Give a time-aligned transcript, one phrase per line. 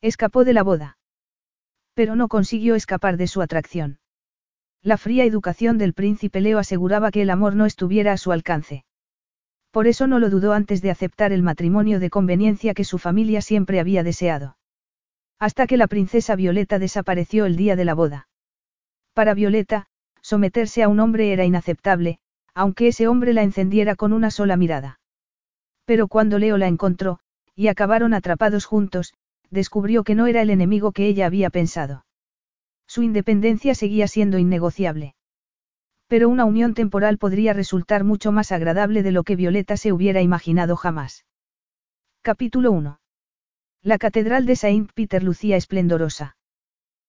[0.00, 0.98] Escapó de la boda.
[1.94, 3.98] Pero no consiguió escapar de su atracción.
[4.82, 8.84] La fría educación del príncipe Leo aseguraba que el amor no estuviera a su alcance.
[9.72, 13.42] Por eso no lo dudó antes de aceptar el matrimonio de conveniencia que su familia
[13.42, 14.56] siempre había deseado.
[15.40, 18.28] Hasta que la princesa Violeta desapareció el día de la boda.
[19.14, 19.86] Para Violeta,
[20.22, 22.20] someterse a un hombre era inaceptable,
[22.54, 25.00] aunque ese hombre la encendiera con una sola mirada.
[25.84, 27.18] Pero cuando Leo la encontró,
[27.54, 29.14] y acabaron atrapados juntos,
[29.50, 32.04] descubrió que no era el enemigo que ella había pensado.
[32.86, 35.14] Su independencia seguía siendo innegociable.
[36.06, 40.22] Pero una unión temporal podría resultar mucho más agradable de lo que Violeta se hubiera
[40.22, 41.26] imaginado jamás.
[42.22, 42.98] Capítulo 1.
[43.82, 46.36] La Catedral de Saint Peter lucía esplendorosa.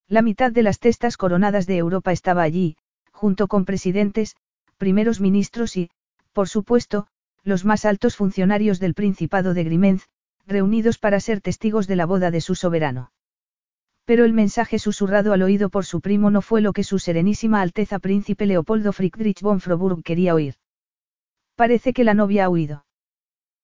[0.07, 2.77] La mitad de las testas coronadas de Europa estaba allí,
[3.11, 4.35] junto con presidentes,
[4.77, 5.89] primeros ministros y,
[6.33, 7.07] por supuesto,
[7.43, 10.07] los más altos funcionarios del Principado de Grimenz,
[10.49, 13.11] reunidos para ser testigos de la boda de su soberano.
[14.05, 17.61] Pero el mensaje susurrado al oído por su primo no fue lo que su serenísima
[17.61, 20.55] Alteza Príncipe Leopoldo Friedrich von Froburg quería oír.
[21.55, 22.85] Parece que la novia ha huido.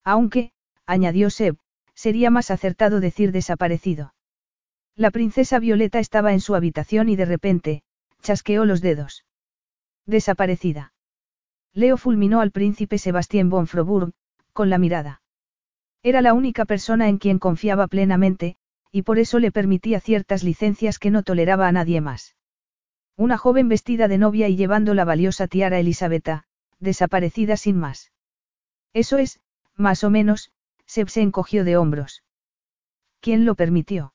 [0.04, 0.52] Aunque,
[0.86, 1.56] añadió Seb,
[1.94, 4.14] sería más acertado decir desaparecido.
[4.94, 7.82] La princesa Violeta estaba en su habitación y de repente,
[8.22, 9.24] chasqueó los dedos.
[10.06, 10.92] Desaparecida.
[11.74, 14.12] Leo fulminó al príncipe Sebastián von Froburg,
[14.52, 15.20] con la mirada.
[16.06, 18.54] Era la única persona en quien confiaba plenamente,
[18.92, 22.36] y por eso le permitía ciertas licencias que no toleraba a nadie más.
[23.16, 26.44] Una joven vestida de novia y llevando la valiosa tiara Elisabetta,
[26.78, 28.12] desaparecida sin más.
[28.92, 29.40] Eso es,
[29.74, 30.52] más o menos,
[30.84, 32.22] se encogió de hombros.
[33.18, 34.14] ¿Quién lo permitió?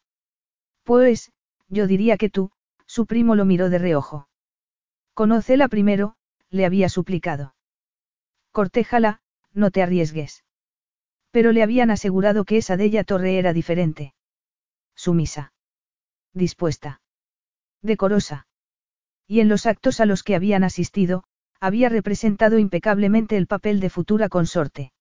[0.84, 1.34] Pues,
[1.68, 2.52] yo diría que tú,
[2.85, 4.29] su primo lo miró de reojo.
[5.13, 6.16] Conócela primero,
[6.52, 7.53] le había suplicado.
[8.53, 9.19] Cortéjala,
[9.52, 10.46] no te arriesgues.
[11.31, 14.14] Pero le habían asegurado que esa de ella Torre era diferente.
[14.96, 15.53] Sumisa.
[16.34, 17.02] Dispuesta.
[17.81, 18.47] Decorosa.
[19.28, 21.24] Y en los actos a los que habían asistido,
[21.59, 24.91] había representado impecablemente el papel de futura consorte.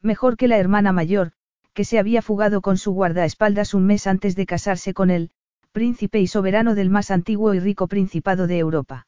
[0.00, 1.32] Mejor que la hermana mayor,
[1.74, 5.30] que se había fugado con su guardaespaldas un mes antes de casarse con él,
[5.72, 9.06] príncipe y soberano del más antiguo y rico principado de Europa.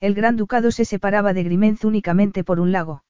[0.00, 3.04] El gran ducado se separaba de Grimenz únicamente por un lago.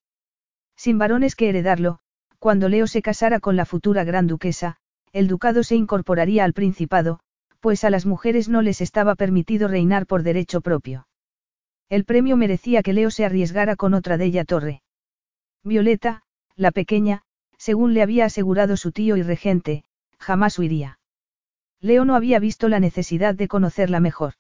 [0.77, 2.01] Sin varones que heredarlo,
[2.41, 4.77] cuando Leo se casara con la futura gran duquesa,
[5.13, 7.21] el ducado se incorporaría al principado,
[7.61, 11.07] pues a las mujeres no les estaba permitido reinar por derecho propio.
[11.91, 14.83] El premio merecía que Leo se arriesgara con otra de ella torre.
[15.63, 16.23] Violeta,
[16.57, 17.23] la pequeña,
[17.59, 19.85] según le había asegurado su tío y regente,
[20.19, 20.99] jamás huiría.
[21.81, 24.35] Leo no había visto la necesidad de conocerla mejor.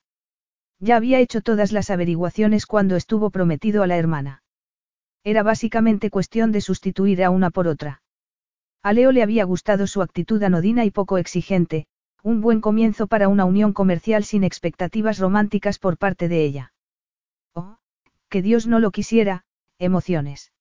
[0.78, 4.42] Ya había hecho todas las averiguaciones cuando estuvo prometido a la hermana.
[5.24, 8.02] Era básicamente cuestión de sustituir a una por otra.
[8.82, 11.86] A Leo le había gustado su actitud anodina y poco exigente,
[12.22, 16.72] un buen comienzo para una unión comercial sin expectativas románticas por parte de ella.
[17.54, 17.78] Oh,
[18.28, 19.44] que Dios no lo quisiera,
[19.78, 20.52] emociones.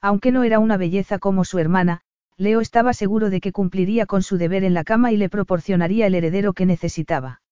[0.00, 2.02] Aunque no era una belleza como su hermana,
[2.36, 6.06] Leo estaba seguro de que cumpliría con su deber en la cama y le proporcionaría
[6.06, 7.42] el heredero que necesitaba.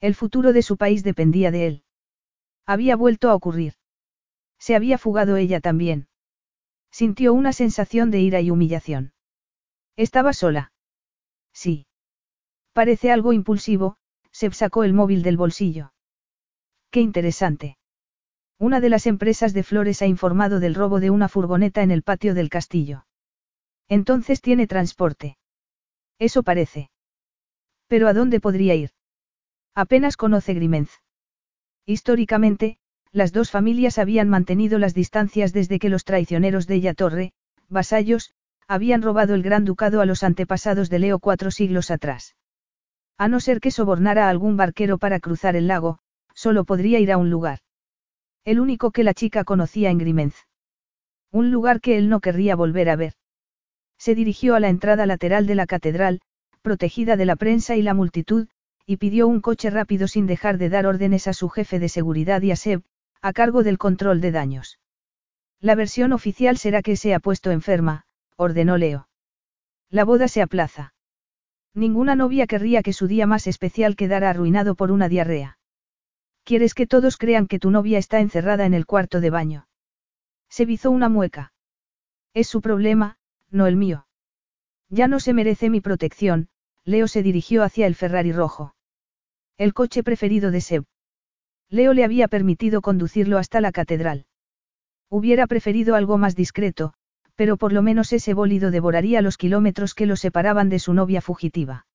[0.00, 1.82] El futuro de su país dependía de él.
[2.66, 3.74] Había vuelto a ocurrir.
[4.58, 6.08] Se había fugado ella también.
[6.90, 9.12] Sintió una sensación de ira y humillación.
[9.96, 10.72] ¿Estaba sola?
[11.52, 11.86] Sí.
[12.72, 13.96] Parece algo impulsivo,
[14.30, 15.92] se sacó el móvil del bolsillo.
[16.90, 17.78] Qué interesante.
[18.58, 22.02] Una de las empresas de flores ha informado del robo de una furgoneta en el
[22.02, 23.06] patio del castillo.
[23.88, 25.36] Entonces tiene transporte.
[26.18, 26.90] Eso parece.
[27.86, 28.90] Pero ¿a dónde podría ir?
[29.74, 31.02] Apenas conoce Grimenz.
[31.84, 32.78] Históricamente,
[33.16, 37.32] las dos familias habían mantenido las distancias desde que los traicioneros de Torre,
[37.70, 38.34] vasallos,
[38.68, 42.36] habían robado el gran ducado a los antepasados de Leo cuatro siglos atrás.
[43.16, 45.98] A no ser que sobornara a algún barquero para cruzar el lago,
[46.34, 47.60] solo podría ir a un lugar.
[48.44, 50.36] El único que la chica conocía en Grimenz.
[51.32, 53.14] Un lugar que él no querría volver a ver.
[53.96, 56.20] Se dirigió a la entrada lateral de la catedral,
[56.60, 58.48] protegida de la prensa y la multitud,
[58.84, 62.42] y pidió un coche rápido sin dejar de dar órdenes a su jefe de seguridad
[62.42, 62.82] y a Seb,
[63.20, 64.78] a cargo del control de daños.
[65.60, 68.04] La versión oficial será que se ha puesto enferma,
[68.36, 69.08] ordenó Leo.
[69.90, 70.94] La boda se aplaza.
[71.74, 75.58] Ninguna novia querría que su día más especial quedara arruinado por una diarrea.
[76.44, 79.68] ¿Quieres que todos crean que tu novia está encerrada en el cuarto de baño?
[80.48, 81.52] Se bizó una mueca.
[82.34, 83.18] Es su problema,
[83.50, 84.06] no el mío.
[84.88, 86.48] Ya no se merece mi protección,
[86.84, 88.74] Leo se dirigió hacia el Ferrari rojo.
[89.58, 90.84] El coche preferido de Seb.
[91.68, 94.26] Leo le había permitido conducirlo hasta la catedral.
[95.08, 96.94] Hubiera preferido algo más discreto,
[97.34, 101.20] pero por lo menos ese bólido devoraría los kilómetros que lo separaban de su novia
[101.20, 101.86] fugitiva.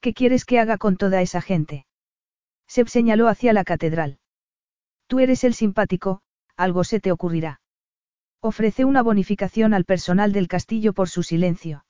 [0.00, 1.86] ¿Qué quieres que haga con toda esa gente?
[2.66, 4.18] Seb señaló hacia la catedral.
[5.06, 6.20] Tú eres el simpático,
[6.56, 7.60] algo se te ocurrirá.
[8.40, 11.84] Ofrece una bonificación al personal del castillo por su silencio.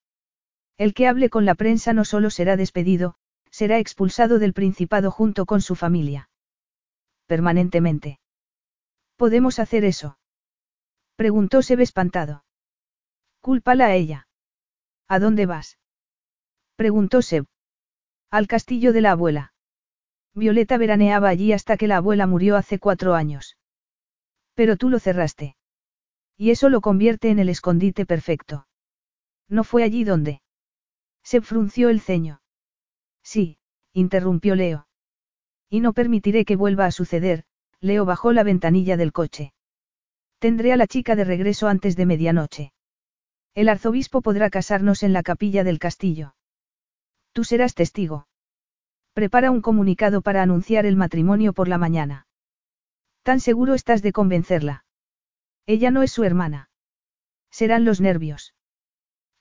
[0.78, 3.14] El que hable con la prensa no solo será despedido,
[3.50, 6.28] será expulsado del Principado junto con su familia.
[7.26, 8.20] Permanentemente.
[9.16, 10.18] ¿Podemos hacer eso?
[11.16, 12.44] Preguntó Seb espantado.
[13.40, 14.28] Cúlpala a ella.
[15.06, 15.78] ¿A dónde vas?
[16.76, 17.46] Preguntó Seb.
[18.30, 19.52] Al castillo de la abuela.
[20.34, 23.56] Violeta veraneaba allí hasta que la abuela murió hace cuatro años.
[24.54, 25.56] Pero tú lo cerraste.
[26.36, 28.66] Y eso lo convierte en el escondite perfecto.
[29.48, 30.42] ¿No fue allí donde?
[31.22, 32.42] Seb frunció el ceño.
[33.22, 33.58] Sí,
[33.92, 34.88] interrumpió Leo.
[35.68, 37.44] Y no permitiré que vuelva a suceder,
[37.80, 39.52] Leo bajó la ventanilla del coche.
[40.38, 42.72] Tendré a la chica de regreso antes de medianoche.
[43.54, 46.34] El arzobispo podrá casarnos en la capilla del castillo.
[47.32, 48.26] Tú serás testigo.
[49.12, 52.26] Prepara un comunicado para anunciar el matrimonio por la mañana.
[53.22, 54.84] ¿Tan seguro estás de convencerla?
[55.66, 56.68] Ella no es su hermana.
[57.50, 58.54] Serán los nervios.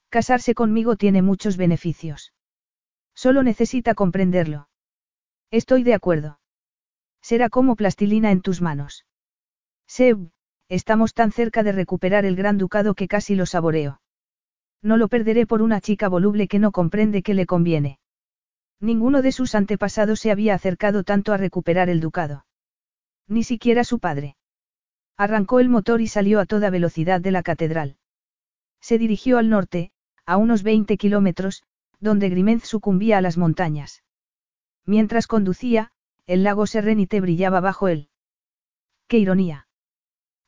[0.10, 2.34] Casarse conmigo tiene muchos beneficios.
[3.16, 4.70] Solo necesita comprenderlo.
[5.54, 6.40] Estoy de acuerdo.
[7.22, 9.06] Será como plastilina en tus manos.
[9.86, 10.32] Seb,
[10.68, 14.02] estamos tan cerca de recuperar el gran ducado que casi lo saboreo.
[14.82, 18.00] No lo perderé por una chica voluble que no comprende que le conviene.
[18.80, 22.48] Ninguno de sus antepasados se había acercado tanto a recuperar el ducado.
[23.28, 24.38] Ni siquiera su padre.
[25.18, 27.98] Arrancó el motor y salió a toda velocidad de la catedral.
[28.82, 29.92] Se dirigió al norte,
[30.26, 31.62] a unos 20 kilómetros,
[32.00, 34.04] donde Grimenz sucumbía a las montañas.
[34.86, 35.92] Mientras conducía,
[36.26, 38.10] el lago Serenite brillaba bajo él.
[39.08, 39.68] ¡Qué ironía!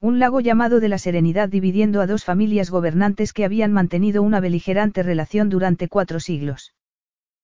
[0.01, 4.39] Un lago llamado de la Serenidad dividiendo a dos familias gobernantes que habían mantenido una
[4.39, 6.75] beligerante relación durante cuatro siglos.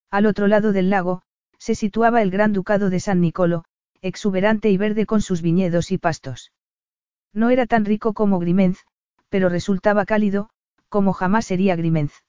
[0.09, 1.23] Al otro lado del lago,
[1.57, 3.63] se situaba el Gran Ducado de San Nicolo,
[4.01, 6.51] exuberante y verde con sus viñedos y pastos.
[7.33, 8.79] No era tan rico como Grimenz,
[9.29, 10.49] pero resultaba cálido,
[10.89, 12.23] como jamás sería Grimenz.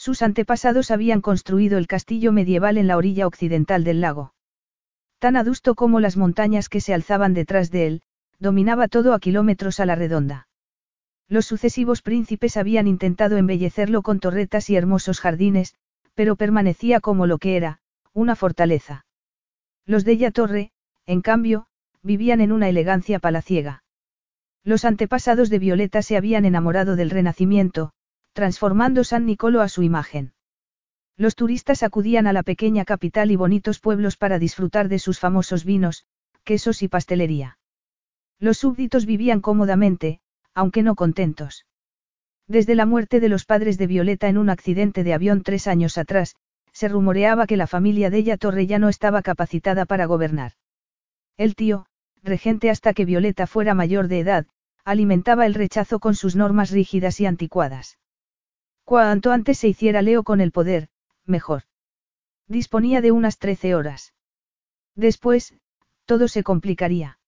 [0.00, 4.32] Sus antepasados habían construido el castillo medieval en la orilla occidental del lago.
[5.18, 8.02] Tan adusto como las montañas que se alzaban detrás de él,
[8.38, 10.48] dominaba todo a kilómetros a la redonda.
[11.28, 15.74] Los sucesivos príncipes habían intentado embellecerlo con torretas y hermosos jardines,
[16.14, 17.80] pero permanecía como lo que era,
[18.14, 19.04] una fortaleza.
[19.84, 20.72] Los de ella Torre,
[21.04, 21.66] en cambio,
[22.02, 23.84] vivían en una elegancia palaciega.
[24.64, 27.92] Los antepasados de Violeta se habían enamorado del Renacimiento,
[28.32, 30.32] transformando San Nicolo a su imagen.
[31.16, 35.64] Los turistas acudían a la pequeña capital y bonitos pueblos para disfrutar de sus famosos
[35.64, 36.06] vinos,
[36.44, 37.58] quesos y pastelería.
[38.38, 40.20] Los súbditos vivían cómodamente,
[40.54, 41.66] aunque no contentos.
[42.48, 45.98] Desde la muerte de los padres de Violeta en un accidente de avión tres años
[45.98, 46.36] atrás,
[46.72, 50.52] se rumoreaba que la familia de ella Torre ya no estaba capacitada para gobernar.
[51.36, 51.86] El tío,
[52.22, 54.46] regente hasta que Violeta fuera mayor de edad,
[54.84, 57.98] alimentaba el rechazo con sus normas rígidas y anticuadas.
[58.90, 60.88] Cuanto antes se hiciera Leo con el poder,
[61.24, 61.62] mejor.
[62.48, 64.14] Disponía de unas trece horas.
[64.96, 65.54] Después,
[66.06, 67.20] todo se complicaría.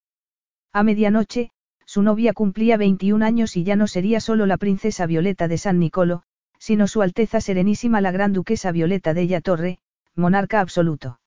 [0.73, 1.51] A medianoche,
[1.85, 5.79] su novia cumplía 21 años y ya no sería solo la princesa Violeta de San
[5.79, 6.23] Nicolo,
[6.59, 9.79] sino su Alteza Serenísima la Gran Duquesa Violeta de Ella Torre,
[10.15, 11.21] monarca absoluto.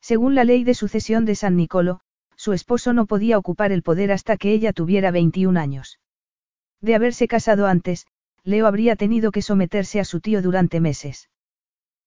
[0.00, 2.00] Según la ley de sucesión de San Nicolo,
[2.34, 6.00] su esposo no podía ocupar el poder hasta que ella tuviera 21 años.
[6.80, 8.08] De haberse casado antes,
[8.44, 11.30] Leo habría tenido que someterse a su tío durante meses.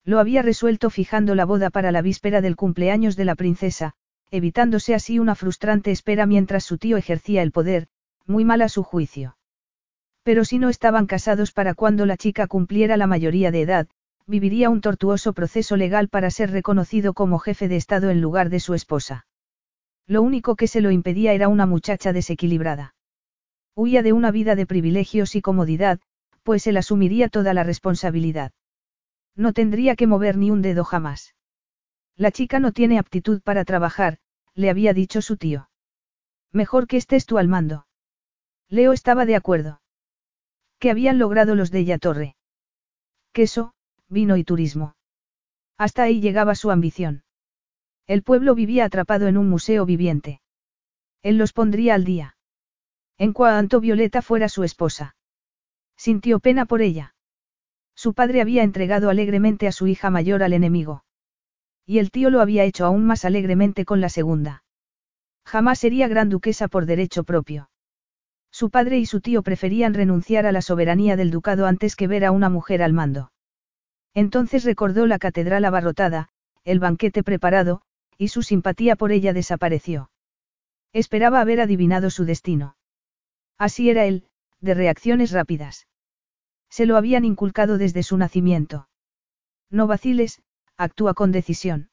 [0.04, 3.94] Lo había resuelto fijando la boda para la víspera del cumpleaños de la princesa,
[4.32, 7.88] evitándose así una frustrante espera mientras su tío ejercía el poder,
[8.25, 9.38] muy mal a su juicio.
[10.24, 13.88] Pero si no estaban casados para cuando la chica cumpliera la mayoría de edad,
[14.27, 18.60] viviría un tortuoso proceso legal para ser reconocido como jefe de Estado en lugar de
[18.60, 19.25] su esposa.
[20.08, 22.96] Lo único que se lo impedía era una muchacha desequilibrada.
[23.75, 26.00] Huía de una vida de privilegios y comodidad,
[26.46, 28.52] pues él asumiría toda la responsabilidad.
[29.36, 31.34] No tendría que mover ni un dedo jamás.
[32.16, 34.20] La chica no tiene aptitud para trabajar,
[34.54, 35.70] le había dicho su tío.
[36.52, 37.88] Mejor que estés tú al mando.
[38.70, 39.82] Leo estaba de acuerdo.
[40.78, 42.36] ¿Qué habían logrado los de Torre?
[43.34, 43.74] Queso,
[44.08, 44.96] vino y turismo.
[45.80, 47.24] Hasta ahí llegaba su ambición.
[48.06, 50.42] El pueblo vivía atrapado en un museo viviente.
[51.24, 52.38] Él los pondría al día.
[53.18, 55.16] En cuanto Violeta fuera su esposa.
[55.98, 57.16] Sintió pena por ella.
[57.96, 61.06] Su padre había entregado alegremente a su hija mayor al enemigo.
[61.86, 64.64] Y el tío lo había hecho aún más alegremente con la segunda.
[65.46, 67.70] Jamás sería gran duquesa por derecho propio.
[68.52, 72.25] Su padre y su tío preferían renunciar a la soberanía del ducado antes que ver
[72.25, 73.32] a una mujer al mando.
[74.14, 76.30] Entonces recordó la catedral abarrotada,
[76.64, 77.82] el banquete preparado,
[78.18, 80.10] y su simpatía por ella desapareció.
[80.94, 82.78] Esperaba haber adivinado su destino.
[83.58, 84.28] Así era él,
[84.65, 85.88] de reacciones rápidas.
[86.69, 88.89] Se lo habían inculcado desde su nacimiento.
[89.69, 90.41] No vaciles,
[90.75, 91.89] actúa con decisión.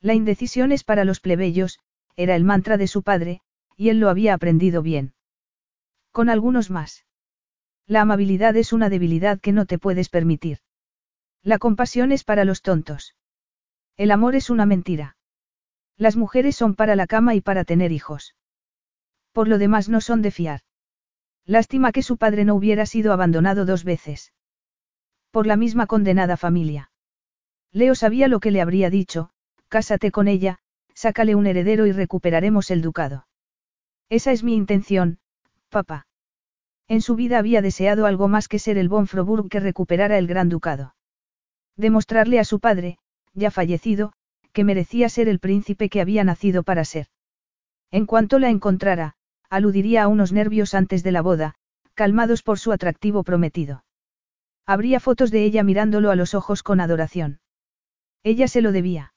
[0.00, 1.78] La indecisión es para los plebeyos,
[2.16, 3.40] era el mantra de su padre,
[3.76, 5.14] y él lo había aprendido bien.
[6.12, 7.06] Con algunos más.
[7.86, 10.58] La amabilidad es una debilidad que no te puedes permitir.
[11.42, 13.14] La compasión es para los tontos.
[13.96, 15.16] El amor es una mentira.
[15.96, 18.34] Las mujeres son para la cama y para tener hijos.
[19.32, 20.60] Por lo demás no son de fiar.
[21.46, 24.32] Lástima que su padre no hubiera sido abandonado dos veces.
[25.30, 26.90] Por la misma condenada familia.
[27.70, 29.30] Leo sabía lo que le habría dicho,
[29.68, 30.58] cásate con ella,
[30.94, 33.26] sácale un heredero y recuperaremos el ducado.
[34.08, 35.18] Esa es mi intención,
[35.68, 36.06] papá.
[36.86, 40.26] En su vida había deseado algo más que ser el von Froburg que recuperara el
[40.26, 40.94] gran ducado.
[41.76, 42.98] Demostrarle a su padre,
[43.32, 44.12] ya fallecido,
[44.52, 47.08] que merecía ser el príncipe que había nacido para ser.
[47.90, 49.16] En cuanto la encontrara,
[49.54, 51.54] aludiría a unos nervios antes de la boda,
[51.94, 53.84] calmados por su atractivo prometido.
[54.66, 57.40] Habría fotos de ella mirándolo a los ojos con adoración.
[58.22, 59.14] Ella se lo debía.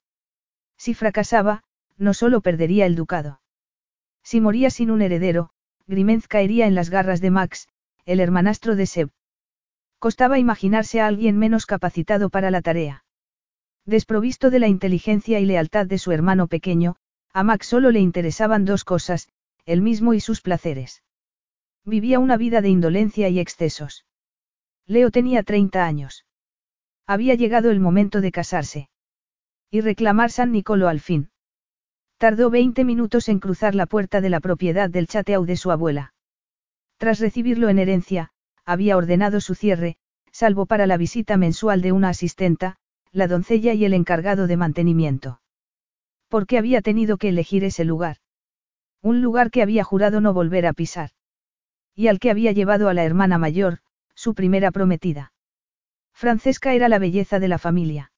[0.77, 1.63] Si fracasaba,
[1.98, 3.41] no solo perdería el ducado.
[4.24, 5.50] Si moría sin un heredero,
[5.88, 7.70] Grimenz caería en las garras de Max,
[8.06, 9.10] el hermanastro de Seb.
[10.00, 13.06] Costaba imaginarse a alguien menos capacitado para la tarea.
[13.86, 16.98] Desprovisto de la inteligencia y lealtad de su hermano pequeño,
[17.34, 19.29] a Max solo le interesaban dos cosas,
[19.67, 21.03] él mismo y sus placeres.
[21.86, 24.05] Vivía una vida de indolencia y excesos.
[24.86, 26.25] Leo tenía 30 años.
[27.05, 28.89] Había llegado el momento de casarse.
[29.69, 31.31] Y reclamar San Nicolo al fin.
[32.17, 36.13] Tardó 20 minutos en cruzar la puerta de la propiedad del chateau de su abuela.
[36.97, 38.31] Tras recibirlo en herencia,
[38.65, 39.97] había ordenado su cierre,
[40.31, 42.77] salvo para la visita mensual de una asistenta,
[43.12, 45.41] la doncella y el encargado de mantenimiento.
[46.29, 48.17] ¿Por qué había tenido que elegir ese lugar?
[49.01, 51.12] Un lugar que había jurado no volver a pisar.
[51.96, 53.80] Y al que había llevado a la hermana mayor,
[54.16, 55.34] su primera prometida.
[56.13, 58.12] Francesca era la belleza de la familia.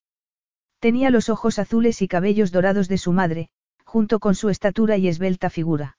[0.80, 3.50] Tenía los ojos azules y cabellos dorados de su madre,
[3.84, 5.98] junto con su estatura y esbelta figura.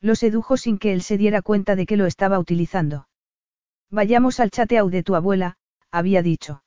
[0.00, 3.06] Lo sedujo sin que él se diera cuenta de que lo estaba utilizando.
[3.90, 5.56] Vayamos al chateau de tu abuela,
[5.92, 6.64] había dicho.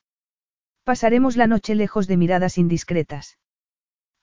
[0.86, 3.38] Pasaremos la noche lejos de miradas indiscretas.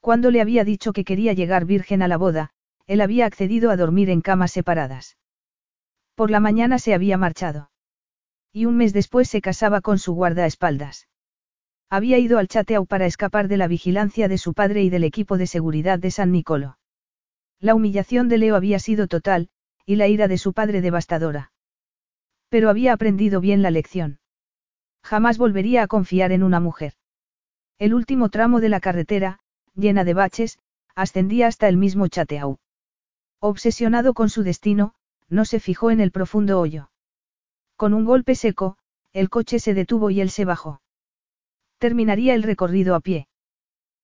[0.00, 2.54] Cuando le había dicho que quería llegar virgen a la boda,
[2.86, 5.16] él había accedido a dormir en camas separadas.
[6.14, 7.70] Por la mañana se había marchado.
[8.52, 11.08] Y un mes después se casaba con su guardaespaldas.
[11.88, 15.38] Había ido al chateau para escapar de la vigilancia de su padre y del equipo
[15.38, 16.78] de seguridad de San Nicolo.
[17.60, 19.48] La humillación de Leo había sido total,
[19.86, 21.52] y la ira de su padre devastadora.
[22.48, 24.20] Pero había aprendido bien la lección.
[25.02, 26.94] Jamás volvería a confiar en una mujer.
[27.78, 29.40] El último tramo de la carretera,
[29.74, 30.58] llena de baches,
[30.94, 32.58] ascendía hasta el mismo chateau.
[33.44, 34.94] Obsesionado con su destino,
[35.28, 36.92] no se fijó en el profundo hoyo.
[37.74, 38.78] Con un golpe seco,
[39.12, 40.80] el coche se detuvo y él se bajó.
[41.78, 43.26] Terminaría el recorrido a pie.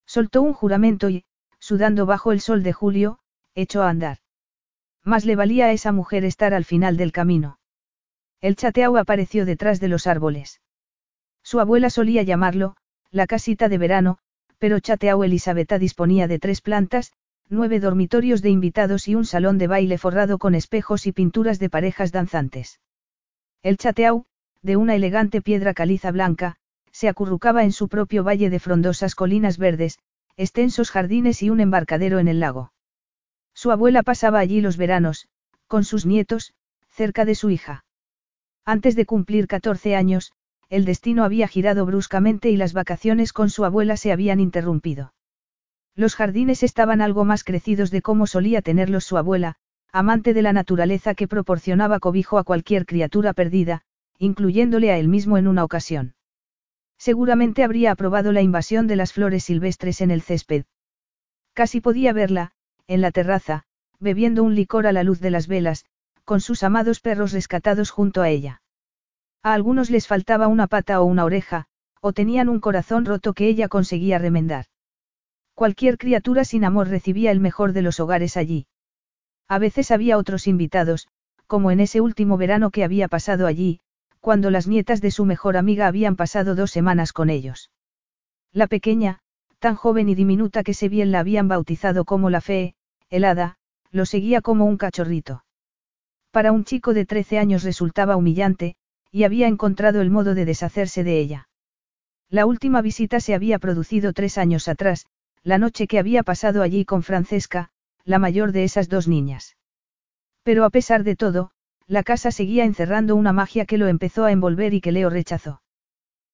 [0.05, 1.23] Soltó un juramento y,
[1.57, 3.19] sudando bajo el sol de julio,
[3.55, 4.17] echó a andar.
[5.05, 7.59] Más le valía a esa mujer estar al final del camino.
[8.41, 10.59] El chateau apareció detrás de los árboles.
[11.43, 12.75] Su abuela solía llamarlo,
[13.09, 14.17] la casita de verano,
[14.57, 17.13] pero chateau Elisabetta disponía de tres plantas,
[17.51, 21.69] nueve dormitorios de invitados y un salón de baile forrado con espejos y pinturas de
[21.69, 22.79] parejas danzantes.
[23.63, 24.25] El chateau,
[24.61, 26.57] de una elegante piedra caliza blanca,
[26.91, 29.97] se acurrucaba en su propio valle de frondosas colinas verdes,
[30.37, 32.71] extensos jardines y un embarcadero en el lago.
[33.53, 35.27] Su abuela pasaba allí los veranos,
[35.67, 36.53] con sus nietos,
[36.89, 37.83] cerca de su hija.
[38.63, 40.33] Antes de cumplir 14 años,
[40.69, 45.13] el destino había girado bruscamente y las vacaciones con su abuela se habían interrumpido.
[45.99, 49.55] Los jardines estaban algo más crecidos de cómo solía tenerlos su abuela,
[49.91, 53.81] amante de la naturaleza que proporcionaba cobijo a cualquier criatura perdida,
[54.17, 56.15] incluyéndole a él mismo en una ocasión.
[56.97, 60.63] Seguramente habría aprobado la invasión de las flores silvestres en el césped.
[61.51, 62.53] Casi podía verla,
[62.87, 63.63] en la terraza,
[63.99, 65.83] bebiendo un licor a la luz de las velas,
[66.23, 68.61] con sus amados perros rescatados junto a ella.
[69.43, 71.65] A algunos les faltaba una pata o una oreja,
[71.99, 74.67] O tenían un corazón roto que ella conseguía remendar.
[75.59, 78.67] Cualquier criatura sin amor recibía el mejor de los hogares allí.
[79.49, 81.09] A veces había otros invitados,
[81.47, 83.81] como en ese último verano que había pasado allí,
[84.21, 87.71] cuando las nietas de su mejor amiga habían pasado dos semanas con ellos.
[88.53, 89.19] La pequeña,
[89.59, 92.73] tan joven y diminuta que se bien la habían bautizado como la fe,
[93.09, 93.57] helada,
[93.91, 95.43] lo seguía como un cachorrito.
[96.31, 98.77] Para un chico de 13 años resultaba humillante,
[99.11, 101.49] y había encontrado el modo de deshacerse de ella.
[102.29, 105.05] La última visita se había producido tres años atrás,
[105.43, 107.69] la noche que había pasado allí con Francesca,
[108.03, 109.57] la mayor de esas dos niñas.
[110.43, 111.51] Pero a pesar de todo,
[111.87, 115.61] la casa seguía encerrando una magia que lo empezó a envolver y que Leo rechazó.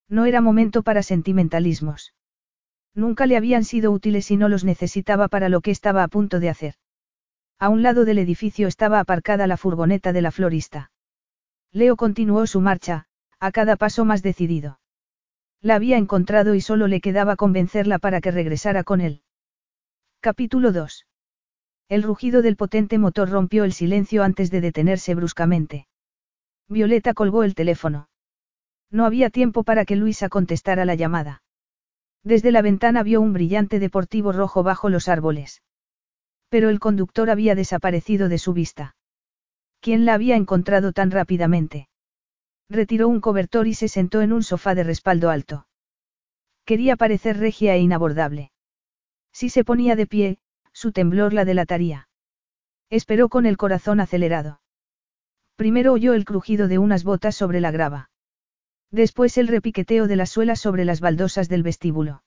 [0.10, 2.14] No era momento para sentimentalismos.
[2.94, 6.40] Nunca le habían sido útiles y no los necesitaba para lo que estaba a punto
[6.40, 6.76] de hacer.
[7.60, 10.92] A un lado del edificio estaba aparcada la furgoneta de la florista.
[11.72, 13.08] Leo continuó su marcha,
[13.40, 14.80] a cada paso más decidido.
[15.66, 19.24] La había encontrado y solo le quedaba convencerla para que regresara con él.
[20.20, 21.08] Capítulo 2.
[21.90, 25.88] El rugido del potente motor rompió el silencio antes de detenerse bruscamente.
[26.70, 28.10] Violeta colgó el teléfono.
[28.92, 31.42] No había tiempo para que Luisa contestara la llamada.
[32.24, 35.64] Desde la ventana vio un brillante deportivo rojo bajo los árboles.
[36.48, 38.96] Pero el conductor había desaparecido de su vista.
[39.80, 41.88] ¿Quién la había encontrado tan rápidamente?
[42.70, 45.68] Retiró un cobertor y se sentó en un sofá de respaldo alto.
[46.66, 48.52] Quería parecer regia e inabordable.
[49.32, 50.40] Si se ponía de pie,
[50.74, 52.10] su temblor la delataría.
[52.90, 54.62] Esperó con el corazón acelerado.
[55.56, 58.10] Primero oyó el crujido de unas botas sobre la grava.
[58.92, 62.24] Después el repiqueteo de las suelas sobre las baldosas del vestíbulo.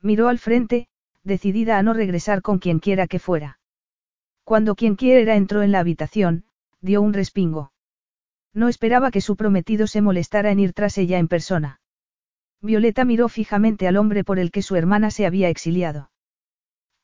[0.00, 0.88] Miró al frente,
[1.22, 3.60] decidida a no regresar con quien quiera que fuera.
[4.44, 6.44] Cuando quien quiera entró en la habitación,
[6.80, 7.69] dio un respingo.
[8.52, 11.80] No esperaba que su prometido se molestara en ir tras ella en persona.
[12.60, 16.10] Violeta miró fijamente al hombre por el que su hermana se había exiliado.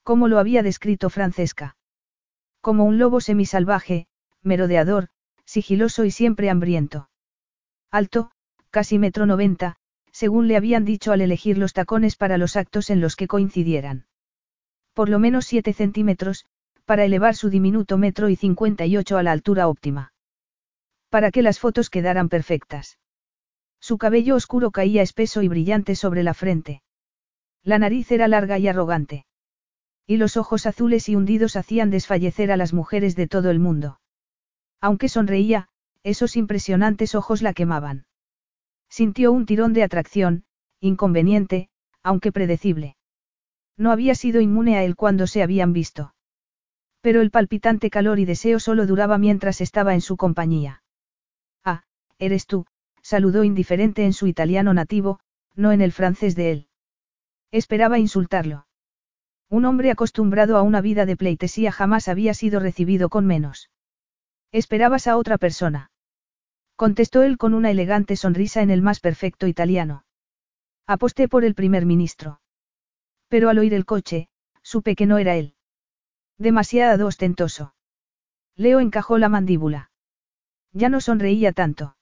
[0.03, 1.77] ¿Cómo lo había descrito Francesca?
[2.61, 4.07] Como un lobo semisalvaje,
[4.43, 5.09] merodeador,
[5.45, 7.09] sigiloso y siempre hambriento.
[7.91, 8.31] Alto,
[8.71, 9.77] casi metro noventa,
[10.11, 14.07] según le habían dicho al elegir los tacones para los actos en los que coincidieran.
[14.95, 16.47] Por lo menos siete centímetros,
[16.85, 20.13] para elevar su diminuto metro y cincuenta y ocho a la altura óptima.
[21.17, 22.99] Para que las fotos quedaran perfectas.
[23.81, 26.83] Su cabello oscuro caía espeso y brillante sobre la frente.
[27.63, 29.25] La nariz era larga y arrogante.
[30.07, 33.99] Y los ojos azules y hundidos hacían desfallecer a las mujeres de todo el mundo.
[34.83, 35.69] Aunque sonreía,
[36.03, 38.05] esos impresionantes ojos la quemaban.
[38.91, 40.45] Sintió un tirón de atracción,
[40.81, 41.71] inconveniente,
[42.03, 42.99] aunque predecible.
[43.79, 46.13] No había sido inmune a él cuando se habían visto.
[47.01, 50.83] Pero el palpitante calor y deseo solo duraba mientras estaba en su compañía.
[52.19, 52.67] Eres tú,
[53.03, 55.21] saludó indiferente en su italiano nativo,
[55.55, 56.69] no en el francés de él.
[57.51, 58.67] Esperaba insultarlo.
[59.49, 63.71] Un hombre acostumbrado a una vida de pleitesía jamás había sido recibido con menos.
[64.51, 65.91] Esperabas a otra persona.
[66.75, 70.05] Contestó él con una elegante sonrisa en el más perfecto italiano.
[70.87, 72.41] Aposté por el primer ministro.
[73.29, 74.29] Pero al oír el coche,
[74.63, 75.55] supe que no era él.
[76.39, 77.75] Demasiado ostentoso.
[78.57, 79.91] Leo encajó la mandíbula.
[80.73, 81.96] Ya no sonreía tanto.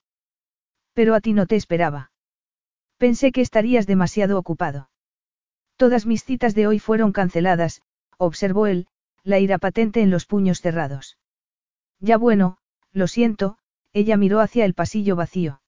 [0.95, 2.11] Pero a ti no te esperaba.
[2.97, 4.89] Pensé que estarías demasiado ocupado.
[5.75, 7.81] Todas mis citas de hoy fueron canceladas,
[8.17, 8.87] observó él,
[9.23, 11.17] la ira patente en los puños cerrados.
[11.99, 12.57] Ya bueno,
[12.93, 13.57] lo siento,
[13.91, 15.61] ella miró hacia el pasillo vacío.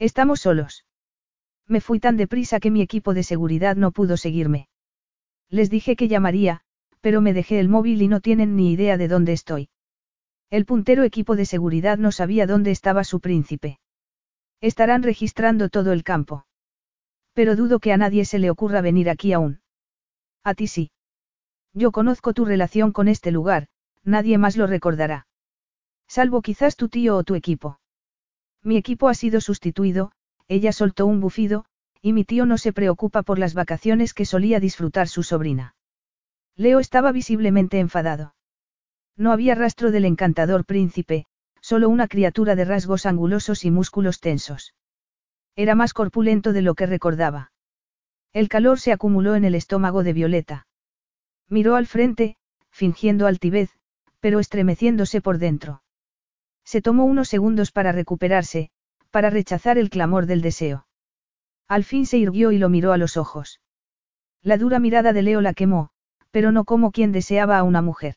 [0.00, 0.84] Estamos solos.
[1.68, 4.68] Me fui tan deprisa que mi equipo de seguridad no pudo seguirme.
[5.48, 6.62] Les dije que llamaría,
[7.00, 9.68] pero me dejé el móvil y no tienen ni idea de dónde estoy.
[10.50, 13.78] El puntero equipo de seguridad no sabía dónde estaba su príncipe.
[14.60, 16.46] Estarán registrando todo el campo.
[17.32, 19.60] Pero dudo que a nadie se le ocurra venir aquí aún.
[20.44, 20.90] A ti sí.
[21.72, 23.68] Yo conozco tu relación con este lugar,
[24.04, 25.26] nadie más lo recordará.
[26.08, 27.80] Salvo quizás tu tío o tu equipo.
[28.62, 30.12] Mi equipo ha sido sustituido,
[30.48, 31.64] ella soltó un bufido,
[32.02, 35.74] y mi tío no se preocupa por las vacaciones que solía disfrutar su sobrina.
[36.56, 38.34] Leo estaba visiblemente enfadado.
[39.16, 41.26] No había rastro del encantador príncipe,
[41.60, 44.74] solo una criatura de rasgos angulosos y músculos tensos.
[45.56, 47.52] Era más corpulento de lo que recordaba.
[48.32, 50.66] El calor se acumuló en el estómago de Violeta.
[51.48, 52.36] Miró al frente,
[52.70, 53.70] fingiendo altivez,
[54.20, 55.82] pero estremeciéndose por dentro.
[56.64, 58.70] Se tomó unos segundos para recuperarse,
[59.10, 60.86] para rechazar el clamor del deseo.
[61.66, 63.60] Al fin se irguió y lo miró a los ojos.
[64.42, 65.90] La dura mirada de Leo la quemó,
[66.30, 68.14] pero no como quien deseaba a una mujer.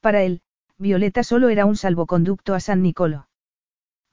[0.00, 0.42] Para él,
[0.78, 3.28] Violeta solo era un salvoconducto a San Nicolo.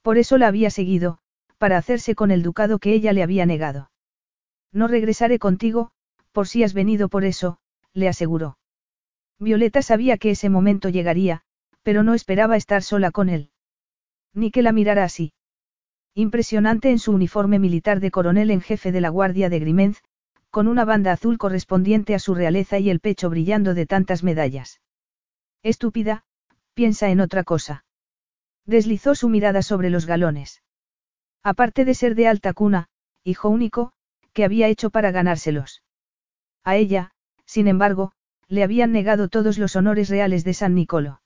[0.02, 1.20] Por eso la había seguido,
[1.58, 3.92] para hacerse con el ducado que ella le había negado.
[4.72, 5.92] No regresaré contigo,
[6.32, 7.60] por si has venido por eso,
[7.94, 8.58] le aseguró.
[9.40, 11.42] Violeta sabía que ese momento llegaría,
[11.84, 13.52] pero no esperaba estar sola con él.
[14.34, 15.34] Ni que la mirara así.
[16.16, 20.02] Impresionante en su uniforme militar de coronel en jefe de la Guardia de Grimenz,
[20.50, 24.80] con una banda azul correspondiente a su realeza y el pecho brillando de tantas medallas.
[25.64, 26.26] Estúpida,
[26.74, 27.86] piensa en otra cosa.
[28.66, 30.62] Deslizó su mirada sobre los galones.
[31.44, 32.88] Aparte de ser de alta cuna,
[33.24, 33.94] hijo único,
[34.34, 35.84] que había hecho para ganárselos.
[36.64, 37.12] A ella,
[37.46, 38.14] sin embargo,
[38.48, 41.22] le habían negado todos los honores reales de San Nicolo.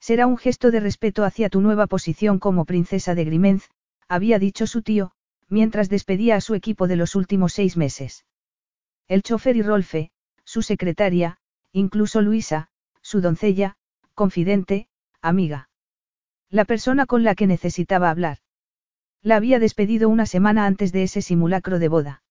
[0.00, 3.68] Será un gesto de respeto hacia tu nueva posición como princesa de Grimenz,
[4.08, 5.12] había dicho su tío,
[5.48, 8.24] mientras despedía a su equipo de los últimos seis meses.
[9.08, 10.10] El chofer y Rolfe,
[10.44, 11.38] su secretaria,
[11.72, 12.68] incluso Luisa,
[13.02, 13.76] su doncella,
[14.20, 14.86] confidente,
[15.22, 15.70] amiga.
[16.50, 18.36] La persona con la que necesitaba hablar.
[19.22, 22.22] La había despedido una semana antes de ese simulacro de boda.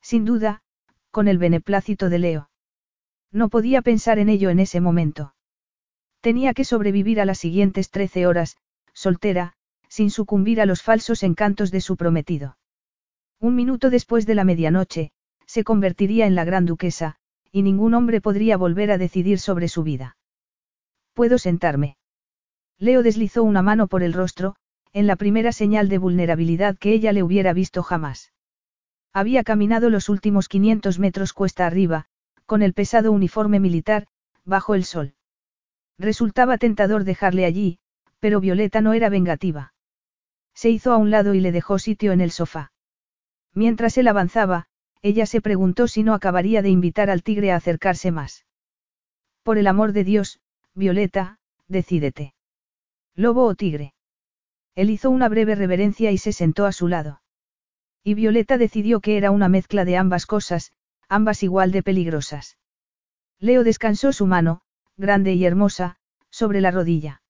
[0.00, 0.62] Sin duda,
[1.10, 2.50] con el beneplácito de Leo.
[3.32, 5.34] No podía pensar en ello en ese momento.
[6.20, 8.56] Tenía que sobrevivir a las siguientes trece horas,
[8.92, 9.54] soltera,
[9.88, 12.58] sin sucumbir a los falsos encantos de su prometido.
[13.40, 15.10] Un minuto después de la medianoche,
[15.46, 17.16] se convertiría en la gran duquesa,
[17.50, 20.14] y ningún hombre podría volver a decidir sobre su vida.
[21.18, 21.96] ¿Puedo sentarme?
[22.78, 24.54] Leo deslizó una mano por el rostro,
[24.92, 28.32] en la primera señal de vulnerabilidad que ella le hubiera visto jamás.
[29.12, 32.06] Había caminado los últimos 500 metros cuesta arriba,
[32.46, 34.06] con el pesado uniforme militar,
[34.44, 35.14] bajo el sol.
[35.98, 37.80] Resultaba tentador dejarle allí,
[38.20, 39.74] pero Violeta no era vengativa.
[40.54, 42.70] Se hizo a un lado y le dejó sitio en el sofá.
[43.54, 44.68] Mientras él avanzaba,
[45.02, 48.46] ella se preguntó si no acabaría de invitar al tigre a acercarse más.
[49.42, 50.38] Por el amor de Dios,
[50.78, 52.34] Violeta, decídete.
[53.16, 53.94] ¿Lobo o tigre?
[54.76, 57.20] Él hizo una breve reverencia y se sentó a su lado.
[58.04, 60.70] Y Violeta decidió que era una mezcla de ambas cosas,
[61.08, 62.58] ambas igual de peligrosas.
[63.40, 64.60] Leo descansó su mano,
[64.96, 65.96] grande y hermosa,
[66.30, 67.22] sobre la rodilla.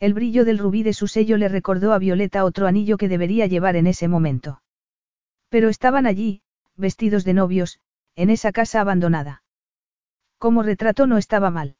[0.00, 3.46] El brillo del rubí de su sello le recordó a Violeta otro anillo que debería
[3.46, 4.62] llevar en ese momento.
[5.48, 6.42] Pero estaban allí,
[6.74, 7.78] vestidos de novios,
[8.16, 9.44] en esa casa abandonada.
[10.38, 11.76] Como retrato no estaba mal.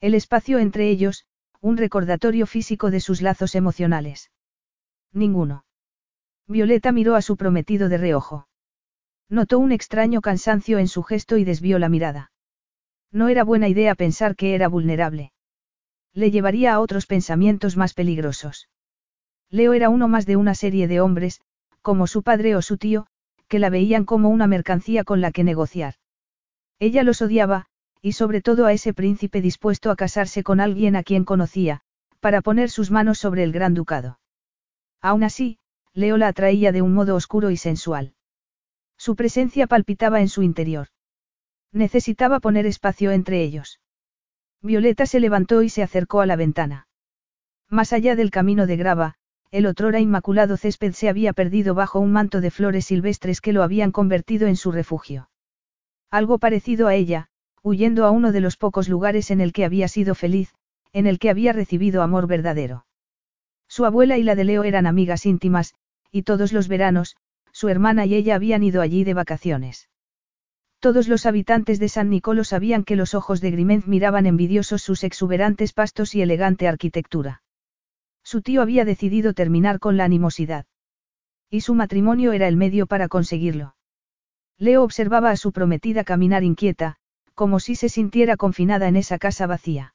[0.00, 1.26] El espacio entre ellos,
[1.60, 4.30] un recordatorio físico de sus lazos emocionales.
[5.12, 5.64] Ninguno.
[6.46, 8.48] Violeta miró a su prometido de reojo.
[9.28, 12.32] Notó un extraño cansancio en su gesto y desvió la mirada.
[13.10, 15.32] No era buena idea pensar que era vulnerable.
[16.12, 18.68] Le llevaría a otros pensamientos más peligrosos.
[19.50, 21.40] Leo era uno más de una serie de hombres,
[21.80, 23.06] como su padre o su tío,
[23.48, 25.94] que la veían como una mercancía con la que negociar.
[26.78, 27.66] Ella los odiaba,
[28.04, 31.80] y sobre todo a ese príncipe dispuesto a casarse con alguien a quien conocía,
[32.20, 34.20] para poner sus manos sobre el gran ducado.
[35.00, 35.58] Aún así,
[35.94, 38.12] Leo la atraía de un modo oscuro y sensual.
[38.98, 40.88] Su presencia palpitaba en su interior.
[41.72, 43.80] Necesitaba poner espacio entre ellos.
[44.60, 46.88] Violeta se levantó y se acercó a la ventana.
[47.70, 49.14] Más allá del camino de grava,
[49.50, 53.62] el otrora inmaculado césped se había perdido bajo un manto de flores silvestres que lo
[53.62, 55.30] habían convertido en su refugio.
[56.10, 57.30] Algo parecido a ella,
[57.64, 60.54] huyendo a uno de los pocos lugares en el que había sido feliz,
[60.92, 62.84] en el que había recibido amor verdadero.
[63.68, 65.74] Su abuela y la de Leo eran amigas íntimas,
[66.12, 67.16] y todos los veranos,
[67.52, 69.88] su hermana y ella habían ido allí de vacaciones.
[70.78, 75.02] Todos los habitantes de San Nicolo sabían que los ojos de Grimenz miraban envidiosos sus
[75.02, 77.42] exuberantes pastos y elegante arquitectura.
[78.22, 80.66] Su tío había decidido terminar con la animosidad.
[81.48, 83.74] Y su matrimonio era el medio para conseguirlo.
[84.58, 86.98] Leo observaba a su prometida caminar inquieta,
[87.34, 89.94] como si se sintiera confinada en esa casa vacía.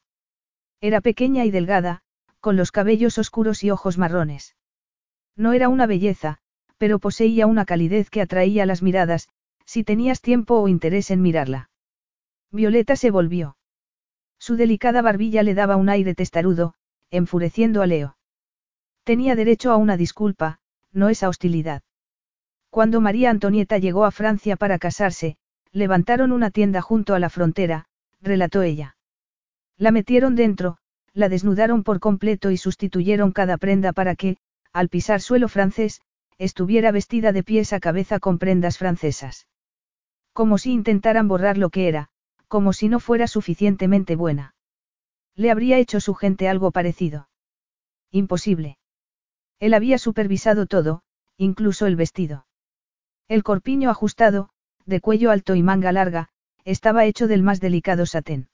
[0.82, 2.02] Era pequeña y delgada,
[2.40, 4.56] con los cabellos oscuros y ojos marrones.
[5.36, 6.38] No era una belleza,
[6.78, 9.30] pero poseía una calidez que atraía las miradas,
[9.66, 11.70] si tenías tiempo o interés en mirarla.
[12.52, 13.58] Violeta se volvió.
[14.40, 16.74] Su delicada barbilla le daba un aire testarudo,
[17.12, 18.18] enfureciendo a Leo.
[19.04, 20.60] Tenía derecho a una disculpa,
[20.92, 21.84] no esa hostilidad.
[22.70, 25.38] Cuando María Antonieta llegó a Francia para casarse,
[25.72, 27.86] Levantaron una tienda junto a la frontera,
[28.22, 28.98] relató ella.
[29.78, 30.78] La metieron dentro,
[31.14, 34.38] la desnudaron por completo y sustituyeron cada prenda para que,
[34.74, 36.02] al pisar suelo francés,
[36.38, 39.48] estuviera vestida de pies a cabeza con prendas francesas.
[40.34, 42.10] Como si intentaran borrar lo que era,
[42.48, 44.56] como si no fuera suficientemente buena.
[45.36, 47.30] Le habría hecho su gente algo parecido.
[48.12, 48.78] Imposible.
[49.60, 51.04] Él había supervisado todo,
[51.38, 52.48] incluso el vestido.
[53.28, 54.50] El corpiño ajustado,
[54.86, 56.30] de cuello alto y manga larga,
[56.66, 58.50] estaba hecho del más delicado satén.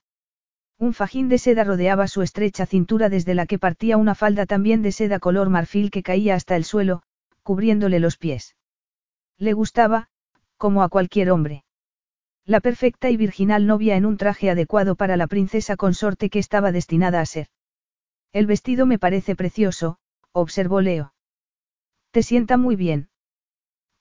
[0.78, 4.82] Un fajín de seda rodeaba su estrecha cintura desde la que partía una falda también
[4.82, 7.02] de seda color marfil que caía hasta el suelo,
[7.44, 8.56] cubriéndole los pies.
[9.38, 10.08] Le gustaba,
[10.58, 11.64] como a cualquier hombre.
[12.46, 16.72] La perfecta y virginal novia en un traje adecuado para la princesa consorte que estaba
[16.72, 17.48] destinada a ser.
[18.32, 19.98] El vestido me parece precioso,
[20.32, 21.14] observó Leo.
[22.12, 23.10] Te sienta muy bien.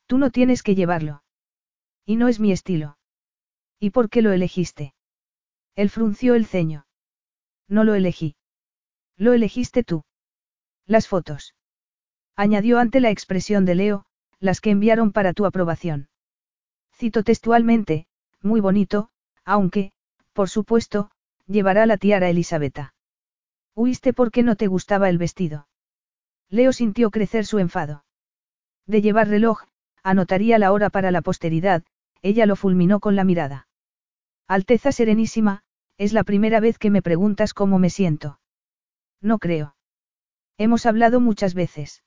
[0.07, 1.24] Tú no tienes que llevarlo.
[2.07, 2.99] Y no es mi estilo.
[3.79, 4.95] ¿Y por qué lo elegiste?
[5.75, 6.87] Él frunció el ceño.
[7.69, 8.37] No lo elegí.
[9.17, 10.05] Lo elegiste tú.
[10.87, 11.55] Las fotos.
[12.37, 14.07] Añadió ante la expresión de Leo,
[14.39, 16.09] las que enviaron para tu aprobación.
[16.93, 18.07] Cito textualmente,
[18.41, 19.11] muy bonito,
[19.45, 19.93] aunque,
[20.33, 21.11] por supuesto,
[21.47, 22.95] llevará la tiara Elisabetta.
[23.75, 25.69] Huiste porque no te gustaba el vestido.
[26.49, 28.05] Leo sintió crecer su enfado.
[28.87, 29.63] De llevar reloj,
[30.03, 31.83] anotaría la hora para la posteridad,
[32.25, 33.69] ella lo fulminó con la mirada.
[34.49, 35.63] Alteza Serenísima,
[35.99, 38.41] es la primera vez que me preguntas cómo me siento.
[39.21, 39.77] No creo.
[40.57, 42.03] Hemos hablado muchas veces.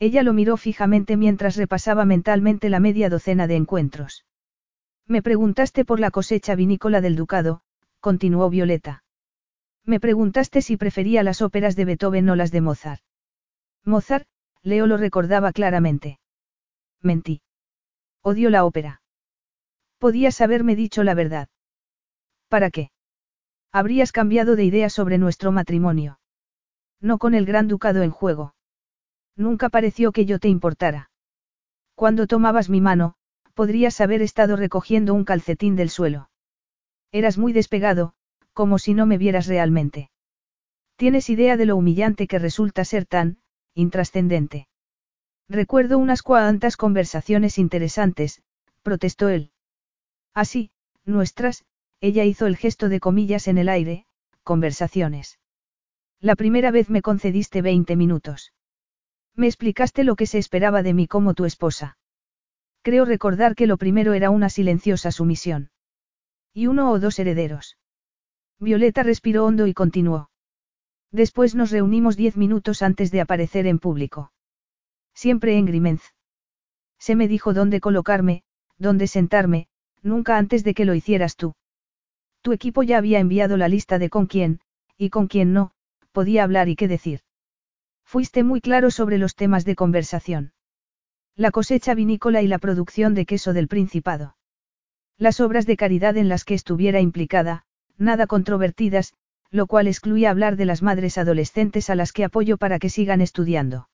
[0.00, 4.26] Ella lo miró fijamente mientras repasaba mentalmente la media docena de encuentros.
[5.06, 7.60] Me preguntaste por la cosecha vinícola del ducado,
[8.00, 9.04] continuó Violeta.
[9.84, 13.02] Me preguntaste si prefería las óperas de Beethoven o las de Mozart.
[13.84, 14.26] Mozart,
[14.62, 16.18] Leo lo recordaba claramente.
[17.00, 17.40] Mentí.
[18.22, 19.00] Odio la ópera.
[19.98, 21.48] Podías haberme dicho la verdad.
[22.48, 22.90] ¿Para qué?
[23.72, 26.20] Habrías cambiado de idea sobre nuestro matrimonio.
[27.00, 28.54] No con el gran ducado en juego.
[29.36, 31.10] Nunca pareció que yo te importara.
[31.94, 33.14] Cuando tomabas mi mano,
[33.54, 36.30] podrías haber estado recogiendo un calcetín del suelo.
[37.12, 38.14] Eras muy despegado,
[38.52, 40.10] como si no me vieras realmente.
[40.96, 43.38] Tienes idea de lo humillante que resulta ser tan,
[43.74, 44.68] intrascendente.
[45.48, 48.42] Recuerdo unas cuantas conversaciones interesantes,
[48.82, 49.52] protestó él.
[50.34, 50.70] Así,
[51.04, 51.64] nuestras,
[52.00, 54.06] ella hizo el gesto de comillas en el aire,
[54.42, 55.38] conversaciones.
[56.20, 58.52] La primera vez me concediste 20 minutos.
[59.34, 61.96] Me explicaste lo que se esperaba de mí como tu esposa.
[62.82, 65.70] Creo recordar que lo primero era una silenciosa sumisión.
[66.52, 67.78] Y uno o dos herederos.
[68.58, 70.30] Violeta respiró hondo y continuó.
[71.12, 74.32] Después nos reunimos diez minutos antes de aparecer en público.
[75.14, 76.02] Siempre en Grimenz.
[76.98, 78.42] Se me dijo dónde colocarme,
[78.76, 79.67] dónde sentarme,
[80.02, 81.54] nunca antes de que lo hicieras tú.
[82.42, 84.60] Tu equipo ya había enviado la lista de con quién,
[84.96, 85.72] y con quién no,
[86.12, 87.20] podía hablar y qué decir.
[88.04, 90.52] Fuiste muy claro sobre los temas de conversación.
[91.36, 94.36] La cosecha vinícola y la producción de queso del Principado.
[95.18, 97.64] Las obras de caridad en las que estuviera implicada,
[97.96, 99.14] nada controvertidas,
[99.50, 103.20] lo cual excluía hablar de las madres adolescentes a las que apoyo para que sigan
[103.20, 103.88] estudiando.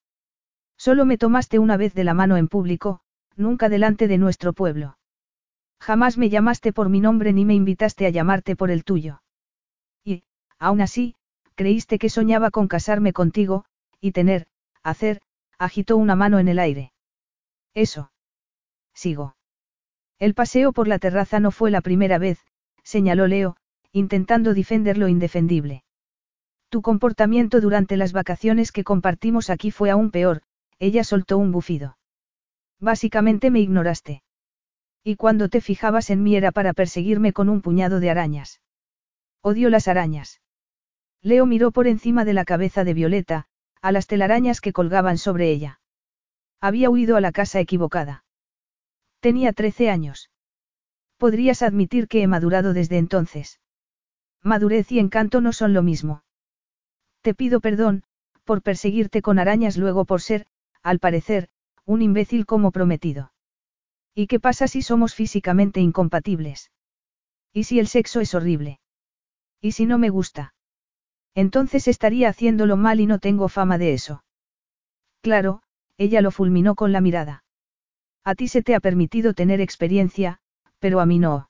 [0.77, 3.01] Solo me tomaste una vez de la mano en público,
[3.35, 4.97] nunca delante de nuestro pueblo.
[5.79, 9.21] Jamás me llamaste por mi nombre ni me invitaste a llamarte por el tuyo.
[10.03, 10.23] Y,
[10.57, 11.15] aún así,
[11.55, 13.65] creíste que soñaba con casarme contigo,
[13.99, 14.47] y tener,
[14.83, 15.21] hacer,
[15.57, 16.91] agitó una mano en el aire.
[17.73, 18.11] Eso.
[18.93, 19.35] Sigo.
[20.19, 22.39] El paseo por la terraza no fue la primera vez,
[22.83, 23.57] señaló Leo,
[23.91, 25.83] intentando defender lo indefendible.
[26.69, 30.41] Tu comportamiento durante las vacaciones que compartimos aquí fue aún peor,
[30.79, 31.97] ella soltó un bufido.
[32.79, 34.23] Básicamente me ignoraste.
[35.07, 38.59] Y cuando te fijabas en mí era para perseguirme con un puñado de arañas.
[39.43, 40.41] Odio las arañas.
[41.21, 43.45] Leo miró por encima de la cabeza de Violeta,
[43.83, 45.79] a las telarañas que colgaban sobre ella.
[46.59, 48.25] Había huido a la casa equivocada.
[49.19, 50.31] Tenía trece años.
[51.17, 53.59] Podrías admitir que he madurado desde entonces.
[54.41, 56.23] Madurez y encanto no son lo mismo.
[57.21, 58.05] Te pido perdón,
[58.43, 60.47] por perseguirte con arañas luego por ser,
[60.81, 61.49] al parecer,
[61.85, 63.34] un imbécil como prometido.
[64.15, 66.71] ¿Y qué pasa si somos físicamente incompatibles?
[67.51, 68.79] ¿Y si el sexo es horrible?
[69.61, 70.53] ¿Y si no me gusta?
[71.35, 74.23] Entonces estaría haciéndolo mal y no tengo fama de eso.
[75.21, 75.61] Claro,
[75.97, 77.43] ella lo fulminó con la mirada.
[78.23, 80.39] A ti se te ha permitido tener experiencia,
[80.79, 81.49] pero a mí no.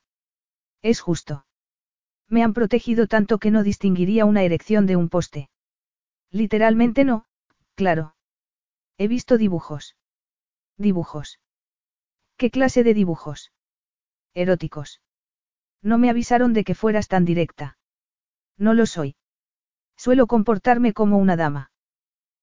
[0.81, 1.45] Es justo.
[2.27, 5.49] Me han protegido tanto que no distinguiría una erección de un poste.
[6.31, 7.25] Literalmente no,
[7.75, 8.15] claro.
[8.97, 9.95] He visto dibujos.
[10.77, 11.39] Dibujos.
[12.37, 13.51] ¿Qué clase de dibujos?
[14.33, 15.01] Eróticos.
[15.81, 17.77] No me avisaron de que fueras tan directa.
[18.57, 19.15] No lo soy.
[19.95, 21.71] Suelo comportarme como una dama.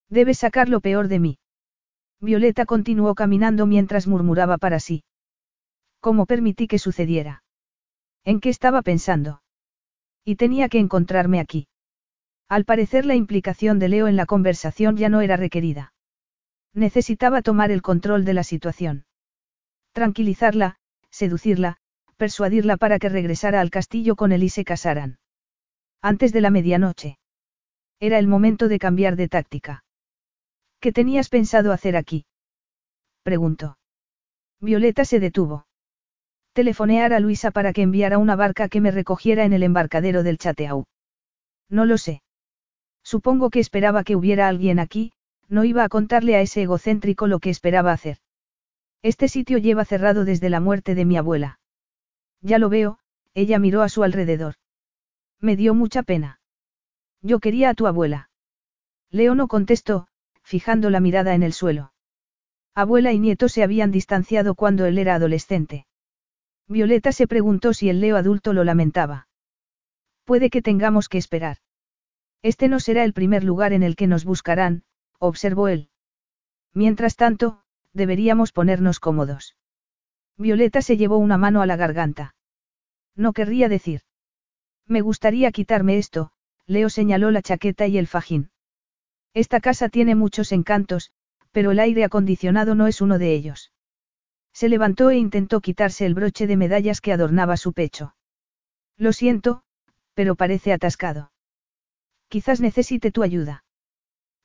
[0.09, 1.39] Debes sacar lo peor de mí.
[2.21, 5.05] Violeta continuó caminando mientras murmuraba para sí.
[6.01, 7.43] ¿Cómo permití que sucediera?
[8.25, 9.43] ¿En qué estaba pensando?
[10.25, 11.69] Y tenía que encontrarme aquí.
[12.49, 15.93] Al parecer la implicación de Leo en la conversación ya no era requerida.
[16.75, 19.05] Necesitaba tomar el control de la situación.
[19.93, 20.77] Tranquilizarla,
[21.11, 21.77] seducirla,
[22.17, 25.19] persuadirla para que regresara al castillo con él y se casaran.
[26.01, 27.19] Antes de la medianoche.
[28.01, 29.85] Era el momento de cambiar de táctica.
[30.81, 32.27] ¿Qué tenías pensado hacer aquí?
[33.23, 33.79] preguntó.
[34.61, 35.67] Violeta se detuvo.
[36.53, 40.39] Telefonear a Luisa para que enviara una barca que me recogiera en el embarcadero del
[40.39, 40.87] Chateau.
[41.69, 42.23] No lo sé.
[43.05, 45.13] Supongo que esperaba que hubiera alguien aquí,
[45.49, 48.19] no iba a contarle a ese egocéntrico lo que esperaba hacer.
[49.03, 51.59] Este sitio lleva cerrado desde la muerte de mi abuela.
[52.41, 52.99] Ya lo veo,
[53.35, 54.55] ella miró a su alrededor.
[55.41, 56.41] Me dio mucha pena.
[57.21, 58.31] Yo quería a tu abuela.
[59.11, 60.07] Leo no contestó,
[60.43, 61.93] fijando la mirada en el suelo.
[62.75, 65.87] Abuela y nieto se habían distanciado cuando él era adolescente.
[66.69, 69.29] Violeta se preguntó si el Leo adulto lo lamentaba.
[70.25, 71.59] Puede que tengamos que esperar.
[72.41, 74.85] Este no será el primer lugar en el que nos buscarán,
[75.19, 75.91] observó él.
[76.73, 77.62] Mientras tanto,
[77.93, 79.57] deberíamos ponernos cómodos.
[80.37, 82.35] Violeta se llevó una mano a la garganta.
[83.15, 84.03] No querría decir.
[84.87, 86.33] Me gustaría quitarme esto,
[86.67, 88.51] Leo señaló la chaqueta y el fajín.
[89.35, 91.13] Esta casa tiene muchos encantos,
[91.53, 93.73] pero el aire acondicionado no es uno de ellos.
[94.53, 98.15] Se levantó e intentó quitarse el broche de medallas que adornaba su pecho.
[98.97, 99.63] Lo siento,
[100.15, 101.33] pero parece atascado.
[102.29, 103.65] Quizás necesite tu ayuda.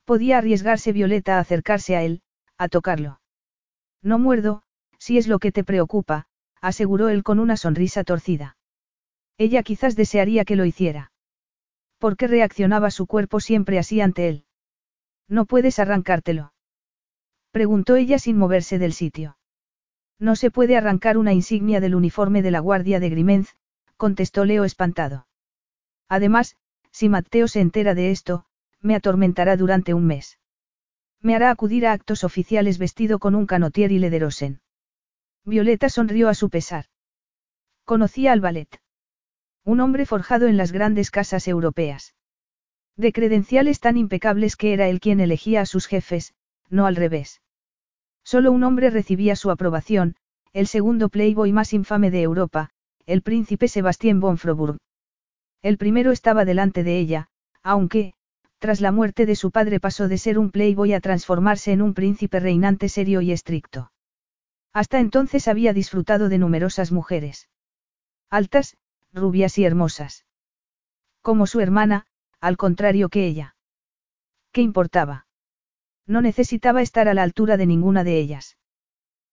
[0.06, 2.22] Podía arriesgarse Violeta a acercarse a él,
[2.58, 3.20] a tocarlo.
[4.02, 4.64] No muerdo,
[4.98, 6.28] si es lo que te preocupa,
[6.62, 8.58] aseguró él con una sonrisa torcida.
[9.38, 11.12] Ella quizás desearía que lo hiciera.
[12.00, 14.46] ¿Por qué reaccionaba su cuerpo siempre así ante él?
[15.28, 16.54] No puedes arrancártelo.
[17.52, 19.38] Preguntó ella sin moverse del sitio.
[20.20, 23.56] No se puede arrancar una insignia del uniforme de la Guardia de Grimenz,
[23.98, 25.28] contestó Leo espantado.
[26.08, 26.56] Además,
[26.92, 28.46] si Mateo se entera de esto,
[28.82, 30.40] me atormentará durante un mes.
[31.22, 34.62] Me hará acudir a actos oficiales vestido con un canotier y lederosen.
[35.44, 36.86] Violeta sonrió a su pesar.
[37.86, 38.82] Conocía al ballet.
[39.64, 42.16] Un hombre forjado en las grandes casas europeas.
[42.96, 46.34] De credenciales tan impecables que era él quien elegía a sus jefes,
[46.70, 47.42] no al revés.
[48.24, 50.16] Solo un hombre recibía su aprobación,
[50.52, 52.72] el segundo playboy más infame de Europa,
[53.06, 54.78] el príncipe Sebastián von Froburg.
[55.62, 57.30] El primero estaba delante de ella,
[57.64, 58.14] aunque,
[58.60, 61.94] tras la muerte de su padre pasó de ser un playboy a transformarse en un
[61.94, 63.92] príncipe reinante serio y estricto.
[64.74, 67.50] Hasta entonces había disfrutado de numerosas mujeres.
[68.30, 68.78] Altas,
[69.14, 70.26] rubias y hermosas.
[71.22, 72.06] Como su hermana,
[72.40, 73.56] al contrario que ella.
[74.52, 75.28] ¿Qué importaba?
[76.06, 78.58] No necesitaba estar a la altura de ninguna de ellas.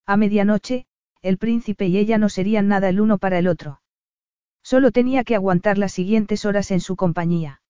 [0.06, 0.86] A medianoche,
[1.22, 3.80] el príncipe y ella no serían nada el uno para el otro.
[4.62, 7.62] Solo tenía que aguantar las siguientes horas en su compañía.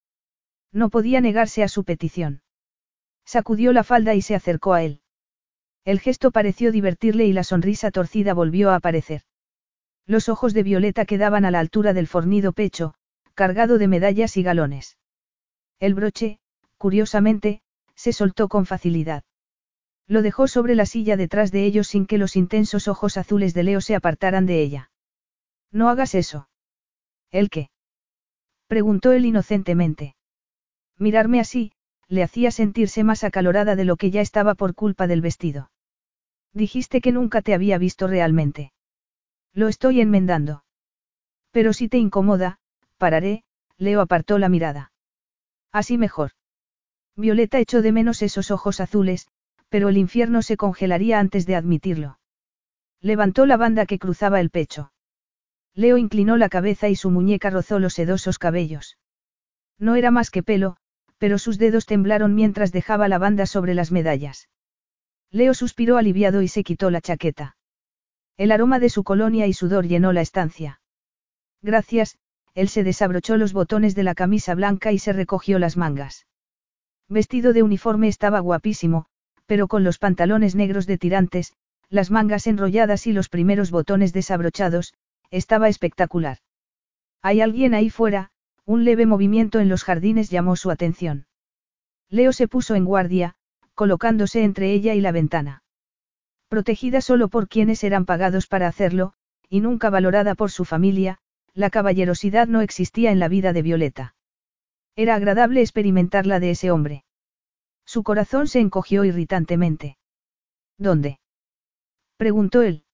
[0.74, 2.42] No podía negarse a su petición.
[3.24, 5.00] Sacudió la falda y se acercó a él.
[5.84, 9.22] El gesto pareció divertirle y la sonrisa torcida volvió a aparecer.
[10.04, 12.94] Los ojos de Violeta quedaban a la altura del fornido pecho,
[13.34, 14.98] cargado de medallas y galones.
[15.78, 16.40] El broche,
[16.76, 17.62] curiosamente,
[17.94, 19.22] se soltó con facilidad.
[20.08, 23.62] Lo dejó sobre la silla detrás de ellos sin que los intensos ojos azules de
[23.62, 24.90] Leo se apartaran de ella.
[25.70, 26.48] No hagas eso.
[27.30, 27.70] ¿El qué?
[28.66, 30.16] preguntó él inocentemente.
[30.98, 31.72] Mirarme así,
[32.08, 35.70] le hacía sentirse más acalorada de lo que ya estaba por culpa del vestido.
[36.52, 38.72] Dijiste que nunca te había visto realmente.
[39.52, 40.64] Lo estoy enmendando.
[41.50, 42.58] Pero si te incomoda,
[42.98, 43.44] pararé,
[43.76, 44.92] Leo apartó la mirada.
[45.72, 46.32] Así mejor.
[47.16, 49.28] Violeta echó de menos esos ojos azules,
[49.68, 52.18] pero el infierno se congelaría antes de admitirlo.
[53.00, 54.92] Levantó la banda que cruzaba el pecho.
[55.74, 58.98] Leo inclinó la cabeza y su muñeca rozó los sedosos cabellos.
[59.78, 60.76] No era más que pelo,
[61.24, 64.50] pero sus dedos temblaron mientras dejaba la banda sobre las medallas.
[65.30, 67.56] Leo suspiró aliviado y se quitó la chaqueta.
[68.36, 70.82] El aroma de su colonia y sudor llenó la estancia.
[71.62, 72.18] Gracias,
[72.52, 76.26] él se desabrochó los botones de la camisa blanca y se recogió las mangas.
[77.08, 79.06] Vestido de uniforme estaba guapísimo,
[79.46, 81.54] pero con los pantalones negros de tirantes,
[81.88, 84.92] las mangas enrolladas y los primeros botones desabrochados,
[85.30, 86.36] estaba espectacular.
[87.22, 88.30] Hay alguien ahí fuera,
[88.66, 91.26] un leve movimiento en los jardines llamó su atención.
[92.08, 93.36] Leo se puso en guardia,
[93.74, 95.62] colocándose entre ella y la ventana.
[96.48, 99.14] Protegida solo por quienes eran pagados para hacerlo,
[99.48, 101.18] y nunca valorada por su familia,
[101.52, 104.14] la caballerosidad no existía en la vida de Violeta.
[104.96, 107.04] Era agradable experimentarla de ese hombre.
[107.84, 109.98] Su corazón se encogió irritantemente.
[110.78, 111.18] ¿Dónde?
[112.16, 112.84] preguntó él.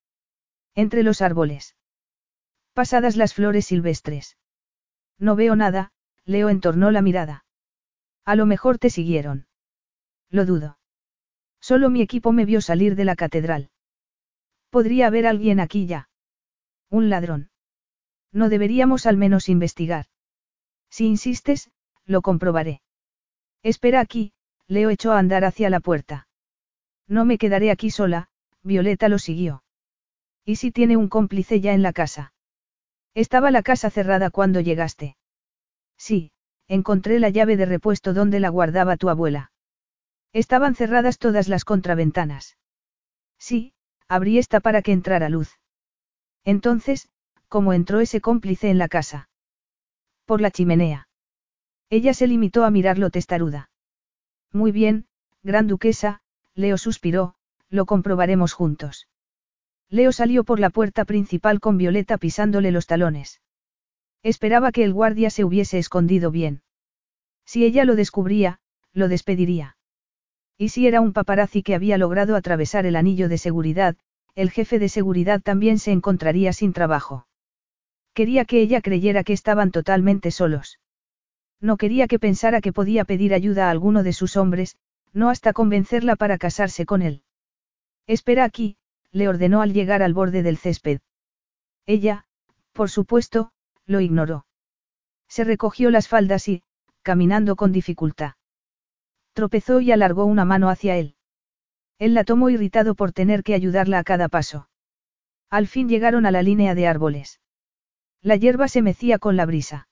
[0.75, 1.75] Entre los árboles.
[2.73, 4.37] Pasadas las flores silvestres.
[5.21, 5.91] No veo nada,
[6.25, 7.45] Leo entornó la mirada.
[8.25, 9.45] A lo mejor te siguieron.
[10.31, 10.79] Lo dudo.
[11.59, 13.69] Solo mi equipo me vio salir de la catedral.
[14.71, 16.09] Podría haber alguien aquí ya.
[16.89, 17.51] Un ladrón.
[18.31, 20.07] No deberíamos al menos investigar.
[20.89, 21.69] Si insistes,
[22.05, 22.81] lo comprobaré.
[23.61, 24.33] Espera aquí,
[24.67, 26.27] Leo echó a andar hacia la puerta.
[27.07, 28.29] No me quedaré aquí sola,
[28.63, 29.63] Violeta lo siguió.
[30.45, 32.33] ¿Y si tiene un cómplice ya en la casa?
[33.13, 35.17] Estaba la casa cerrada cuando llegaste.
[35.97, 36.31] Sí,
[36.67, 39.51] encontré la llave de repuesto donde la guardaba tu abuela.
[40.33, 42.57] Estaban cerradas todas las contraventanas.
[43.37, 43.73] Sí,
[44.07, 45.59] abrí esta para que entrara luz.
[46.45, 47.09] Entonces,
[47.49, 49.29] ¿cómo entró ese cómplice en la casa?
[50.25, 51.09] Por la chimenea.
[51.89, 53.69] Ella se limitó a mirarlo testaruda.
[54.53, 55.07] Muy bien,
[55.43, 56.21] gran duquesa,
[56.55, 57.35] Leo suspiró,
[57.69, 59.07] lo comprobaremos juntos.
[59.91, 63.41] Leo salió por la puerta principal con Violeta pisándole los talones.
[64.23, 66.61] Esperaba que el guardia se hubiese escondido bien.
[67.45, 68.59] Si ella lo descubría,
[68.93, 69.75] lo despediría.
[70.57, 73.97] Y si era un paparazzi que había logrado atravesar el anillo de seguridad,
[74.33, 77.27] el jefe de seguridad también se encontraría sin trabajo.
[78.13, 80.79] Quería que ella creyera que estaban totalmente solos.
[81.59, 84.77] No quería que pensara que podía pedir ayuda a alguno de sus hombres,
[85.11, 87.23] no hasta convencerla para casarse con él.
[88.07, 88.77] Espera aquí,
[89.11, 90.99] le ordenó al llegar al borde del césped.
[91.85, 92.25] Ella,
[92.71, 93.51] por supuesto,
[93.85, 94.45] lo ignoró.
[95.27, 96.63] Se recogió las faldas y,
[97.01, 98.33] caminando con dificultad.
[99.33, 101.15] Tropezó y alargó una mano hacia él.
[101.97, 104.69] Él la tomó irritado por tener que ayudarla a cada paso.
[105.49, 107.39] Al fin llegaron a la línea de árboles.
[108.21, 109.87] La hierba se mecía con la brisa.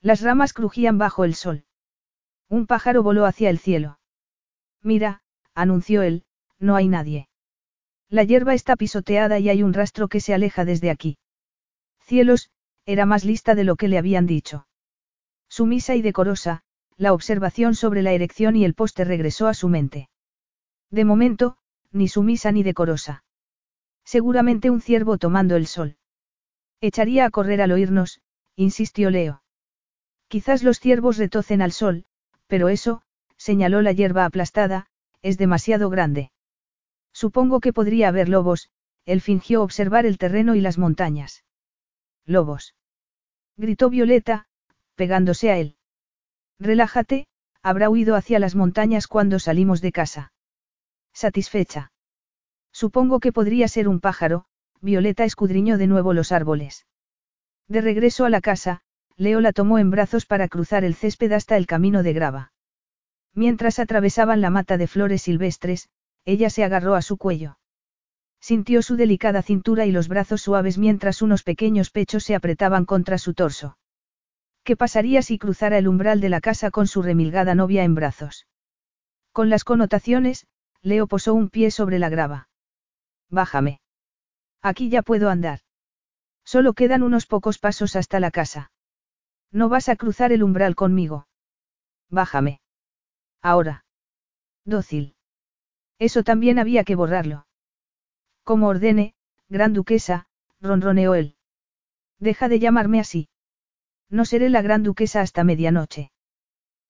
[0.00, 1.64] Las ramas crujían bajo el sol.
[2.48, 3.98] Un pájaro voló hacia el cielo.
[4.82, 5.22] Mira,
[5.54, 6.24] anunció él,
[6.58, 7.28] no hay nadie.
[8.10, 11.18] La hierba está pisoteada y hay un rastro que se aleja desde aquí.
[12.00, 12.50] Cielos,
[12.86, 14.66] era más lista de lo que le habían dicho.
[15.48, 16.62] Sumisa y decorosa,
[16.96, 20.08] la observación sobre la erección y el poste regresó a su mente.
[20.90, 21.56] De momento,
[21.90, 23.24] ni sumisa ni decorosa.
[24.04, 25.96] Seguramente un ciervo tomando el sol.
[26.80, 28.20] Echaría a correr al oírnos,
[28.54, 29.42] insistió Leo.
[30.28, 32.04] Quizás los ciervos retocen al sol,
[32.46, 33.02] pero eso,
[33.36, 34.86] señaló la hierba aplastada,
[35.22, 36.30] es demasiado grande.
[37.14, 38.68] Supongo que podría haber lobos,
[39.06, 41.44] él fingió observar el terreno y las montañas.
[42.26, 42.74] Lobos.
[43.56, 44.48] Gritó Violeta,
[44.96, 45.76] pegándose a él.
[46.58, 47.28] Relájate,
[47.62, 50.32] habrá huido hacia las montañas cuando salimos de casa.
[51.12, 51.92] Satisfecha.
[52.72, 54.46] Supongo que podría ser un pájaro,
[54.80, 56.86] Violeta escudriñó de nuevo los árboles.
[57.68, 58.82] De regreso a la casa,
[59.16, 62.52] Leo la tomó en brazos para cruzar el césped hasta el camino de grava.
[63.32, 65.88] Mientras atravesaban la mata de flores silvestres,
[66.24, 67.58] ella se agarró a su cuello.
[68.40, 73.18] Sintió su delicada cintura y los brazos suaves mientras unos pequeños pechos se apretaban contra
[73.18, 73.78] su torso.
[74.64, 78.46] ¿Qué pasaría si cruzara el umbral de la casa con su remilgada novia en brazos?
[79.32, 80.46] Con las connotaciones,
[80.80, 82.48] Leo posó un pie sobre la grava.
[83.30, 83.80] Bájame.
[84.62, 85.60] Aquí ya puedo andar.
[86.44, 88.70] Solo quedan unos pocos pasos hasta la casa.
[89.50, 91.26] No vas a cruzar el umbral conmigo.
[92.10, 92.60] Bájame.
[93.40, 93.84] Ahora.
[94.64, 95.13] Dócil.
[96.04, 97.46] Eso también había que borrarlo.
[98.42, 99.14] Como ordene,
[99.48, 100.26] gran duquesa,
[100.60, 101.36] ronroneó él.
[102.18, 103.30] Deja de llamarme así.
[104.10, 106.12] No seré la gran duquesa hasta medianoche.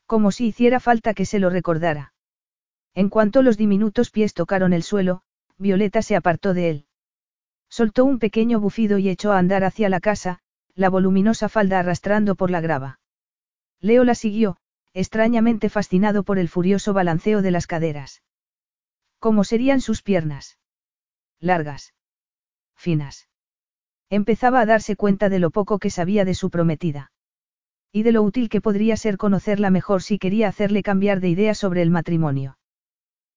[0.06, 2.12] Como si hiciera falta que se lo recordara.
[2.92, 5.22] En cuanto los diminutos pies tocaron el suelo,
[5.58, 6.86] Violeta se apartó de él.
[7.68, 10.40] Soltó un pequeño bufido y echó a andar hacia la casa,
[10.74, 12.98] la voluminosa falda arrastrando por la grava.
[13.78, 14.56] Leo la siguió,
[14.92, 18.24] extrañamente fascinado por el furioso balanceo de las caderas.
[19.24, 20.58] ¿Cómo serían sus piernas?
[21.40, 21.94] Largas.
[22.76, 23.30] Finas.
[24.10, 27.10] Empezaba a darse cuenta de lo poco que sabía de su prometida.
[27.90, 31.54] Y de lo útil que podría ser conocerla mejor si quería hacerle cambiar de idea
[31.54, 32.58] sobre el matrimonio.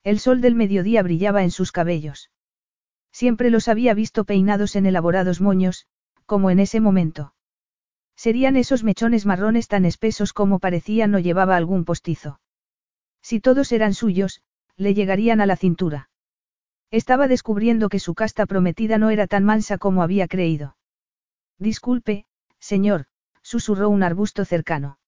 [0.03, 2.31] El sol del mediodía brillaba en sus cabellos.
[3.13, 5.87] Siempre los había visto peinados en elaborados moños,
[6.25, 7.33] como en ese momento.
[8.17, 12.41] Serían esos mechones marrones tan espesos como parecían no llevaba algún postizo.
[13.21, 14.41] Si todos eran suyos,
[14.77, 16.09] le llegarían a la cintura.
[16.91, 20.77] Estaba descubriendo que su casta prometida no era tan mansa como había creído.
[21.59, 22.25] Disculpe,
[22.59, 23.05] señor,
[23.41, 24.99] susurró un arbusto cercano.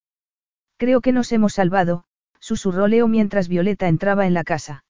[0.76, 2.04] Creo que nos hemos salvado,
[2.40, 4.84] susurró Leo mientras Violeta entraba en la casa.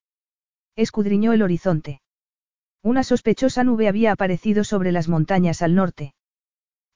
[0.77, 2.01] Escudriñó el horizonte.
[2.83, 6.15] Una sospechosa nube había aparecido sobre las montañas al norte.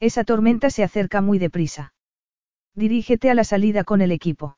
[0.00, 1.92] Esa tormenta se acerca muy deprisa.
[2.74, 4.56] Dirígete a la salida con el equipo.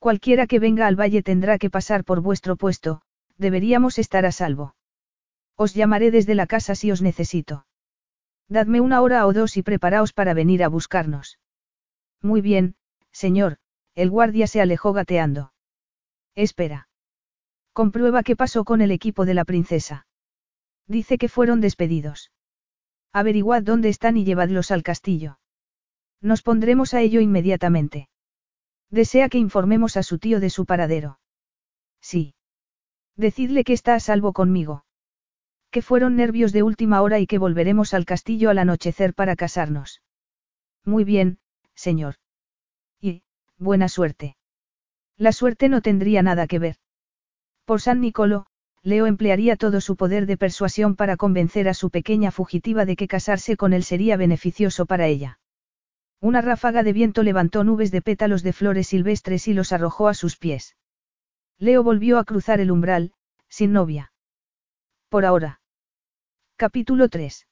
[0.00, 3.02] Cualquiera que venga al valle tendrá que pasar por vuestro puesto,
[3.36, 4.74] deberíamos estar a salvo.
[5.56, 7.66] Os llamaré desde la casa si os necesito.
[8.48, 11.38] Dadme una hora o dos y preparaos para venir a buscarnos.
[12.22, 12.76] Muy bien,
[13.12, 13.58] señor,
[13.94, 15.52] el guardia se alejó gateando.
[16.34, 16.88] Espera.
[17.72, 20.06] Comprueba qué pasó con el equipo de la princesa.
[20.86, 22.32] Dice que fueron despedidos.
[23.12, 25.38] Averiguad dónde están y llevadlos al castillo.
[26.22, 28.09] Nos pondremos a ello inmediatamente.
[28.90, 31.20] Desea que informemos a su tío de su paradero.
[32.00, 32.34] Sí.
[33.16, 34.84] Decidle que está a salvo conmigo.
[35.70, 40.02] Que fueron nervios de última hora y que volveremos al castillo al anochecer para casarnos.
[40.84, 41.38] Muy bien,
[41.74, 42.16] señor.
[43.00, 43.22] Y,
[43.58, 44.36] buena suerte.
[45.16, 46.76] La suerte no tendría nada que ver.
[47.64, 48.46] Por San Nicolo,
[48.82, 53.06] Leo emplearía todo su poder de persuasión para convencer a su pequeña fugitiva de que
[53.06, 55.38] casarse con él sería beneficioso para ella.
[56.20, 60.14] Una ráfaga de viento levantó nubes de pétalos de flores silvestres y los arrojó a
[60.14, 60.76] sus pies.
[61.58, 63.14] Leo volvió a cruzar el umbral,
[63.48, 64.12] sin novia.
[65.08, 65.60] Por ahora.
[66.56, 67.46] Capítulo 3.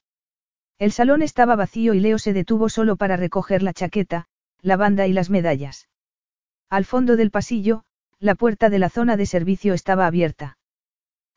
[0.79, 4.27] El salón estaba vacío y Leo se detuvo solo para recoger la chaqueta,
[4.61, 5.89] la banda y las medallas.
[6.69, 7.85] Al fondo del pasillo,
[8.19, 10.59] la puerta de la zona de servicio estaba abierta.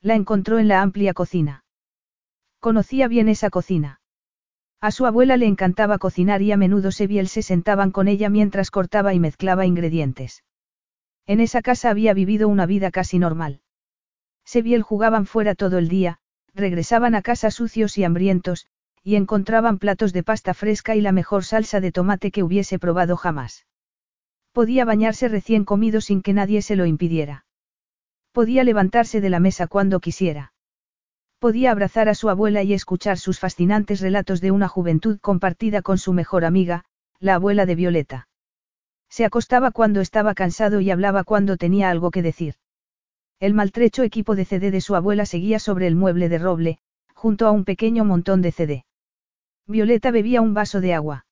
[0.02, 1.64] La encontró en la amplia cocina.
[2.60, 4.01] Conocía bien esa cocina.
[4.82, 8.72] A su abuela le encantaba cocinar y a menudo Sebiel se sentaban con ella mientras
[8.72, 10.44] cortaba y mezclaba ingredientes.
[11.28, 13.62] En esa casa había vivido una vida casi normal.
[14.44, 16.18] Sebiel jugaban fuera todo el día,
[16.56, 18.66] regresaban a casa sucios y hambrientos,
[19.04, 23.18] y encontraban platos de pasta fresca y la mejor salsa de tomate que hubiese probado
[23.18, 23.68] jamás.
[24.52, 27.46] Podía bañarse recién comido sin que nadie se lo impidiera.
[28.32, 30.51] Podía levantarse de la mesa cuando quisiera.
[31.42, 35.98] Podía abrazar a su abuela y escuchar sus fascinantes relatos de una juventud compartida con
[35.98, 36.86] su mejor amiga,
[37.20, 38.28] la abuela de Violeta.
[39.10, 42.58] Se acostaba cuando estaba cansado y hablaba cuando tenía algo que decir.
[43.40, 46.78] El maltrecho equipo de CD de su abuela seguía sobre el mueble de roble,
[47.16, 48.86] junto a un pequeño montón de CD.
[49.66, 51.26] Violeta bebía un vaso de agua.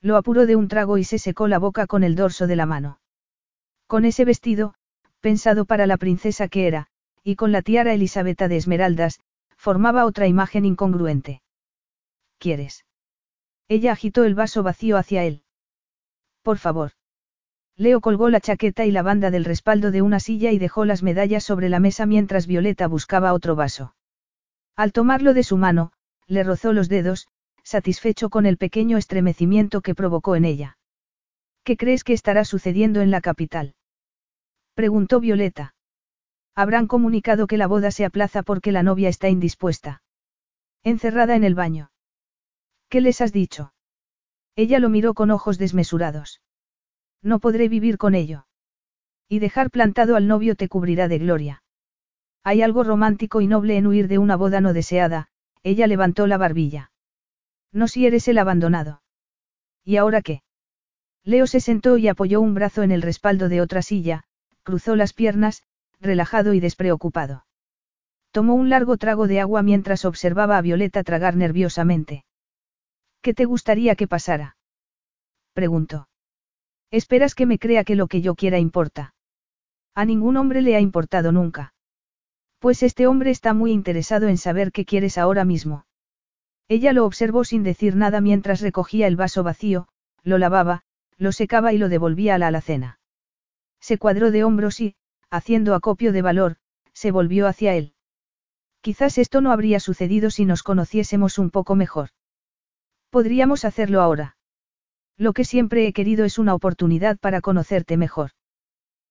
[0.00, 2.64] Lo apuró de un trago y se secó la boca con el dorso de la
[2.64, 3.00] mano.
[3.86, 4.76] Con ese vestido,
[5.20, 6.88] pensado para la princesa que era,
[7.22, 9.20] y con la tiara Elisabetta de esmeraldas,
[9.56, 11.42] formaba otra imagen incongruente.
[12.38, 12.84] ¿Quieres?
[13.68, 15.42] Ella agitó el vaso vacío hacia él.
[16.42, 16.92] Por favor.
[17.76, 21.02] Leo colgó la chaqueta y la banda del respaldo de una silla y dejó las
[21.02, 23.94] medallas sobre la mesa mientras Violeta buscaba otro vaso.
[24.76, 25.92] Al tomarlo de su mano,
[26.26, 27.28] le rozó los dedos,
[27.62, 30.78] satisfecho con el pequeño estremecimiento que provocó en ella.
[31.64, 33.74] ¿Qué crees que estará sucediendo en la capital?
[34.74, 35.74] Preguntó Violeta.
[36.58, 40.02] Habrán comunicado que la boda se aplaza porque la novia está indispuesta.
[40.82, 41.90] Encerrada en el baño.
[42.88, 43.74] ¿Qué les has dicho?
[44.56, 46.40] Ella lo miró con ojos desmesurados.
[47.22, 48.46] No podré vivir con ello.
[49.28, 51.62] Y dejar plantado al novio te cubrirá de gloria.
[52.42, 55.28] Hay algo romántico y noble en huir de una boda no deseada,
[55.62, 56.90] ella levantó la barbilla.
[57.70, 59.02] No si eres el abandonado.
[59.84, 60.42] ¿Y ahora qué?
[61.22, 64.24] Leo se sentó y apoyó un brazo en el respaldo de otra silla,
[64.62, 65.64] cruzó las piernas,
[66.00, 67.46] relajado y despreocupado.
[68.30, 72.24] Tomó un largo trago de agua mientras observaba a Violeta tragar nerviosamente.
[73.22, 74.56] ¿Qué te gustaría que pasara?
[75.52, 76.08] preguntó.
[76.90, 79.14] Esperas que me crea que lo que yo quiera importa.
[79.94, 81.72] A ningún hombre le ha importado nunca.
[82.58, 85.86] Pues este hombre está muy interesado en saber qué quieres ahora mismo.
[86.68, 89.88] Ella lo observó sin decir nada mientras recogía el vaso vacío,
[90.22, 90.82] lo lavaba,
[91.16, 92.98] lo secaba y lo devolvía a la alacena.
[93.80, 94.96] Se cuadró de hombros y,
[95.30, 96.56] haciendo acopio de valor,
[96.92, 97.94] se volvió hacia él.
[98.80, 102.10] Quizás esto no habría sucedido si nos conociésemos un poco mejor.
[103.10, 104.36] Podríamos hacerlo ahora.
[105.16, 108.30] Lo que siempre he querido es una oportunidad para conocerte mejor.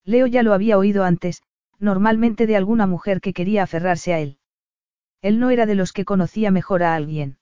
[0.04, 1.42] Leo ya lo había oído antes,
[1.80, 4.38] normalmente de alguna mujer que quería aferrarse a él.
[5.22, 7.38] Él no era de los que conocía mejor a alguien.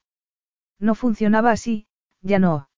[0.79, 1.87] No funcionaba así,
[2.21, 2.69] ya no.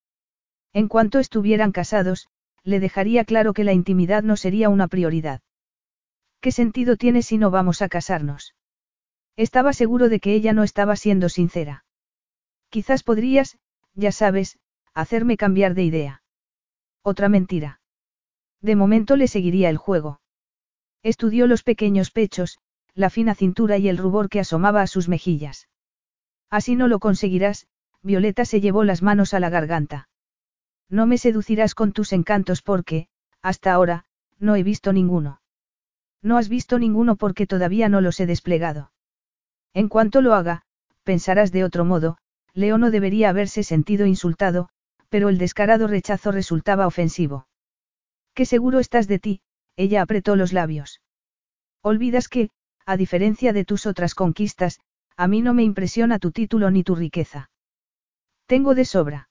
[0.74, 2.28] En cuanto estuvieran casados,
[2.64, 5.42] le dejaría claro que la intimidad no sería una prioridad.
[6.46, 8.54] ¿Qué sentido tiene si no vamos a casarnos?
[9.36, 11.86] Estaba seguro de que ella no estaba siendo sincera.
[12.70, 13.58] Quizás podrías,
[13.96, 14.60] ya sabes,
[14.94, 16.24] hacerme cambiar de idea.
[17.02, 17.82] Otra mentira.
[18.62, 20.22] De momento le seguiría el juego.
[21.02, 22.60] Estudió los pequeños pechos,
[22.94, 25.68] la fina cintura y el rubor que asomaba a sus mejillas.
[26.52, 27.66] Así no lo conseguirás,
[28.04, 30.10] Violeta se llevó las manos a la garganta.
[30.90, 33.08] No me seducirás con tus encantos porque,
[33.42, 34.06] hasta ahora,
[34.38, 35.42] no he visto ninguno.
[36.26, 38.92] No has visto ninguno porque todavía no los he desplegado.
[39.76, 40.64] En cuanto lo haga,
[41.04, 42.18] pensarás de otro modo,
[42.52, 44.70] Leo no debería haberse sentido insultado,
[45.10, 47.48] pero el descarado rechazo resultaba ofensivo.
[48.34, 49.42] Qué seguro estás de ti,
[49.76, 51.00] ella apretó los labios.
[51.84, 52.50] Olvidas que,
[52.88, 54.80] a diferencia de tus otras conquistas,
[55.16, 57.52] a mí no me impresiona tu título ni tu riqueza.
[58.48, 59.30] Tengo de sobra.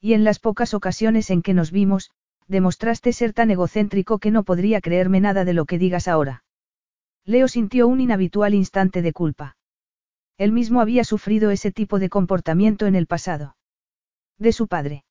[0.00, 2.10] Y en las pocas ocasiones en que nos vimos,
[2.48, 6.44] demostraste ser tan egocéntrico que no podría creerme nada de lo que digas ahora.
[7.24, 9.56] Leo sintió un inhabitual instante de culpa.
[10.38, 13.56] Él mismo había sufrido ese tipo de comportamiento en el pasado.
[14.38, 15.04] De su padre.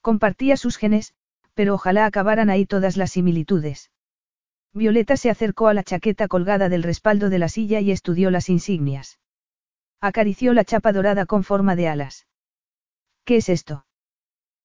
[0.00, 1.14] Compartía sus genes,
[1.54, 3.90] pero ojalá acabaran ahí todas las similitudes.
[4.72, 8.48] Violeta se acercó a la chaqueta colgada del respaldo de la silla y estudió las
[8.48, 9.18] insignias.
[10.00, 12.26] Acarició la chapa dorada con forma de alas.
[13.24, 13.84] ¿Qué es esto?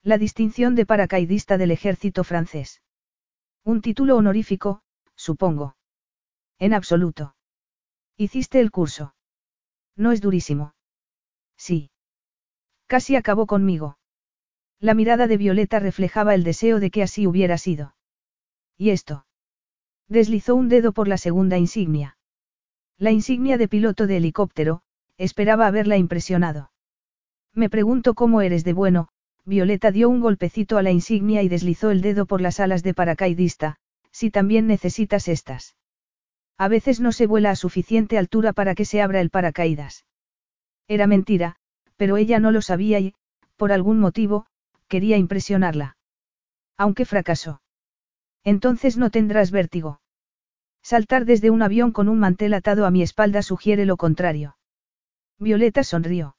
[0.06, 2.82] La distinción de paracaidista del ejército francés.
[3.64, 4.82] Un título honorífico,
[5.16, 5.78] supongo.
[6.60, 7.36] En absoluto.
[8.18, 9.16] Hiciste el curso.
[9.96, 10.76] No es durísimo.
[11.56, 11.90] Sí.
[12.86, 13.98] Casi acabó conmigo.
[14.78, 17.96] La mirada de Violeta reflejaba el deseo de que así hubiera sido.
[18.78, 19.26] ¿Y esto?
[20.10, 22.18] Deslizó un dedo por la segunda insignia.
[22.98, 24.82] La insignia de piloto de helicóptero,
[25.18, 26.74] esperaba haberla impresionado.
[27.54, 29.08] Me pregunto cómo eres de bueno,
[29.46, 32.94] Violeta dio un golpecito a la insignia y deslizó el dedo por las alas de
[32.94, 33.78] paracaidista,
[34.12, 35.76] si también necesitas estas.
[36.58, 40.06] A veces no se vuela a suficiente altura para que se abra el paracaídas.
[40.88, 41.58] Era mentira,
[41.98, 43.16] pero ella no lo sabía y,
[43.58, 44.46] por algún motivo,
[44.88, 45.98] quería impresionarla.
[46.78, 47.62] Aunque fracasó.
[48.44, 50.02] Entonces no tendrás vértigo.
[50.82, 54.58] Saltar desde un avión con un mantel atado a mi espalda sugiere lo contrario.
[55.40, 56.36] Violeta sonrió.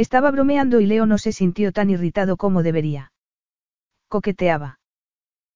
[0.00, 3.12] Estaba bromeando y Leo no se sintió tan irritado como debería.
[4.08, 4.80] Coqueteaba.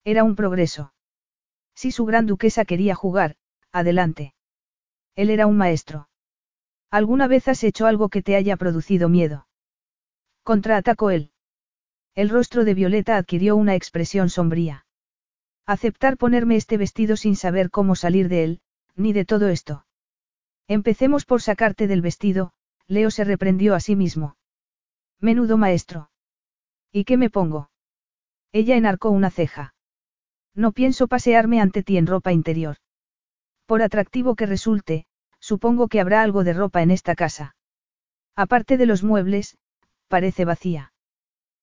[0.05, 0.93] Era un progreso.
[1.75, 3.37] Si su gran duquesa quería jugar,
[3.73, 4.35] adelante.
[5.17, 6.11] Él era un maestro.
[6.91, 9.49] ¿Alguna vez has hecho algo que te haya producido miedo?
[10.43, 11.31] Contraatacó él.
[12.15, 14.85] El rostro de Violeta adquirió una expresión sombría.
[15.65, 18.61] Aceptar ponerme este vestido sin saber cómo salir de él,
[18.95, 19.87] ni de todo esto.
[20.69, 22.53] Empecemos por sacarte del vestido,
[22.89, 24.37] Leo se reprendió a sí mismo.
[25.21, 26.11] Menudo maestro.
[26.93, 27.71] ¿Y qué me pongo?
[28.53, 29.75] Ella enarcó una ceja.
[30.55, 32.77] No pienso pasearme ante ti en ropa interior.
[33.67, 35.07] Por atractivo que resulte,
[35.41, 37.57] supongo que habrá algo de ropa en esta casa.
[38.37, 39.57] Aparte de los muebles,
[40.09, 40.93] parece vacía.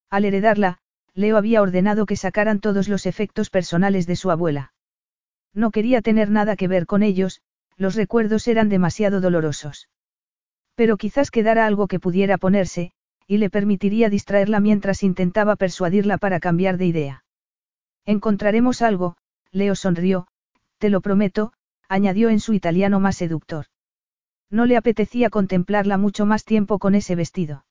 [0.10, 0.80] Al heredarla,
[1.14, 4.74] Leo había ordenado que sacaran todos los efectos personales de su abuela.
[5.54, 7.42] No quería tener nada que ver con ellos,
[7.78, 9.90] los recuerdos eran demasiado dolorosos.
[10.76, 12.92] Pero quizás quedara algo que pudiera ponerse,
[13.28, 17.24] y le permitiría distraerla mientras intentaba persuadirla para cambiar de idea.
[18.06, 19.16] Encontraremos algo,
[19.52, 20.28] Leo sonrió,
[20.78, 21.54] te lo prometo,
[21.88, 23.66] añadió en su italiano más seductor.
[24.50, 27.66] No le apetecía contemplarla mucho más tiempo con ese vestido.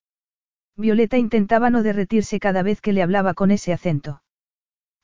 [0.77, 4.23] Violeta intentaba no derretirse cada vez que le hablaba con ese acento.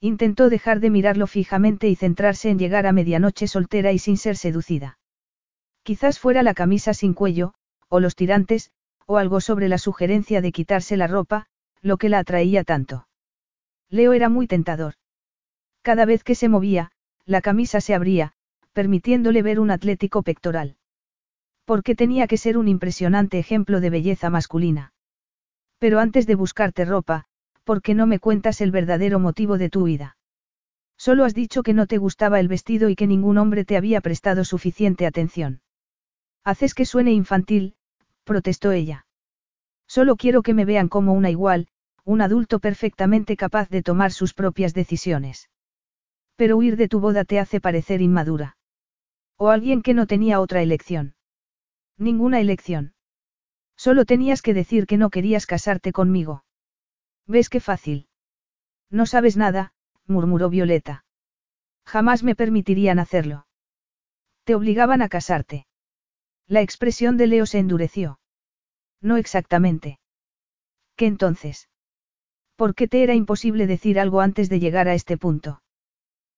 [0.00, 4.36] Intentó dejar de mirarlo fijamente y centrarse en llegar a medianoche soltera y sin ser
[4.36, 4.98] seducida.
[5.82, 7.54] Quizás fuera la camisa sin cuello,
[7.88, 8.70] o los tirantes,
[9.06, 11.46] o algo sobre la sugerencia de quitarse la ropa,
[11.82, 13.06] lo que la atraía tanto.
[13.88, 14.94] Leo era muy tentador.
[15.82, 16.90] Cada vez que se movía,
[17.24, 18.32] la camisa se abría,
[18.72, 20.76] permitiéndole ver un atlético pectoral.
[21.64, 24.92] Porque tenía que ser un impresionante ejemplo de belleza masculina.
[25.78, 27.26] Pero antes de buscarte ropa,
[27.62, 30.16] ¿por qué no me cuentas el verdadero motivo de tu vida?
[30.98, 34.00] Solo has dicho que no te gustaba el vestido y que ningún hombre te había
[34.00, 35.60] prestado suficiente atención.
[36.42, 37.75] Haces que suene infantil,
[38.26, 39.06] protestó ella.
[39.86, 41.68] Solo quiero que me vean como una igual,
[42.04, 45.48] un adulto perfectamente capaz de tomar sus propias decisiones.
[46.36, 48.58] Pero huir de tu boda te hace parecer inmadura.
[49.38, 51.14] O alguien que no tenía otra elección.
[51.96, 52.94] Ninguna elección.
[53.76, 56.44] Solo tenías que decir que no querías casarte conmigo.
[57.26, 58.08] ¿Ves qué fácil?
[58.90, 59.72] No sabes nada,
[60.06, 61.04] murmuró Violeta.
[61.84, 63.46] Jamás me permitirían hacerlo.
[64.44, 65.65] Te obligaban a casarte.
[66.48, 68.20] La expresión de Leo se endureció.
[69.00, 69.98] No exactamente.
[70.94, 71.68] ¿Qué entonces?
[72.54, 75.62] ¿Por qué te era imposible decir algo antes de llegar a este punto?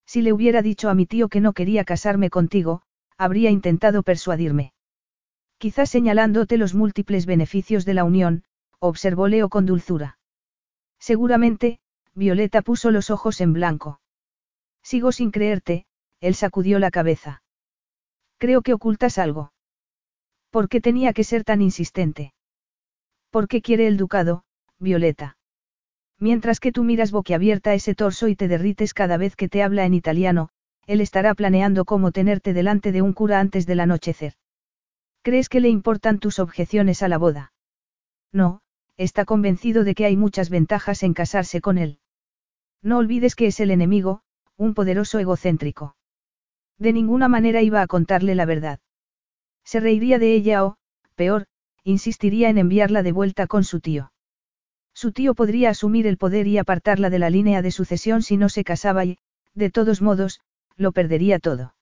[0.06, 2.82] Si le hubiera dicho a mi tío que no quería casarme contigo,
[3.18, 4.72] habría intentado persuadirme.
[5.59, 8.44] Quizás señalándote los múltiples beneficios de la unión,
[8.78, 10.18] observó Leo con dulzura.
[10.98, 11.80] Seguramente,
[12.14, 14.00] Violeta puso los ojos en blanco.
[14.82, 15.84] Sigo sin creerte,
[16.20, 17.42] él sacudió la cabeza.
[18.38, 19.52] Creo que ocultas algo.
[20.59, 22.34] ¿Por qué tenía que ser tan insistente?
[23.30, 24.42] ¿Por qué quiere el ducado,
[24.80, 25.36] Violeta?
[26.18, 29.86] Mientras que tú miras boquiabierta ese torso y te derrites cada vez que te habla
[29.86, 30.48] en italiano,
[30.88, 34.32] él estará planeando cómo tenerte delante de un cura antes del anochecer.
[35.22, 37.52] ¿Crees que le importan tus objeciones a la boda?
[38.32, 38.61] No,
[38.96, 42.00] está convencido de que hay muchas ventajas en casarse con él.
[42.82, 44.22] No olvides que es el enemigo,
[44.56, 45.94] un poderoso egocéntrico.
[46.78, 48.80] De ninguna manera iba a contarle la verdad.
[49.69, 50.79] Se reiría de ella o,
[51.14, 51.45] peor,
[51.85, 54.12] insistiría en enviarla de vuelta con su tío.
[54.95, 58.49] Su tío podría asumir el poder y apartarla de la línea de sucesión si no
[58.49, 59.19] se casaba y,
[59.53, 60.41] de todos modos,
[60.77, 61.75] lo perdería todo.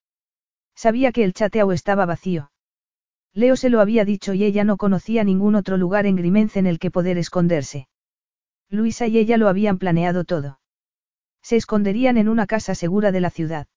[0.74, 2.50] Sabía que el chateau estaba vacío.
[3.32, 6.66] Leo se lo había dicho y ella no conocía ningún otro lugar en Grimence en
[6.66, 7.86] el que poder esconderse.
[8.68, 10.58] Luisa y ella lo habían planeado todo.
[11.40, 13.68] Se esconderían en una casa segura de la ciudad.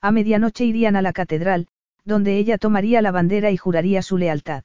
[0.00, 1.68] A medianoche irían a la catedral,
[2.06, 4.64] donde ella tomaría la bandera y juraría su lealtad.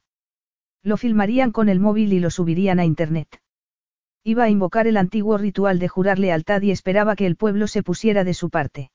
[0.84, 3.42] Lo filmarían con el móvil y lo subirían a Internet.
[4.24, 7.82] Iba a invocar el antiguo ritual de jurar lealtad y esperaba que el pueblo se
[7.82, 8.92] pusiera de su parte.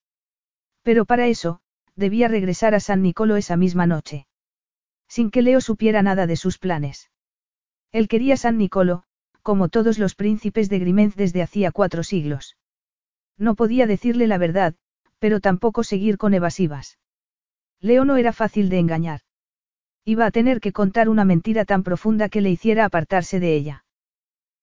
[0.83, 1.61] Pero para eso,
[1.97, 4.29] debía regresar a San Nicolo esa misma noche.
[5.09, 7.11] Sin que Leo supiera nada de sus planes.
[7.91, 9.03] Él quería San Nicolo,
[9.43, 12.57] como todos los príncipes de Grimenz desde hacía cuatro siglos.
[13.37, 14.77] No podía decirle la verdad,
[15.19, 16.99] pero tampoco seguir con evasivas.
[17.81, 19.21] Leo no era fácil de engañar.
[20.05, 23.85] Iba a tener que contar una mentira tan profunda que le hiciera apartarse de ella.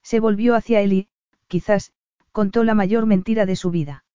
[0.02, 1.08] Se volvió hacia él y,
[1.48, 1.92] quizás,
[2.32, 4.06] contó la mayor mentira de su vida.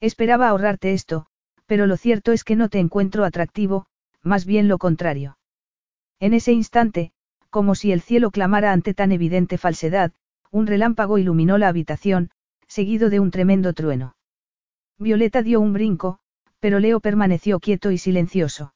[0.00, 1.26] Esperaba ahorrarte esto,
[1.66, 3.86] pero lo cierto es que no te encuentro atractivo,
[4.22, 5.38] más bien lo contrario.
[6.20, 7.12] En ese instante,
[7.50, 10.12] como si el cielo clamara ante tan evidente falsedad,
[10.50, 12.30] un relámpago iluminó la habitación,
[12.66, 14.16] seguido de un tremendo trueno.
[14.98, 16.20] Violeta dio un brinco,
[16.60, 18.74] pero Leo permaneció quieto y silencioso.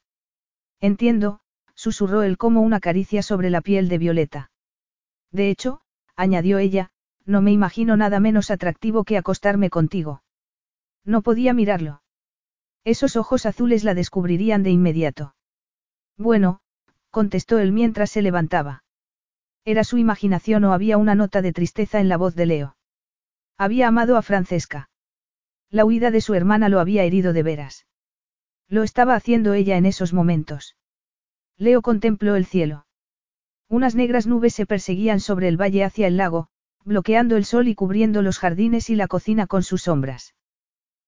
[0.81, 1.41] Entiendo,
[1.75, 4.51] susurró él como una caricia sobre la piel de Violeta.
[5.31, 5.81] De hecho,
[6.17, 6.91] añadió ella,
[7.25, 10.23] no me imagino nada menos atractivo que acostarme contigo.
[11.05, 12.03] No podía mirarlo.
[12.85, 15.35] Esos ojos azules la descubrirían de inmediato.
[16.17, 16.61] Bueno,
[17.11, 18.85] contestó él mientras se levantaba.
[19.65, 22.77] ¿Era su imaginación o había una nota de tristeza en la voz de Leo?
[23.57, 24.91] Había amado a Francesca.
[25.73, 27.87] La huida de su hermana lo había herido de veras.
[28.69, 30.77] Lo estaba haciendo ella en esos momentos.
[31.57, 32.85] Leo contempló el cielo.
[33.71, 36.49] Unas negras nubes se perseguían sobre el valle hacia el lago,
[36.85, 40.35] bloqueando el sol y cubriendo los jardines y la cocina con sus sombras.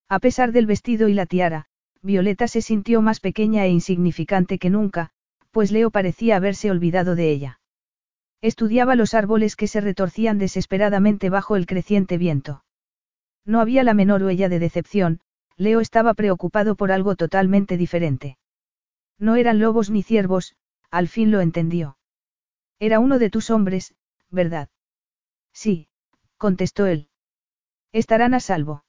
[0.08, 1.66] A pesar del vestido y la tiara,
[2.00, 5.10] Violeta se sintió más pequeña e insignificante que nunca,
[5.50, 7.60] pues Leo parecía haberse olvidado de ella.
[8.40, 12.63] Estudiaba los árboles que se retorcían desesperadamente bajo el creciente viento.
[13.44, 15.20] No había la menor huella de decepción,
[15.56, 18.38] Leo estaba preocupado por algo totalmente diferente.
[19.18, 20.56] No eran lobos ni ciervos,
[20.90, 21.98] al fin lo entendió.
[22.78, 23.94] Era uno de tus hombres,
[24.30, 24.68] ¿verdad?
[25.52, 25.88] Sí,
[26.38, 27.08] contestó él.
[27.92, 28.84] Estarán a salvo.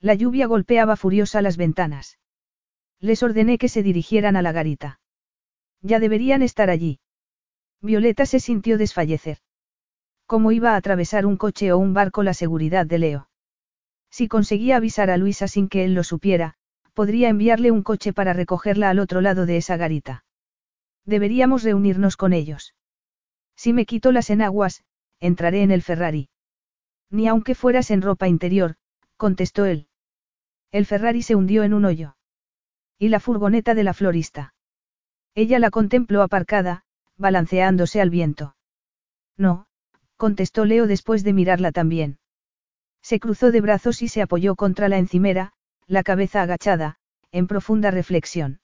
[0.00, 2.18] La lluvia golpeaba furiosa las ventanas.
[3.00, 5.00] Les ordené que se dirigieran a la garita.
[5.80, 7.00] Ya deberían estar allí.
[7.80, 9.38] Violeta se sintió desfallecer.
[10.26, 13.27] ¿Cómo iba a atravesar un coche o un barco la seguridad de Leo?
[14.10, 16.54] Si conseguía avisar a Luisa sin que él lo supiera,
[16.94, 20.24] podría enviarle un coche para recogerla al otro lado de esa garita.
[21.04, 22.74] Deberíamos reunirnos con ellos.
[23.56, 24.84] Si me quito las enaguas,
[25.20, 26.28] entraré en el Ferrari.
[27.10, 28.76] Ni aunque fueras en ropa interior,
[29.16, 29.88] contestó él.
[30.70, 32.16] El Ferrari se hundió en un hoyo.
[32.98, 34.54] ¿Y la furgoneta de la florista?
[35.34, 36.84] Ella la contempló aparcada,
[37.16, 38.56] balanceándose al viento.
[39.36, 39.66] No,
[40.16, 42.18] contestó Leo después de mirarla también.
[43.02, 45.52] Se cruzó de brazos y se apoyó contra la encimera,
[45.86, 46.96] la cabeza agachada,
[47.32, 48.60] en profunda reflexión.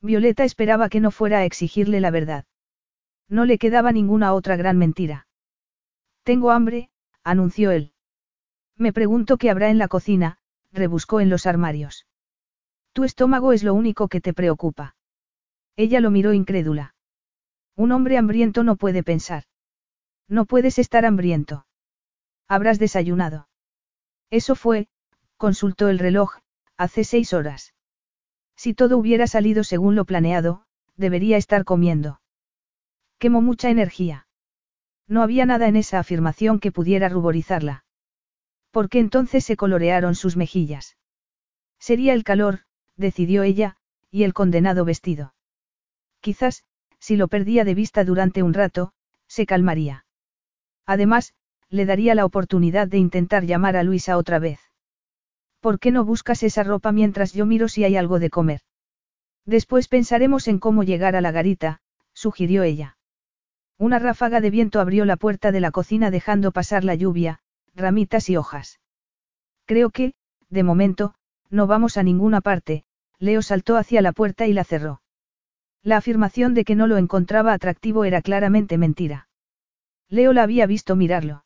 [0.00, 2.44] Violeta esperaba que no fuera a exigirle la verdad.
[3.28, 5.26] No le quedaba ninguna otra gran mentira.
[6.22, 6.90] Tengo hambre,
[7.24, 7.92] anunció él.
[8.76, 10.38] Me pregunto qué habrá en la cocina,
[10.72, 12.06] rebuscó en los armarios.
[12.92, 14.96] Tu estómago es lo único que te preocupa.
[15.76, 16.94] Ella lo miró incrédula.
[17.74, 19.44] Un hombre hambriento no puede pensar.
[20.28, 21.65] No puedes estar hambriento.
[22.48, 23.48] Habrás desayunado.
[24.30, 24.88] Eso fue,
[25.36, 26.36] consultó el reloj,
[26.76, 27.74] hace seis horas.
[28.56, 30.64] Si todo hubiera salido según lo planeado,
[30.96, 32.20] debería estar comiendo.
[33.18, 34.26] Quemó mucha energía.
[35.08, 37.84] No había nada en esa afirmación que pudiera ruborizarla.
[38.70, 40.96] ¿Por qué entonces se colorearon sus mejillas?
[41.78, 42.60] Sería el calor,
[42.96, 43.76] decidió ella,
[44.10, 45.34] y el condenado vestido.
[46.20, 46.64] Quizás,
[46.98, 48.92] si lo perdía de vista durante un rato,
[49.26, 50.06] se calmaría.
[50.86, 51.34] Además,
[51.70, 54.60] le daría la oportunidad de intentar llamar a Luisa otra vez.
[55.60, 58.60] ¿Por qué no buscas esa ropa mientras yo miro si hay algo de comer?
[59.44, 61.80] Después pensaremos en cómo llegar a la garita,
[62.12, 62.98] sugirió ella.
[63.78, 67.40] Una ráfaga de viento abrió la puerta de la cocina dejando pasar la lluvia,
[67.74, 68.80] ramitas y hojas.
[69.66, 70.14] Creo que,
[70.48, 71.14] de momento,
[71.50, 72.84] no vamos a ninguna parte,
[73.18, 75.02] Leo saltó hacia la puerta y la cerró.
[75.82, 79.28] La afirmación de que no lo encontraba atractivo era claramente mentira.
[80.08, 81.45] Leo la había visto mirarlo.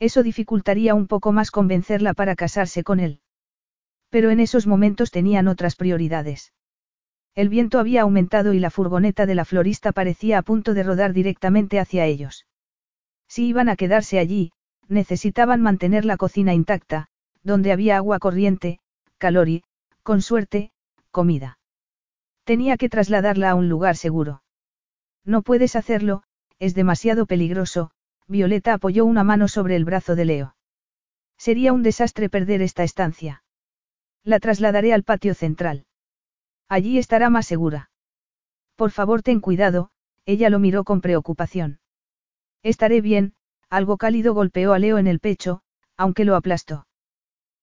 [0.00, 3.20] Eso dificultaría un poco más convencerla para casarse con él.
[4.10, 6.52] Pero en esos momentos tenían otras prioridades.
[7.34, 11.12] El viento había aumentado y la furgoneta de la florista parecía a punto de rodar
[11.12, 12.46] directamente hacia ellos.
[13.28, 14.52] Si iban a quedarse allí,
[14.88, 17.08] necesitaban mantener la cocina intacta,
[17.42, 18.80] donde había agua corriente,
[19.18, 19.62] calor y,
[20.02, 20.72] con suerte,
[21.10, 21.58] comida.
[22.44, 24.42] Tenía que trasladarla a un lugar seguro.
[25.24, 26.22] No puedes hacerlo,
[26.58, 27.90] es demasiado peligroso,
[28.28, 30.56] Violeta apoyó una mano sobre el brazo de Leo.
[31.38, 33.42] Sería un desastre perder esta estancia.
[34.22, 35.86] La trasladaré al patio central.
[36.68, 37.90] Allí estará más segura.
[38.76, 39.90] Por favor ten cuidado,
[40.26, 41.80] ella lo miró con preocupación.
[42.62, 43.32] Estaré bien,
[43.70, 45.62] algo cálido golpeó a Leo en el pecho,
[45.96, 46.86] aunque lo aplastó.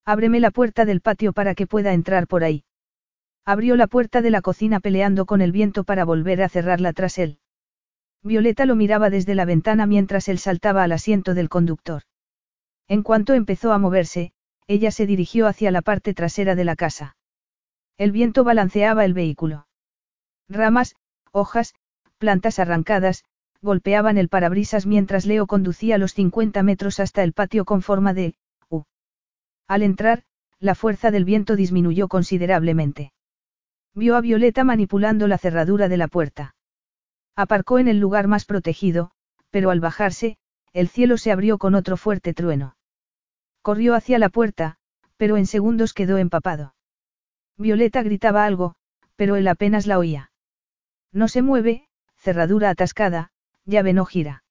[0.03, 2.63] Ábreme la puerta del patio para que pueda entrar por ahí.
[3.45, 7.19] Abrió la puerta de la cocina peleando con el viento para volver a cerrarla tras
[7.19, 7.37] él.
[8.25, 12.01] Violeta lo miraba desde la ventana mientras él saltaba al asiento del conductor.
[12.87, 14.33] En cuanto empezó a moverse,
[14.65, 17.15] ella se dirigió hacia la parte trasera de la casa.
[17.99, 19.67] El viento balanceaba el vehículo.
[20.49, 20.95] Ramas,
[21.31, 21.75] hojas,
[22.17, 23.23] plantas arrancadas,
[23.61, 28.33] golpeaban el parabrisas mientras Leo conducía los 50 metros hasta el patio con forma de
[28.69, 28.85] U.
[29.67, 30.23] Al entrar,
[30.59, 33.13] la fuerza del viento disminuyó considerablemente.
[33.93, 36.54] Vio a Violeta manipulando la cerradura de la puerta.
[37.35, 39.11] Aparcó en el lugar más protegido,
[39.49, 40.37] pero al bajarse,
[40.73, 42.77] el cielo se abrió con otro fuerte trueno.
[43.61, 44.77] Corrió hacia la puerta,
[45.17, 46.75] pero en segundos quedó empapado.
[47.57, 48.75] Violeta gritaba algo,
[49.15, 50.31] pero él apenas la oía.
[51.11, 53.31] No se mueve, cerradura atascada,
[53.65, 54.43] llave no gira.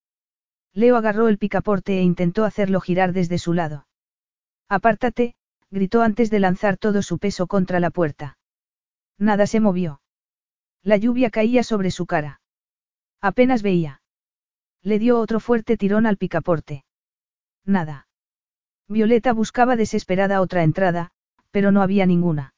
[0.73, 3.87] Leo agarró el picaporte e intentó hacerlo girar desde su lado.
[4.69, 5.37] Apártate,
[5.71, 8.39] gritó antes de lanzar todo su peso contra la puerta.
[9.19, 10.01] Nada se movió.
[10.83, 12.41] La lluvia caía sobre su cara.
[13.25, 14.03] Apenas veía.
[14.83, 16.85] Le dio otro fuerte tirón al picaporte.
[17.65, 18.07] Nada.
[18.87, 21.11] Violeta buscaba desesperada otra entrada,
[21.51, 22.53] pero no había ninguna.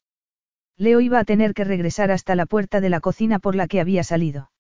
[0.76, 3.80] Leo iba a tener que regresar hasta la puerta de la cocina por la que
[3.80, 4.50] había salido.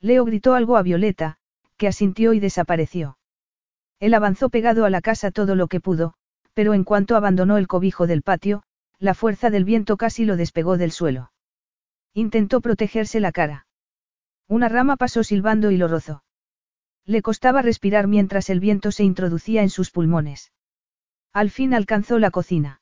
[0.00, 1.38] Leo gritó algo a Violeta,
[1.78, 3.18] que asintió y desapareció.
[3.98, 6.14] Él avanzó pegado a la casa todo lo que pudo,
[6.52, 8.62] pero en cuanto abandonó el cobijo del patio,
[9.00, 11.32] la fuerza del viento casi lo despegó del suelo.
[12.12, 13.66] Intentó protegerse la cara.
[14.48, 16.22] Una rama pasó silbando y lo rozó.
[17.06, 20.52] Le costaba respirar mientras el viento se introducía en sus pulmones.
[21.32, 22.80] Al fin alcanzó la cocina.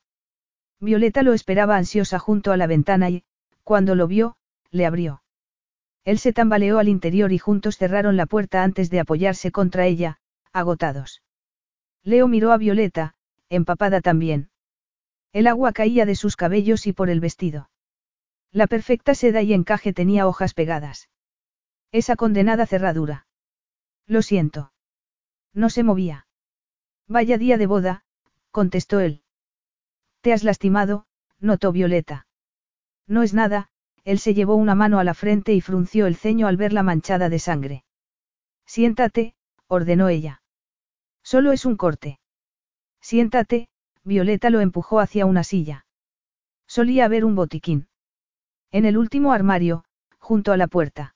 [0.81, 3.25] Violeta lo esperaba ansiosa junto a la ventana y,
[3.63, 4.37] cuando lo vio,
[4.71, 5.23] le abrió.
[6.05, 10.19] Él se tambaleó al interior y juntos cerraron la puerta antes de apoyarse contra ella,
[10.53, 11.23] agotados.
[12.03, 13.15] Leo miró a Violeta,
[13.49, 14.51] empapada también.
[15.33, 17.71] El agua caía de sus cabellos y por el vestido.
[18.51, 21.09] La perfecta seda y encaje tenía hojas pegadas.
[21.93, 23.27] Esa condenada cerradura.
[24.07, 24.73] Lo siento.
[25.53, 26.27] No se movía.
[27.07, 28.05] Vaya día de boda,
[28.51, 29.23] contestó él.
[30.23, 31.07] Te has lastimado,
[31.39, 32.27] notó Violeta.
[33.07, 33.69] No es nada,
[34.05, 37.29] él se llevó una mano a la frente y frunció el ceño al verla manchada
[37.29, 37.85] de sangre.
[38.65, 39.35] Siéntate,
[39.67, 40.43] ordenó ella.
[41.23, 42.19] Solo es un corte.
[43.01, 43.69] Siéntate,
[44.03, 45.87] Violeta lo empujó hacia una silla.
[46.67, 47.89] Solía haber un botiquín.
[48.71, 49.85] En el último armario,
[50.19, 51.12] junto a la puerta.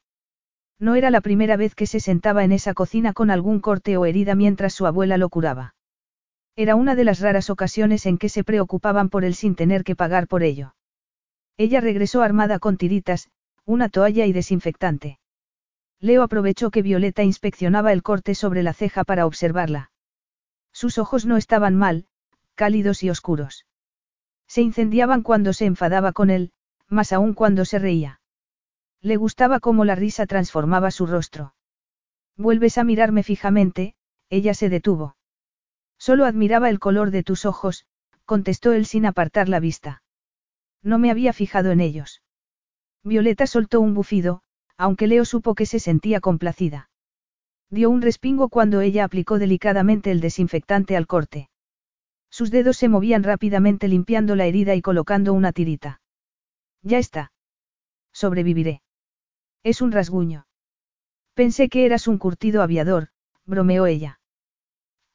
[0.79, 4.05] No era la primera vez que se sentaba en esa cocina con algún corte o
[4.05, 5.75] herida mientras su abuela lo curaba.
[6.55, 9.97] Era una de las raras ocasiones en que se preocupaban por él sin tener que
[9.97, 10.75] pagar por ello.
[11.57, 13.31] Ella regresó armada con tiritas,
[13.65, 15.19] una toalla y desinfectante.
[15.99, 19.91] Leo aprovechó que Violeta inspeccionaba el corte sobre la ceja para observarla.
[20.73, 22.07] Sus ojos no estaban mal,
[22.55, 23.67] cálidos y oscuros.
[24.47, 26.53] Se incendiaban cuando se enfadaba con él,
[26.89, 28.21] más aún cuando se reía.
[29.03, 31.55] Le gustaba cómo la risa transformaba su rostro.
[32.37, 33.95] Vuelves a mirarme fijamente,
[34.29, 35.17] ella se detuvo.
[35.99, 37.87] Solo admiraba el color de tus ojos,
[38.25, 40.03] contestó él sin apartar la vista.
[40.83, 42.23] No me había fijado en ellos.
[43.03, 44.43] Violeta soltó un bufido,
[44.77, 46.91] aunque Leo supo que se sentía complacida.
[47.71, 51.49] Dio un respingo cuando ella aplicó delicadamente el desinfectante al corte.
[52.31, 56.01] Sus dedos se movían rápidamente limpiando la herida y colocando una tirita.
[56.83, 57.33] Ya está.
[58.13, 58.83] Sobreviviré.
[59.67, 60.47] Es un rasguño.
[61.35, 63.09] Pensé que eras un curtido aviador,
[63.47, 64.21] bromeó ella.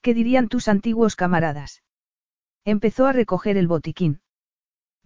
[0.02, 1.84] ¿Qué dirían tus antiguos camaradas?
[2.66, 4.20] Empezó a recoger el botiquín.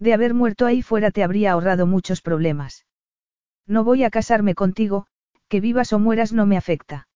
[0.00, 2.86] De haber muerto ahí fuera te habría ahorrado muchos problemas.
[3.68, 5.06] No voy a casarme contigo,
[5.46, 7.06] que vivas o mueras no me afecta.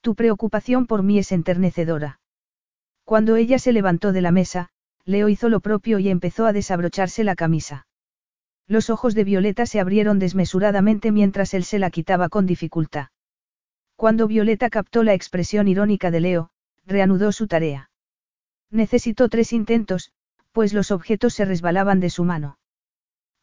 [0.00, 2.18] Tu preocupación por mí es enternecedora.
[3.04, 4.70] Cuando ella se levantó de la mesa,
[5.04, 7.86] Leo hizo lo propio y empezó a desabrocharse la camisa.
[8.66, 13.08] Los ojos de Violeta se abrieron desmesuradamente mientras él se la quitaba con dificultad.
[13.96, 16.50] Cuando Violeta captó la expresión irónica de Leo,
[16.86, 17.90] reanudó su tarea.
[18.70, 20.12] Necesitó tres intentos,
[20.52, 22.58] pues los objetos se resbalaban de su mano.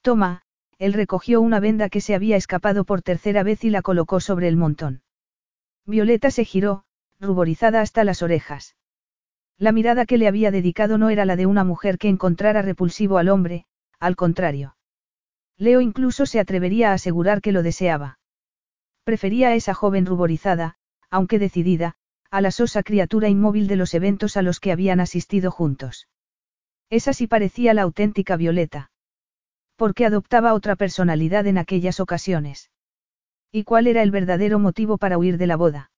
[0.02, 0.42] Toma,
[0.80, 4.48] él recogió una venda que se había escapado por tercera vez y la colocó sobre
[4.48, 5.04] el montón.
[5.86, 6.84] Violeta se giró,
[7.20, 8.76] ruborizada hasta las orejas.
[9.58, 13.20] La mirada que le había dedicado no era la de una mujer que encontrara repulsivo
[13.20, 13.66] al hombre,
[14.00, 14.76] al contrario.
[15.62, 18.18] Leo incluso se atrevería a asegurar que lo deseaba.
[19.04, 20.74] Prefería a esa joven ruborizada,
[21.12, 21.94] aunque decidida,
[22.32, 26.08] a la sosa criatura inmóvil de los eventos a los que habían asistido juntos.
[26.90, 28.90] Esa sí parecía la auténtica Violeta.
[29.76, 32.72] Porque adoptaba otra personalidad en aquellas ocasiones.
[33.52, 35.92] ¿Y cuál era el verdadero motivo para huir de la boda?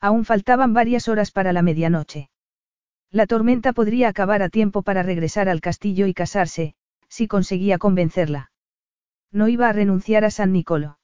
[0.00, 2.28] Aún faltaban varias horas para la medianoche.
[3.12, 6.74] La tormenta podría acabar a tiempo para regresar al castillo y casarse,
[7.08, 8.50] si conseguía convencerla.
[9.32, 10.98] No iba a renunciar a San Nicolo.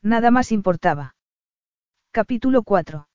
[0.00, 1.16] Nada más importaba.
[2.10, 3.08] Capítulo 4.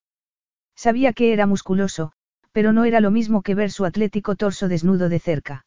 [0.75, 2.11] Sabía que era musculoso,
[2.51, 5.65] pero no era lo mismo que ver su atlético torso desnudo de cerca.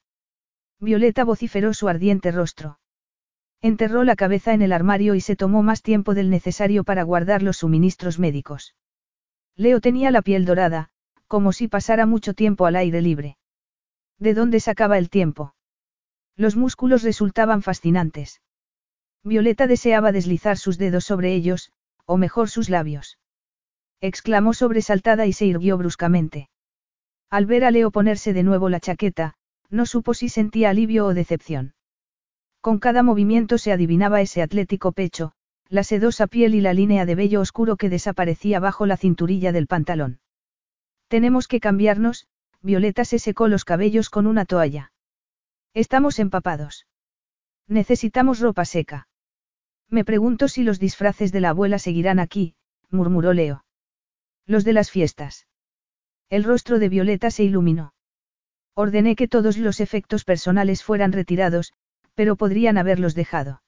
[0.79, 2.79] Violeta vociferó su ardiente rostro.
[3.61, 7.43] Enterró la cabeza en el armario y se tomó más tiempo del necesario para guardar
[7.43, 8.77] los suministros médicos.
[9.57, 10.91] Leo tenía la piel dorada,
[11.27, 13.37] como si pasara mucho tiempo al aire libre.
[14.19, 15.55] ¿De dónde sacaba el tiempo?
[16.37, 18.41] Los músculos resultaban fascinantes.
[19.23, 21.73] Violeta deseaba deslizar sus dedos sobre ellos,
[22.07, 23.19] o mejor sus labios.
[24.01, 26.49] Exclamó sobresaltada y se irguió bruscamente.
[27.29, 29.35] Al ver a Leo ponerse de nuevo la chaqueta,
[29.69, 31.75] no supo si sentía alivio o decepción.
[32.61, 35.33] Con cada movimiento se adivinaba ese atlético pecho,
[35.69, 39.67] la sedosa piel y la línea de vello oscuro que desaparecía bajo la cinturilla del
[39.67, 40.19] pantalón.
[41.09, 42.27] Tenemos que cambiarnos,
[42.63, 44.93] Violeta se secó los cabellos con una toalla.
[45.73, 46.87] Estamos empapados.
[47.69, 49.07] Necesitamos ropa seca.
[49.91, 52.55] Me pregunto si los disfraces de la abuela seguirán aquí,
[52.91, 53.65] murmuró Leo.
[54.47, 55.47] Los de las fiestas.
[56.29, 57.93] El rostro de Violeta se iluminó.
[58.75, 61.73] Ordené que todos los efectos personales fueran retirados,
[62.15, 63.63] pero podrían haberlos dejado.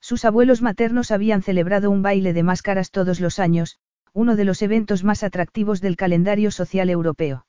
[0.00, 3.78] Sus abuelos maternos habían celebrado un baile de máscaras todos los años,
[4.12, 7.46] uno de los eventos más atractivos del calendario social europeo.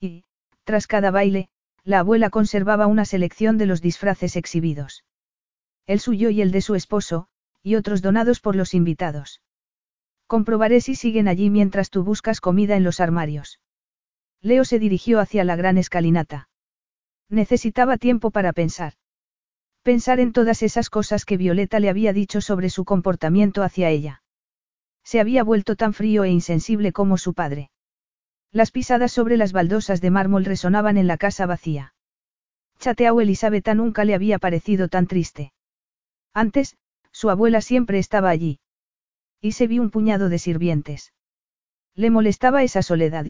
[0.00, 0.24] Y,
[0.64, 1.48] tras cada baile,
[1.82, 5.04] la abuela conservaba una selección de los disfraces exhibidos.
[5.88, 7.28] El suyo y el de su esposo,
[7.62, 9.40] y otros donados por los invitados.
[10.26, 13.58] Comprobaré si siguen allí mientras tú buscas comida en los armarios.
[14.42, 16.50] Leo se dirigió hacia la gran escalinata.
[17.30, 18.92] Necesitaba tiempo para pensar.
[19.82, 24.22] Pensar en todas esas cosas que Violeta le había dicho sobre su comportamiento hacia ella.
[25.04, 27.70] Se había vuelto tan frío e insensible como su padre.
[28.52, 31.94] Las pisadas sobre las baldosas de mármol resonaban en la casa vacía.
[32.78, 35.54] Chateau Elisabetta nunca le había parecido tan triste.
[36.38, 36.76] Antes,
[37.10, 38.60] su abuela siempre estaba allí.
[39.40, 41.12] Y se vio un puñado de sirvientes.
[41.96, 43.26] Le molestaba esa soledad.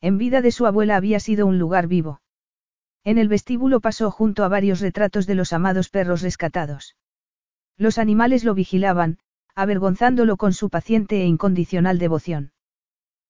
[0.00, 2.20] En vida de su abuela había sido un lugar vivo.
[3.04, 6.96] En el vestíbulo pasó junto a varios retratos de los amados perros rescatados.
[7.76, 9.20] Los animales lo vigilaban,
[9.54, 12.50] avergonzándolo con su paciente e incondicional devoción.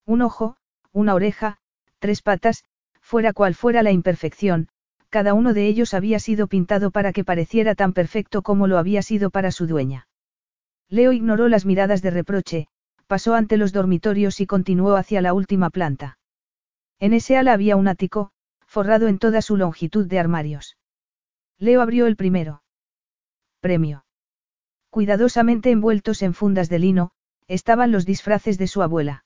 [0.07, 0.57] Un ojo,
[0.93, 1.59] una oreja,
[1.99, 2.65] tres patas,
[3.03, 4.71] fuera cual fuera la imperfección,
[5.17, 9.01] cada uno de ellos había sido pintado para que pareciera tan perfecto como lo había
[9.01, 10.09] sido para su dueña.
[10.91, 12.67] Leo ignoró las miradas de reproche,
[13.07, 16.19] pasó ante los dormitorios y continuó hacia la última planta.
[17.01, 18.31] En ese ala había un ático,
[18.67, 20.77] forrado en toda su longitud de armarios.
[21.59, 22.63] Leo abrió el primero.
[23.61, 24.05] Premio.
[24.91, 27.13] Cuidadosamente envueltos en fundas de lino,
[27.49, 29.25] estaban los disfraces de su abuela.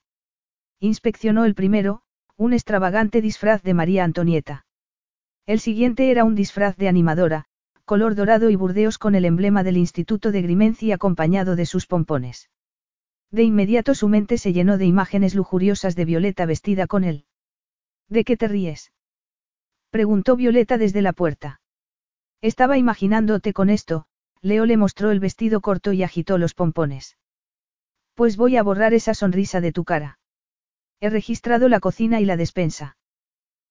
[0.78, 2.02] Inspeccionó el primero,
[2.36, 4.66] un extravagante disfraz de María Antonieta.
[5.50, 7.44] El siguiente era un disfraz de animadora,
[7.84, 12.50] color dorado y burdeos con el emblema del Instituto de Grimenci acompañado de sus pompones.
[13.32, 17.24] De inmediato su mente se llenó de imágenes lujuriosas de Violeta vestida con él.
[18.08, 18.92] ¿De qué te ríes?
[19.90, 21.60] Preguntó Violeta desde la puerta.
[22.40, 24.06] Estaba imaginándote con esto,
[24.42, 27.18] Leo le mostró el vestido corto y agitó los pompones.
[28.14, 30.20] Pues voy a borrar esa sonrisa de tu cara.
[31.00, 32.96] He registrado la cocina y la despensa.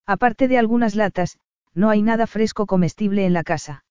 [0.05, 1.39] Aparte de algunas latas,
[1.74, 3.84] no hay nada fresco comestible en la casa.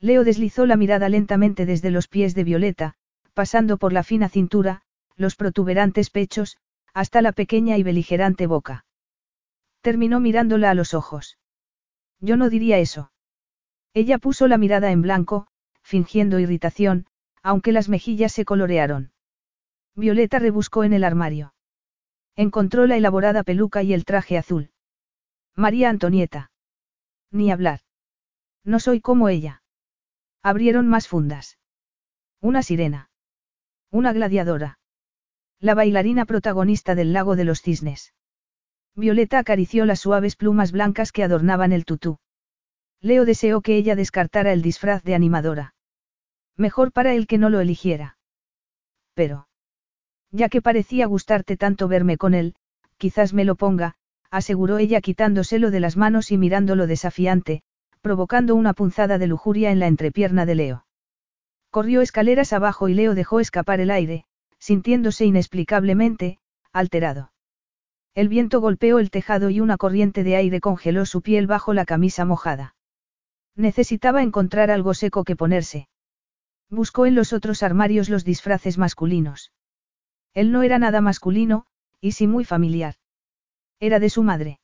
[0.00, 2.94] Leo deslizó la mirada lentamente desde los pies de Violeta,
[3.32, 4.82] pasando por la fina cintura,
[5.16, 6.56] los protuberantes pechos,
[6.92, 8.84] hasta la pequeña y beligerante boca.
[9.80, 11.38] Terminó mirándola a los ojos.
[12.20, 13.12] Yo no diría eso.
[13.92, 15.46] Ella puso la mirada en blanco,
[15.82, 17.06] fingiendo irritación,
[17.42, 19.12] aunque las mejillas se colorearon.
[19.94, 21.54] Violeta rebuscó en el armario.
[22.34, 24.70] Encontró la elaborada peluca y el traje azul.
[25.54, 26.50] María Antonieta.
[27.34, 27.80] Ni hablar.
[28.62, 29.62] No soy como ella.
[30.40, 31.58] Abrieron más fundas.
[32.40, 33.10] Una sirena.
[33.90, 34.78] Una gladiadora.
[35.58, 38.14] La bailarina protagonista del lago de los cisnes.
[38.94, 42.18] Violeta acarició las suaves plumas blancas que adornaban el tutú.
[43.00, 45.74] Leo deseó que ella descartara el disfraz de animadora.
[46.56, 48.16] Mejor para él que no lo eligiera.
[49.14, 49.48] Pero.
[50.30, 52.54] Ya que parecía gustarte tanto verme con él,
[52.96, 53.96] quizás me lo ponga,
[54.34, 57.62] aseguró ella quitándoselo de las manos y mirándolo desafiante,
[58.00, 60.86] provocando una punzada de lujuria en la entrepierna de Leo.
[61.70, 64.24] Corrió escaleras abajo y Leo dejó escapar el aire,
[64.58, 66.40] sintiéndose inexplicablemente,
[66.72, 67.30] alterado.
[68.16, 71.84] El viento golpeó el tejado y una corriente de aire congeló su piel bajo la
[71.84, 72.74] camisa mojada.
[73.54, 75.86] Necesitaba encontrar algo seco que ponerse.
[76.68, 79.52] Buscó en los otros armarios los disfraces masculinos.
[80.32, 81.66] Él no era nada masculino,
[82.00, 82.96] y sí muy familiar.
[83.86, 84.60] Era de su madre.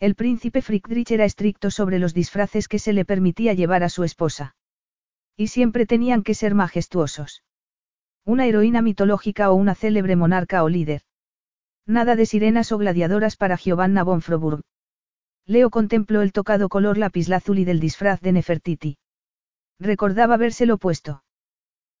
[0.00, 4.02] El príncipe Friedrich era estricto sobre los disfraces que se le permitía llevar a su
[4.02, 4.56] esposa.
[5.36, 7.44] Y siempre tenían que ser majestuosos.
[8.24, 11.02] Una heroína mitológica o una célebre monarca o líder.
[11.86, 14.62] Nada de sirenas o gladiadoras para Giovanna von Froburg.
[15.46, 18.98] Leo contempló el tocado color lapislázuli del disfraz de Nefertiti.
[19.78, 21.22] Recordaba habérselo puesto.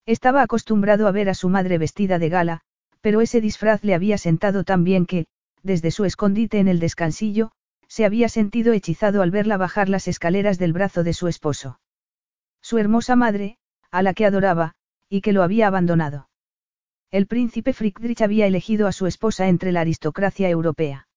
[0.06, 2.62] Estaba acostumbrado a ver a su madre vestida de gala,
[3.00, 5.26] pero ese disfraz le había sentado tan bien que,
[5.62, 7.52] desde su escondite en el descansillo,
[7.88, 11.80] se había sentido hechizado al verla bajar las escaleras del brazo de su esposo.
[12.60, 13.58] Su hermosa madre,
[13.90, 14.74] a la que adoraba,
[15.08, 16.30] y que lo había abandonado.
[17.10, 21.08] El príncipe Friedrich había elegido a su esposa entre la aristocracia europea.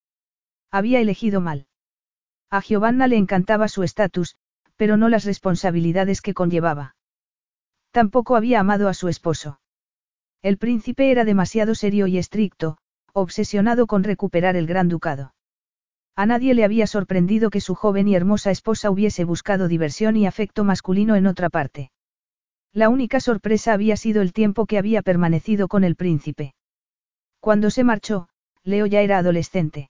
[0.69, 1.67] Había elegido mal.
[2.49, 4.35] A Giovanna le encantaba su estatus,
[4.75, 6.95] pero no las responsabilidades que conllevaba.
[7.91, 9.61] Tampoco había amado a su esposo.
[10.41, 12.77] El príncipe era demasiado serio y estricto,
[13.21, 15.33] obsesionado con recuperar el gran ducado.
[16.15, 20.25] A nadie le había sorprendido que su joven y hermosa esposa hubiese buscado diversión y
[20.27, 21.91] afecto masculino en otra parte.
[22.73, 26.55] La única sorpresa había sido el tiempo que había permanecido con el príncipe.
[27.39, 28.27] Cuando se marchó,
[28.63, 29.89] Leo ya era adolescente.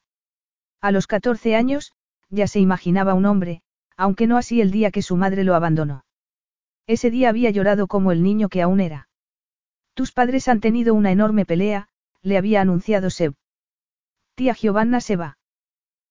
[0.81, 1.93] A los 14 años,
[2.29, 3.61] ya se imaginaba un hombre,
[3.97, 6.05] aunque no así el día que su madre lo abandonó.
[6.85, 9.09] Ese día había llorado como el niño que aún era.
[9.95, 11.87] Tus padres han tenido una enorme pelea,
[12.25, 13.35] le había anunciado Seb.
[14.33, 15.37] Tía Giovanna se va.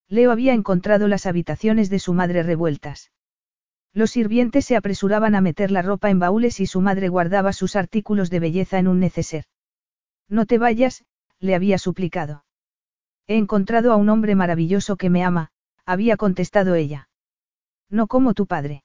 [0.07, 3.11] Leo había encontrado las habitaciones de su madre revueltas.
[3.91, 7.75] Los sirvientes se apresuraban a meter la ropa en baúles y su madre guardaba sus
[7.75, 9.43] artículos de belleza en un neceser.
[10.29, 11.03] No te vayas,
[11.39, 12.45] le había suplicado.
[13.27, 15.51] He encontrado a un hombre maravilloso que me ama,
[15.85, 17.09] había contestado ella.
[17.89, 18.83] No como tu padre.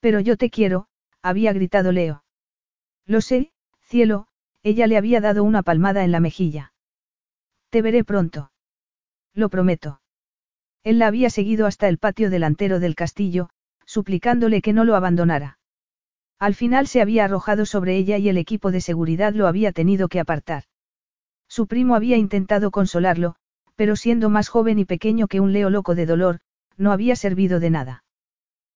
[0.00, 0.88] Pero yo te quiero,
[1.22, 2.24] había gritado Leo.
[3.06, 4.26] Lo sé, cielo,
[4.64, 6.72] ella le había dado una palmada en la mejilla.
[7.70, 8.50] Te veré pronto.
[9.34, 10.00] Lo prometo.
[10.82, 13.50] Él la había seguido hasta el patio delantero del castillo,
[13.84, 15.58] suplicándole que no lo abandonara.
[16.38, 20.08] Al final se había arrojado sobre ella y el equipo de seguridad lo había tenido
[20.08, 20.64] que apartar.
[21.46, 23.36] Su primo había intentado consolarlo,
[23.76, 26.40] pero siendo más joven y pequeño que un leo loco de dolor,
[26.76, 28.04] no había servido de nada.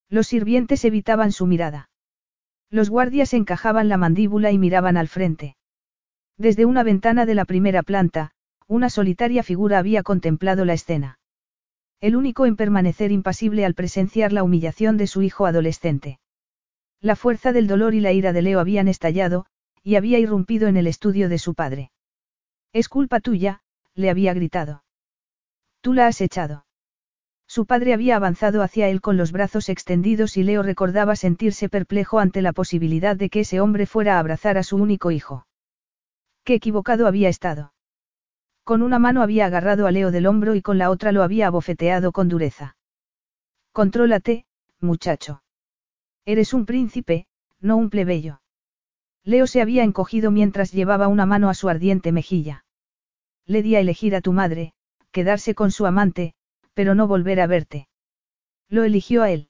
[0.07, 1.89] Los sirvientes evitaban su mirada.
[2.69, 5.55] Los guardias encajaban la mandíbula y miraban al frente.
[6.39, 8.31] Desde una ventana de la primera planta,
[8.65, 11.19] una solitaria figura había contemplado la escena.
[11.99, 16.17] El único en permanecer impasible al presenciar la humillación de su hijo adolescente.
[17.01, 19.47] La fuerza del dolor y la ira de Leo habían estallado,
[19.83, 21.91] y había irrumpido en el estudio de su padre.
[22.71, 23.59] Es culpa tuya,
[23.93, 24.85] le había gritado.
[25.81, 26.65] Tú la has echado.
[27.47, 32.19] Su padre había avanzado hacia él con los brazos extendidos y Leo recordaba sentirse perplejo
[32.19, 35.45] ante la posibilidad de que ese hombre fuera a abrazar a su único hijo.
[36.49, 37.73] Qué equivocado había estado.
[38.63, 41.45] Con una mano había agarrado a Leo del hombro y con la otra lo había
[41.45, 42.75] abofeteado con dureza.
[43.71, 44.47] Contrólate,
[44.79, 45.43] muchacho.
[46.25, 47.27] Eres un príncipe,
[47.59, 48.41] no un plebeyo.
[49.23, 52.65] Leo se había encogido mientras llevaba una mano a su ardiente mejilla.
[53.45, 54.73] Le di a elegir a tu madre,
[55.11, 56.33] quedarse con su amante,
[56.73, 57.89] pero no volver a verte.
[58.69, 59.49] Lo eligió a él.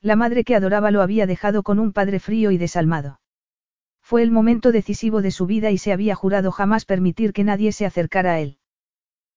[0.00, 3.20] La madre que adoraba lo había dejado con un padre frío y desalmado.
[4.08, 7.72] Fue el momento decisivo de su vida y se había jurado jamás permitir que nadie
[7.72, 8.56] se acercara a él.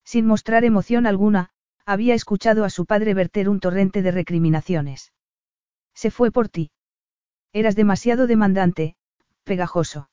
[0.06, 1.50] Sin mostrar emoción alguna,
[1.86, 5.12] había escuchado a su padre verter un torrente de recriminaciones.
[5.94, 6.72] Se fue por ti.
[7.52, 8.96] Eras demasiado demandante,
[9.44, 10.10] pegajoso.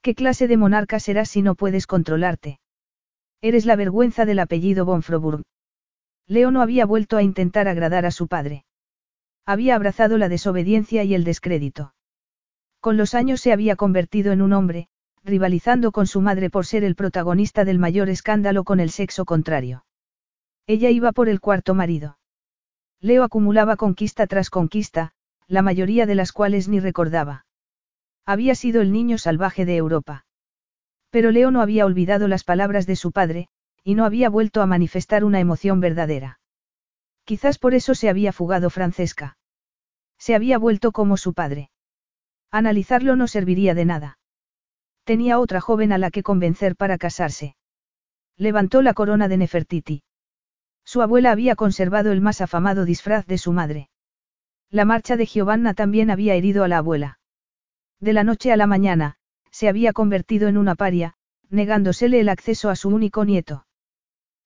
[0.00, 2.60] ¿Qué clase de monarca serás si no puedes controlarte?
[3.42, 5.42] Eres la vergüenza del apellido von Froburg.
[6.26, 8.64] Leo no había vuelto a intentar agradar a su padre.
[9.44, 11.92] Había abrazado la desobediencia y el descrédito.
[12.86, 14.86] Con los años se había convertido en un hombre,
[15.24, 19.84] rivalizando con su madre por ser el protagonista del mayor escándalo con el sexo contrario.
[20.68, 22.16] Ella iba por el cuarto marido.
[23.00, 25.10] Leo acumulaba conquista tras conquista,
[25.48, 27.44] la mayoría de las cuales ni recordaba.
[28.24, 30.24] Había sido el niño salvaje de Europa.
[31.10, 33.48] Pero Leo no había olvidado las palabras de su padre,
[33.82, 36.38] y no había vuelto a manifestar una emoción verdadera.
[37.24, 39.38] Quizás por eso se había fugado Francesca.
[40.18, 41.70] Se había vuelto como su padre.
[42.56, 44.18] Analizarlo no serviría de nada.
[45.04, 47.54] Tenía otra joven a la que convencer para casarse.
[48.38, 50.04] Levantó la corona de Nefertiti.
[50.82, 53.90] Su abuela había conservado el más afamado disfraz de su madre.
[54.70, 57.18] La marcha de Giovanna también había herido a la abuela.
[58.00, 59.16] De la noche a la mañana,
[59.50, 61.12] se había convertido en una paria,
[61.50, 63.66] negándosele el acceso a su único nieto.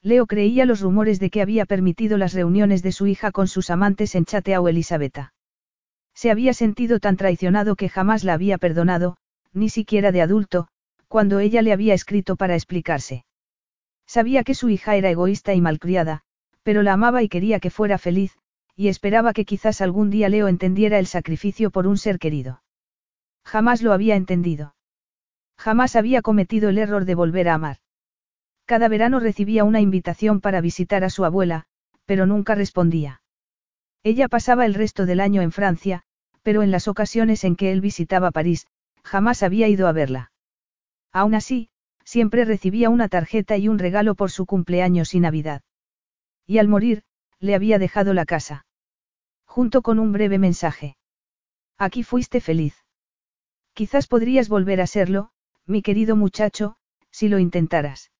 [0.03, 3.71] Leo creía los rumores de que había permitido las reuniones de su hija con sus
[3.71, 5.33] amantes en Chateau Elisabetta.
[6.21, 9.17] Se había sentido tan traicionado que jamás la había perdonado,
[9.55, 10.69] ni siquiera de adulto,
[11.09, 13.25] cuando ella le había escrito para explicarse.
[14.07, 16.21] Sabía que su hija era egoísta y malcriada,
[16.63, 18.37] pero la amaba y quería que fuera feliz,
[18.77, 22.63] y esperaba que quizás algún día Leo entendiera el sacrificio por un ser querido.
[23.43, 24.75] Jamás lo había entendido.
[25.57, 27.79] Jamás había cometido el error de volver a amar.
[28.67, 31.65] Cada verano recibía una invitación para visitar a su abuela,
[32.05, 33.23] pero nunca respondía.
[34.03, 36.05] Ella pasaba el resto del año en Francia,
[36.43, 38.67] pero en las ocasiones en que él visitaba París,
[39.03, 40.33] jamás había ido a verla.
[41.13, 41.69] Aún así,
[42.05, 45.63] siempre recibía una tarjeta y un regalo por su cumpleaños y Navidad.
[46.47, 47.03] Y al morir,
[47.39, 48.67] le había dejado la casa.
[49.45, 50.97] Junto con un breve mensaje.
[51.79, 52.75] Aquí fuiste feliz.
[53.73, 55.31] Quizás podrías volver a serlo,
[55.67, 56.77] mi querido muchacho,
[57.11, 58.11] si lo intentaras.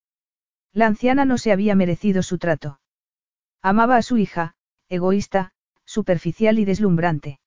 [0.73, 2.81] La anciana no se había merecido su trato.
[3.61, 4.55] Amaba a su hija,
[4.89, 5.53] egoísta,
[5.85, 7.40] superficial y deslumbrante.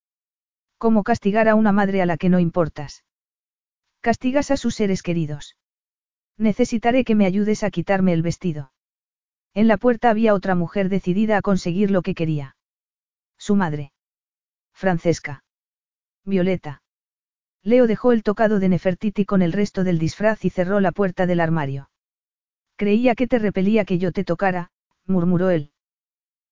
[0.83, 3.05] ¿Cómo castigar a una madre a la que no importas?
[4.01, 5.55] Castigas a sus seres queridos.
[6.37, 8.73] Necesitaré que me ayudes a quitarme el vestido.
[9.53, 12.57] En la puerta había otra mujer decidida a conseguir lo que quería.
[13.37, 13.93] Su madre.
[14.73, 15.45] Francesca.
[16.25, 16.81] Violeta.
[17.61, 21.25] Leo dejó el tocado de Nefertiti con el resto del disfraz y cerró la puerta
[21.25, 21.91] del armario.
[22.75, 24.69] Creía que te repelía que yo te tocara,
[25.05, 25.71] murmuró él.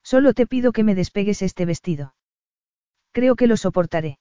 [0.04, 2.16] Solo te pido que me despegues este vestido.
[3.12, 4.20] Creo que lo soportaré.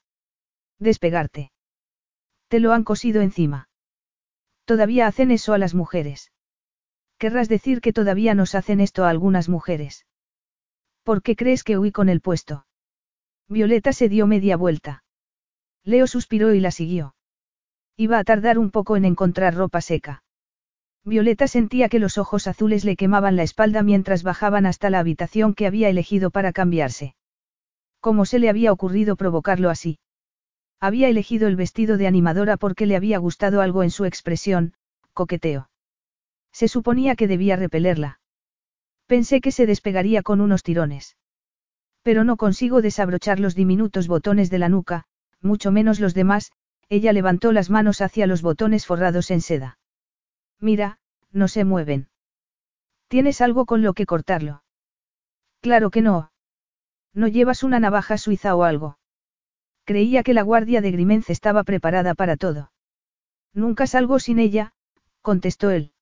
[0.78, 1.52] Despegarte.
[2.48, 3.68] Te lo han cosido encima.
[4.64, 6.32] Todavía hacen eso a las mujeres.
[7.18, 10.06] Querrás decir que todavía nos hacen esto a algunas mujeres.
[11.02, 12.66] ¿Por qué crees que huí con el puesto?
[13.48, 15.04] Violeta se dio media vuelta.
[15.84, 17.14] Leo suspiró y la siguió.
[17.96, 20.22] Iba a tardar un poco en encontrar ropa seca.
[21.04, 25.54] Violeta sentía que los ojos azules le quemaban la espalda mientras bajaban hasta la habitación
[25.54, 27.14] que había elegido para cambiarse.
[28.01, 29.98] ¿Cómo se le había ocurrido provocarlo así?
[30.81, 34.74] Había elegido el vestido de animadora porque le había gustado algo en su expresión,
[35.12, 35.70] coqueteo.
[36.52, 38.20] Se suponía que debía repelerla.
[39.06, 41.16] Pensé que se despegaría con unos tirones.
[42.02, 45.05] Pero no consigo desabrochar los diminutos botones de la nuca,
[45.43, 46.52] mucho menos los demás,
[46.89, 49.78] ella levantó las manos hacia los botones forrados en seda.
[50.59, 50.98] Mira,
[51.32, 52.09] no se mueven.
[53.09, 54.62] ¿Tienes algo con lo que cortarlo?
[55.60, 56.30] Claro que no.
[57.12, 58.99] ¿No llevas una navaja suiza o algo?
[59.85, 62.73] Creía que la guardia de Grimenz estaba preparada para todo.
[63.53, 64.73] Nunca salgo sin ella,
[65.20, 65.93] contestó él.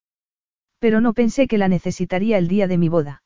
[0.79, 3.23] Pero no pensé que la necesitaría el día de mi boda.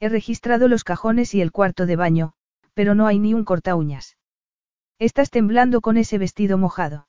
[0.00, 2.32] He registrado los cajones y el cuarto de baño,
[2.72, 4.16] pero no hay ni un corta uñas.
[4.98, 7.08] Estás temblando con ese vestido mojado.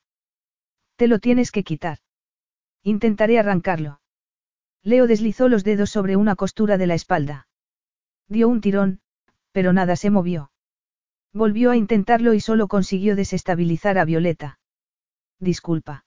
[0.96, 2.00] Te lo tienes que quitar.
[2.84, 4.02] Intentaré arrancarlo.
[4.84, 7.48] Leo deslizó los dedos sobre una costura de la espalda.
[8.28, 9.02] Dio un tirón,
[9.56, 10.52] pero nada se movió.
[11.34, 14.60] Volvió a intentarlo y solo consiguió desestabilizar a Violeta.
[15.40, 16.04] Disculpa.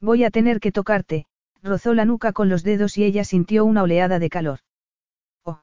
[0.00, 1.26] Voy a tener que tocarte,
[1.64, 4.60] rozó la nuca con los dedos y ella sintió una oleada de calor.
[5.44, 5.62] Oh.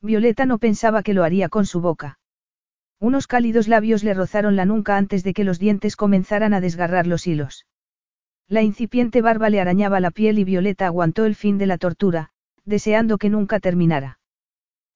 [0.00, 2.18] Violeta no pensaba que lo haría con su boca.
[3.00, 7.06] Unos cálidos labios le rozaron la nuca antes de que los dientes comenzaran a desgarrar
[7.06, 7.66] los hilos.
[8.48, 12.30] La incipiente barba le arañaba la piel y Violeta aguantó el fin de la tortura,
[12.64, 14.20] deseando que nunca terminara.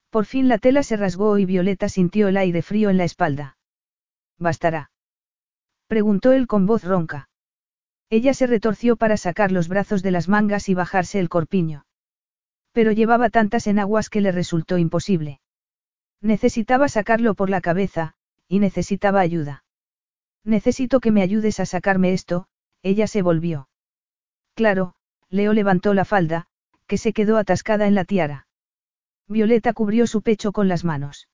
[0.09, 3.57] Por fin la tela se rasgó y Violeta sintió el aire frío en la espalda.
[4.37, 4.91] ¿Bastará?
[5.87, 7.29] preguntó él con voz ronca.
[8.09, 11.85] Ella se retorció para sacar los brazos de las mangas y bajarse el corpiño.
[12.71, 15.41] Pero llevaba tantas enaguas que le resultó imposible.
[16.21, 18.15] Necesitaba sacarlo por la cabeza,
[18.47, 19.63] y necesitaba ayuda.
[20.43, 22.47] Necesito que me ayudes a sacarme esto,
[22.81, 23.69] ella se volvió.
[24.55, 24.95] Claro,
[25.29, 26.47] Leo levantó la falda,
[26.87, 28.47] que se quedó atascada en la tiara.
[29.29, 31.29] Violeta cubrió su pecho con las manos.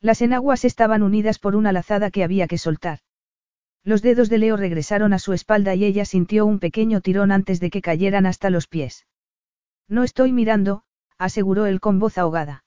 [0.00, 3.00] Las enaguas estaban unidas por una lazada que había que soltar.
[3.84, 7.60] Los dedos de Leo regresaron a su espalda y ella sintió un pequeño tirón antes
[7.60, 9.06] de que cayeran hasta los pies.
[9.86, 10.82] No estoy mirando,
[11.18, 12.64] aseguró él con voz ahogada.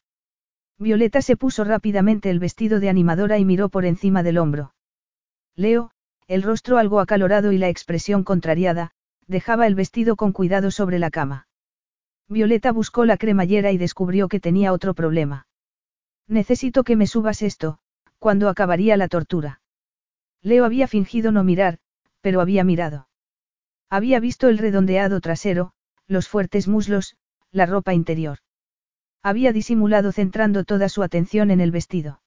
[0.77, 4.75] Violeta se puso rápidamente el vestido de animadora y miró por encima del hombro.
[5.55, 5.91] Leo,
[6.27, 8.91] el rostro algo acalorado y la expresión contrariada,
[9.25, 11.47] dejaba el vestido con cuidado sobre la cama.
[12.29, 15.47] Violeta buscó la cremallera y descubrió que tenía otro problema.
[16.27, 17.79] Necesito que me subas esto,
[18.19, 19.61] cuando acabaría la tortura.
[20.41, 21.79] Leo había fingido no mirar,
[22.21, 23.07] pero había mirado.
[23.89, 25.73] Había visto el redondeado trasero,
[26.07, 27.15] los fuertes muslos,
[27.51, 28.39] la ropa interior.
[29.21, 32.21] Había disimulado centrando toda su atención en el vestido.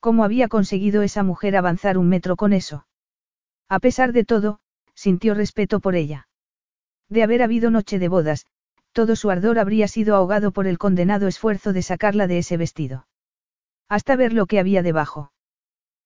[0.00, 2.86] ¿Cómo había conseguido esa mujer avanzar un metro con eso?
[3.68, 4.60] A pesar de todo,
[4.94, 6.28] sintió respeto por ella.
[7.08, 8.46] De haber habido noche de bodas,
[8.96, 13.06] todo su ardor habría sido ahogado por el condenado esfuerzo de sacarla de ese vestido.
[13.90, 15.32] Hasta ver lo que había debajo.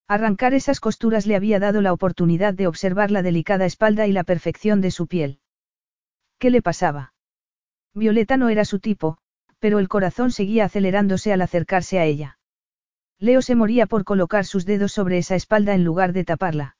[0.08, 4.24] Arrancar esas costuras le había dado la oportunidad de observar la delicada espalda y la
[4.24, 5.38] perfección de su piel.
[6.40, 7.14] ¿Qué le pasaba?
[7.94, 9.18] Violeta no era su tipo,
[9.60, 12.40] pero el corazón seguía acelerándose al acercarse a ella.
[13.20, 16.76] Leo se moría por colocar sus dedos sobre esa espalda en lugar de taparla.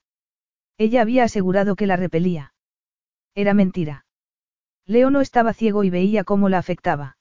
[0.77, 2.53] Ella había asegurado que la repelía.
[3.37, 4.07] Era mentira.
[4.91, 7.17] Leo no estaba ciego y veía cómo la afectaba.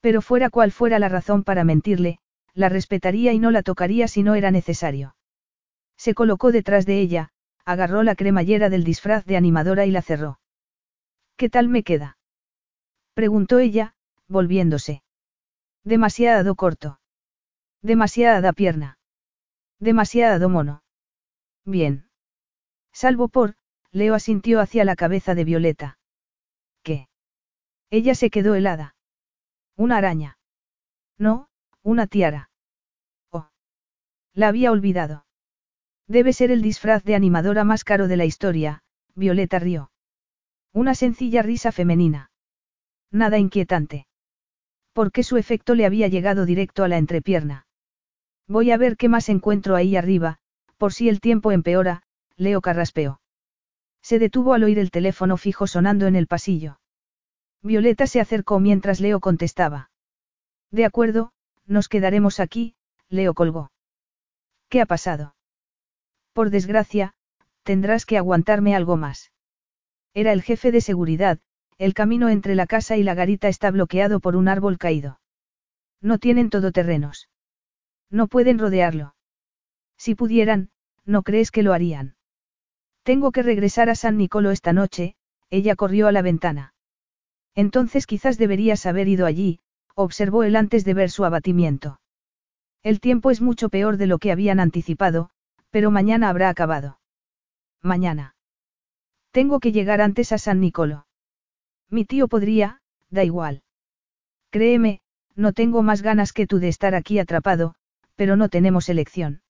[0.00, 2.18] Pero fuera cual fuera la razón para mentirle,
[2.54, 5.14] la respetaría y no la tocaría si no era necesario.
[5.98, 7.28] Se colocó detrás de ella,
[7.66, 10.40] agarró la cremallera del disfraz de animadora y la cerró.
[11.36, 12.16] ¿Qué tal me queda?
[13.12, 13.94] preguntó ella,
[14.26, 15.02] volviéndose.
[15.84, 17.00] Demasiado corto.
[17.82, 18.98] Demasiada pierna.
[19.78, 20.82] Demasiado mono.
[21.66, 22.08] Bien.
[22.94, 23.56] Salvo por,
[23.92, 25.97] Leo asintió hacia la cabeza de Violeta.
[27.90, 28.94] Ella se quedó helada.
[29.76, 30.38] Una araña.
[31.18, 31.48] No,
[31.82, 32.50] una tiara.
[33.30, 33.48] Oh.
[34.34, 35.26] La había olvidado.
[36.06, 38.82] Debe ser el disfraz de animadora más caro de la historia,
[39.14, 39.90] Violeta rió.
[40.72, 42.30] Una sencilla risa femenina.
[43.10, 44.06] Nada inquietante.
[44.92, 47.66] Porque su efecto le había llegado directo a la entrepierna.
[48.46, 50.38] Voy a ver qué más encuentro ahí arriba,
[50.76, 52.02] por si el tiempo empeora,
[52.36, 53.20] Leo carraspeó.
[54.02, 56.78] Se detuvo al oír el teléfono fijo sonando en el pasillo.
[57.62, 59.90] Violeta se acercó mientras Leo contestaba.
[60.70, 61.32] De acuerdo,
[61.66, 62.74] nos quedaremos aquí,
[63.08, 63.70] Leo colgó.
[64.68, 65.34] ¿Qué ha pasado?
[66.32, 67.14] Por desgracia,
[67.62, 69.32] tendrás que aguantarme algo más.
[70.14, 71.38] Era el jefe de seguridad,
[71.78, 75.20] el camino entre la casa y la garita está bloqueado por un árbol caído.
[76.00, 77.28] No tienen todoterrenos.
[78.10, 79.14] No pueden rodearlo.
[79.96, 80.70] Si pudieran,
[81.04, 82.16] ¿no crees que lo harían?
[83.02, 85.16] Tengo que regresar a San Nicolo esta noche,
[85.50, 86.74] ella corrió a la ventana.
[87.58, 89.58] Entonces quizás deberías haber ido allí,
[89.96, 91.98] observó él antes de ver su abatimiento.
[92.84, 95.30] El tiempo es mucho peor de lo que habían anticipado,
[95.70, 97.00] pero mañana habrá acabado.
[97.82, 98.36] Mañana.
[99.32, 101.08] Tengo que llegar antes a San Nicolo.
[101.90, 102.80] Mi tío podría,
[103.10, 103.64] da igual.
[104.50, 105.00] Créeme,
[105.34, 107.74] no tengo más ganas que tú de estar aquí atrapado,
[108.14, 109.42] pero no tenemos elección.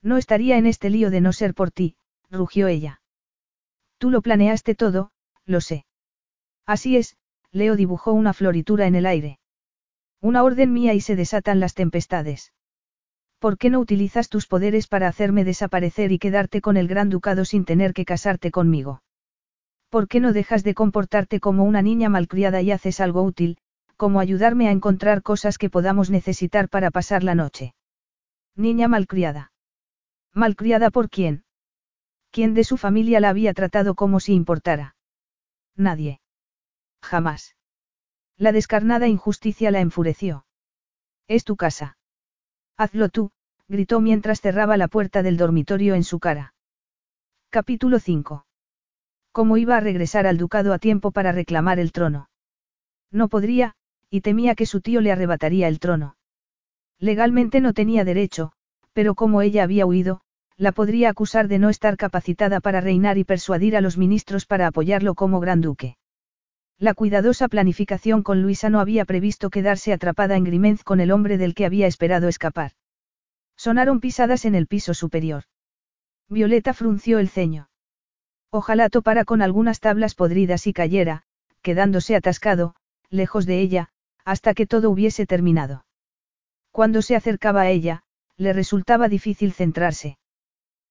[0.00, 1.96] No estaría en este lío de no ser por ti,
[2.30, 3.02] rugió ella.
[3.98, 5.10] Tú lo planeaste todo,
[5.44, 5.84] lo sé.
[6.64, 7.18] Así es,
[7.56, 9.38] Leo dibujó una floritura en el aire.
[10.20, 12.52] Una orden mía y se desatan las tempestades.
[13.38, 17.46] ¿Por qué no utilizas tus poderes para hacerme desaparecer y quedarte con el gran ducado
[17.46, 19.02] sin tener que casarte conmigo?
[19.88, 23.56] ¿Por qué no dejas de comportarte como una niña malcriada y haces algo útil,
[23.96, 27.74] como ayudarme a encontrar cosas que podamos necesitar para pasar la noche?
[28.54, 29.52] Niña malcriada.
[30.34, 31.44] ¿Malcriada por quién?
[32.30, 34.94] ¿Quién de su familia la había tratado como si importara?
[35.74, 36.20] Nadie.
[37.06, 37.54] Jamás.
[38.36, 40.44] La descarnada injusticia la enfureció.
[41.28, 41.98] Es tu casa.
[42.76, 43.30] Hazlo tú,
[43.68, 46.54] gritó mientras cerraba la puerta del dormitorio en su cara.
[47.48, 48.44] Capítulo 5.
[49.30, 52.28] ¿Cómo iba a regresar al ducado a tiempo para reclamar el trono?
[53.12, 53.76] No podría,
[54.10, 56.16] y temía que su tío le arrebataría el trono.
[56.98, 58.50] Legalmente no tenía derecho,
[58.92, 60.22] pero como ella había huido,
[60.56, 64.66] la podría acusar de no estar capacitada para reinar y persuadir a los ministros para
[64.66, 65.98] apoyarlo como gran duque.
[66.78, 71.38] La cuidadosa planificación con Luisa no había previsto quedarse atrapada en Grimenz con el hombre
[71.38, 72.72] del que había esperado escapar.
[73.56, 75.44] Sonaron pisadas en el piso superior.
[76.28, 77.70] Violeta frunció el ceño.
[78.50, 81.22] Ojalá topara con algunas tablas podridas y cayera,
[81.62, 82.74] quedándose atascado,
[83.08, 83.88] lejos de ella,
[84.26, 85.86] hasta que todo hubiese terminado.
[86.72, 88.02] Cuando se acercaba a ella,
[88.36, 90.18] le resultaba difícil centrarse.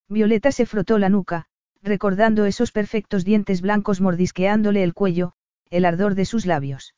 [0.10, 1.46] Violeta se frotó la nuca,
[1.84, 5.34] recordando esos perfectos dientes blancos mordisqueándole el cuello,
[5.76, 6.96] el ardor de sus labios.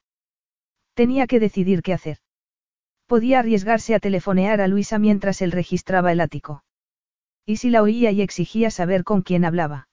[0.93, 2.17] Tenía que decidir qué hacer.
[3.07, 6.63] Podía arriesgarse a telefonear a Luisa mientras él registraba el ático.
[7.45, 9.87] ¿Y si la oía y exigía saber con quién hablaba?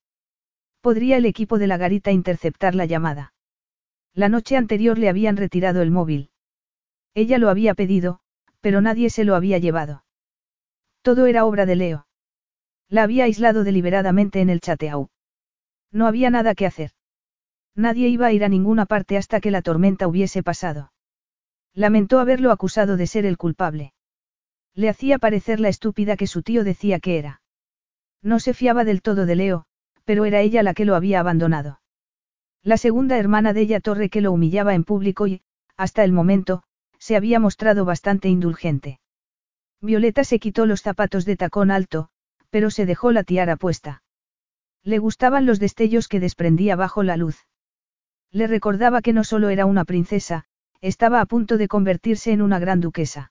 [0.82, 3.32] Podría el equipo de la garita interceptar la llamada.
[4.12, 6.30] La noche anterior le habían retirado el móvil.
[7.14, 8.20] Ella lo había pedido,
[8.60, 10.04] pero nadie se lo había llevado.
[11.00, 12.06] Todo era obra de Leo.
[12.90, 15.08] La había aislado deliberadamente en el chateau.
[15.90, 16.90] No había nada que hacer.
[17.76, 20.92] Nadie iba a ir a ninguna parte hasta que la tormenta hubiese pasado.
[21.74, 23.94] Lamentó haberlo acusado de ser el culpable.
[24.74, 27.42] Le hacía parecer la estúpida que su tío decía que era.
[28.22, 29.66] No se fiaba del todo de Leo,
[30.04, 31.80] pero era ella la que lo había abandonado.
[32.62, 35.42] La segunda hermana de ella Torre que lo humillaba en público y,
[35.76, 36.62] hasta el momento,
[36.98, 39.00] se había mostrado bastante indulgente.
[39.80, 42.08] Violeta se quitó los zapatos de tacón alto,
[42.50, 44.02] pero se dejó la tiara puesta.
[44.82, 47.46] Le gustaban los destellos que desprendía bajo la luz.
[48.34, 50.44] Le recordaba que no solo era una princesa,
[50.80, 53.30] estaba a punto de convertirse en una gran duquesa.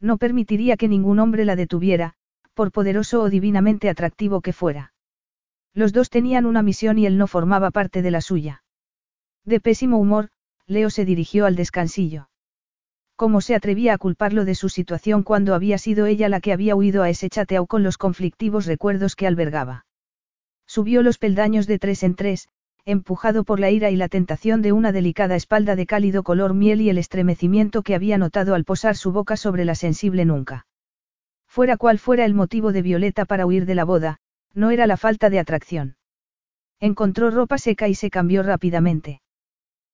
[0.00, 2.14] No permitiría que ningún hombre la detuviera,
[2.54, 4.94] por poderoso o divinamente atractivo que fuera.
[5.74, 8.62] Los dos tenían una misión y él no formaba parte de la suya.
[9.44, 10.28] De pésimo humor,
[10.68, 12.28] Leo se dirigió al descansillo.
[13.16, 16.76] ¿Cómo se atrevía a culparlo de su situación cuando había sido ella la que había
[16.76, 19.84] huido a ese chateau con los conflictivos recuerdos que albergaba?
[20.64, 22.48] Subió los peldaños de tres en tres,
[22.84, 26.80] empujado por la ira y la tentación de una delicada espalda de cálido color miel
[26.80, 30.66] y el estremecimiento que había notado al posar su boca sobre la sensible nunca.
[31.46, 34.18] Fuera cual fuera el motivo de Violeta para huir de la boda,
[34.54, 35.96] no era la falta de atracción.
[36.80, 39.22] Encontró ropa seca y se cambió rápidamente.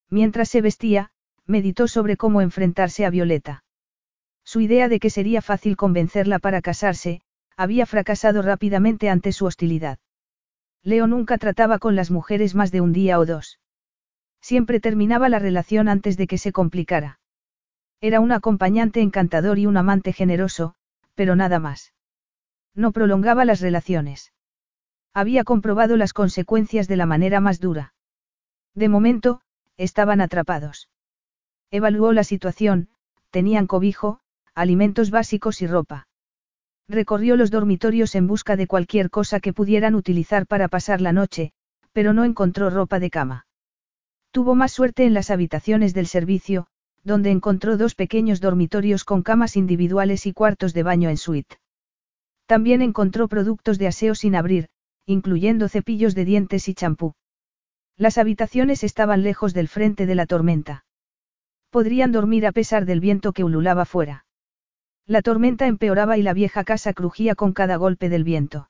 [0.08, 1.10] Mientras se vestía,
[1.46, 3.64] meditó sobre cómo enfrentarse a Violeta.
[4.44, 7.20] Su idea de que sería fácil convencerla para casarse,
[7.56, 9.98] había fracasado rápidamente ante su hostilidad.
[10.88, 13.60] Leo nunca trataba con las mujeres más de un día o dos.
[14.40, 17.20] Siempre terminaba la relación antes de que se complicara.
[18.00, 20.74] Era un acompañante encantador y un amante generoso,
[21.14, 21.92] pero nada más.
[22.74, 24.32] No prolongaba las relaciones.
[25.12, 27.92] Había comprobado las consecuencias de la manera más dura.
[28.74, 29.42] De momento,
[29.76, 30.88] estaban atrapados.
[31.70, 32.88] Evaluó la situación,
[33.30, 34.20] tenían cobijo,
[34.54, 36.07] alimentos básicos y ropa.
[36.88, 41.52] Recorrió los dormitorios en busca de cualquier cosa que pudieran utilizar para pasar la noche,
[41.92, 43.46] pero no encontró ropa de cama.
[44.30, 46.66] Tuvo más suerte en las habitaciones del servicio,
[47.04, 51.56] donde encontró dos pequeños dormitorios con camas individuales y cuartos de baño en suite.
[52.46, 54.68] También encontró productos de aseo sin abrir,
[55.04, 57.14] incluyendo cepillos de dientes y champú.
[57.96, 60.84] Las habitaciones estaban lejos del frente de la tormenta.
[61.70, 64.24] Podrían dormir a pesar del viento que ululaba fuera.
[65.08, 68.68] La tormenta empeoraba y la vieja casa crujía con cada golpe del viento.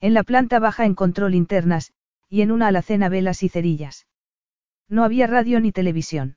[0.00, 1.94] En la planta baja encontró linternas,
[2.28, 4.06] y en una alacena velas y cerillas.
[4.86, 6.36] No había radio ni televisión.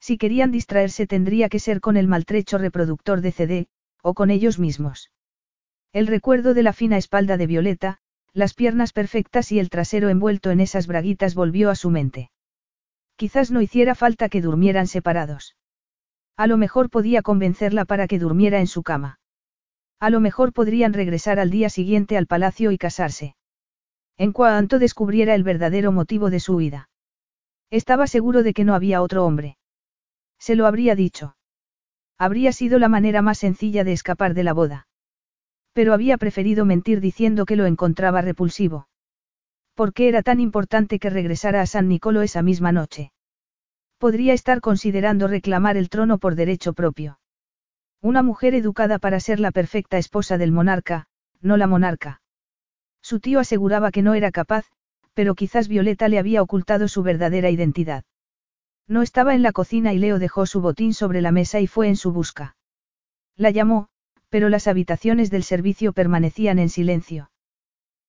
[0.00, 3.68] Si querían distraerse tendría que ser con el maltrecho reproductor de CD,
[4.02, 5.10] o con ellos mismos.
[5.94, 8.00] El recuerdo de la fina espalda de Violeta,
[8.34, 12.30] las piernas perfectas y el trasero envuelto en esas braguitas volvió a su mente.
[13.16, 15.56] Quizás no hiciera falta que durmieran separados.
[16.36, 19.18] A lo mejor podía convencerla para que durmiera en su cama.
[19.98, 23.36] A lo mejor podrían regresar al día siguiente al palacio y casarse.
[24.18, 26.90] En cuanto descubriera el verdadero motivo de su huida.
[27.70, 29.56] Estaba seguro de que no había otro hombre.
[30.38, 31.36] Se lo habría dicho.
[32.18, 34.88] Habría sido la manera más sencilla de escapar de la boda.
[35.72, 38.88] Pero había preferido mentir diciendo que lo encontraba repulsivo.
[39.74, 43.12] ¿Por qué era tan importante que regresara a San Nicolo esa misma noche?
[43.98, 47.18] Podría estar considerando reclamar el trono por derecho propio.
[48.02, 51.06] Una mujer educada para ser la perfecta esposa del monarca,
[51.40, 52.20] no la monarca.
[53.00, 54.66] Su tío aseguraba que no era capaz,
[55.14, 58.04] pero quizás Violeta le había ocultado su verdadera identidad.
[58.86, 61.88] No estaba en la cocina y Leo dejó su botín sobre la mesa y fue
[61.88, 62.56] en su busca.
[63.34, 63.88] La llamó,
[64.28, 67.30] pero las habitaciones del servicio permanecían en silencio.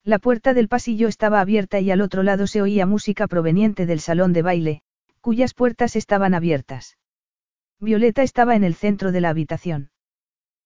[0.03, 3.99] La puerta del pasillo estaba abierta y al otro lado se oía música proveniente del
[3.99, 4.81] salón de baile,
[5.21, 6.97] cuyas puertas estaban abiertas.
[7.79, 9.91] Violeta estaba en el centro de la habitación.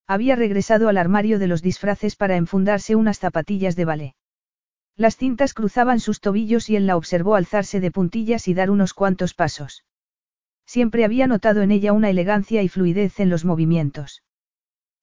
[0.08, 4.16] Había regresado al armario de los disfraces para enfundarse unas zapatillas de ballet.
[4.96, 8.94] Las cintas cruzaban sus tobillos y él la observó alzarse de puntillas y dar unos
[8.94, 9.86] cuantos pasos.
[10.66, 14.24] Siempre había notado en ella una elegancia y fluidez en los movimientos.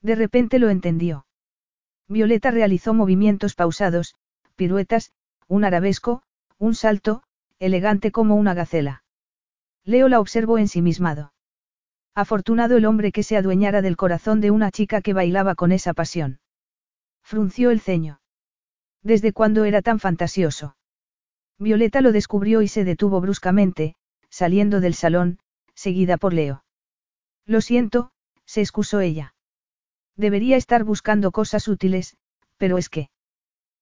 [0.00, 1.26] De repente lo entendió.
[2.06, 4.14] Violeta realizó movimientos pausados,
[4.56, 5.12] piruetas,
[5.46, 6.22] un arabesco,
[6.58, 7.22] un salto,
[7.58, 9.02] elegante como una gacela.
[9.88, 11.32] Leo la observó ensimismado.
[12.14, 15.94] Afortunado el hombre que se adueñara del corazón de una chica que bailaba con esa
[15.94, 16.40] pasión.
[17.22, 18.20] Frunció el ceño.
[19.02, 20.76] ¿Desde cuándo era tan fantasioso?
[21.58, 23.94] Violeta lo descubrió y se detuvo bruscamente,
[24.28, 25.38] saliendo del salón,
[25.74, 26.64] seguida por Leo.
[27.46, 28.10] Lo siento,
[28.44, 29.34] se excusó ella.
[30.16, 32.18] Debería estar buscando cosas útiles,
[32.58, 33.08] pero es que...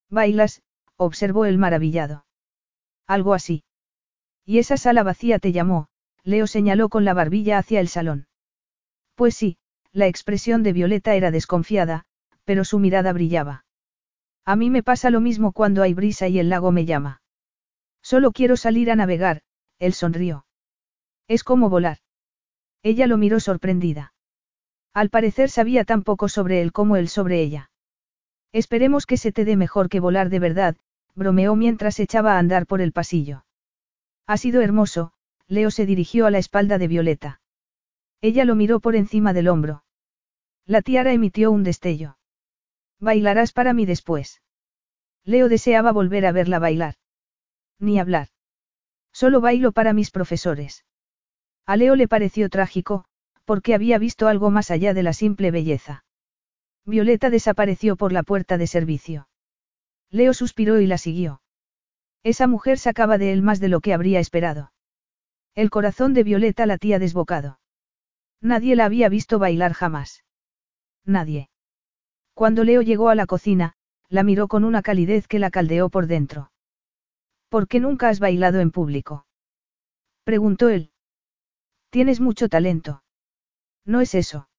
[0.09, 0.62] Bailas,
[0.95, 2.27] observó el maravillado.
[3.09, 3.65] Algo así.
[4.45, 5.89] Y esa sala vacía te llamó,
[6.27, 8.27] Leo señaló con la barbilla hacia el salón.
[9.15, 9.59] Pues sí,
[9.93, 12.05] la expresión de Violeta era desconfiada,
[12.44, 13.65] pero su mirada brillaba.
[14.44, 17.23] A mí me pasa lo mismo cuando hay brisa y el lago me llama.
[18.03, 19.43] Solo quiero salir a navegar,
[19.78, 20.47] él sonrió.
[21.28, 21.98] Es como volar.
[22.82, 24.12] Ella lo miró sorprendida.
[24.93, 27.70] Al parecer sabía tan poco sobre él como él sobre ella.
[28.51, 30.77] Esperemos que se te dé mejor que volar de verdad,
[31.15, 33.44] bromeó mientras echaba a andar por el pasillo.
[34.27, 35.12] Ha sido hermoso,
[35.48, 37.40] Leo se dirigió a la espalda de Violeta.
[38.20, 39.85] Ella lo miró por encima del hombro.
[40.64, 42.18] La tiara emitió un destello.
[42.98, 44.43] Bailarás para mí después.
[45.24, 46.94] Leo deseaba volver a verla bailar.
[47.78, 48.28] Ni hablar.
[49.12, 50.85] Solo bailo para mis profesores.
[51.66, 53.05] A Leo le pareció trágico,
[53.44, 56.05] porque había visto algo más allá de la simple belleza.
[56.85, 59.28] Violeta desapareció por la puerta de servicio.
[60.10, 61.43] Leo suspiró y la siguió.
[62.23, 64.73] Esa mujer sacaba de él más de lo que habría esperado.
[65.57, 67.59] El corazón de Violeta latía desbocado.
[68.43, 70.23] Nadie la había visto bailar jamás.
[71.07, 71.49] Nadie.
[72.35, 73.73] Cuando Leo llegó a la cocina,
[74.11, 76.53] la miró con una calidez que la caldeó por dentro.
[77.49, 79.27] ¿Por qué nunca has bailado en público?
[80.24, 80.91] Preguntó él.
[81.89, 83.03] Tienes mucho talento.
[83.87, 84.51] No es eso.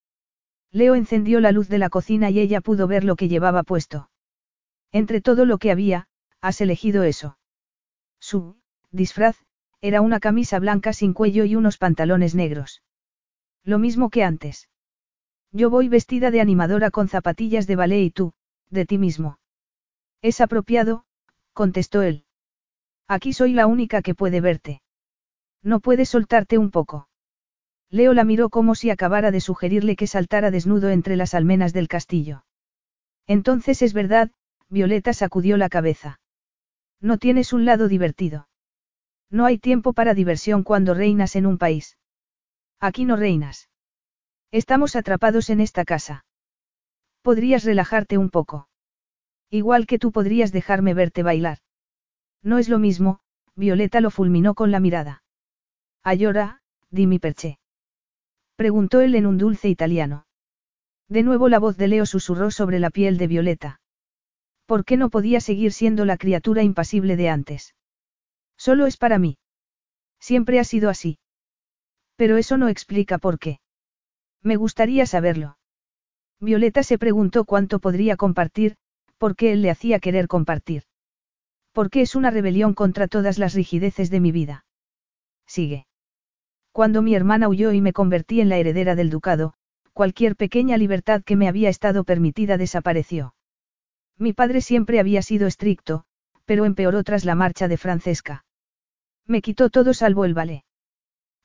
[0.72, 4.10] Leo encendió la luz de la cocina y ella pudo ver lo que llevaba puesto.
[4.92, 6.08] Entre todo lo que había,
[6.42, 7.38] has elegido eso.
[8.20, 8.58] Su
[8.92, 9.38] disfraz,
[9.82, 12.82] era una camisa blanca sin cuello y unos pantalones negros.
[13.64, 14.70] Lo mismo que antes.
[15.52, 18.34] Yo voy vestida de animadora con zapatillas de ballet y tú,
[18.70, 19.40] de ti mismo.
[20.22, 21.06] Es apropiado,
[21.54, 22.26] contestó él.
[23.08, 24.82] Aquí soy la única que puede verte.
[25.64, 27.08] No puedes soltarte un poco.
[27.90, 31.88] Leo la miró como si acabara de sugerirle que saltara desnudo entre las almenas del
[31.88, 32.44] castillo.
[33.28, 34.32] Entonces es verdad,
[34.70, 36.20] Violeta sacudió la cabeza.
[37.00, 38.48] No tienes un lado divertido.
[39.30, 41.98] No hay tiempo para diversión cuando reinas en un país.
[42.80, 43.70] Aquí no reinas.
[44.52, 46.26] Estamos atrapados en esta casa.
[47.22, 48.70] Podrías relajarte un poco.
[49.50, 51.60] Igual que tú podrías dejarme verte bailar.
[52.44, 53.20] No es lo mismo,
[53.56, 55.24] Violeta lo fulminó con la mirada.
[56.04, 57.60] Ayora, di mi perché.
[58.56, 60.26] Preguntó él en un dulce italiano.
[61.10, 63.82] De nuevo la voz de Leo susurró sobre la piel de Violeta.
[64.66, 67.76] ¿Por qué no podía seguir siendo la criatura impasible de antes?
[68.58, 69.38] Solo es para mí.
[70.20, 71.20] Siempre ha sido así.
[72.16, 73.60] Pero eso no explica por qué.
[74.42, 75.58] Me gustaría saberlo.
[76.40, 78.76] Violeta se preguntó cuánto podría compartir,
[79.18, 80.84] por qué él le hacía querer compartir.
[81.72, 84.66] Porque es una rebelión contra todas las rigideces de mi vida.
[85.46, 85.86] Sigue.
[86.72, 89.54] Cuando mi hermana huyó y me convertí en la heredera del ducado,
[89.94, 93.34] cualquier pequeña libertad que me había estado permitida desapareció.
[94.18, 96.04] Mi padre siempre había sido estricto,
[96.46, 98.46] pero empeoró tras la marcha de Francesca.
[99.28, 100.64] Me quitó todo salvo el ballet.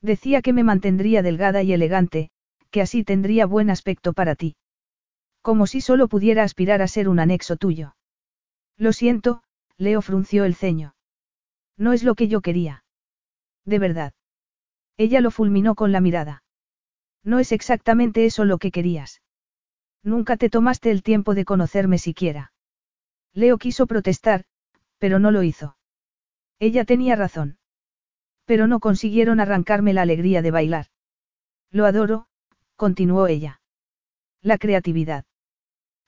[0.01, 2.31] Decía que me mantendría delgada y elegante,
[2.71, 4.55] que así tendría buen aspecto para ti.
[5.41, 7.95] Como si solo pudiera aspirar a ser un anexo tuyo.
[8.77, 9.43] Lo siento,
[9.77, 10.95] Leo frunció el ceño.
[11.77, 12.83] No es lo que yo quería.
[13.65, 14.13] De verdad.
[14.97, 16.43] Ella lo fulminó con la mirada.
[17.23, 19.21] No es exactamente eso lo que querías.
[20.03, 22.53] Nunca te tomaste el tiempo de conocerme siquiera.
[23.33, 24.45] Leo quiso protestar,
[24.97, 25.77] pero no lo hizo.
[26.59, 27.57] Ella tenía razón.
[28.45, 30.87] Pero no consiguieron arrancarme la alegría de bailar.
[31.71, 32.27] Lo adoro,
[32.75, 33.61] continuó ella.
[34.41, 35.25] La creatividad.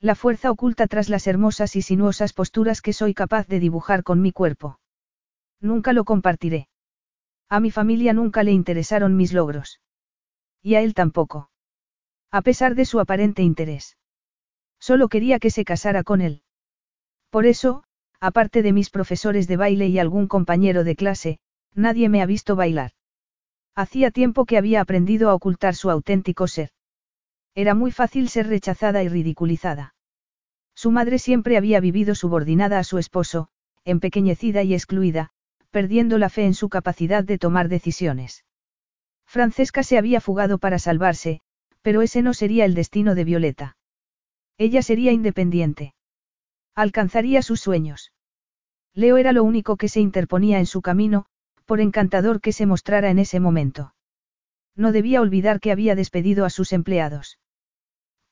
[0.01, 4.21] La fuerza oculta tras las hermosas y sinuosas posturas que soy capaz de dibujar con
[4.21, 4.79] mi cuerpo.
[5.61, 6.67] Nunca lo compartiré.
[7.49, 9.79] A mi familia nunca le interesaron mis logros.
[10.61, 11.49] Y a él tampoco.
[12.31, 13.97] A pesar de su aparente interés.
[14.79, 16.43] Solo quería que se casara con él.
[17.29, 17.83] Por eso,
[18.19, 21.39] aparte de mis profesores de baile y algún compañero de clase,
[21.75, 22.91] nadie me ha visto bailar.
[23.75, 26.69] Hacía tiempo que había aprendido a ocultar su auténtico ser.
[27.53, 29.95] Era muy fácil ser rechazada y ridiculizada.
[30.73, 33.49] Su madre siempre había vivido subordinada a su esposo,
[33.85, 35.31] empequeñecida y excluida,
[35.71, 38.45] perdiendo la fe en su capacidad de tomar decisiones.
[39.25, 41.41] Francesca se había fugado para salvarse,
[41.81, 43.77] pero ese no sería el destino de Violeta.
[44.57, 45.93] Ella sería independiente.
[46.73, 48.11] Alcanzaría sus sueños.
[48.93, 51.25] Leo era lo único que se interponía en su camino,
[51.65, 53.93] por encantador que se mostrara en ese momento.
[54.75, 57.39] No debía olvidar que había despedido a sus empleados.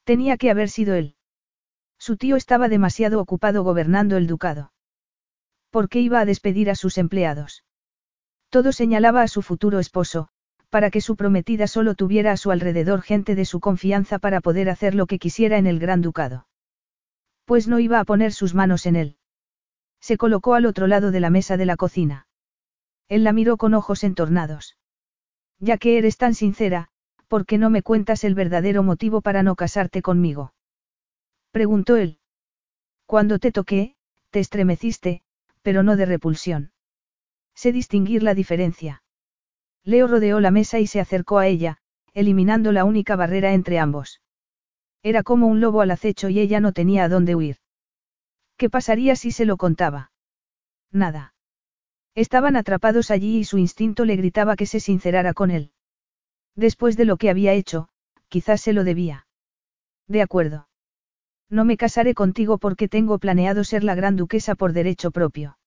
[0.04, 1.16] Tenía que haber sido él.
[1.98, 4.74] Su tío estaba demasiado ocupado gobernando el ducado.
[5.70, 7.64] ¿Por qué iba a despedir a sus empleados?
[8.50, 10.28] Todo señalaba a su futuro esposo,
[10.70, 14.70] para que su prometida solo tuviera a su alrededor gente de su confianza para poder
[14.70, 16.48] hacer lo que quisiera en el gran ducado.
[17.46, 19.18] Pues no iba a poner sus manos en él.
[20.00, 22.28] Se colocó al otro lado de la mesa de la cocina.
[23.10, 24.78] Él la miró con ojos entornados.
[25.60, 26.90] Ya que eres tan sincera,
[27.28, 30.54] ¿por qué no me cuentas el verdadero motivo para no casarte conmigo?
[31.52, 32.20] Preguntó él.
[33.06, 33.96] Cuando te toqué,
[34.30, 35.22] te estremeciste,
[35.62, 36.72] pero no de repulsión.
[37.56, 39.04] Sé distinguir la diferencia.
[39.84, 41.78] Leo rodeó la mesa y se acercó a ella,
[42.14, 44.22] eliminando la única barrera entre ambos.
[45.04, 47.58] Era como un lobo al acecho y ella no tenía a dónde huir.
[48.58, 50.12] ¿Qué pasaría si se lo contaba?
[50.92, 51.33] Nada.
[52.16, 55.72] Estaban atrapados allí y su instinto le gritaba que se sincerara con él.
[56.56, 57.90] Después de lo que había hecho,
[58.30, 59.26] quizás se lo debía.
[60.08, 60.68] De acuerdo.
[61.50, 65.58] No me casaré contigo porque tengo planeado ser la gran duquesa por derecho propio.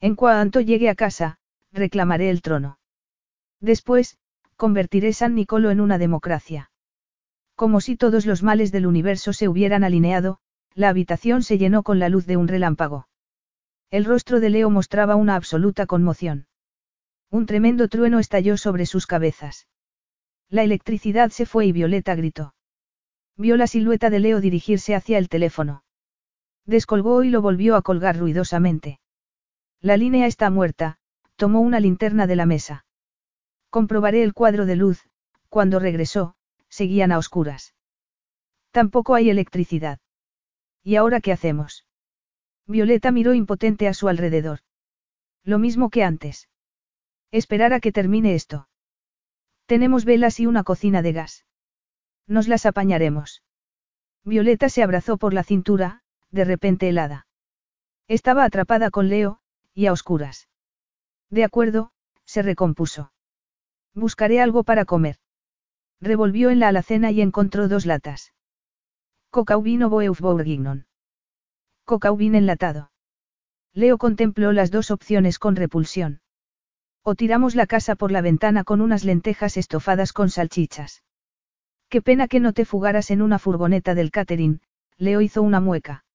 [0.00, 1.38] En cuanto llegue a casa,
[1.72, 2.78] reclamaré el trono.
[3.60, 4.18] Después,
[4.56, 6.70] convertiré San Nicolo en una democracia.
[7.56, 10.38] Como si todos los males del universo se hubieran alineado,
[10.74, 13.06] la habitación se llenó con la luz de un relámpago.
[13.94, 16.48] El rostro de Leo mostraba una absoluta conmoción.
[17.30, 19.68] Un tremendo trueno estalló sobre sus cabezas.
[20.48, 22.56] La electricidad se fue y Violeta gritó.
[23.36, 25.84] Vio la silueta de Leo dirigirse hacia el teléfono.
[26.66, 28.98] Descolgó y lo volvió a colgar ruidosamente.
[29.80, 30.98] La línea está muerta,
[31.36, 32.86] tomó una linterna de la mesa.
[33.70, 35.08] Comprobaré el cuadro de luz,
[35.48, 36.34] cuando regresó,
[36.68, 37.76] seguían a oscuras.
[38.72, 40.00] Tampoco hay electricidad.
[40.82, 41.86] ¿Y ahora qué hacemos?
[42.66, 44.60] Violeta miró impotente a su alrededor.
[45.42, 46.48] Lo mismo que antes.
[47.30, 48.68] Esperar a que termine esto.
[49.66, 51.44] Tenemos velas y una cocina de gas.
[52.26, 53.42] Nos las apañaremos.
[54.24, 57.26] Violeta se abrazó por la cintura, de repente helada.
[58.08, 59.40] Estaba atrapada con Leo,
[59.74, 60.48] y a oscuras.
[61.30, 61.92] De acuerdo,
[62.24, 63.12] se recompuso.
[63.94, 65.16] Buscaré algo para comer.
[66.00, 68.32] Revolvió en la alacena y encontró dos latas.
[69.30, 70.86] Coca vino Boeufbourguignon.
[71.84, 72.90] Coca enlatado.
[73.74, 76.20] Leo contempló las dos opciones con repulsión.
[77.02, 81.02] O tiramos la casa por la ventana con unas lentejas estofadas con salchichas.
[81.90, 84.62] Qué pena que no te fugaras en una furgoneta del catering,
[84.96, 86.06] Leo hizo una mueca.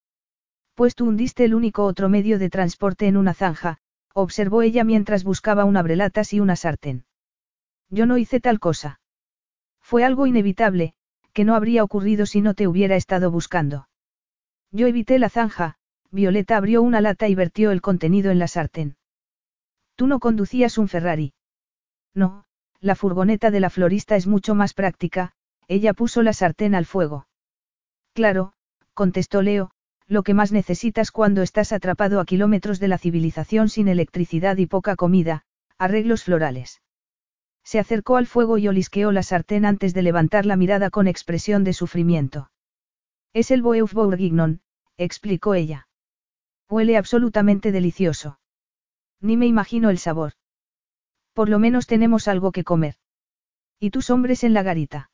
[0.73, 3.77] Pues tú hundiste el único otro medio de transporte en una zanja,
[4.13, 7.05] observó ella mientras buscaba un abrelatas y una sartén.
[7.89, 9.01] Yo no hice tal cosa.
[9.81, 10.93] Fue algo inevitable,
[11.33, 13.88] que no habría ocurrido si no te hubiera estado buscando.
[14.71, 15.75] Yo evité la zanja,
[16.11, 18.97] Violeta abrió una lata y vertió el contenido en la sartén.
[19.95, 21.33] Tú no conducías un Ferrari.
[22.13, 22.45] No,
[22.79, 25.33] la furgoneta de la florista es mucho más práctica,
[25.67, 27.27] ella puso la sartén al fuego.
[28.13, 28.53] Claro,
[28.93, 29.71] contestó Leo,
[30.07, 34.65] lo que más necesitas cuando estás atrapado a kilómetros de la civilización sin electricidad y
[34.65, 35.43] poca comida,
[35.77, 36.81] arreglos florales.
[37.63, 41.63] Se acercó al fuego y olisqueó la sartén antes de levantar la mirada con expresión
[41.63, 42.49] de sufrimiento.
[43.34, 44.61] Es el Boeuf bourguignon,
[44.97, 45.88] explicó ella.
[46.69, 48.39] Huele absolutamente delicioso.
[49.22, 50.34] Ni me imagino el sabor.
[51.34, 52.95] Por lo menos tenemos algo que comer.
[53.80, 55.11] ¿Y tus hombres en la garita?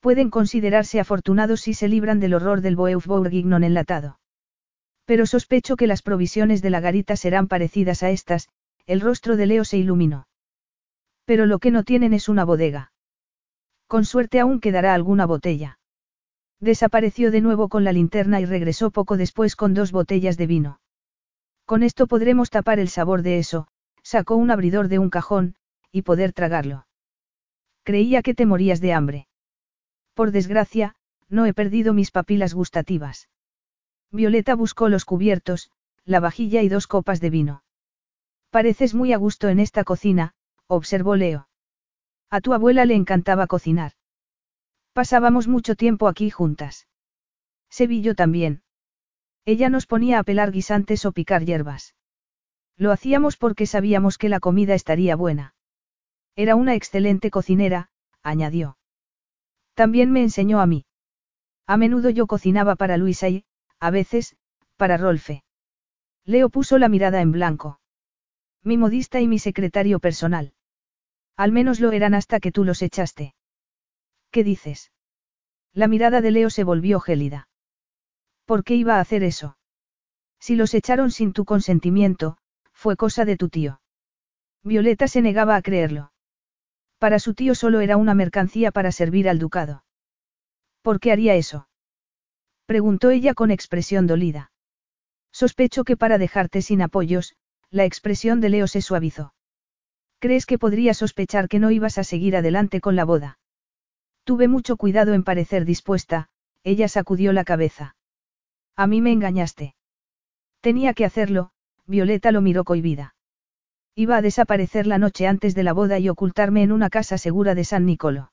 [0.00, 4.20] Pueden considerarse afortunados si se libran del horror del Boeuf bourguignon enlatado.
[5.04, 8.48] Pero sospecho que las provisiones de la garita serán parecidas a estas,
[8.86, 10.28] el rostro de Leo se iluminó.
[11.24, 12.92] Pero lo que no tienen es una bodega.
[13.86, 15.78] Con suerte aún quedará alguna botella.
[16.64, 20.80] Desapareció de nuevo con la linterna y regresó poco después con dos botellas de vino.
[21.66, 23.68] Con esto podremos tapar el sabor de eso,
[24.02, 25.56] sacó un abridor de un cajón,
[25.92, 26.86] y poder tragarlo.
[27.82, 29.28] Creía que te morías de hambre.
[30.14, 30.94] Por desgracia,
[31.28, 33.28] no he perdido mis papilas gustativas.
[34.10, 35.70] Violeta buscó los cubiertos,
[36.06, 37.62] la vajilla y dos copas de vino.
[38.48, 40.32] Pareces muy a gusto en esta cocina,
[40.66, 41.46] observó Leo.
[42.30, 43.92] A tu abuela le encantaba cocinar.
[44.94, 46.86] Pasábamos mucho tiempo aquí juntas.
[47.68, 48.62] Sevillo también.
[49.44, 51.96] Ella nos ponía a pelar guisantes o picar hierbas.
[52.76, 55.56] Lo hacíamos porque sabíamos que la comida estaría buena.
[56.36, 57.90] Era una excelente cocinera,
[58.22, 58.78] añadió.
[59.74, 60.86] También me enseñó a mí.
[61.66, 63.44] A menudo yo cocinaba para Luisa y,
[63.80, 64.36] a veces,
[64.76, 65.42] para Rolfe.
[66.24, 67.80] Leo puso la mirada en blanco.
[68.62, 70.52] Mi modista y mi secretario personal.
[71.36, 73.34] Al menos lo eran hasta que tú los echaste.
[74.34, 74.90] ¿Qué dices?
[75.72, 77.48] La mirada de Leo se volvió gélida.
[78.46, 79.56] ¿Por qué iba a hacer eso?
[80.40, 82.36] Si los echaron sin tu consentimiento,
[82.72, 83.80] fue cosa de tu tío.
[84.64, 86.10] Violeta se negaba a creerlo.
[86.98, 89.84] Para su tío solo era una mercancía para servir al ducado.
[90.82, 91.68] ¿Por qué haría eso?
[92.66, 94.50] Preguntó ella con expresión dolida.
[95.30, 97.36] Sospecho que para dejarte sin apoyos,
[97.70, 99.32] la expresión de Leo se suavizó.
[100.18, 103.38] ¿Crees que podría sospechar que no ibas a seguir adelante con la boda?
[104.24, 106.28] Tuve mucho cuidado en parecer dispuesta,
[106.62, 107.94] ella sacudió la cabeza.
[108.74, 109.74] A mí me engañaste.
[110.60, 111.50] Tenía que hacerlo,
[111.86, 113.14] Violeta lo miró cohibida.
[113.94, 117.54] Iba a desaparecer la noche antes de la boda y ocultarme en una casa segura
[117.54, 118.32] de San Nicolo.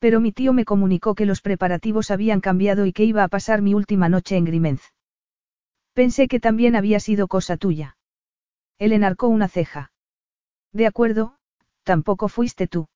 [0.00, 3.62] Pero mi tío me comunicó que los preparativos habían cambiado y que iba a pasar
[3.62, 4.82] mi última noche en Grimenz.
[5.92, 7.96] Pensé que también había sido cosa tuya.
[8.78, 9.90] Él enarcó una ceja.
[10.72, 11.36] De acuerdo,
[11.82, 12.88] tampoco fuiste tú.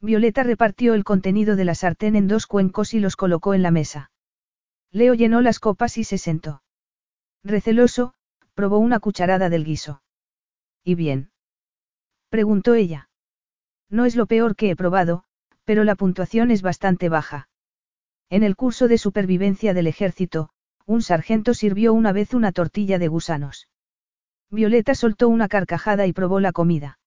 [0.00, 3.72] Violeta repartió el contenido de la sartén en dos cuencos y los colocó en la
[3.72, 4.10] mesa.
[4.92, 6.62] Leo llenó las copas y se sentó.
[7.42, 8.14] Receloso,
[8.54, 10.02] probó una cucharada del guiso.
[10.84, 11.30] ¿Y bien?
[12.28, 13.10] preguntó ella.
[13.90, 15.24] No es lo peor que he probado,
[15.64, 17.48] pero la puntuación es bastante baja.
[18.30, 20.50] En el curso de supervivencia del ejército,
[20.86, 23.68] un sargento sirvió una vez una tortilla de gusanos.
[24.50, 26.97] Violeta soltó una carcajada y probó la comida.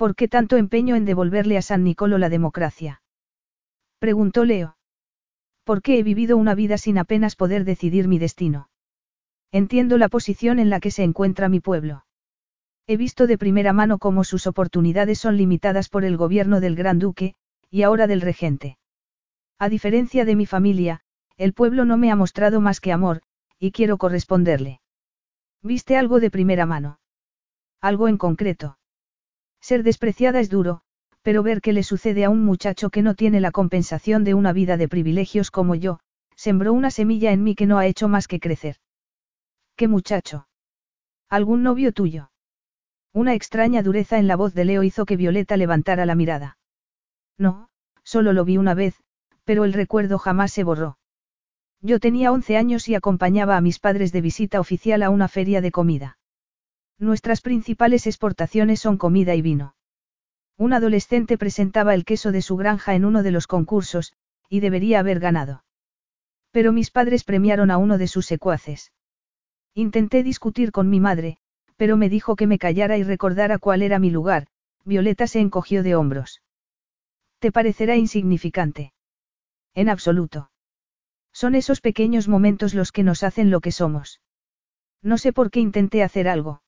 [0.00, 3.02] ¿Por qué tanto empeño en devolverle a San Nicolo la democracia?
[3.98, 4.78] Preguntó Leo.
[5.62, 8.70] ¿Por qué he vivido una vida sin apenas poder decidir mi destino?
[9.52, 12.06] Entiendo la posición en la que se encuentra mi pueblo.
[12.86, 16.98] He visto de primera mano cómo sus oportunidades son limitadas por el gobierno del Gran
[16.98, 17.34] Duque,
[17.68, 18.78] y ahora del regente.
[19.58, 21.02] A diferencia de mi familia,
[21.36, 23.20] el pueblo no me ha mostrado más que amor,
[23.58, 24.80] y quiero corresponderle.
[25.62, 27.00] ¿Viste algo de primera mano?
[27.82, 28.78] Algo en concreto.
[29.60, 30.82] Ser despreciada es duro,
[31.22, 34.52] pero ver qué le sucede a un muchacho que no tiene la compensación de una
[34.52, 36.00] vida de privilegios como yo,
[36.34, 38.76] sembró una semilla en mí que no ha hecho más que crecer.
[39.76, 40.48] ¿Qué muchacho?
[41.28, 42.30] ¿Algún novio tuyo?
[43.12, 46.58] Una extraña dureza en la voz de Leo hizo que Violeta levantara la mirada.
[47.36, 47.68] No,
[48.02, 48.94] solo lo vi una vez,
[49.44, 50.98] pero el recuerdo jamás se borró.
[51.82, 55.60] Yo tenía 11 años y acompañaba a mis padres de visita oficial a una feria
[55.60, 56.18] de comida.
[57.00, 59.74] Nuestras principales exportaciones son comida y vino.
[60.58, 64.12] Un adolescente presentaba el queso de su granja en uno de los concursos,
[64.50, 65.64] y debería haber ganado.
[66.50, 68.92] Pero mis padres premiaron a uno de sus secuaces.
[69.72, 71.38] Intenté discutir con mi madre,
[71.76, 74.48] pero me dijo que me callara y recordara cuál era mi lugar,
[74.84, 76.42] Violeta se encogió de hombros.
[77.38, 78.92] ¿Te parecerá insignificante?
[79.74, 80.50] En absoluto.
[81.32, 84.20] Son esos pequeños momentos los que nos hacen lo que somos.
[85.00, 86.60] No sé por qué intenté hacer algo.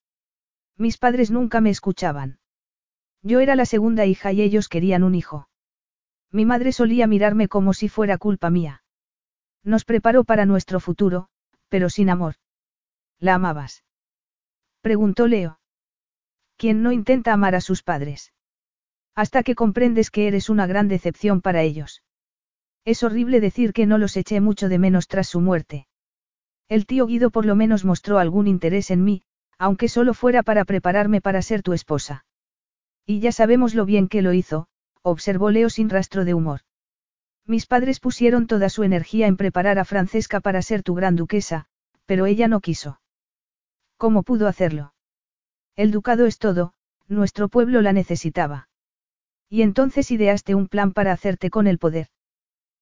[0.76, 2.38] Mis padres nunca me escuchaban.
[3.22, 5.48] Yo era la segunda hija y ellos querían un hijo.
[6.30, 8.82] Mi madre solía mirarme como si fuera culpa mía.
[9.62, 11.28] Nos preparó para nuestro futuro,
[11.68, 12.34] pero sin amor.
[13.18, 13.84] ¿La amabas?
[14.80, 15.60] Preguntó Leo.
[16.56, 18.32] ¿Quién no intenta amar a sus padres?
[19.14, 22.02] Hasta que comprendes que eres una gran decepción para ellos.
[22.84, 25.86] Es horrible decir que no los eché mucho de menos tras su muerte.
[26.68, 29.22] El tío Guido por lo menos mostró algún interés en mí,
[29.62, 32.24] aunque solo fuera para prepararme para ser tu esposa.
[33.06, 34.66] Y ya sabemos lo bien que lo hizo,
[35.02, 36.62] observó Leo sin rastro de humor.
[37.46, 41.66] Mis padres pusieron toda su energía en preparar a Francesca para ser tu gran duquesa,
[42.06, 43.00] pero ella no quiso.
[43.98, 44.94] ¿Cómo pudo hacerlo?
[45.76, 46.72] El ducado es todo,
[47.06, 48.68] nuestro pueblo la necesitaba.
[49.48, 52.08] Y entonces ideaste un plan para hacerte con el poder.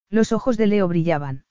[0.09, 1.45] Los ojos de Leo brillaban.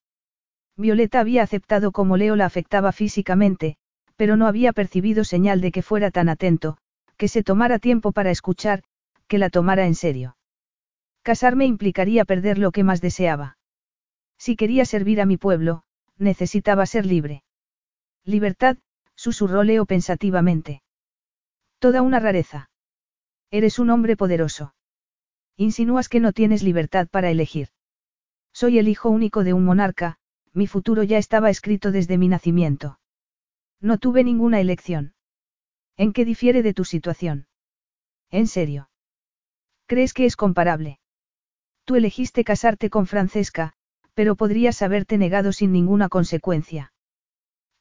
[0.75, 3.77] Violeta había aceptado cómo Leo la afectaba físicamente,
[4.19, 6.77] pero no había percibido señal de que fuera tan atento,
[7.15, 8.83] que se tomara tiempo para escuchar,
[9.29, 10.35] que la tomara en serio.
[11.21, 13.57] Casarme implicaría perder lo que más deseaba.
[14.37, 15.83] Si quería servir a mi pueblo,
[16.17, 17.43] necesitaba ser libre.
[18.25, 18.75] Libertad,
[19.15, 20.81] susurró Leo pensativamente.
[21.79, 22.69] Toda una rareza.
[23.51, 24.73] Eres un hombre poderoso.
[25.55, 27.69] Insinúas que no tienes libertad para elegir.
[28.51, 30.17] Soy el hijo único de un monarca,
[30.51, 32.99] mi futuro ya estaba escrito desde mi nacimiento.
[33.81, 35.13] No tuve ninguna elección.
[35.95, 37.47] ¿En qué difiere de tu situación?
[38.29, 38.89] ¿En serio?
[39.85, 40.99] ¿Crees que es comparable?
[41.85, 43.73] Tú elegiste casarte con Francesca,
[44.13, 46.93] pero podrías haberte negado sin ninguna consecuencia.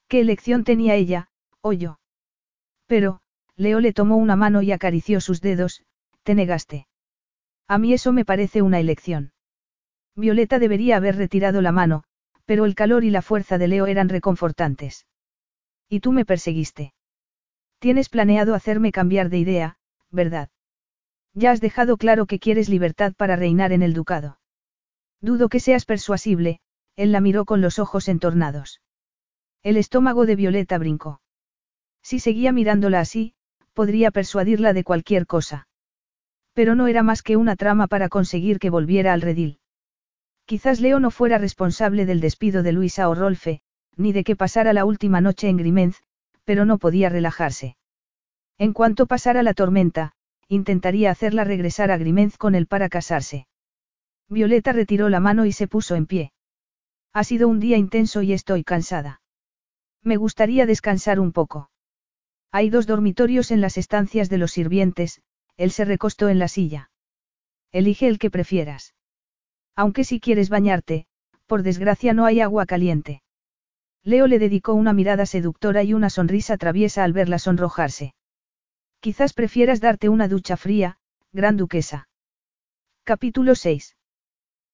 [0.06, 1.28] ¿Qué elección tenía ella,
[1.60, 1.98] o yo?
[2.86, 3.20] Pero,
[3.56, 5.82] Leo le tomó una mano y acarició sus dedos,
[6.22, 6.86] te negaste.
[7.66, 9.32] A mí eso me parece una elección.
[10.14, 12.04] Violeta debería haber retirado la mano,
[12.46, 15.07] pero el calor y la fuerza de Leo eran reconfortantes.
[15.88, 16.92] Y tú me perseguiste.
[17.78, 19.78] Tienes planeado hacerme cambiar de idea,
[20.10, 20.50] ¿verdad?
[21.34, 24.38] Ya has dejado claro que quieres libertad para reinar en el ducado.
[25.20, 26.60] Dudo que seas persuasible,
[26.96, 28.80] él la miró con los ojos entornados.
[29.62, 31.20] El estómago de Violeta brincó.
[32.02, 33.34] Si seguía mirándola así,
[33.72, 35.68] podría persuadirla de cualquier cosa.
[36.52, 39.60] Pero no era más que una trama para conseguir que volviera al redil.
[40.44, 43.60] Quizás Leo no fuera responsable del despido de Luisa o Rolfe,
[43.98, 46.02] ni de que pasara la última noche en Grimenz,
[46.44, 47.76] pero no podía relajarse.
[48.56, 50.12] En cuanto pasara la tormenta,
[50.48, 53.46] intentaría hacerla regresar a Grimenz con él para casarse.
[54.28, 56.32] Violeta retiró la mano y se puso en pie.
[57.12, 59.20] Ha sido un día intenso y estoy cansada.
[60.02, 61.70] Me gustaría descansar un poco.
[62.50, 65.20] Hay dos dormitorios en las estancias de los sirvientes,
[65.56, 66.90] él se recostó en la silla.
[67.72, 68.94] Elige el que prefieras.
[69.76, 71.06] Aunque si quieres bañarte,
[71.46, 73.22] por desgracia no hay agua caliente.
[74.08, 78.14] Leo le dedicó una mirada seductora y una sonrisa traviesa al verla sonrojarse.
[79.00, 80.96] Quizás prefieras darte una ducha fría,
[81.30, 82.08] gran duquesa.
[83.04, 83.98] Capítulo 6.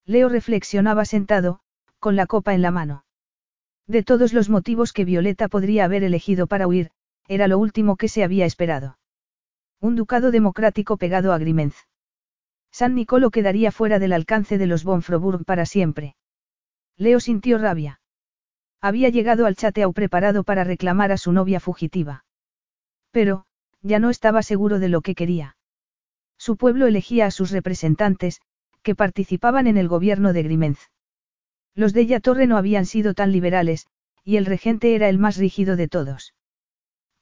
[0.07, 1.59] Leo reflexionaba sentado,
[1.99, 3.07] con la copa en la mano.
[3.89, 6.93] De todos los motivos que Violeta podría haber elegido para huir,
[7.27, 8.99] era lo último que se había esperado.
[9.81, 11.89] Un ducado democrático pegado a Grimenz.
[12.71, 16.15] San Nicolo quedaría fuera del alcance de los Bonfroburg para siempre.
[16.97, 17.99] Leo sintió rabia.
[18.85, 22.27] Había llegado al chateau preparado para reclamar a su novia fugitiva.
[23.13, 23.47] Pero,
[23.81, 25.57] ya no estaba seguro de lo que quería.
[26.37, 28.43] Su pueblo elegía a sus representantes,
[28.83, 30.91] que participaban en el gobierno de Grimenz.
[31.75, 33.87] Los de Torre no habían sido tan liberales,
[34.23, 36.35] y el regente era el más rígido de todos.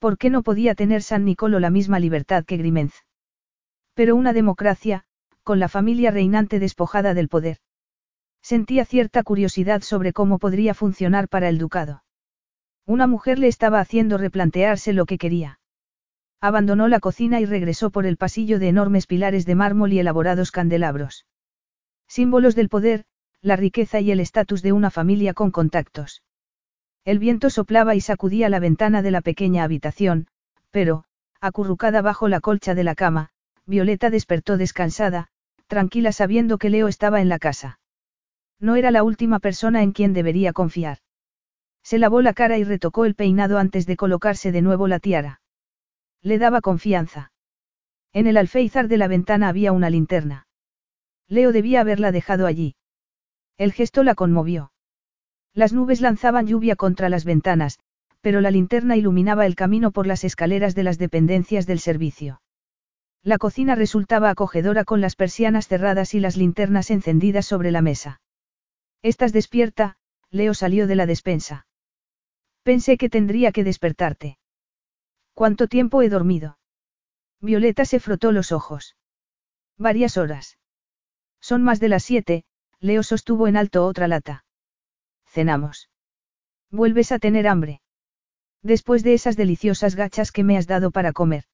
[0.01, 3.05] ¿Por qué no podía tener San Nicolo la misma libertad que Grimenz?
[3.95, 5.05] Pero una democracia,
[5.45, 7.59] con la familia reinante despojada del poder.
[8.43, 12.03] Sentía cierta curiosidad sobre cómo podría funcionar para el ducado.
[12.85, 15.61] Una mujer le estaba haciendo replantearse lo que quería.
[16.41, 20.51] Abandonó la cocina y regresó por el pasillo de enormes pilares de mármol y elaborados
[20.51, 21.25] candelabros.
[22.09, 23.05] Símbolos del poder,
[23.41, 26.25] la riqueza y el estatus de una familia con contactos.
[27.05, 30.27] El viento soplaba y sacudía la ventana de la pequeña habitación,
[30.73, 31.05] pero,
[31.41, 33.31] acurrucada bajo la colcha de la cama,
[33.67, 35.29] Violeta despertó descansada,
[35.69, 37.79] tranquila sabiendo que Leo estaba en la casa.
[38.63, 40.99] No era la última persona en quien debería confiar.
[41.83, 45.41] Se lavó la cara y retocó el peinado antes de colocarse de nuevo la tiara.
[46.23, 47.33] Le daba confianza.
[48.13, 50.47] En el alféizar de la ventana había una linterna.
[51.27, 52.77] Leo debía haberla dejado allí.
[53.59, 54.73] El gesto la conmovió.
[55.55, 57.81] Las nubes lanzaban lluvia contra las ventanas,
[58.21, 62.41] pero la linterna iluminaba el camino por las escaleras de las dependencias del servicio.
[63.25, 68.21] La cocina resultaba acogedora con las persianas cerradas y las linternas encendidas sobre la mesa.
[69.03, 69.97] Estás despierta,
[70.31, 71.67] Leo salió de la despensa.
[72.63, 74.39] Pensé que tendría que despertarte.
[75.35, 76.59] ¿Cuánto tiempo he dormido?
[77.41, 78.97] Violeta se frotó los ojos.
[79.77, 80.59] Varias horas.
[81.41, 82.45] Son más de las siete,
[82.79, 84.45] Leo sostuvo en alto otra lata
[85.33, 85.89] cenamos.
[86.71, 87.81] Vuelves a tener hambre.
[88.63, 91.45] Después de esas deliciosas gachas que me has dado para comer.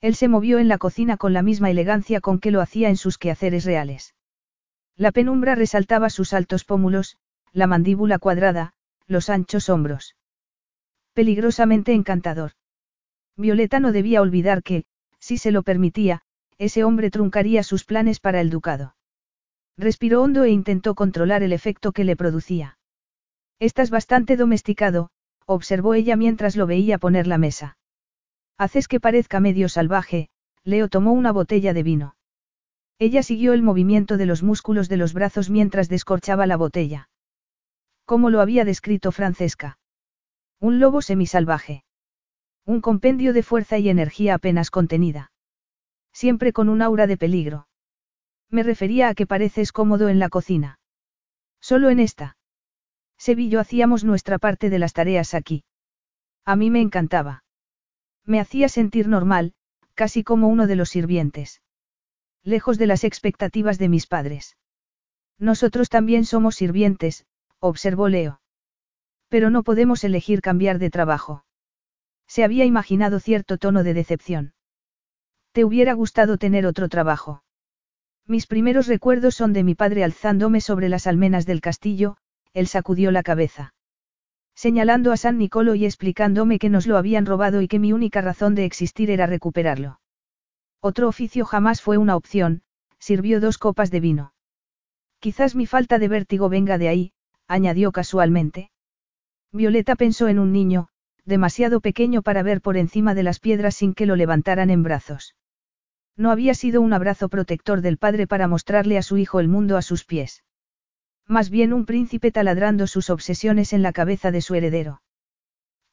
[0.00, 2.96] Él se movió en la cocina con la misma elegancia con que lo hacía en
[2.96, 4.14] sus quehaceres reales.
[4.96, 7.16] La penumbra resaltaba sus altos pómulos,
[7.52, 8.74] la mandíbula cuadrada,
[9.06, 10.16] los anchos hombros.
[11.14, 12.52] Peligrosamente encantador.
[13.36, 14.84] Violeta no debía olvidar que,
[15.18, 16.22] si se lo permitía,
[16.58, 18.94] ese hombre truncaría sus planes para el ducado.
[19.76, 22.78] Respiró hondo e intentó controlar el efecto que le producía.
[23.58, 25.10] Estás bastante domesticado,
[25.46, 27.76] observó ella mientras lo veía poner la mesa.
[28.56, 30.28] Haces que parezca medio salvaje,
[30.62, 32.14] Leo tomó una botella de vino.
[32.98, 37.08] Ella siguió el movimiento de los músculos de los brazos mientras descorchaba la botella.
[38.04, 39.78] ¿Cómo lo había descrito Francesca?
[40.60, 41.84] Un lobo semisalvaje.
[42.64, 45.32] Un compendio de fuerza y energía apenas contenida.
[46.12, 47.66] Siempre con un aura de peligro.
[48.48, 50.78] Me refería a que pareces cómodo en la cocina.
[51.60, 52.36] Solo en esta.
[53.18, 55.64] Sevillo hacíamos nuestra parte de las tareas aquí.
[56.44, 57.42] A mí me encantaba.
[58.24, 59.54] Me hacía sentir normal,
[59.94, 61.62] casi como uno de los sirvientes.
[62.44, 64.58] Lejos de las expectativas de mis padres.
[65.38, 67.24] Nosotros también somos sirvientes,
[67.58, 68.42] observó Leo.
[69.28, 71.46] Pero no podemos elegir cambiar de trabajo.
[72.26, 74.52] Se había imaginado cierto tono de decepción.
[75.52, 77.42] ¿Te hubiera gustado tener otro trabajo?
[78.26, 82.18] Mis primeros recuerdos son de mi padre alzándome sobre las almenas del castillo,
[82.52, 83.74] él sacudió la cabeza.
[84.54, 88.20] Señalando a San Nicolo y explicándome que nos lo habían robado y que mi única
[88.20, 90.00] razón de existir era recuperarlo.
[90.86, 92.60] Otro oficio jamás fue una opción,
[92.98, 94.34] sirvió dos copas de vino.
[95.18, 97.12] Quizás mi falta de vértigo venga de ahí,
[97.48, 98.70] añadió casualmente.
[99.50, 100.88] Violeta pensó en un niño,
[101.24, 105.34] demasiado pequeño para ver por encima de las piedras sin que lo levantaran en brazos.
[106.18, 109.78] No había sido un abrazo protector del padre para mostrarle a su hijo el mundo
[109.78, 110.44] a sus pies.
[111.26, 115.00] Más bien un príncipe taladrando sus obsesiones en la cabeza de su heredero.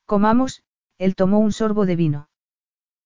[0.05, 0.63] Comamos,
[0.97, 2.27] él tomó un sorbo de vino.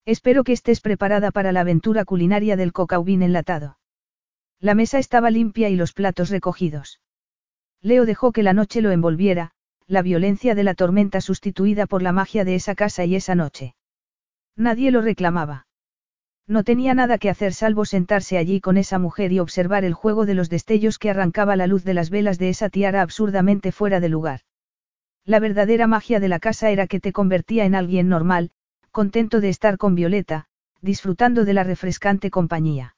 [0.05, 3.79] Espero que estés preparada para la aventura culinaria del cocaubín enlatado.
[4.59, 7.01] La mesa estaba limpia y los platos recogidos.
[7.81, 9.51] Leo dejó que la noche lo envolviera,
[9.87, 13.75] la violencia de la tormenta sustituida por la magia de esa casa y esa noche.
[14.55, 15.67] Nadie lo reclamaba.
[16.47, 20.27] No tenía nada que hacer salvo sentarse allí con esa mujer y observar el juego
[20.27, 23.99] de los destellos que arrancaba la luz de las velas de esa tiara absurdamente fuera
[23.99, 24.41] de lugar.
[25.23, 28.51] La verdadera magia de la casa era que te convertía en alguien normal,
[28.95, 30.45] contento de estar con Violeta,
[30.79, 32.95] disfrutando de la refrescante compañía.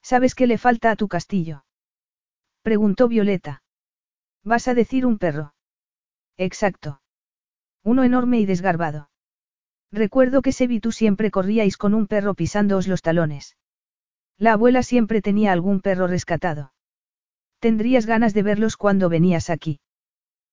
[0.00, 1.66] ¿Sabes qué le falta a tu castillo?
[2.62, 3.62] preguntó Violeta.
[4.42, 5.52] ¿Vas a decir un perro?
[6.38, 7.02] Exacto.
[7.84, 9.10] Uno enorme y desgarbado.
[9.92, 13.58] Recuerdo que Sebi tú siempre corríais con un perro pisándoos los talones.
[14.38, 16.72] La abuela siempre tenía algún perro rescatado.
[17.58, 19.80] Tendrías ganas de verlos cuando venías aquí.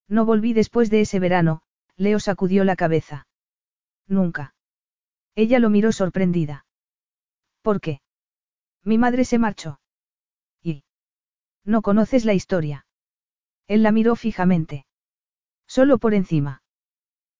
[0.10, 1.61] No volví después de ese verano,
[1.95, 3.27] Leo sacudió la cabeza.
[4.10, 4.56] Nunca.
[5.38, 6.65] Ella lo miró sorprendida.
[7.61, 8.01] ¿Por qué?
[8.84, 9.80] Mi madre se marchó.
[10.64, 10.84] ¿Y?
[11.64, 12.88] No conoces la historia.
[13.68, 14.88] Él la miró fijamente.
[15.68, 16.64] Solo por encima.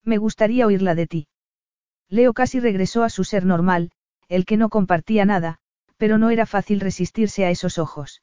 [0.04, 1.28] Me gustaría oírla de ti.
[2.08, 3.90] Leo casi regresó a su ser normal,
[4.28, 5.58] el que no compartía nada,
[5.98, 8.22] pero no era fácil resistirse a esos ojos.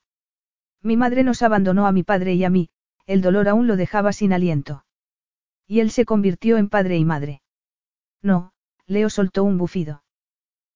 [0.82, 2.68] Mi madre nos abandonó a mi padre y a mí,
[3.06, 4.86] el dolor aún lo dejaba sin aliento.
[5.66, 7.42] Y él se convirtió en padre y madre.
[8.22, 8.53] No,
[8.86, 10.02] Leo soltó un bufido.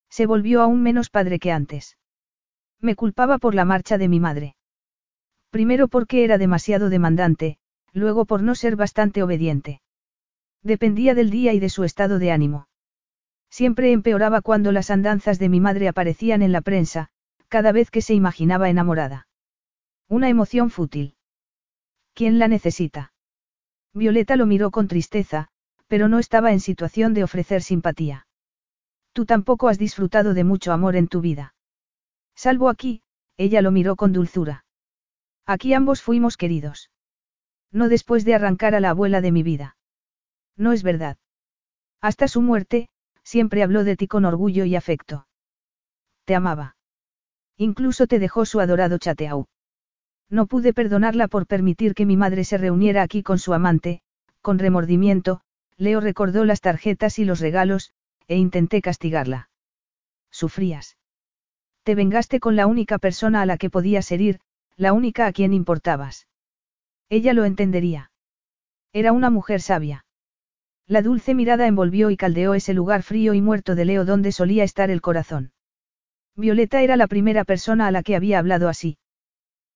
[0.09, 1.99] Se volvió aún menos padre que antes.
[2.81, 4.57] Me culpaba por la marcha de mi madre.
[5.51, 7.59] Primero porque era demasiado demandante,
[7.93, 9.81] luego por no ser bastante obediente.
[10.63, 12.69] Dependía del día y de su estado de ánimo.
[13.51, 17.09] Siempre empeoraba cuando las andanzas de mi madre aparecían en la prensa,
[17.49, 19.27] cada vez que se imaginaba enamorada.
[20.09, 21.17] Una emoción fútil.
[22.15, 23.13] ¿Quién la necesita?
[23.95, 25.49] Violeta lo miró con tristeza,
[25.89, 28.27] pero no estaba en situación de ofrecer simpatía.
[29.12, 31.55] Tú tampoco has disfrutado de mucho amor en tu vida.
[32.36, 33.02] Salvo aquí,
[33.36, 34.65] ella lo miró con dulzura.
[35.44, 36.90] Aquí ambos fuimos queridos.
[37.73, 39.77] No después de arrancar a la abuela de mi vida.
[40.56, 41.16] No es verdad.
[42.01, 42.89] Hasta su muerte,
[43.24, 45.27] siempre habló de ti con orgullo y afecto.
[46.24, 46.77] Te amaba.
[47.56, 49.47] Incluso te dejó su adorado chateau.
[50.31, 54.02] No pude perdonarla por permitir que mi madre se reuniera aquí con su amante,
[54.43, 55.40] con remordimiento,
[55.79, 57.93] Leo recordó las tarjetas y los regalos,
[58.27, 59.49] e intenté castigarla.
[60.31, 60.99] Sufrías.
[61.85, 64.41] Te vengaste con la única persona a la que podías herir,
[64.77, 66.29] la única a quien importabas.
[67.09, 68.11] Ella lo entendería.
[68.93, 70.05] Era una mujer sabia.
[70.87, 74.65] La dulce mirada envolvió y caldeó ese lugar frío y muerto de Leo donde solía
[74.65, 75.53] estar el corazón.
[76.35, 78.99] Violeta era la primera persona a la que había hablado así.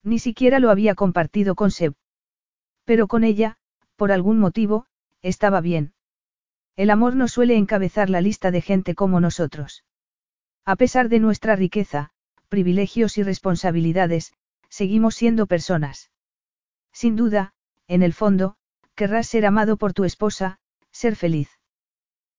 [0.02, 1.94] Ni siquiera lo había compartido con Seb.
[2.84, 3.56] Pero con ella,
[3.96, 4.86] por algún motivo,
[5.22, 5.94] estaba bien.
[6.76, 9.84] El amor no suele encabezar la lista de gente como nosotros.
[10.64, 12.10] A pesar de nuestra riqueza,
[12.48, 14.32] privilegios y responsabilidades,
[14.68, 16.10] seguimos siendo personas.
[16.92, 17.54] Sin duda,
[17.88, 18.56] en el fondo,
[18.94, 20.58] querrás ser amado por tu esposa,
[20.90, 21.48] ser feliz.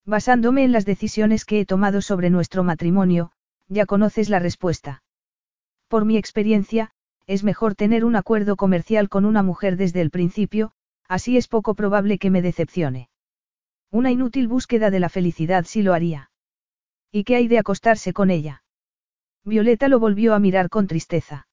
[0.05, 3.31] Basándome en las decisiones que he tomado sobre nuestro matrimonio,
[3.67, 5.03] ya conoces la respuesta.
[5.87, 6.91] Por mi experiencia,
[7.25, 10.73] es mejor tener un acuerdo comercial con una mujer desde el principio,
[11.07, 13.09] así es poco probable que me decepcione.
[13.91, 16.31] Una inútil búsqueda de la felicidad sí lo haría.
[17.11, 18.63] ¿Y qué hay de acostarse con ella?
[19.43, 21.47] Violeta lo volvió a mirar con tristeza.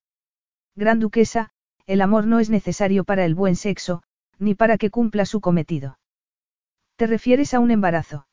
[0.75, 1.51] Gran duquesa,
[1.87, 4.03] el amor no es necesario para el buen sexo,
[4.39, 5.99] ni para que cumpla su cometido.
[6.97, 8.27] ¿Te refieres a un embarazo?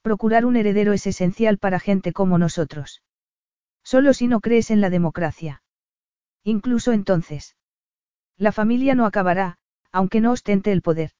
[0.00, 3.02] Procurar un heredero es esencial para gente como nosotros.
[3.82, 5.62] Solo si no crees en la democracia.
[6.44, 7.56] Incluso entonces.
[8.36, 9.57] La familia no acabará,
[9.92, 11.12] aunque no ostente el poder.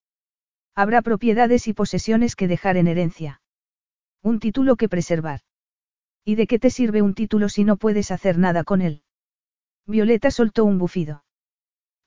[0.74, 3.40] Habrá propiedades y posesiones que dejar en herencia.
[4.22, 5.40] Un título que preservar.
[6.24, 9.02] ¿Y de qué te sirve un título si no puedes hacer nada con él?
[9.86, 11.24] Violeta soltó un bufido.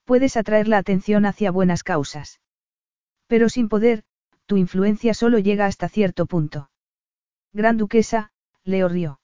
[0.06, 2.40] Puedes atraer la atención hacia buenas causas.
[3.28, 4.04] Pero sin poder,
[4.46, 6.70] tu influencia solo llega hasta cierto punto.
[7.54, 8.32] Gran duquesa,
[8.64, 9.20] Leo rió.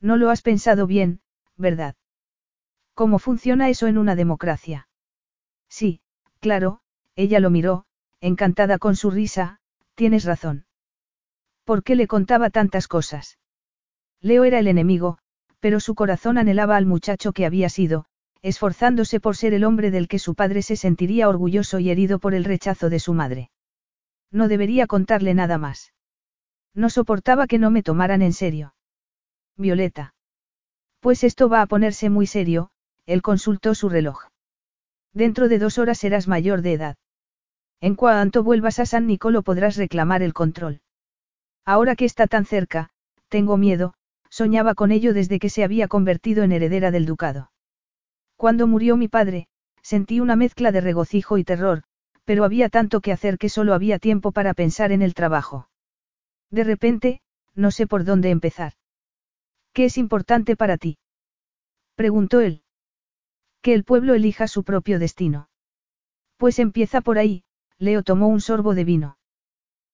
[0.00, 1.20] No lo has pensado bien,
[1.56, 1.96] ¿verdad?
[2.94, 4.88] ¿Cómo funciona eso en una democracia?
[5.68, 6.02] Sí,
[6.40, 6.80] claro,
[7.16, 7.84] ella lo miró,
[8.20, 9.60] encantada con su risa,
[9.94, 10.66] tienes razón.
[11.64, 13.38] ¿Por qué le contaba tantas cosas?
[14.20, 15.18] Leo era el enemigo,
[15.60, 18.06] pero su corazón anhelaba al muchacho que había sido,
[18.42, 22.34] esforzándose por ser el hombre del que su padre se sentiría orgulloso y herido por
[22.34, 23.50] el rechazo de su madre.
[24.30, 25.92] No debería contarle nada más.
[26.74, 28.74] No soportaba que no me tomaran en serio.
[29.56, 30.14] Violeta.
[31.00, 32.70] Pues esto va a ponerse muy serio,
[33.06, 34.28] él consultó su reloj.
[35.12, 36.96] Dentro de dos horas serás mayor de edad.
[37.80, 40.80] En cuanto vuelvas a San Nicolo podrás reclamar el control.
[41.64, 42.90] Ahora que está tan cerca,
[43.28, 43.94] tengo miedo,
[44.28, 47.50] soñaba con ello desde que se había convertido en heredera del ducado.
[48.36, 49.48] Cuando murió mi padre,
[49.82, 51.82] sentí una mezcla de regocijo y terror,
[52.24, 55.68] pero había tanto que hacer que solo había tiempo para pensar en el trabajo.
[56.50, 57.22] De repente,
[57.54, 58.74] no sé por dónde empezar.
[59.72, 60.98] ¿Qué es importante para ti?
[61.96, 62.62] Preguntó él.
[63.62, 65.48] Que el pueblo elija su propio destino.
[66.36, 67.44] Pues empieza por ahí,
[67.78, 69.18] Leo tomó un sorbo de vino.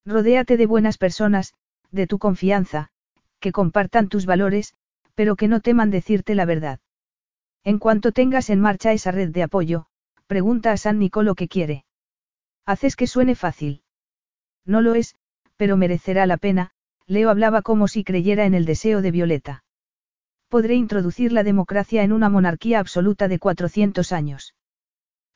[0.05, 1.55] Rodéate de buenas personas,
[1.91, 2.91] de tu confianza,
[3.41, 4.75] que compartan tus valores,
[5.15, 6.79] pero que no teman decirte la verdad.
[7.65, 9.87] En cuanto tengas en marcha esa red de apoyo,
[10.29, 11.85] pregunta a San Nicolo qué quiere.
[12.65, 13.83] Haces que suene fácil.
[14.65, 15.17] No lo es,
[15.57, 16.71] pero merecerá la pena,
[17.07, 19.65] Leo hablaba como si creyera en el deseo de Violeta.
[20.49, 24.55] Podré introducir la democracia en una monarquía absoluta de 400 años.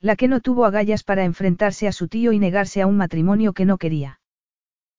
[0.01, 3.53] La que no tuvo agallas para enfrentarse a su tío y negarse a un matrimonio
[3.53, 4.21] que no quería.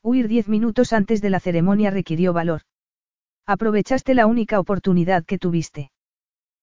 [0.03, 2.61] Huir diez minutos antes de la ceremonia requirió valor.
[3.45, 5.91] Aprovechaste la única oportunidad que tuviste.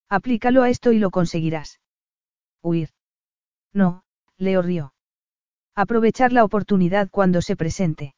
[0.09, 1.81] Aplícalo a esto y lo conseguirás.
[2.63, 2.91] Huir.
[3.73, 4.05] No,
[4.37, 4.95] Leo rió.
[5.75, 8.15] Aprovechar la oportunidad cuando se presente.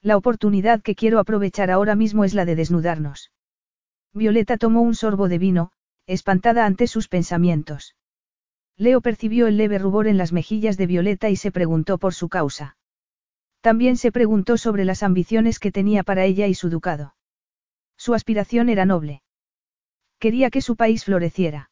[0.00, 3.30] La oportunidad que quiero aprovechar ahora mismo es la de desnudarnos.
[4.14, 5.72] Violeta tomó un sorbo de vino,
[6.06, 7.96] espantada ante sus pensamientos.
[8.76, 12.28] Leo percibió el leve rubor en las mejillas de Violeta y se preguntó por su
[12.28, 12.76] causa.
[13.60, 17.14] También se preguntó sobre las ambiciones que tenía para ella y su ducado.
[17.96, 19.22] Su aspiración era noble.
[20.18, 21.70] Quería que su país floreciera.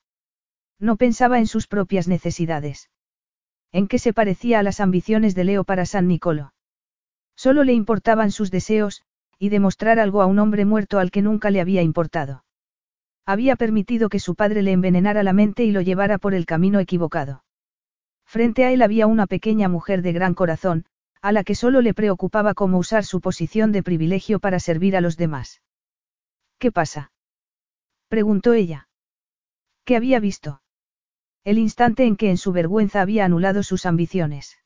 [0.78, 2.90] No pensaba en sus propias necesidades.
[3.70, 6.54] ¿En qué se parecía a las ambiciones de Leo para San Nicolo?
[7.36, 9.02] Solo le importaban sus deseos,
[9.42, 12.44] y demostrar algo a un hombre muerto al que nunca le había importado.
[13.26, 16.78] Había permitido que su padre le envenenara la mente y lo llevara por el camino
[16.78, 17.42] equivocado.
[18.24, 20.84] Frente a él había una pequeña mujer de gran corazón,
[21.20, 25.00] a la que solo le preocupaba cómo usar su posición de privilegio para servir a
[25.00, 25.60] los demás.
[26.60, 27.10] ¿Qué pasa?
[28.06, 28.88] preguntó ella.
[29.84, 30.62] ¿Qué había visto?
[31.42, 34.58] El instante en que en su vergüenza había anulado sus ambiciones.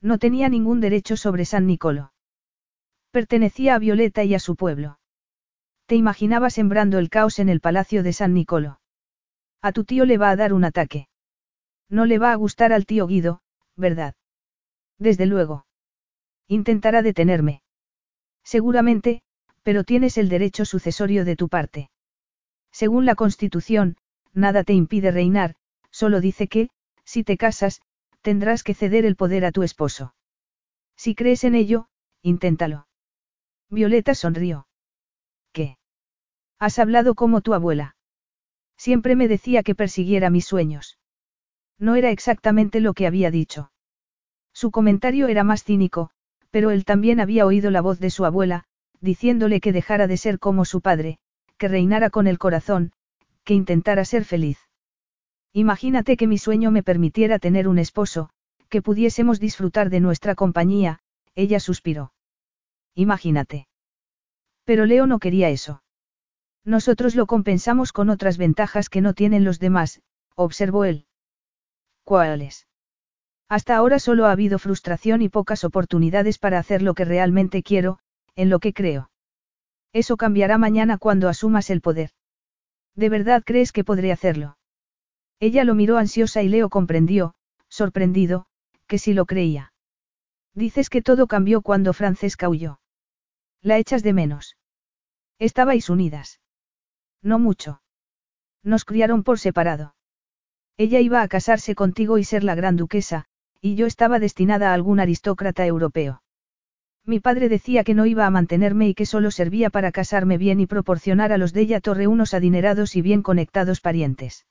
[0.00, 2.12] No tenía ningún derecho sobre San Nicolo.
[3.10, 4.98] Pertenecía a Violeta y a su pueblo.
[5.86, 8.80] Te imaginaba sembrando el caos en el palacio de San Nicolo.
[9.62, 11.08] A tu tío le va a dar un ataque.
[11.88, 13.40] No le va a gustar al tío Guido,
[13.76, 14.14] ¿verdad?
[14.98, 15.66] Desde luego.
[16.46, 17.62] Intentará detenerme.
[18.44, 19.22] Seguramente,
[19.62, 21.90] pero tienes el derecho sucesorio de tu parte.
[22.72, 23.96] Según la Constitución,
[24.34, 25.54] nada te impide reinar,
[25.90, 26.68] solo dice que,
[27.04, 27.80] si te casas,
[28.20, 30.14] tendrás que ceder el poder a tu esposo.
[30.96, 31.88] Si crees en ello,
[32.22, 32.87] inténtalo.
[33.70, 34.66] Violeta sonrió.
[35.52, 35.76] ¿Qué?
[36.58, 37.96] Has hablado como tu abuela.
[38.76, 40.98] Siempre me decía que persiguiera mis sueños.
[41.78, 43.70] No era exactamente lo que había dicho.
[44.52, 46.10] Su comentario era más cínico,
[46.50, 48.64] pero él también había oído la voz de su abuela,
[49.00, 51.18] diciéndole que dejara de ser como su padre,
[51.58, 52.92] que reinara con el corazón,
[53.44, 54.58] que intentara ser feliz.
[55.52, 58.30] Imagínate que mi sueño me permitiera tener un esposo,
[58.68, 61.00] que pudiésemos disfrutar de nuestra compañía,
[61.34, 62.12] ella suspiró.
[62.98, 63.68] Imagínate.
[64.64, 65.84] Pero Leo no quería eso.
[66.64, 70.02] Nosotros lo compensamos con otras ventajas que no tienen los demás,
[70.34, 71.06] observó él.
[72.02, 72.66] ¿Cuáles?
[73.48, 78.00] Hasta ahora solo ha habido frustración y pocas oportunidades para hacer lo que realmente quiero,
[78.34, 79.10] en lo que creo.
[79.92, 82.10] Eso cambiará mañana cuando asumas el poder.
[82.96, 84.58] ¿De verdad crees que podré hacerlo?
[85.38, 87.36] Ella lo miró ansiosa y Leo comprendió,
[87.68, 88.46] sorprendido,
[88.88, 89.72] que sí lo creía.
[90.52, 92.80] Dices que todo cambió cuando Francesca huyó.
[93.62, 94.56] La echas de menos.
[95.38, 96.40] Estabais unidas.
[97.22, 97.82] No mucho.
[98.62, 99.94] Nos criaron por separado.
[100.76, 103.24] Ella iba a casarse contigo y ser la gran duquesa,
[103.60, 106.22] y yo estaba destinada a algún aristócrata europeo.
[107.04, 110.60] Mi padre decía que no iba a mantenerme y que solo servía para casarme bien
[110.60, 114.46] y proporcionar a los de ella Torre unos adinerados y bien conectados parientes.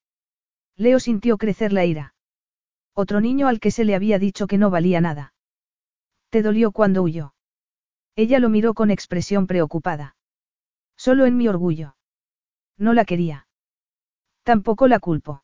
[0.76, 2.16] Leo sintió crecer la ira.
[2.94, 5.34] Otro niño al que se le había dicho que no valía nada.
[6.30, 7.36] ¿Te dolió cuando huyó?
[8.18, 10.16] Ella lo miró con expresión preocupada.
[10.98, 11.96] Solo en mi orgullo.
[12.76, 13.48] No la quería.
[14.42, 15.44] Tampoco la culpo.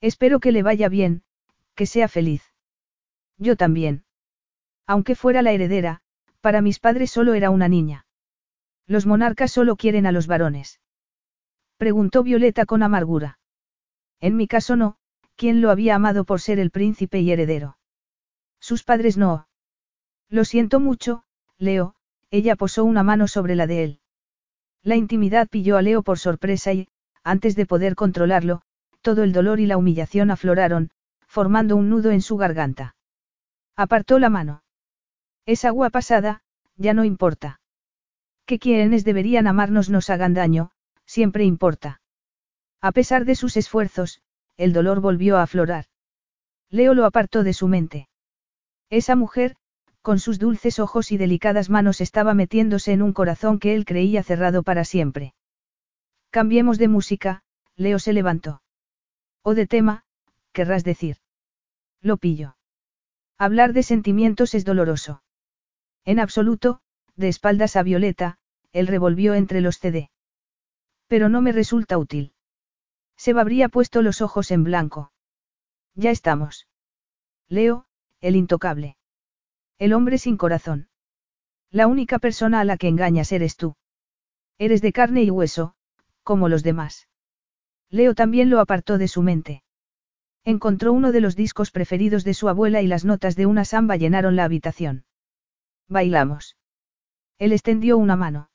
[0.00, 1.22] Espero que le vaya bien,
[1.74, 2.42] que sea feliz.
[3.36, 4.04] Yo también.
[4.86, 6.00] Aunque fuera la heredera,
[6.40, 8.06] para mis padres solo era una niña.
[8.86, 10.80] Los monarcas solo quieren a los varones.
[11.76, 13.38] Preguntó Violeta con amargura.
[14.18, 14.96] En mi caso no,
[15.36, 17.76] ¿quién lo había amado por ser el príncipe y heredero?
[18.60, 19.46] Sus padres no.
[20.30, 21.24] Lo siento mucho,
[21.62, 21.94] Leo,
[22.32, 24.00] ella posó una mano sobre la de él.
[24.82, 26.88] La intimidad pilló a Leo por sorpresa y,
[27.22, 28.62] antes de poder controlarlo,
[29.00, 30.90] todo el dolor y la humillación afloraron,
[31.28, 32.96] formando un nudo en su garganta.
[33.76, 34.64] Apartó la mano.
[35.46, 36.42] Es agua pasada,
[36.76, 37.60] ya no importa.
[38.44, 40.72] Que quienes deberían amarnos nos hagan daño,
[41.06, 42.00] siempre importa.
[42.80, 44.20] A pesar de sus esfuerzos,
[44.56, 45.84] el dolor volvió a aflorar.
[46.70, 48.08] Leo lo apartó de su mente.
[48.90, 49.56] Esa mujer,
[50.02, 54.22] con sus dulces ojos y delicadas manos estaba metiéndose en un corazón que él creía
[54.22, 55.34] cerrado para siempre.
[56.30, 57.42] Cambiemos de música,
[57.76, 58.62] Leo se levantó.
[59.42, 60.04] O de tema,
[60.52, 61.18] querrás decir.
[62.00, 62.56] Lo pillo.
[63.38, 65.22] Hablar de sentimientos es doloroso.
[66.04, 66.80] En absoluto,
[67.14, 68.38] de espaldas a Violeta,
[68.72, 70.10] él revolvió entre los CD.
[71.06, 72.32] Pero no me resulta útil.
[73.16, 75.12] Se habría puesto los ojos en blanco.
[75.94, 76.66] Ya estamos.
[77.48, 77.86] Leo,
[78.20, 78.96] el intocable.
[79.78, 80.88] El hombre sin corazón.
[81.70, 83.76] La única persona a la que engañas eres tú.
[84.58, 85.74] Eres de carne y hueso,
[86.22, 87.08] como los demás.
[87.90, 89.62] Leo también lo apartó de su mente.
[90.44, 93.96] Encontró uno de los discos preferidos de su abuela y las notas de una samba
[93.96, 95.04] llenaron la habitación.
[95.88, 96.56] Bailamos.
[97.38, 98.50] Él extendió una mano.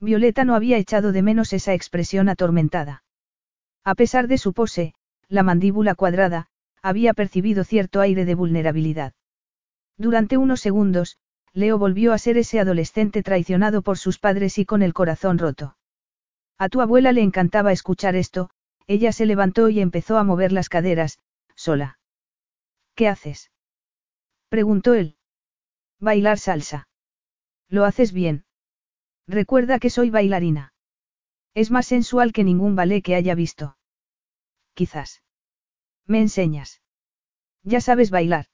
[0.00, 3.04] Violeta no había echado de menos esa expresión atormentada.
[3.84, 4.94] A pesar de su pose,
[5.28, 6.48] la mandíbula cuadrada,
[6.82, 9.12] había percibido cierto aire de vulnerabilidad.
[10.00, 11.18] Durante unos segundos,
[11.52, 15.76] Leo volvió a ser ese adolescente traicionado por sus padres y con el corazón roto.
[16.56, 18.48] A tu abuela le encantaba escuchar esto,
[18.86, 21.18] ella se levantó y empezó a mover las caderas,
[21.54, 21.98] sola.
[22.94, 23.50] ¿Qué haces?
[24.48, 25.16] preguntó él.
[25.98, 26.88] Bailar salsa.
[27.68, 28.46] Lo haces bien.
[29.28, 30.72] Recuerda que soy bailarina.
[31.52, 33.76] Es más sensual que ningún ballet que haya visto.
[34.72, 35.22] Quizás.
[36.06, 36.80] ¿Me enseñas?
[37.64, 38.46] Ya sabes bailar.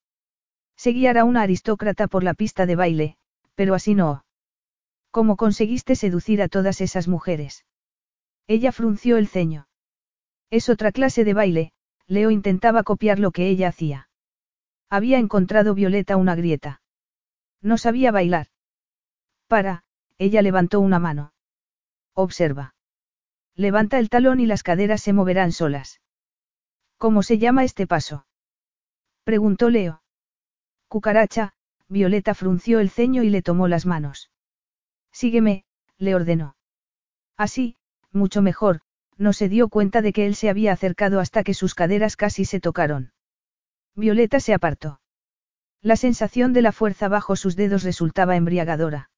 [0.77, 3.17] Seguir a una aristócrata por la pista de baile,
[3.55, 4.25] pero así no.
[5.11, 7.65] ¿Cómo conseguiste seducir a todas esas mujeres?
[8.47, 9.69] Ella frunció el ceño.
[10.51, 11.73] Es otra clase de baile,
[12.07, 14.09] Leo intentaba copiar lo que ella hacía.
[14.89, 16.83] Había encontrado Violeta una grieta.
[17.61, 18.49] No sabía bailar.
[19.49, 19.85] Para,
[20.19, 21.33] ella levantó una mano.
[22.15, 22.75] Observa.
[23.55, 26.01] Levanta el talón y las caderas se moverán solas.
[26.99, 28.27] ¿Cómo se llama este paso?
[29.25, 30.03] Preguntó Leo.
[30.89, 31.53] Cucaracha,
[31.89, 34.31] Violeta frunció el ceño y le tomó las manos.
[35.13, 35.65] Sígueme,
[35.99, 36.57] le ordenó.
[37.37, 37.77] Así,
[38.13, 38.81] mucho mejor,
[39.17, 42.45] no se dio cuenta de que él se había acercado hasta que sus caderas casi
[42.45, 43.13] se tocaron.
[43.95, 45.01] Violeta se apartó.
[45.81, 49.11] La sensación de la fuerza bajo sus dedos resultaba embriagadora.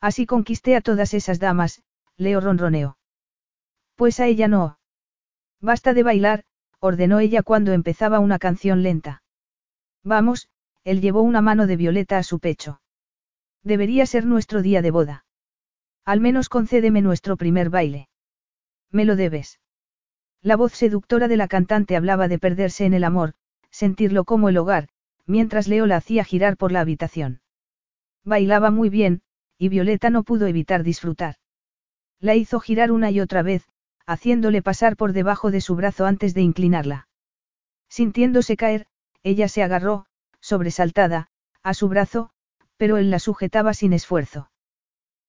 [0.00, 1.82] Así conquisté a todas esas damas,
[2.16, 2.98] Leo ronroneó.
[3.94, 4.78] Pues a ella no.
[5.60, 6.44] Basta de bailar,
[6.80, 9.22] ordenó ella cuando empezaba una canción lenta.
[10.04, 10.48] Vamos,
[10.86, 12.80] él llevó una mano de Violeta a su pecho.
[13.64, 15.24] Debería ser nuestro día de boda.
[16.04, 18.08] Al menos concédeme nuestro primer baile.
[18.92, 19.58] Me lo debes.
[20.42, 23.34] La voz seductora de la cantante hablaba de perderse en el amor,
[23.68, 24.86] sentirlo como el hogar,
[25.26, 27.40] mientras Leo la hacía girar por la habitación.
[28.24, 29.22] Bailaba muy bien,
[29.58, 31.34] y Violeta no pudo evitar disfrutar.
[32.20, 33.68] La hizo girar una y otra vez,
[34.06, 37.08] haciéndole pasar por debajo de su brazo antes de inclinarla.
[37.88, 38.86] Sintiéndose caer,
[39.24, 40.06] ella se agarró,
[40.46, 41.26] sobresaltada,
[41.64, 42.30] a su brazo,
[42.76, 44.50] pero él la sujetaba sin esfuerzo.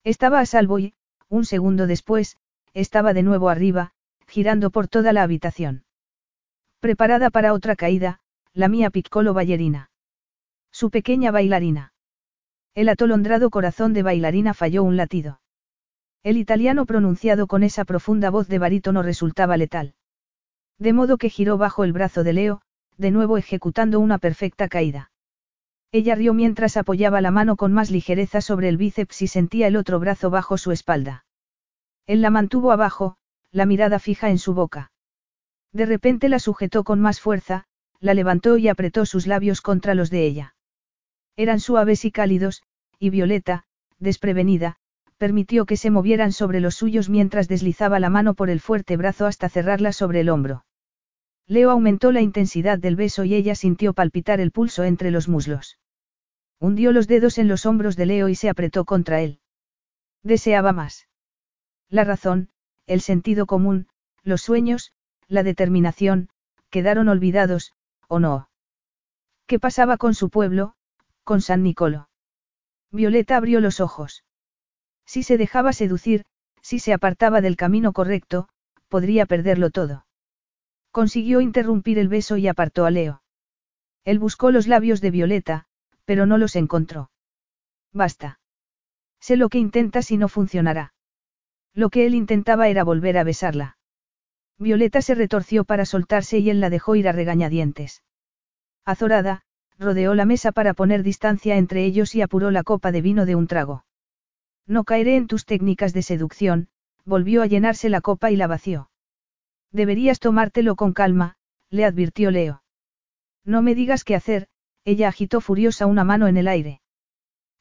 [0.04, 0.94] Estaba a salvo y,
[1.28, 2.38] un segundo después,
[2.76, 3.94] estaba de nuevo arriba,
[4.28, 5.86] girando por toda la habitación.
[6.80, 8.20] Preparada para otra caída,
[8.54, 9.90] la mía Piccolo ballerina.
[10.72, 11.94] Su pequeña bailarina.
[12.76, 15.42] El atolondrado corazón de bailarina falló un latido.
[16.22, 19.96] El italiano pronunciado con esa profunda voz de barítono resultaba letal.
[20.78, 22.62] De modo que giró bajo el brazo de Leo,
[22.98, 25.12] de nuevo ejecutando una perfecta caída.
[25.92, 29.78] Ella rió mientras apoyaba la mano con más ligereza sobre el bíceps y sentía el
[29.78, 31.26] otro brazo bajo su espalda.
[32.06, 33.18] Él la mantuvo abajo,
[33.52, 34.92] la mirada fija en su boca.
[35.72, 37.66] De repente la sujetó con más fuerza,
[38.00, 40.56] la levantó y apretó sus labios contra los de ella.
[41.36, 42.64] Eran suaves y cálidos,
[43.00, 43.66] y Violeta,
[44.00, 44.78] desprevenida,
[45.18, 49.26] permitió que se movieran sobre los suyos mientras deslizaba la mano por el fuerte brazo
[49.26, 50.66] hasta cerrarla sobre el hombro.
[51.48, 55.80] Leo aumentó la intensidad del beso y ella sintió palpitar el pulso entre los muslos.
[56.60, 59.40] Hundió los dedos en los hombros de Leo y se apretó contra él.
[60.24, 61.08] Deseaba más.
[61.90, 62.50] La razón,
[62.86, 63.88] el sentido común,
[64.24, 64.94] los sueños,
[65.28, 66.30] la determinación,
[66.70, 67.74] quedaron olvidados,
[68.10, 68.50] ¿o no?
[69.46, 70.76] ¿Qué pasaba con su pueblo,
[71.24, 72.10] con San Nicolo?
[72.92, 74.26] Violeta abrió los ojos.
[75.06, 76.26] Si se dejaba seducir,
[76.62, 78.50] si se apartaba del camino correcto,
[78.90, 80.07] podría perderlo todo.
[80.98, 83.22] Consiguió interrumpir el beso y apartó a Leo.
[84.04, 85.66] Él buscó los labios de Violeta,
[86.06, 87.12] pero no los encontró.
[87.94, 88.40] Basta.
[89.20, 90.96] Sé lo que intentas y no funcionará.
[91.76, 93.78] Lo que él intentaba era volver a besarla.
[94.58, 98.02] Violeta se retorció para soltarse y él la dejó ir a regañadientes.
[98.84, 99.44] Azorada,
[99.78, 103.36] rodeó la mesa para poner distancia entre ellos y apuró la copa de vino de
[103.36, 103.86] un trago.
[104.66, 106.70] No caeré en tus técnicas de seducción,
[107.06, 108.90] volvió a llenarse la copa y la vació.
[109.72, 111.36] Deberías tomártelo con calma,
[111.70, 112.64] le advirtió Leo.
[113.44, 114.48] No me digas qué hacer,
[114.86, 116.82] ella agitó furiosa una mano en el aire.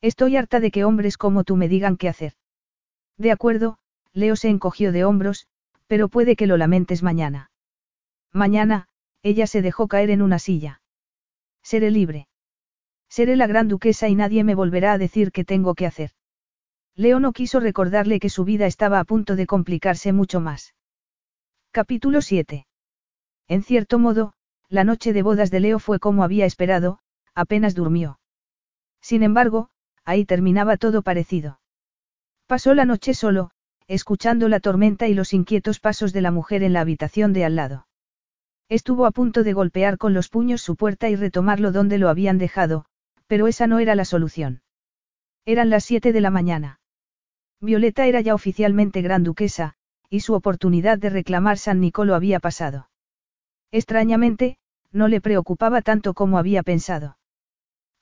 [0.00, 2.34] Estoy harta de que hombres como tú me digan qué hacer.
[3.16, 3.78] De acuerdo,
[4.12, 5.46] Leo se encogió de hombros,
[5.86, 7.50] pero puede que lo lamentes mañana.
[8.32, 8.88] Mañana,
[9.22, 10.80] ella se dejó caer en una silla.
[11.62, 12.28] Seré libre.
[13.08, 16.10] Seré la gran duquesa y nadie me volverá a decir qué tengo que hacer.
[16.94, 20.74] Leo no quiso recordarle que su vida estaba a punto de complicarse mucho más.
[21.76, 22.66] Capítulo 7.
[23.48, 24.32] En cierto modo,
[24.70, 27.00] la noche de bodas de Leo fue como había esperado,
[27.34, 28.18] apenas durmió.
[29.02, 29.68] Sin embargo,
[30.02, 31.60] ahí terminaba todo parecido.
[32.46, 33.50] Pasó la noche solo,
[33.88, 37.56] escuchando la tormenta y los inquietos pasos de la mujer en la habitación de al
[37.56, 37.86] lado.
[38.70, 42.38] Estuvo a punto de golpear con los puños su puerta y retomarlo donde lo habían
[42.38, 42.86] dejado,
[43.26, 44.62] pero esa no era la solución.
[45.44, 46.80] Eran las siete de la mañana.
[47.60, 49.76] Violeta era ya oficialmente gran duquesa,
[50.10, 52.88] y su oportunidad de reclamar San Nicolo había pasado.
[53.70, 54.58] Extrañamente,
[54.92, 57.18] no le preocupaba tanto como había pensado.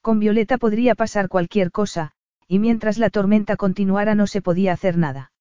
[0.00, 2.12] Con Violeta podría pasar cualquier cosa,
[2.46, 5.32] y mientras la tormenta continuara no se podía hacer nada.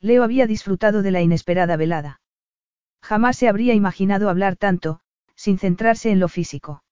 [0.00, 2.20] Leo había disfrutado de la inesperada velada.
[3.02, 5.00] Jamás se habría imaginado hablar tanto,
[5.36, 6.82] sin centrarse en lo físico.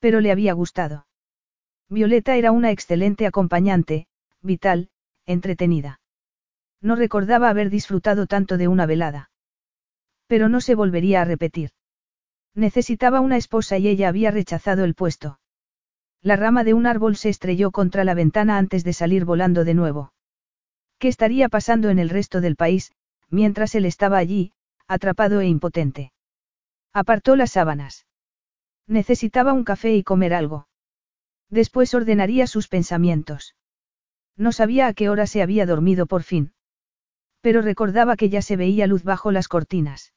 [0.00, 1.06] Pero le había gustado.
[1.88, 4.06] Violeta era una excelente acompañante,
[4.42, 4.90] vital,
[5.26, 5.99] entretenida.
[6.82, 9.30] No recordaba haber disfrutado tanto de una velada.
[10.26, 11.70] Pero no se volvería a repetir.
[12.54, 15.40] Necesitaba una esposa y ella había rechazado el puesto.
[16.22, 19.74] La rama de un árbol se estrelló contra la ventana antes de salir volando de
[19.74, 20.12] nuevo.
[20.98, 22.92] ¿Qué estaría pasando en el resto del país,
[23.30, 24.52] mientras él estaba allí,
[24.86, 26.12] atrapado e impotente?
[26.92, 28.06] Apartó las sábanas.
[28.86, 30.68] Necesitaba un café y comer algo.
[31.48, 33.54] Después ordenaría sus pensamientos.
[34.36, 36.52] No sabía a qué hora se había dormido por fin.
[37.40, 40.12] Pero recordaba que ya se veía luz bajo las cortinas.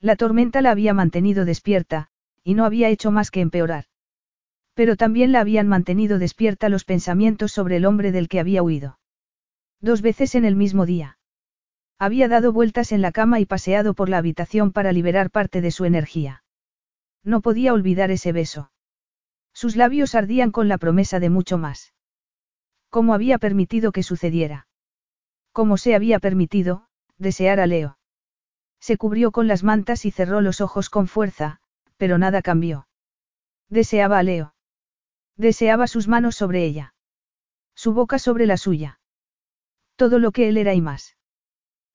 [0.00, 2.08] La tormenta la había mantenido despierta,
[2.44, 3.86] y no había hecho más que empeorar.
[4.74, 8.98] Pero también la habían mantenido despierta los pensamientos sobre el hombre del que había huido.
[9.80, 11.18] Dos veces en el mismo día.
[11.98, 15.70] Había dado vueltas en la cama y paseado por la habitación para liberar parte de
[15.70, 16.44] su energía.
[17.24, 18.70] No podía olvidar ese beso.
[19.54, 21.94] Sus labios ardían con la promesa de mucho más.
[22.90, 24.68] ¿Cómo había permitido que sucediera?
[25.56, 26.84] ¿Cómo se había permitido,
[27.16, 27.96] desear a Leo?
[28.78, 31.62] Se cubrió con las mantas y cerró los ojos con fuerza,
[31.96, 32.88] pero nada cambió.
[33.70, 34.54] Deseaba a Leo.
[35.38, 36.92] Deseaba sus manos sobre ella.
[37.74, 39.00] Su boca sobre la suya.
[39.96, 41.16] Todo lo que él era y más.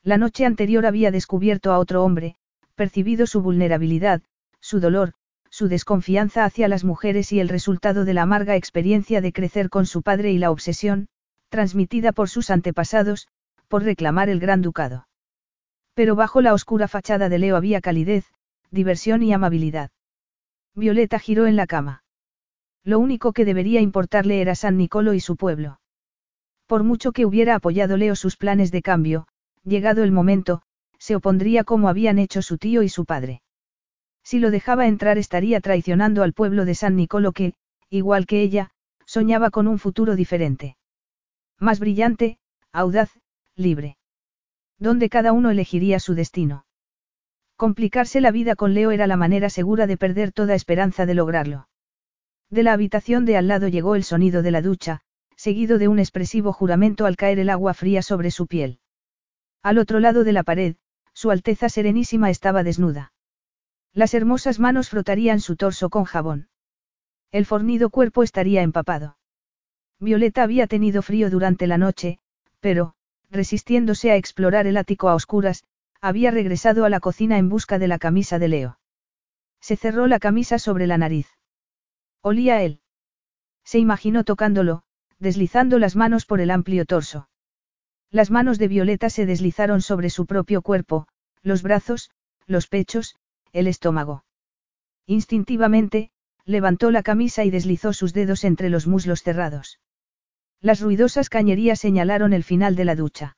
[0.01, 2.37] La noche anterior había descubierto a otro hombre,
[2.73, 4.23] percibido su vulnerabilidad,
[4.59, 5.13] su dolor,
[5.51, 9.85] su desconfianza hacia las mujeres y el resultado de la amarga experiencia de crecer con
[9.85, 11.09] su padre y la obsesión,
[11.49, 13.27] transmitida por sus antepasados,
[13.71, 15.07] por reclamar el gran ducado.
[15.93, 18.25] Pero bajo la oscura fachada de Leo había calidez,
[18.69, 19.91] diversión y amabilidad.
[20.75, 22.03] Violeta giró en la cama.
[22.83, 25.79] Lo único que debería importarle era San Nicolo y su pueblo.
[26.67, 29.25] Por mucho que hubiera apoyado Leo sus planes de cambio,
[29.63, 30.63] llegado el momento,
[30.99, 33.41] se opondría como habían hecho su tío y su padre.
[34.21, 37.53] Si lo dejaba entrar estaría traicionando al pueblo de San Nicolo que,
[37.89, 38.71] igual que ella,
[39.05, 40.75] soñaba con un futuro diferente.
[41.57, 42.37] Más brillante,
[42.73, 43.11] audaz,
[43.61, 43.97] libre.
[44.79, 46.65] Donde cada uno elegiría su destino.
[47.55, 51.67] Complicarse la vida con Leo era la manera segura de perder toda esperanza de lograrlo.
[52.49, 55.01] De la habitación de al lado llegó el sonido de la ducha,
[55.35, 58.79] seguido de un expresivo juramento al caer el agua fría sobre su piel.
[59.63, 60.75] Al otro lado de la pared,
[61.13, 63.13] su Alteza Serenísima estaba desnuda.
[63.93, 66.49] Las hermosas manos frotarían su torso con jabón.
[67.31, 69.17] El fornido cuerpo estaría empapado.
[69.99, 72.19] Violeta había tenido frío durante la noche,
[72.59, 72.95] pero,
[73.31, 75.63] resistiéndose a explorar el ático a oscuras,
[76.01, 78.79] había regresado a la cocina en busca de la camisa de Leo.
[79.61, 81.27] Se cerró la camisa sobre la nariz.
[82.21, 82.81] Olía a él.
[83.63, 84.83] Se imaginó tocándolo,
[85.19, 87.29] deslizando las manos por el amplio torso.
[88.09, 91.07] Las manos de Violeta se deslizaron sobre su propio cuerpo,
[91.41, 92.11] los brazos,
[92.47, 93.15] los pechos,
[93.53, 94.25] el estómago.
[95.05, 96.11] Instintivamente,
[96.45, 99.79] levantó la camisa y deslizó sus dedos entre los muslos cerrados.
[100.61, 103.35] Las ruidosas cañerías señalaron el final de la ducha.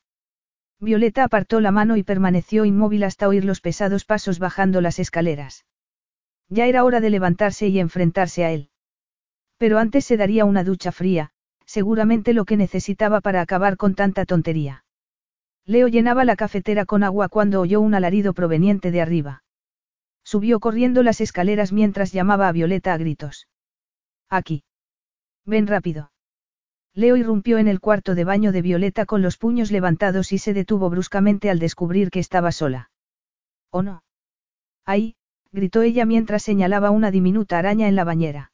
[0.79, 5.65] Violeta apartó la mano y permaneció inmóvil hasta oír los pesados pasos bajando las escaleras.
[6.49, 8.69] Ya era hora de levantarse y enfrentarse a él.
[9.57, 11.31] Pero antes se daría una ducha fría,
[11.65, 14.83] seguramente lo que necesitaba para acabar con tanta tontería.
[15.65, 19.43] Leo llenaba la cafetera con agua cuando oyó un alarido proveniente de arriba.
[20.25, 23.47] Subió corriendo las escaleras mientras llamaba a Violeta a gritos.
[24.29, 24.65] Aquí.
[25.45, 26.12] Ven rápido.
[26.95, 30.53] Leo irrumpió en el cuarto de baño de Violeta con los puños levantados y se
[30.53, 32.91] detuvo bruscamente al descubrir que estaba sola.
[33.71, 34.03] ¿O no?
[34.85, 35.15] Ahí,
[35.51, 38.51] gritó ella mientras señalaba una diminuta araña en la bañera.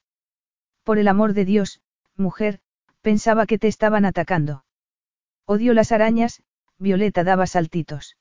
[0.84, 1.82] Por el amor de Dios,
[2.16, 2.61] mujer,
[3.02, 4.64] pensaba que te estaban atacando.
[5.45, 6.41] Odio las arañas,
[6.78, 8.16] Violeta daba saltitos.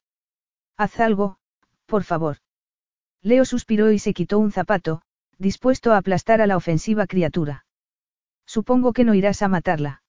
[0.77, 1.39] Haz algo,
[1.86, 2.39] por favor.
[3.23, 5.03] Leo suspiró y se quitó un zapato,
[5.39, 7.66] dispuesto a aplastar a la ofensiva criatura.
[8.47, 10.03] Supongo que no irás a matarla.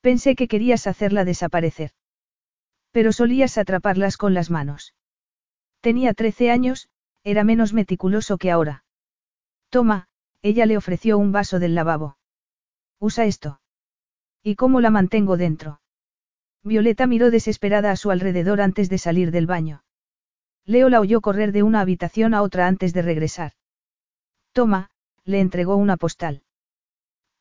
[0.00, 1.92] Pensé que querías hacerla desaparecer.
[2.90, 4.94] Pero solías atraparlas con las manos.
[5.80, 6.88] Tenía trece años,
[7.22, 8.84] era menos meticuloso que ahora.
[9.68, 10.08] Toma,
[10.42, 12.16] ella le ofreció un vaso del lavabo.
[12.98, 13.60] Usa esto.
[14.42, 15.80] ¿Y cómo la mantengo dentro?
[16.62, 19.84] Violeta miró desesperada a su alrededor antes de salir del baño.
[20.64, 23.52] Leo la oyó correr de una habitación a otra antes de regresar.
[24.52, 24.90] Toma,
[25.24, 26.42] le entregó una postal.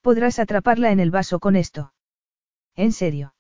[0.02, 1.94] Podrás atraparla en el vaso con esto.
[2.76, 3.34] ¿En serio?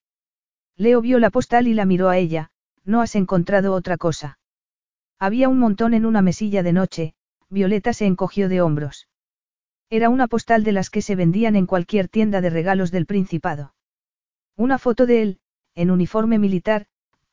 [0.76, 2.52] Leo vio la postal y la miró a ella,
[2.84, 4.40] no has encontrado otra cosa.
[5.20, 7.14] Había un montón en una mesilla de noche,
[7.50, 9.10] Violeta se encogió de hombros.
[9.90, 13.74] Era una postal de las que se vendían en cualquier tienda de regalos del Principado.
[14.56, 15.40] Una foto de él,
[15.76, 16.86] en uniforme militar,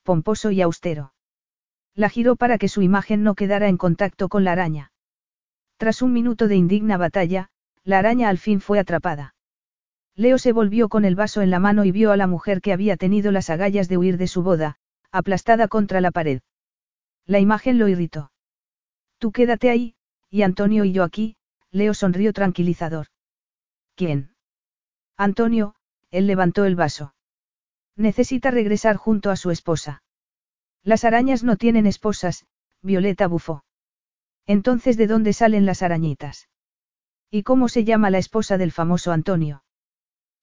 [0.02, 1.12] pomposo y austero.
[1.94, 4.92] La giró para que su imagen no quedara en contacto con la araña.
[5.76, 7.50] Tras un minuto de indigna batalla,
[7.84, 9.35] la araña al fin fue atrapada.
[10.16, 12.72] Leo se volvió con el vaso en la mano y vio a la mujer que
[12.72, 14.78] había tenido las agallas de huir de su boda,
[15.12, 16.40] aplastada contra la pared.
[17.26, 18.32] La imagen lo irritó.
[19.18, 19.94] Tú quédate ahí,
[20.30, 21.36] y Antonio y yo aquí,
[21.70, 23.08] Leo sonrió tranquilizador.
[23.94, 24.34] ¿Quién?
[25.18, 25.74] Antonio,
[26.10, 27.14] él levantó el vaso.
[27.94, 30.02] Necesita regresar junto a su esposa.
[30.82, 32.46] Las arañas no tienen esposas,
[32.80, 33.64] Violeta bufó.
[34.46, 36.48] Entonces, ¿de dónde salen las arañitas?
[37.30, 39.64] ¿Y cómo se llama la esposa del famoso Antonio?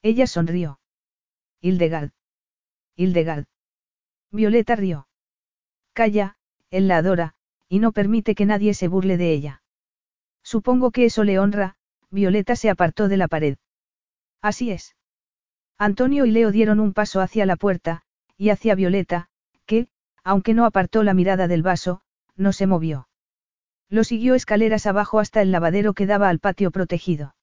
[0.04, 0.80] Ella sonrió.
[1.62, 2.12] Hildegard.
[2.98, 3.46] Hildegard.
[4.32, 5.08] Violeta rió.
[5.94, 6.36] Calla,
[6.70, 7.36] él la adora,
[7.70, 9.64] y no permite que nadie se burle de ella.
[10.44, 11.78] Supongo que eso le honra,
[12.12, 13.58] Violeta se apartó de la pared.
[14.42, 14.98] Así es.
[15.78, 18.04] Antonio y Leo dieron un paso hacia la puerta,
[18.38, 19.30] y hacia Violeta,
[19.66, 19.88] que,
[20.24, 22.02] aunque no apartó la mirada del vaso,
[22.36, 23.08] no se movió.
[23.90, 27.36] Lo siguió escaleras abajo hasta el lavadero que daba al patio protegido.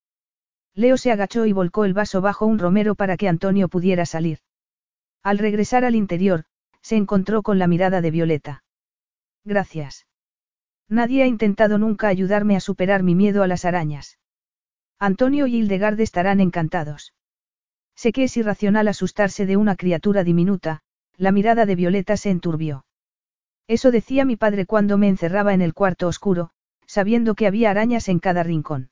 [0.75, 4.39] Leo se agachó y volcó el vaso bajo un romero para que Antonio pudiera salir.
[5.23, 6.45] Al regresar al interior,
[6.81, 8.65] se encontró con la mirada de Violeta.
[9.45, 10.07] Gracias.
[10.89, 14.19] Nadie ha intentado nunca ayudarme a superar mi miedo a las arañas.
[14.99, 17.15] Antonio y Hildegard estarán encantados.
[17.95, 20.83] Sé que es irracional asustarse de una criatura diminuta,
[21.17, 22.85] la mirada de Violeta se enturbió.
[23.69, 26.51] Eso decía mi padre cuando me encerraba en el cuarto oscuro,
[26.87, 28.91] sabiendo que había arañas en cada rincón.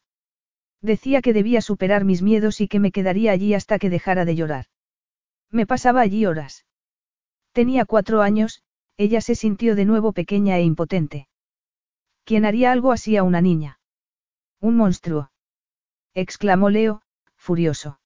[0.80, 4.36] Decía que debía superar mis miedos y que me quedaría allí hasta que dejara de
[4.36, 4.66] llorar.
[5.50, 6.66] Me pasaba allí horas.
[7.52, 8.62] Tenía cuatro años,
[8.96, 11.28] ella se sintió de nuevo pequeña e impotente.
[12.24, 13.80] ¿Quién haría algo así a una niña?
[14.60, 15.30] Un monstruo.
[16.14, 17.02] exclamó Leo,
[17.36, 18.00] furioso.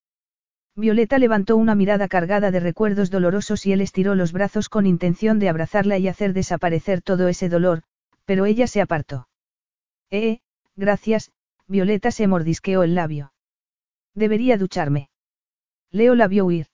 [0.74, 5.39] Violeta levantó una mirada cargada de recuerdos dolorosos y él estiró los brazos con intención
[5.39, 7.82] de abrazarla y hacer desaparecer todo ese dolor,
[8.24, 9.28] pero ella se apartó.
[10.11, 10.40] Eh,
[10.77, 11.32] gracias,
[11.73, 13.32] Violeta se mordisqueó el labio.
[14.15, 15.09] Debería ducharme.
[15.90, 16.66] Leo la vio huir.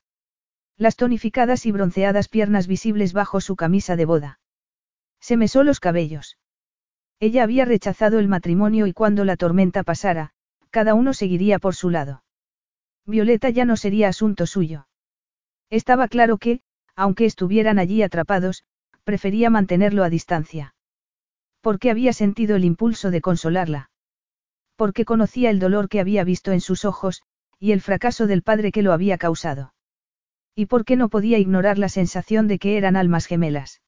[0.77, 4.41] Las tonificadas y bronceadas piernas visibles bajo su camisa de boda.
[5.21, 6.37] Se mesó los cabellos.
[7.21, 10.33] Ella había rechazado el matrimonio y cuando la tormenta pasara,
[10.71, 12.25] cada uno seguiría por su lado.
[13.07, 14.89] Violeta ya no sería asunto suyo.
[15.71, 16.61] Estaba claro que,
[16.97, 18.65] aunque estuvieran allí atrapados,
[19.05, 20.75] prefería mantenerlo a distancia.
[21.61, 23.91] Porque había sentido el impulso de consolarla.
[24.79, 27.23] Porque conocía el dolor que había visto en sus ojos,
[27.59, 29.75] y el fracaso del padre que lo había causado.
[30.55, 33.83] Y porque no podía ignorar la sensación de que eran almas gemelas.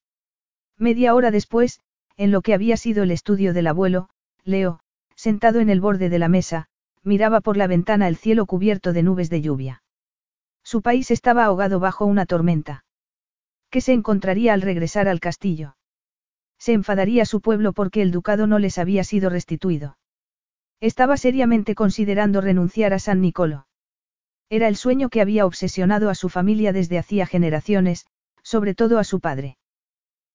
[0.77, 1.79] Media hora después,
[2.17, 4.09] en lo que había sido el estudio del abuelo,
[4.43, 4.81] Leo,
[5.15, 6.67] sentado en el borde de la mesa,
[7.03, 9.83] miraba por la ventana el cielo cubierto de nubes de lluvia.
[10.61, 12.83] Su país estaba ahogado bajo una tormenta.
[13.69, 15.77] ¿Qué se encontraría al regresar al castillo?
[16.59, 19.95] Se enfadaría su pueblo porque el ducado no les había sido restituido.
[20.81, 23.67] Estaba seriamente considerando renunciar a San Nicolo.
[24.49, 28.07] Era el sueño que había obsesionado a su familia desde hacía generaciones,
[28.41, 29.57] sobre todo a su padre.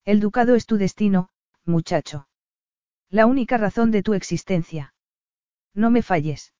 [0.05, 1.29] El ducado es tu destino,
[1.65, 2.29] muchacho.
[3.09, 4.93] La única razón de tu existencia.
[5.73, 6.53] No me falles.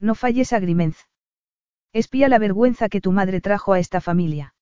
[0.00, 1.06] No falles a Grimenz.
[1.92, 4.54] Espía la vergüenza que tu madre trajo a esta familia.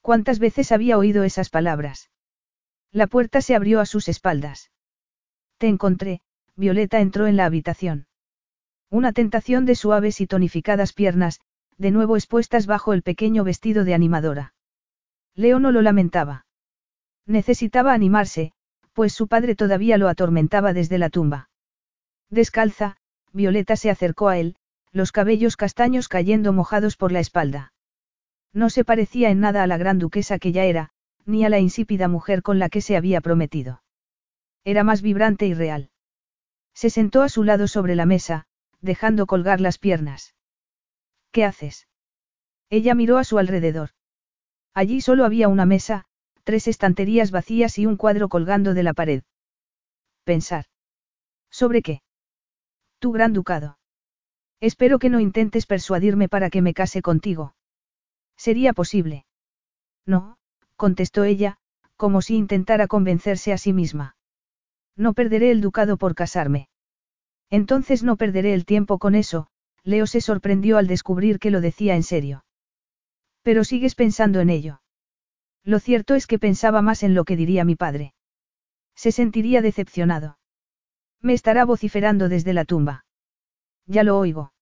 [0.00, 2.10] ¿Cuántas veces había oído esas palabras?
[2.92, 4.70] La puerta se abrió a sus espaldas.
[5.58, 6.22] Te encontré,
[6.56, 8.06] Violeta entró en la habitación.
[8.90, 11.40] Una tentación de suaves y tonificadas piernas,
[11.78, 14.54] de nuevo expuestas bajo el pequeño vestido de animadora.
[15.34, 16.46] Leo no lo lamentaba.
[17.26, 18.52] Necesitaba animarse,
[18.92, 21.50] pues su padre todavía lo atormentaba desde la tumba.
[22.30, 22.96] Descalza,
[23.32, 24.56] Violeta se acercó a él,
[24.92, 27.72] los cabellos castaños cayendo mojados por la espalda.
[28.52, 30.90] No se parecía en nada a la gran duquesa que ya era,
[31.26, 33.82] ni a la insípida mujer con la que se había prometido.
[34.62, 35.90] Era más vibrante y real.
[36.74, 38.46] Se sentó a su lado sobre la mesa,
[38.80, 40.34] dejando colgar las piernas.
[41.30, 41.88] ¿Qué haces?
[42.70, 43.90] Ella miró a su alrededor.
[44.74, 46.04] Allí solo había una mesa,
[46.42, 49.22] tres estanterías vacías y un cuadro colgando de la pared.
[50.24, 50.66] Pensar.
[51.50, 52.02] ¿Sobre qué?
[52.98, 53.78] Tu gran ducado.
[54.60, 57.54] Espero que no intentes persuadirme para que me case contigo.
[58.36, 59.26] ¿Sería posible?
[60.06, 60.38] No,
[60.76, 61.58] contestó ella,
[61.96, 64.16] como si intentara convencerse a sí misma.
[64.96, 66.68] No perderé el ducado por casarme.
[67.50, 69.48] Entonces no perderé el tiempo con eso,
[69.82, 72.44] Leo se sorprendió al descubrir que lo decía en serio.
[73.42, 74.80] Pero sigues pensando en ello.
[75.62, 78.14] Lo cierto es que pensaba más en lo que diría mi padre.
[78.94, 80.38] Se sentiría decepcionado.
[81.20, 83.06] Me estará vociferando desde la tumba.
[83.86, 84.52] Ya lo oigo.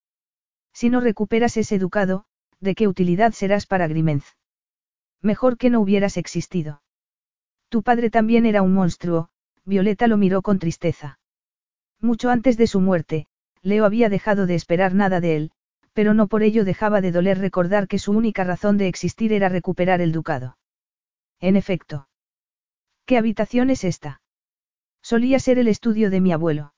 [0.72, 2.24] Si no recuperas ese ducado,
[2.60, 4.36] ¿de qué utilidad serás para Grimenz?
[5.20, 6.82] Mejor que no hubieras existido.
[7.68, 9.28] Tu padre también era un monstruo,
[9.64, 11.18] Violeta lo miró con tristeza.
[12.00, 13.26] Mucho antes de su muerte,
[13.62, 15.52] Leo había dejado de esperar nada de él,
[15.92, 19.48] pero no por ello dejaba de doler recordar que su única razón de existir era
[19.48, 20.56] recuperar el ducado.
[21.38, 22.08] En efecto.
[23.04, 24.20] ¿Qué habitación es esta?
[25.02, 26.74] Solía ser el estudio de mi abuelo.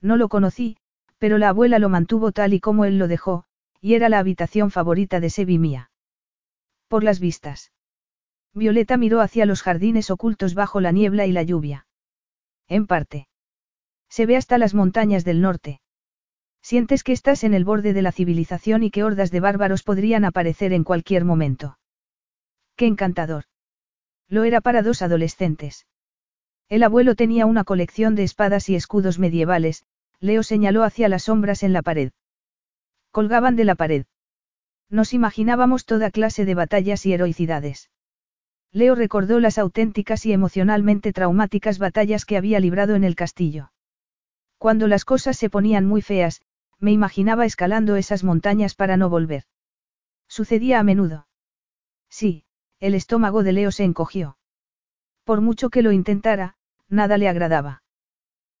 [0.00, 0.76] No lo conocí,
[1.18, 3.44] pero la abuela lo mantuvo tal y como él lo dejó,
[3.80, 5.90] y era la habitación favorita de Sebi mía.
[6.88, 7.72] Por las vistas.
[8.54, 11.86] Violeta miró hacia los jardines ocultos bajo la niebla y la lluvia.
[12.68, 13.28] En parte.
[14.08, 15.80] Se ve hasta las montañas del norte.
[16.62, 20.24] Sientes que estás en el borde de la civilización y que hordas de bárbaros podrían
[20.24, 21.78] aparecer en cualquier momento.
[22.76, 23.44] Qué encantador.
[24.28, 25.86] Lo era para dos adolescentes.
[26.68, 29.84] El abuelo tenía una colección de espadas y escudos medievales,
[30.20, 32.12] Leo señaló hacia las sombras en la pared.
[33.10, 34.04] Colgaban de la pared.
[34.90, 37.90] Nos imaginábamos toda clase de batallas y heroicidades.
[38.72, 43.72] Leo recordó las auténticas y emocionalmente traumáticas batallas que había librado en el castillo.
[44.58, 46.42] Cuando las cosas se ponían muy feas,
[46.78, 49.44] me imaginaba escalando esas montañas para no volver.
[50.28, 51.26] Sucedía a menudo.
[52.10, 52.44] Sí,
[52.80, 54.36] el estómago de Leo se encogió.
[55.24, 56.56] Por mucho que lo intentara,
[56.88, 57.82] nada le agradaba.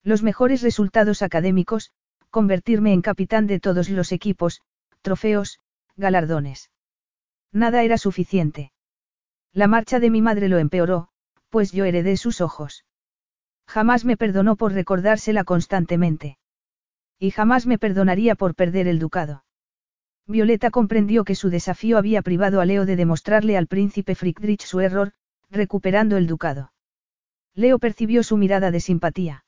[0.02, 1.92] Los mejores resultados académicos,
[2.30, 4.62] convertirme en capitán de todos los equipos,
[5.02, 5.58] trofeos,
[5.96, 6.70] galardones.
[7.52, 8.72] Nada era suficiente.
[9.58, 11.08] La marcha de mi madre lo empeoró,
[11.48, 12.84] pues yo heredé sus ojos.
[13.66, 16.38] Jamás me perdonó por recordársela constantemente.
[17.18, 19.44] Y jamás me perdonaría por perder el ducado.
[20.28, 24.78] Violeta comprendió que su desafío había privado a Leo de demostrarle al príncipe Friedrich su
[24.78, 25.10] error,
[25.50, 26.72] recuperando el ducado.
[27.52, 29.44] Leo percibió su mirada de simpatía.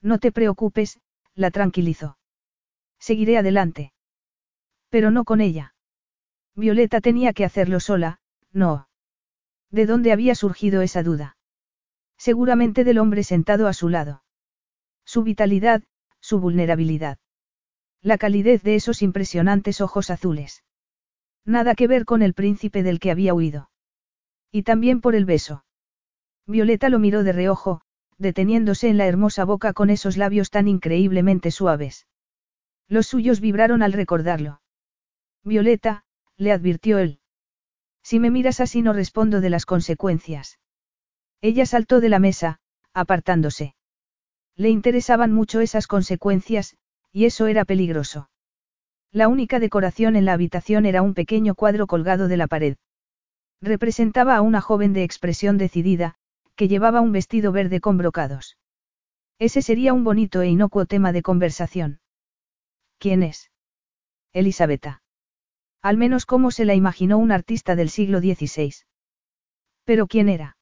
[0.00, 1.00] No te preocupes,
[1.34, 2.18] la tranquilizó.
[3.00, 3.92] Seguiré adelante.
[4.90, 5.74] Pero no con ella.
[6.54, 8.20] Violeta tenía que hacerlo sola,
[8.52, 8.86] no.
[9.74, 11.36] ¿De dónde había surgido esa duda?
[12.16, 14.22] Seguramente del hombre sentado a su lado.
[15.04, 15.82] Su vitalidad,
[16.20, 17.18] su vulnerabilidad.
[18.00, 20.62] La calidez de esos impresionantes ojos azules.
[21.44, 23.68] Nada que ver con el príncipe del que había huido.
[24.52, 25.64] Y también por el beso.
[26.46, 27.80] Violeta lo miró de reojo,
[28.16, 32.06] deteniéndose en la hermosa boca con esos labios tan increíblemente suaves.
[32.86, 34.60] Los suyos vibraron al recordarlo.
[35.42, 36.04] Violeta,
[36.36, 37.18] le advirtió él.
[38.04, 40.58] Si me miras así no respondo de las consecuencias.
[41.40, 42.60] Ella saltó de la mesa,
[42.92, 43.74] apartándose.
[44.56, 46.76] Le interesaban mucho esas consecuencias,
[47.10, 48.28] y eso era peligroso.
[49.10, 52.76] La única decoración en la habitación era un pequeño cuadro colgado de la pared.
[53.62, 56.16] Representaba a una joven de expresión decidida,
[56.56, 58.58] que llevaba un vestido verde con brocados.
[59.38, 62.00] Ese sería un bonito e inocuo tema de conversación.
[62.98, 63.50] ¿Quién es?
[64.32, 65.03] Elisabetta.
[65.84, 68.72] Al menos como se la imaginó un artista del siglo XVI.
[69.84, 70.56] Pero ¿quién era?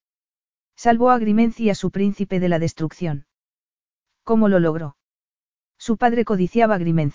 [0.74, 3.26] Salvó a Grimenz y a su príncipe de la destrucción.
[4.24, 4.96] ¿Cómo lo logró?
[5.78, 7.14] Su padre codiciaba a Grimenz.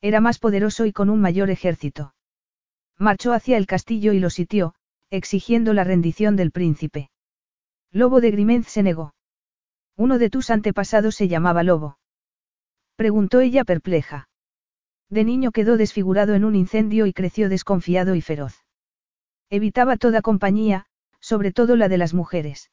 [0.00, 2.14] Era más poderoso y con un mayor ejército.
[2.96, 4.74] Marchó hacia el castillo y lo sitió,
[5.10, 7.10] exigiendo la rendición del príncipe.
[7.90, 9.14] Lobo de Grimenz se negó.
[9.98, 11.98] Uno de tus antepasados se llamaba Lobo.
[12.96, 14.30] Preguntó ella perpleja.
[15.12, 18.64] De niño quedó desfigurado en un incendio y creció desconfiado y feroz.
[19.50, 20.86] Evitaba toda compañía,
[21.20, 22.70] sobre todo la de las mujeres.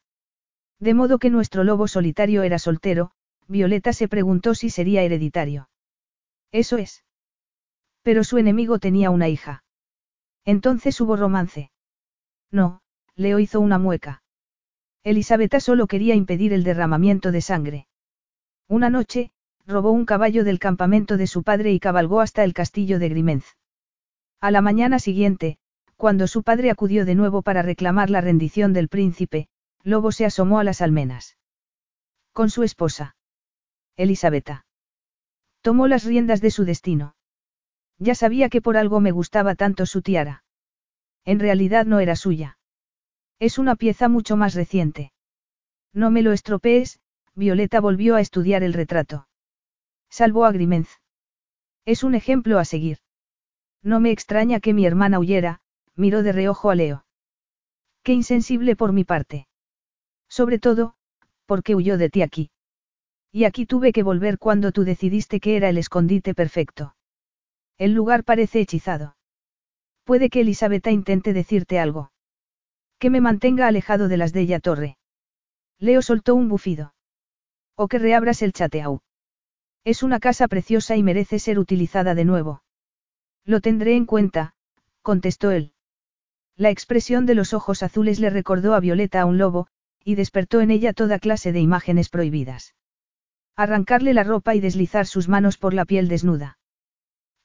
[0.80, 3.11] De modo que nuestro lobo solitario era soltero,
[3.49, 5.70] Violeta se preguntó si sería hereditario.
[6.53, 7.03] Eso es.
[8.03, 9.66] Pero su enemigo tenía una hija.
[10.45, 11.72] Entonces hubo romance.
[12.52, 12.80] No,
[13.18, 14.24] Leo hizo una mueca.
[15.03, 17.88] Elisabetta solo quería impedir el derramamiento de sangre.
[18.70, 19.34] Una noche,
[19.70, 23.46] robó un caballo del campamento de su padre y cabalgó hasta el castillo de Grimenz.
[24.41, 25.60] A la mañana siguiente,
[25.96, 29.48] cuando su padre acudió de nuevo para reclamar la rendición del príncipe,
[29.84, 31.38] Lobo se asomó a las almenas.
[32.34, 33.16] Con su esposa.
[33.96, 34.66] Elisabetta.
[35.62, 37.16] Tomó las riendas de su destino.
[38.00, 40.44] Ya sabía que por algo me gustaba tanto su tiara.
[41.26, 42.58] En realidad no era suya.
[43.38, 45.12] Es una pieza mucho más reciente.
[45.94, 47.00] No me lo estropees,
[47.36, 49.28] Violeta volvió a estudiar el retrato.
[50.10, 50.90] Salvó a Grimenz.
[51.86, 52.98] Es un ejemplo a seguir.
[53.81, 55.61] No me extraña que mi hermana huyera,
[55.95, 57.06] miró de reojo a Leo.
[58.03, 59.48] Qué insensible por mi parte.
[60.27, 60.95] Sobre todo,
[61.45, 62.52] porque huyó de ti aquí.
[63.31, 66.95] Y aquí tuve que volver cuando tú decidiste que era el escondite perfecto.
[67.77, 69.15] El lugar parece hechizado.
[70.03, 72.11] Puede que Elisabetta intente decirte algo.
[72.98, 74.98] Que me mantenga alejado de las de ella torre.
[75.77, 76.94] Leo soltó un bufido.
[77.76, 79.02] O que reabras el chateau.
[79.84, 82.64] Es una casa preciosa y merece ser utilizada de nuevo.
[83.45, 84.53] Lo tendré en cuenta,
[85.01, 85.73] contestó él.
[86.56, 89.68] La expresión de los ojos azules le recordó a Violeta a un lobo,
[90.03, 92.76] y despertó en ella toda clase de imágenes prohibidas.
[93.56, 96.57] Arrancarle la ropa y deslizar sus manos por la piel desnuda.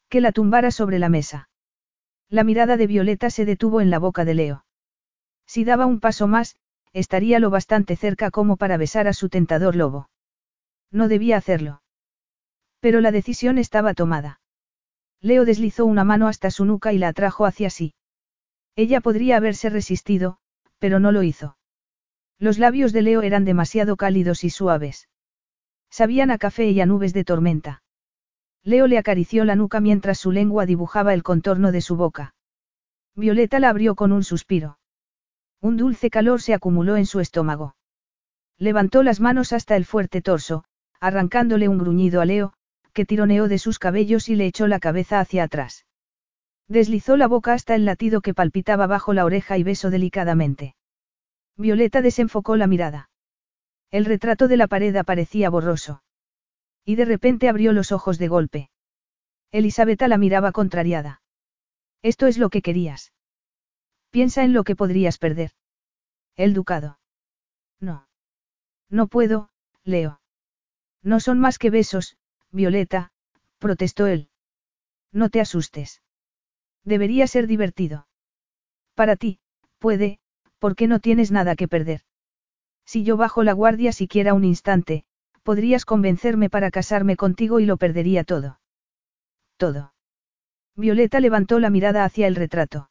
[0.09, 1.48] Que la tumbara sobre la mesa.
[2.28, 4.65] La mirada de Violeta se detuvo en la boca de Leo.
[5.47, 6.56] Si daba un paso más,
[6.93, 10.09] estaría lo bastante cerca como para besar a su tentador lobo.
[10.90, 11.82] No debía hacerlo.
[12.85, 14.40] Pero la decisión estaba tomada.
[15.23, 17.94] Leo deslizó una mano hasta su nuca y la atrajo hacia sí.
[18.77, 20.36] Ella podría haberse resistido,
[20.78, 21.56] pero no lo hizo.
[22.39, 25.09] Los labios de Leo eran demasiado cálidos y suaves.
[25.89, 27.82] Sabían a café y a nubes de tormenta.
[28.62, 32.35] Leo le acarició la nuca mientras su lengua dibujaba el contorno de su boca.
[33.15, 34.78] Violeta la abrió con un suspiro.
[35.62, 37.77] Un dulce calor se acumuló en su estómago.
[38.59, 40.65] Levantó las manos hasta el fuerte torso,
[41.01, 42.52] arrancándole un gruñido a Leo,
[42.95, 45.85] que tironeó de sus cabellos y le echó la cabeza hacia atrás.
[46.69, 50.77] Deslizó la boca hasta el latido que palpitaba bajo la oreja y besó delicadamente.
[51.57, 53.11] Violeta desenfocó la mirada.
[53.91, 56.03] El retrato de la pared aparecía borroso.
[56.85, 58.71] Y de repente abrió los ojos de golpe.
[59.53, 61.23] Elisabetta la miraba contrariada.
[62.03, 63.12] Esto es lo que querías.
[64.11, 65.53] Piensa en lo que podrías perder.
[66.37, 66.99] El ducado.
[67.81, 68.09] No.
[68.89, 69.51] No puedo,
[69.85, 70.21] Leo.
[71.03, 72.16] No son más que besos,
[72.55, 73.11] Violeta,
[73.59, 74.29] protestó él.
[75.13, 76.03] No te asustes.
[76.85, 78.07] Debería ser divertido.
[78.95, 79.41] Para ti,
[79.81, 80.21] puede,
[80.61, 82.03] porque no tienes nada que perder.
[82.87, 85.05] Si yo bajo la guardia siquiera un instante,
[85.43, 88.61] podrías convencerme para casarme contigo y lo perdería todo.
[89.57, 89.93] Todo.
[90.77, 92.89] Violeta levantó la mirada hacia el retrato.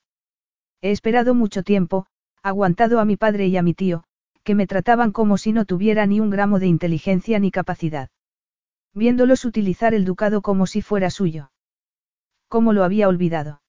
[0.82, 2.08] He esperado mucho tiempo,
[2.42, 4.04] aguantado a mi padre y a mi tío,
[4.44, 8.10] que me trataban como si no tuviera ni un gramo de inteligencia ni capacidad
[8.94, 11.52] viéndolos utilizar el ducado como si fuera suyo.
[12.48, 13.62] ¿Cómo lo había olvidado?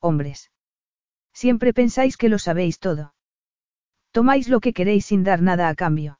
[0.00, 0.50] Hombres.
[1.32, 3.14] Siempre pensáis que lo sabéis todo.
[4.10, 6.18] Tomáis lo que queréis sin dar nada a cambio.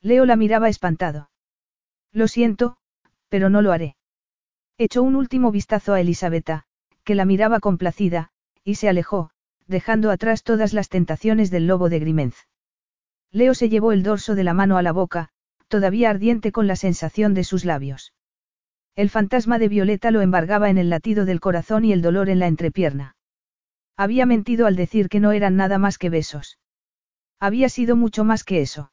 [0.00, 1.30] Leo la miraba espantado.
[2.12, 2.76] Lo siento,
[3.28, 3.96] pero no lo haré.
[4.78, 6.64] Echó un último vistazo a Elisabetta,
[7.04, 8.30] que la miraba complacida,
[8.64, 9.30] y se alejó,
[9.66, 12.36] dejando atrás todas las tentaciones del lobo de Grimenz.
[13.30, 15.30] Leo se llevó el dorso de la mano a la boca,
[15.70, 18.12] todavía ardiente con la sensación de sus labios.
[18.96, 22.40] El fantasma de Violeta lo embargaba en el latido del corazón y el dolor en
[22.40, 23.16] la entrepierna.
[23.96, 26.58] Había mentido al decir que no eran nada más que besos.
[27.38, 28.92] Había sido mucho más que eso.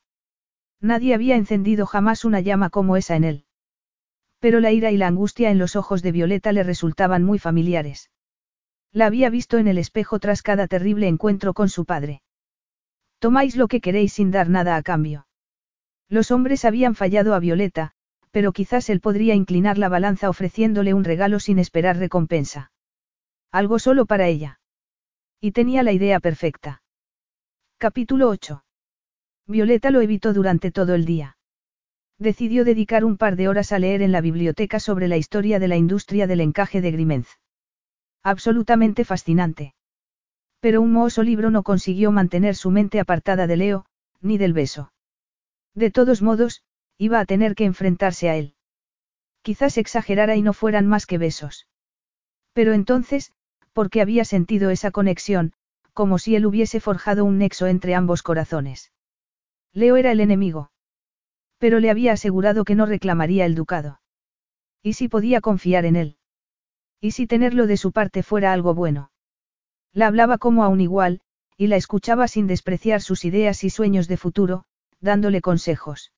[0.80, 3.46] Nadie había encendido jamás una llama como esa en él.
[4.40, 8.12] Pero la ira y la angustia en los ojos de Violeta le resultaban muy familiares.
[8.94, 12.22] La había visto en el espejo tras cada terrible encuentro con su padre.
[13.20, 15.27] Tomáis lo que queréis sin dar nada a cambio.
[16.10, 17.92] Los hombres habían fallado a Violeta,
[18.32, 22.72] pero quizás él podría inclinar la balanza ofreciéndole un regalo sin esperar recompensa.
[23.52, 24.60] Algo solo para ella.
[25.42, 26.82] Y tenía la idea perfecta.
[27.78, 28.64] Capítulo 8.
[29.48, 31.38] Violeta lo evitó durante todo el día.
[32.20, 35.68] Decidió dedicar un par de horas a leer en la biblioteca sobre la historia de
[35.68, 37.28] la industria del encaje de Grimenz.
[38.24, 39.76] Absolutamente fascinante.
[40.60, 43.86] Pero un mohoso libro no consiguió mantener su mente apartada de Leo,
[44.22, 44.92] ni del beso.
[45.78, 46.64] De todos modos,
[46.98, 48.56] iba a tener que enfrentarse a él.
[49.44, 51.68] Quizás exagerara y no fueran más que besos.
[52.54, 53.32] Pero entonces,
[53.74, 55.54] ¿por qué había sentido esa conexión,
[55.94, 58.92] como si él hubiese forjado un nexo entre ambos corazones?
[59.72, 60.72] Leo era el enemigo.
[61.60, 64.02] Pero le había asegurado que no reclamaría el ducado.
[64.82, 66.18] ¿Y si podía confiar en él?
[67.00, 69.12] ¿Y si tenerlo de su parte fuera algo bueno?
[69.94, 71.22] La hablaba como a un igual,
[71.56, 74.66] y la escuchaba sin despreciar sus ideas y sueños de futuro,
[75.00, 76.12] dándole consejos.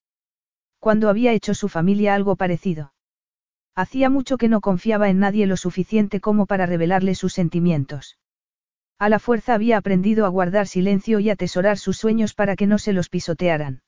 [0.79, 2.93] Cuando había hecho su familia algo parecido.
[3.75, 8.17] Hacía mucho que no confiaba en nadie lo suficiente como para revelarle sus sentimientos.
[8.97, 12.77] A la fuerza había aprendido a guardar silencio y atesorar sus sueños para que no
[12.77, 13.81] se los pisotearan.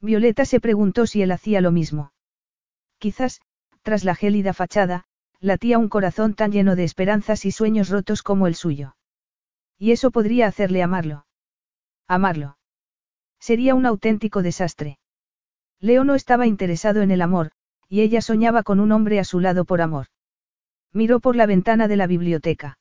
[0.00, 2.12] Violeta se preguntó si él hacía lo mismo.
[2.98, 3.40] Quizás,
[3.82, 5.04] tras la gélida fachada,
[5.40, 8.96] latía un corazón tan lleno de esperanzas y sueños rotos como el suyo.
[9.78, 11.26] Y eso podría hacerle amarlo.
[12.08, 12.56] Amarlo.
[13.48, 14.96] Sería un auténtico desastre.
[15.78, 17.50] Leo no estaba interesado en el amor,
[17.90, 20.06] y ella soñaba con un hombre a su lado por amor.
[20.94, 22.78] Miró por la ventana de la biblioteca.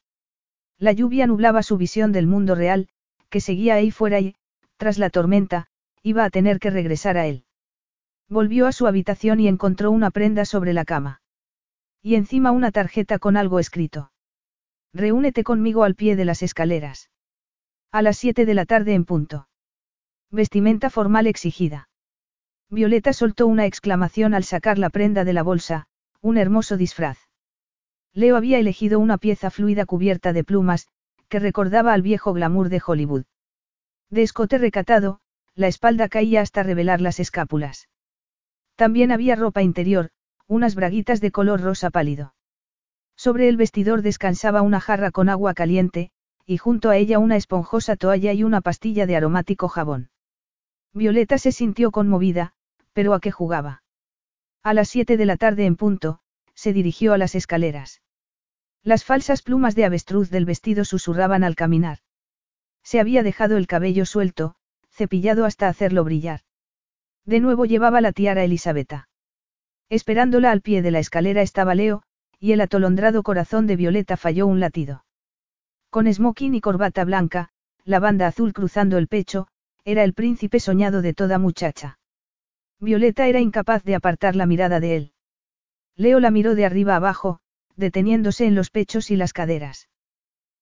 [0.80, 2.88] La lluvia nublaba su visión del mundo real,
[3.30, 4.36] que seguía ahí fuera y,
[4.78, 5.68] tras la tormenta,
[6.02, 7.44] iba a tener que regresar a él.
[8.30, 11.22] Volvió a su habitación y encontró una prenda sobre la cama.
[12.02, 14.14] Y encima una tarjeta con algo escrito.
[14.94, 17.10] Reúnete conmigo al pie de las escaleras.
[17.92, 19.50] A las siete de la tarde en punto.
[20.34, 21.90] Vestimenta formal exigida.
[22.72, 25.86] Violeta soltó una exclamación al sacar la prenda de la bolsa,
[26.22, 27.20] un hermoso disfraz.
[28.14, 30.88] Leo había elegido una pieza fluida cubierta de plumas,
[31.30, 33.26] que recordaba al viejo glamour de Hollywood.
[34.10, 35.20] De escote recatado,
[35.54, 37.88] la espalda caía hasta revelar las escápulas.
[38.76, 40.10] También había ropa interior,
[40.48, 42.34] unas braguitas de color rosa pálido.
[43.16, 46.10] Sobre el vestidor descansaba una jarra con agua caliente,
[46.48, 50.10] y junto a ella una esponjosa toalla y una pastilla de aromático jabón.
[50.94, 52.54] Violeta se sintió conmovida,
[52.94, 53.84] pero ¿a qué jugaba?
[54.62, 56.20] A las siete de la tarde en punto,
[56.54, 58.02] se dirigió a las escaleras.
[58.84, 62.00] Las falsas plumas de avestruz del vestido susurraban al caminar.
[62.84, 64.56] Se había dejado el cabello suelto,
[64.90, 66.42] cepillado hasta hacerlo brillar.
[67.26, 69.10] De nuevo llevaba la tiara Elisabetta.
[69.90, 72.04] Esperándola al pie de la escalera estaba Leo,
[72.40, 75.06] y el atolondrado corazón de Violeta falló un latido.
[75.90, 77.50] Con smoking y corbata blanca,
[77.86, 79.48] la banda azul cruzando el pecho,
[79.86, 82.00] era el príncipe soñado de toda muchacha.
[82.80, 85.14] Violeta era incapaz de apartar la mirada de él.
[85.96, 87.40] Leo la miró de arriba abajo,
[87.76, 89.90] deteniéndose en los pechos y las caderas.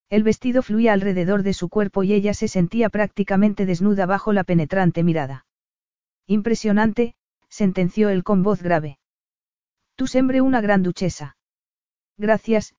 [0.09, 4.43] El vestido fluía alrededor de su cuerpo y ella se sentía prácticamente desnuda bajo la
[4.43, 5.45] penetrante mirada.
[6.27, 7.16] Impresionante,
[7.50, 9.00] sentenció él con voz grave.
[9.95, 11.38] Tú sembre una gran duchesa.
[12.17, 12.75] Gracias,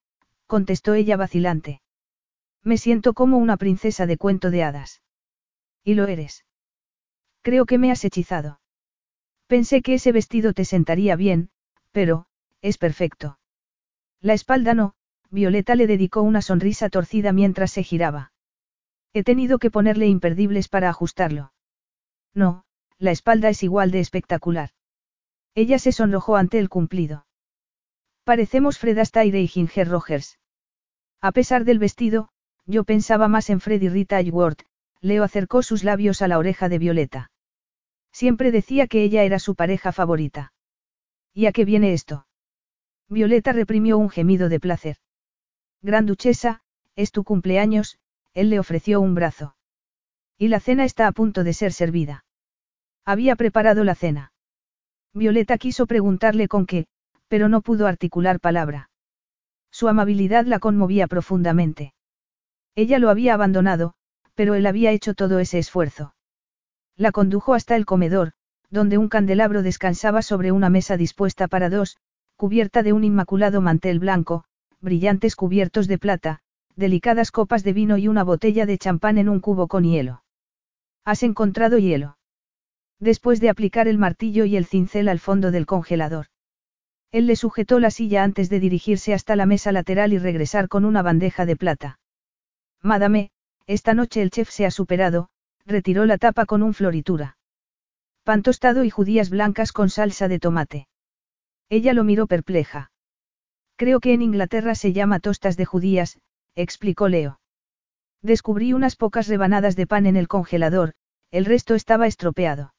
[0.46, 1.80] contestó ella vacilante.
[2.62, 5.01] Me siento como una princesa de cuento de hadas.
[5.85, 6.44] Y lo eres.
[7.43, 8.61] Creo que me has hechizado.
[9.47, 11.51] Pensé que ese vestido te sentaría bien,
[11.91, 12.27] pero,
[12.61, 13.39] es perfecto.
[14.20, 14.94] La espalda no,
[15.31, 18.33] Violeta le dedicó una sonrisa torcida mientras se giraba.
[19.12, 21.52] He tenido que ponerle imperdibles para ajustarlo.
[22.33, 22.65] No,
[22.99, 24.70] la espalda es igual de espectacular.
[25.55, 27.27] Ella se sonrojó ante el cumplido.
[28.25, 30.39] Parecemos Fred Astaire y Ginger Rogers.
[31.20, 32.31] A pesar del vestido,
[32.65, 34.62] yo pensaba más en Fred y Rita Hayworth,
[35.02, 37.31] Leo acercó sus labios a la oreja de Violeta.
[38.12, 40.52] Siempre decía que ella era su pareja favorita.
[41.34, 42.26] ¿Y a qué viene esto?
[43.08, 44.97] Violeta reprimió un gemido de placer.
[45.82, 46.62] Gran duchesa,
[46.94, 47.98] es tu cumpleaños,
[48.32, 49.56] él le ofreció un brazo.
[50.39, 52.24] Y la cena está a punto de ser servida.
[53.05, 54.32] Había preparado la cena.
[55.12, 56.86] Violeta quiso preguntarle con qué,
[57.26, 58.90] pero no pudo articular palabra.
[59.70, 61.92] Su amabilidad la conmovía profundamente.
[62.76, 63.94] Ella lo había abandonado,
[64.35, 66.15] pero él había hecho todo ese esfuerzo.
[66.97, 68.33] La condujo hasta el comedor,
[68.70, 71.99] donde un candelabro descansaba sobre una mesa dispuesta para dos,
[72.36, 74.44] cubierta de un inmaculado mantel blanco,
[74.81, 76.41] brillantes cubiertos de plata,
[76.75, 80.25] delicadas copas de vino y una botella de champán en un cubo con hielo.
[81.05, 82.17] ¿Has encontrado hielo?
[82.99, 86.27] Después de aplicar el martillo y el cincel al fondo del congelador.
[87.11, 90.85] Él le sujetó la silla antes de dirigirse hasta la mesa lateral y regresar con
[90.85, 91.99] una bandeja de plata.
[92.81, 93.31] Madame,
[93.66, 95.28] esta noche el chef se ha superado,
[95.66, 97.36] retiró la tapa con un floritura.
[98.24, 100.89] Pan tostado y judías blancas con salsa de tomate.
[101.68, 102.91] Ella lo miró perpleja.
[103.76, 106.18] Creo que en Inglaterra se llama tostas de judías,
[106.55, 107.41] explicó Leo.
[108.20, 110.94] Descubrí unas pocas rebanadas de pan en el congelador,
[111.31, 112.74] el resto estaba estropeado.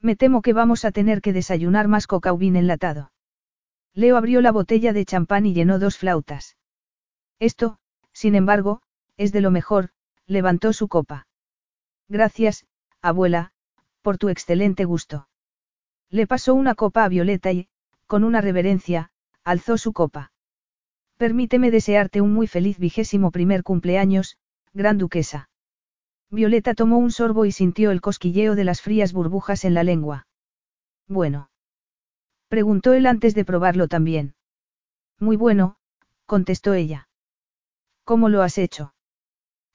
[0.00, 3.12] Me temo que vamos a tener que desayunar más cocaubín enlatado.
[3.94, 6.56] Leo abrió la botella de champán y llenó dos flautas.
[7.38, 7.78] Esto,
[8.12, 8.82] sin embargo,
[9.16, 9.90] es de lo mejor,
[10.26, 11.26] levantó su copa.
[12.08, 12.66] Gracias,
[13.00, 13.52] abuela,
[14.02, 15.28] por tu excelente gusto.
[16.10, 17.68] Le pasó una copa a Violeta y,
[18.06, 19.10] con una reverencia,
[19.44, 20.32] alzó su copa.
[21.16, 24.36] Permíteme desearte un muy feliz vigésimo primer cumpleaños,
[24.74, 25.48] gran duquesa.
[26.30, 30.26] Violeta tomó un sorbo y sintió el cosquilleo de las frías burbujas en la lengua.
[31.08, 31.50] Bueno.
[32.48, 34.34] Preguntó él antes de probarlo también.
[35.18, 35.76] Muy bueno,
[36.26, 37.08] contestó ella.
[38.04, 38.94] ¿Cómo lo has hecho?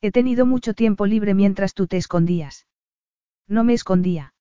[0.02, 2.66] He tenido mucho tiempo libre mientras tú te escondías.
[3.48, 4.34] No me escondía.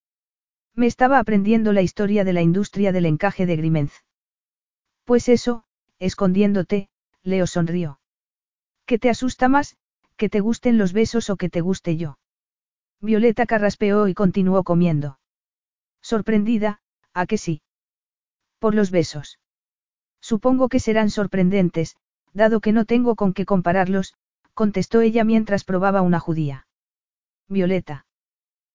[0.74, 3.92] Me estaba aprendiendo la historia de la industria del encaje de Grimenz.
[5.04, 5.64] Pues eso,
[5.98, 6.88] escondiéndote,
[7.22, 8.00] Leo sonrió.
[8.86, 9.76] ¿Qué te asusta más,
[10.16, 12.18] que te gusten los besos o que te guste yo?
[13.00, 15.18] Violeta carraspeó y continuó comiendo.
[16.00, 16.80] Sorprendida,
[17.12, 17.62] ¿a que sí?
[18.58, 19.38] Por los besos.
[20.20, 21.96] Supongo que serán sorprendentes,
[22.32, 24.14] dado que no tengo con qué compararlos,
[24.60, 26.66] contestó ella mientras probaba una judía.
[27.48, 28.04] Violeta.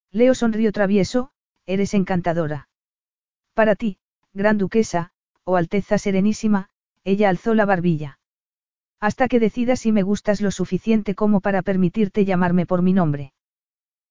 [0.09, 1.29] Leo sonrió travieso,
[1.67, 2.69] eres encantadora.
[3.53, 3.99] Para ti,
[4.33, 5.11] gran duquesa,
[5.43, 6.69] o alteza serenísima,
[7.03, 8.17] ella alzó la barbilla.
[8.99, 13.33] Hasta que decidas si me gustas lo suficiente como para permitirte llamarme por mi nombre.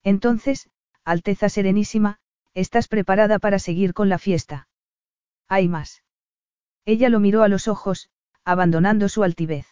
[0.05, 0.71] Entonces,
[1.05, 2.21] Alteza Serenísima,
[2.55, 4.69] ¿estás preparada para seguir con la fiesta?
[5.49, 6.05] Hay más.
[6.85, 8.11] Ella lo miró a los ojos,
[8.45, 9.67] abandonando su altivez.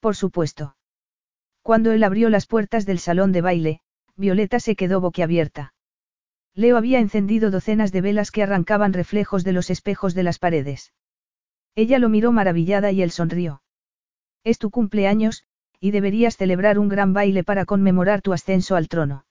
[0.00, 0.75] Por supuesto.
[1.66, 3.80] Cuando él abrió las puertas del salón de baile,
[4.14, 5.74] Violeta se quedó boquiabierta.
[6.54, 10.92] Leo había encendido docenas de velas que arrancaban reflejos de los espejos de las paredes.
[11.74, 13.62] Ella lo miró maravillada y él sonrió.
[14.44, 15.42] Es tu cumpleaños,
[15.80, 19.26] y deberías celebrar un gran baile para conmemorar tu ascenso al trono.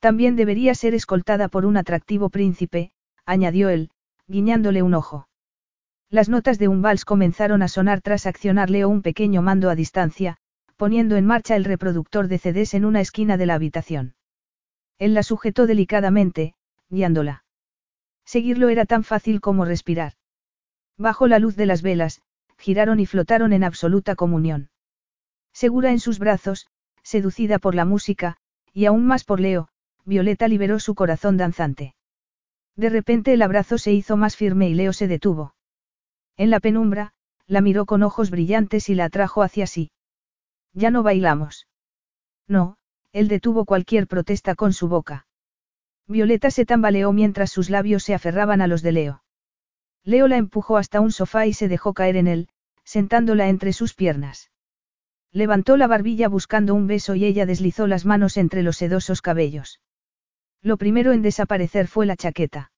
[0.00, 2.90] También deberías ser escoltada por un atractivo príncipe,
[3.26, 3.90] añadió él,
[4.26, 5.28] guiñándole un ojo.
[6.10, 9.76] Las notas de un vals comenzaron a sonar tras accionar Leo un pequeño mando a
[9.76, 10.38] distancia,
[10.76, 14.14] poniendo en marcha el reproductor de CDs en una esquina de la habitación.
[14.98, 16.54] Él la sujetó delicadamente,
[16.88, 17.44] guiándola.
[18.24, 20.14] Seguirlo era tan fácil como respirar.
[20.96, 22.22] Bajo la luz de las velas,
[22.58, 24.70] giraron y flotaron en absoluta comunión.
[25.52, 26.68] Segura en sus brazos,
[27.02, 28.36] seducida por la música,
[28.72, 29.68] y aún más por Leo,
[30.04, 31.94] Violeta liberó su corazón danzante.
[32.76, 35.54] De repente el abrazo se hizo más firme y Leo se detuvo.
[36.36, 37.12] En la penumbra,
[37.46, 39.90] la miró con ojos brillantes y la atrajo hacia sí.
[40.74, 41.66] Ya no bailamos.
[42.46, 42.76] No,
[43.12, 45.26] él detuvo cualquier protesta con su boca.
[46.06, 49.24] Violeta se tambaleó mientras sus labios se aferraban a los de Leo.
[50.02, 52.48] Leo la empujó hasta un sofá y se dejó caer en él,
[52.84, 54.50] sentándola entre sus piernas.
[55.32, 59.80] Levantó la barbilla buscando un beso y ella deslizó las manos entre los sedosos cabellos.
[60.60, 62.70] Lo primero en desaparecer fue la chaqueta.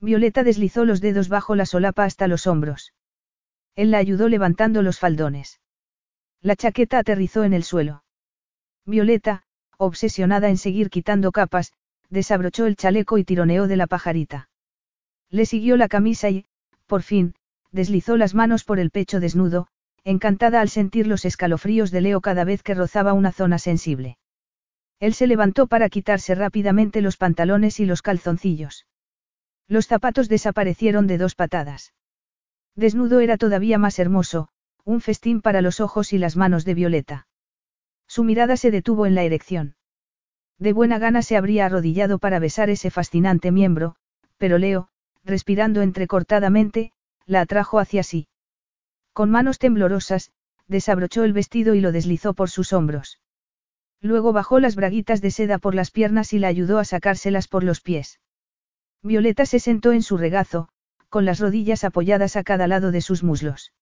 [0.00, 2.92] Violeta deslizó los dedos bajo la solapa hasta los hombros.
[3.74, 5.61] Él la ayudó levantando los faldones.
[6.42, 8.02] La chaqueta aterrizó en el suelo.
[8.84, 9.44] Violeta,
[9.78, 11.72] obsesionada en seguir quitando capas,
[12.10, 14.48] desabrochó el chaleco y tironeó de la pajarita.
[15.30, 16.44] Le siguió la camisa y,
[16.86, 17.34] por fin,
[17.70, 19.68] deslizó las manos por el pecho desnudo,
[20.04, 24.18] encantada al sentir los escalofríos de Leo cada vez que rozaba una zona sensible.
[24.98, 28.86] Él se levantó para quitarse rápidamente los pantalones y los calzoncillos.
[29.68, 31.94] Los zapatos desaparecieron de dos patadas.
[32.74, 34.48] Desnudo era todavía más hermoso,
[34.84, 37.26] un festín para los ojos y las manos de Violeta.
[38.08, 39.76] Su mirada se detuvo en la erección.
[40.58, 43.96] De buena gana se habría arrodillado para besar ese fascinante miembro,
[44.38, 44.88] pero Leo,
[45.24, 46.92] respirando entrecortadamente,
[47.26, 48.28] la atrajo hacia sí.
[49.12, 50.32] Con manos temblorosas,
[50.66, 53.20] desabrochó el vestido y lo deslizó por sus hombros.
[54.00, 57.62] Luego bajó las braguitas de seda por las piernas y la ayudó a sacárselas por
[57.62, 58.20] los pies.
[59.02, 60.68] Violeta se sentó en su regazo,
[61.08, 63.72] con las rodillas apoyadas a cada lado de sus muslos.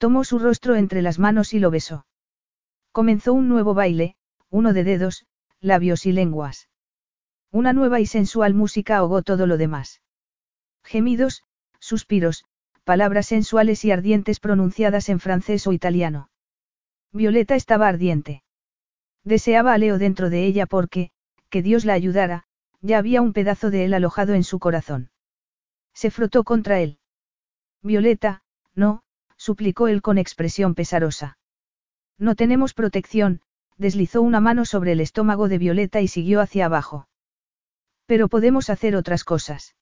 [0.00, 2.06] Tomó su rostro entre las manos y lo besó.
[2.90, 4.16] Comenzó un nuevo baile,
[4.48, 5.26] uno de dedos,
[5.60, 6.70] labios y lenguas.
[7.50, 10.00] Una nueva y sensual música ahogó todo lo demás.
[10.84, 11.44] Gemidos,
[11.80, 12.46] suspiros,
[12.82, 16.30] palabras sensuales y ardientes pronunciadas en francés o italiano.
[17.12, 18.42] Violeta estaba ardiente.
[19.22, 21.10] Deseaba a Leo dentro de ella porque,
[21.50, 22.44] que Dios la ayudara,
[22.80, 25.10] ya había un pedazo de él alojado en su corazón.
[25.92, 27.00] Se frotó contra él.
[27.82, 29.02] Violeta, no,
[29.40, 31.38] suplicó él con expresión pesarosa.
[32.18, 33.40] No tenemos protección,
[33.78, 37.08] deslizó una mano sobre el estómago de Violeta y siguió hacia abajo.
[38.04, 39.76] Pero podemos hacer otras cosas.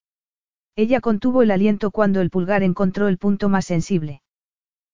[0.76, 4.22] Ella contuvo el aliento cuando el pulgar encontró el punto más sensible.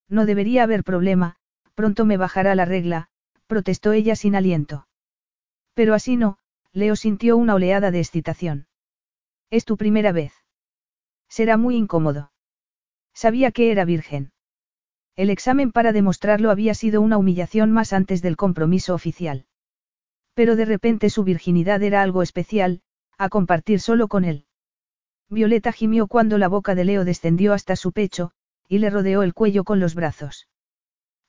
[0.09, 1.36] No debería haber problema,
[1.75, 3.09] pronto me bajará la regla,
[3.47, 4.89] protestó ella sin aliento.
[5.75, 6.39] Pero así no,
[6.73, 8.67] Leo sintió una oleada de excitación.
[9.51, 10.33] Es tu primera vez.
[11.28, 12.33] Será muy incómodo.
[13.12, 14.33] Sabía que era virgen.
[15.17, 19.47] El examen para demostrarlo había sido una humillación más antes del compromiso oficial.
[20.34, 22.81] Pero de repente su virginidad era algo especial,
[23.17, 24.47] a compartir solo con él.
[25.31, 28.33] Violeta gimió cuando la boca de Leo descendió hasta su pecho,
[28.68, 30.49] y le rodeó el cuello con los brazos.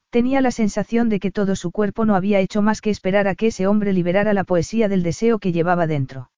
[0.09, 3.35] Tenía la sensación de que todo su cuerpo no había hecho más que esperar a
[3.35, 6.31] que ese hombre liberara la poesía del deseo que llevaba dentro.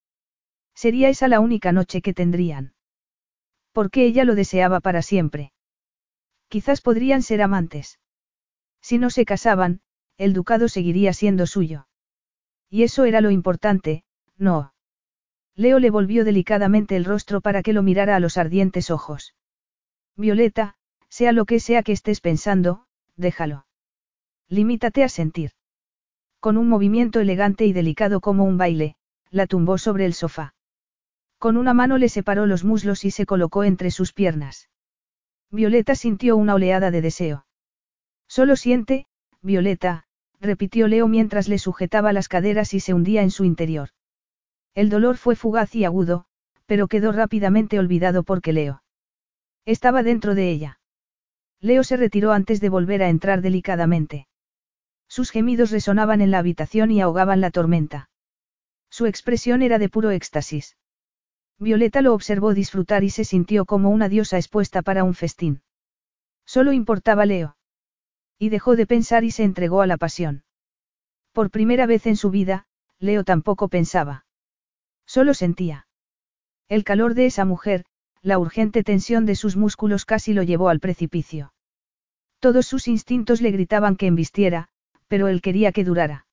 [0.74, 2.74] Sería esa la única noche que tendrían.
[3.72, 5.52] Porque ella lo deseaba para siempre.
[6.50, 8.00] Quizás podrían ser amantes.
[8.82, 9.82] Si no se casaban,
[10.18, 11.88] el ducado seguiría siendo suyo.
[12.70, 14.04] Y eso era lo importante,
[14.38, 14.74] no.
[15.56, 19.36] Leo le volvió delicadamente el rostro para que lo mirara a los ardientes ojos.
[20.16, 20.76] Violeta,
[21.10, 22.86] sea lo que sea que estés pensando,
[23.16, 23.66] déjalo.
[24.50, 25.52] Limítate a sentir.
[26.40, 28.96] Con un movimiento elegante y delicado como un baile,
[29.32, 30.54] la tumbó sobre el sofá.
[31.40, 34.70] Con una mano le separó los muslos y se colocó entre sus piernas.
[35.52, 37.46] Violeta sintió una oleada de deseo.
[38.28, 39.06] Solo siente,
[39.42, 40.06] Violeta,
[40.42, 43.90] repitió Leo mientras le sujetaba las caderas y se hundía en su interior.
[44.76, 46.26] El dolor fue fugaz y agudo,
[46.66, 48.84] pero quedó rápidamente olvidado porque Leo
[49.66, 50.80] estaba dentro de ella.
[51.60, 54.28] Leo se retiró antes de volver a entrar delicadamente.
[55.10, 58.10] Sus gemidos resonaban en la habitación y ahogaban la tormenta.
[58.90, 60.78] Su expresión era de puro éxtasis.
[61.60, 65.62] Violeta lo observó disfrutar y se sintió como una diosa expuesta para un festín.
[66.46, 67.58] Solo importaba Leo.
[68.38, 70.44] Y dejó de pensar y se entregó a la pasión.
[71.34, 72.68] Por primera vez en su vida,
[73.00, 74.26] Leo tampoco pensaba.
[75.06, 75.88] Solo sentía.
[76.70, 77.86] El calor de esa mujer,
[78.22, 81.54] la urgente tensión de sus músculos casi lo llevó al precipicio.
[82.40, 84.70] Todos sus instintos le gritaban que embistiera,
[85.08, 86.28] pero él quería que durara.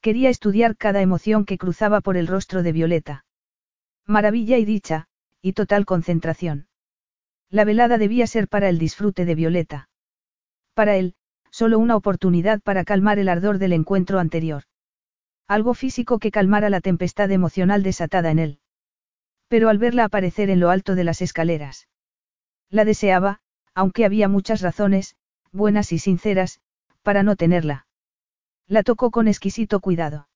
[0.00, 3.25] Quería estudiar cada emoción que cruzaba por el rostro de Violeta.
[4.06, 5.08] Maravilla y dicha,
[5.42, 6.68] y total concentración.
[7.50, 9.88] La velada debía ser para el disfrute de Violeta.
[10.74, 11.14] Para él,
[11.50, 14.64] solo una oportunidad para calmar el ardor del encuentro anterior.
[15.48, 18.60] Algo físico que calmara la tempestad emocional desatada en él.
[19.48, 21.88] Pero al verla aparecer en lo alto de las escaleras.
[22.68, 23.40] La deseaba,
[23.74, 25.16] aunque había muchas razones,
[25.52, 26.60] buenas y sinceras,
[27.02, 27.86] para no tenerla.
[28.66, 30.28] La tocó con exquisito cuidado.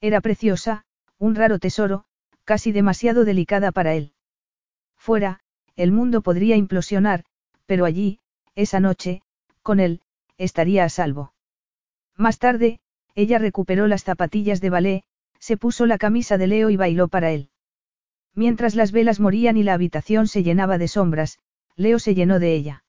[0.00, 0.84] Era preciosa,
[1.18, 2.04] un raro tesoro,
[2.46, 4.12] casi demasiado delicada para él.
[4.96, 5.40] Fuera,
[5.74, 7.24] el mundo podría implosionar,
[7.66, 8.20] pero allí,
[8.54, 9.20] esa noche,
[9.62, 10.00] con él,
[10.38, 11.34] estaría a salvo.
[12.16, 12.78] Más tarde,
[13.14, 15.02] ella recuperó las zapatillas de ballet,
[15.38, 17.50] se puso la camisa de Leo y bailó para él.
[18.34, 21.38] Mientras las velas morían y la habitación se llenaba de sombras,
[21.74, 22.84] Leo se llenó de ella.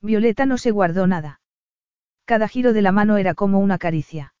[0.00, 1.40] Violeta no se guardó nada.
[2.24, 4.34] Cada giro de la mano era como una caricia.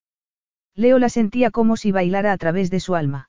[0.74, 3.28] Leo la sentía como si bailara a través de su alma.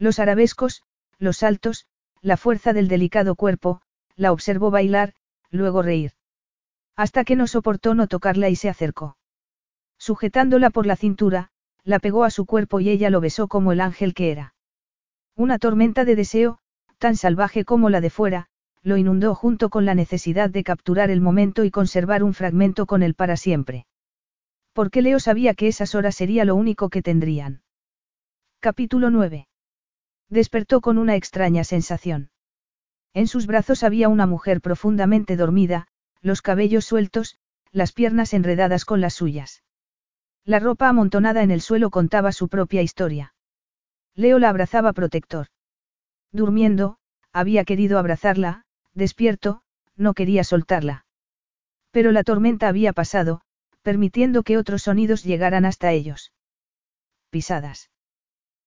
[0.00, 0.82] Los arabescos,
[1.18, 1.86] los saltos,
[2.22, 3.82] la fuerza del delicado cuerpo,
[4.16, 5.12] la observó bailar,
[5.50, 6.12] luego reír.
[6.96, 9.18] Hasta que no soportó no tocarla y se acercó.
[9.98, 11.50] Sujetándola por la cintura,
[11.84, 14.54] la pegó a su cuerpo y ella lo besó como el ángel que era.
[15.36, 16.60] Una tormenta de deseo,
[16.96, 18.46] tan salvaje como la de fuera,
[18.82, 23.02] lo inundó junto con la necesidad de capturar el momento y conservar un fragmento con
[23.02, 23.86] él para siempre.
[24.72, 27.60] Porque Leo sabía que esas horas sería lo único que tendrían.
[28.60, 29.49] Capítulo 9.
[30.30, 32.30] Despertó con una extraña sensación.
[33.12, 35.88] En sus brazos había una mujer profundamente dormida,
[36.22, 37.36] los cabellos sueltos,
[37.72, 39.64] las piernas enredadas con las suyas.
[40.44, 43.34] La ropa amontonada en el suelo contaba su propia historia.
[44.14, 45.48] Leo la abrazaba protector.
[46.30, 46.98] Durmiendo,
[47.32, 49.62] había querido abrazarla, despierto,
[49.96, 51.06] no quería soltarla.
[51.90, 53.42] Pero la tormenta había pasado,
[53.82, 56.32] permitiendo que otros sonidos llegaran hasta ellos.
[57.30, 57.90] Pisadas.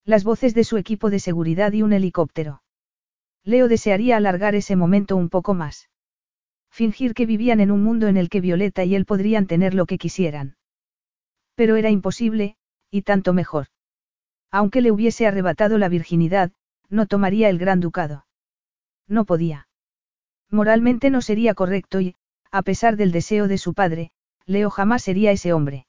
[0.06, 2.62] Las voces de su equipo de seguridad y un helicóptero.
[3.46, 5.90] Leo desearía alargar ese momento un poco más.
[6.70, 9.86] Fingir que vivían en un mundo en el que Violeta y él podrían tener lo
[9.86, 10.58] que quisieran.
[11.56, 12.58] Pero era imposible,
[12.90, 13.68] y tanto mejor.
[14.52, 16.52] Aunque le hubiese arrebatado la virginidad,
[16.90, 18.26] no tomaría el gran ducado.
[19.08, 19.68] No podía.
[20.50, 22.16] Moralmente no sería correcto y,
[22.52, 24.12] a pesar del deseo de su padre,
[24.46, 25.88] Leo jamás sería ese hombre.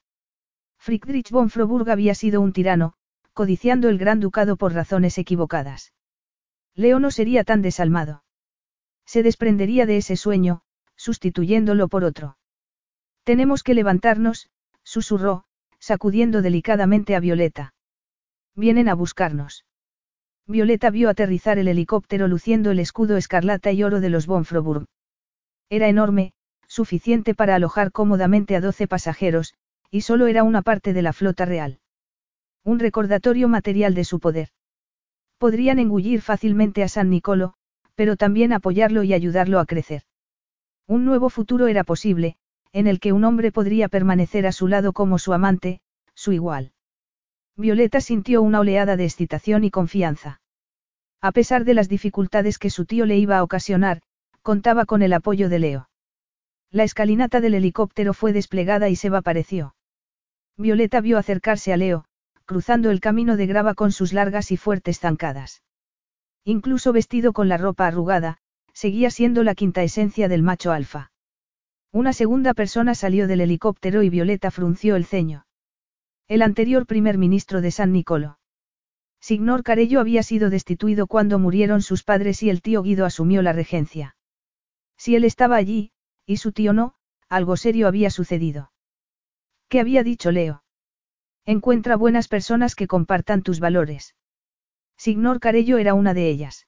[0.79, 2.95] Friedrich von Froburg había sido un tirano,
[3.35, 5.93] codiciando el gran ducado por razones equivocadas.
[6.75, 8.25] Leo no sería tan desalmado.
[9.05, 10.63] Se desprendería de ese sueño,
[10.97, 12.39] sustituyéndolo por otro.
[13.25, 14.49] Tenemos que levantarnos,
[14.83, 15.45] susurró,
[15.79, 17.75] sacudiendo delicadamente a Violeta.
[18.55, 19.65] Vienen a buscarnos.
[20.47, 24.87] Violeta vio aterrizar el helicóptero luciendo el escudo escarlata y oro de los von Froburg.
[25.71, 26.33] Era enorme,
[26.69, 29.55] suficiente para alojar cómodamente a doce pasajeros,
[29.91, 31.81] y solo era una parte de la flota real.
[32.65, 34.49] Un recordatorio material de su poder.
[35.37, 37.55] Podrían engullir fácilmente a San Nicolo,
[37.95, 40.03] pero también apoyarlo y ayudarlo a crecer.
[40.87, 42.37] Un nuevo futuro era posible,
[42.73, 45.81] en el que un hombre podría permanecer a su lado como su amante,
[46.15, 46.73] su igual.
[47.57, 50.41] Violeta sintió una oleada de excitación y confianza.
[51.21, 54.01] A pesar de las dificultades que su tío le iba a ocasionar,
[54.43, 55.89] contaba con el apoyo de Leo.
[56.71, 59.75] La escalinata del helicóptero fue desplegada y se vapareció.
[60.57, 62.07] Violeta vio acercarse a Leo,
[62.45, 65.63] cruzando el camino de grava con sus largas y fuertes zancadas.
[66.45, 68.39] Incluso vestido con la ropa arrugada,
[68.73, 71.11] seguía siendo la quinta esencia del macho alfa.
[71.93, 75.47] Una segunda persona salió del helicóptero y Violeta frunció el ceño.
[76.27, 78.39] El anterior primer ministro de San Nicolo.
[79.21, 83.53] Signor Carello había sido destituido cuando murieron sus padres y el tío Guido asumió la
[83.53, 84.17] regencia.
[84.99, 85.93] Si él estaba allí,
[86.27, 86.95] y su tío no,
[87.29, 88.73] algo serio había sucedido.
[89.69, 90.64] ¿Qué había dicho Leo?
[91.47, 94.15] Encuentra buenas personas que compartan tus valores.
[94.97, 96.67] Signor Carello era una de ellas.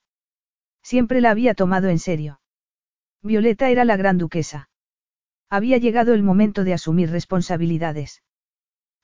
[0.83, 2.39] Siempre la había tomado en serio.
[3.23, 4.69] Violeta era la gran duquesa.
[5.49, 8.21] Había llegado el momento de asumir responsabilidades.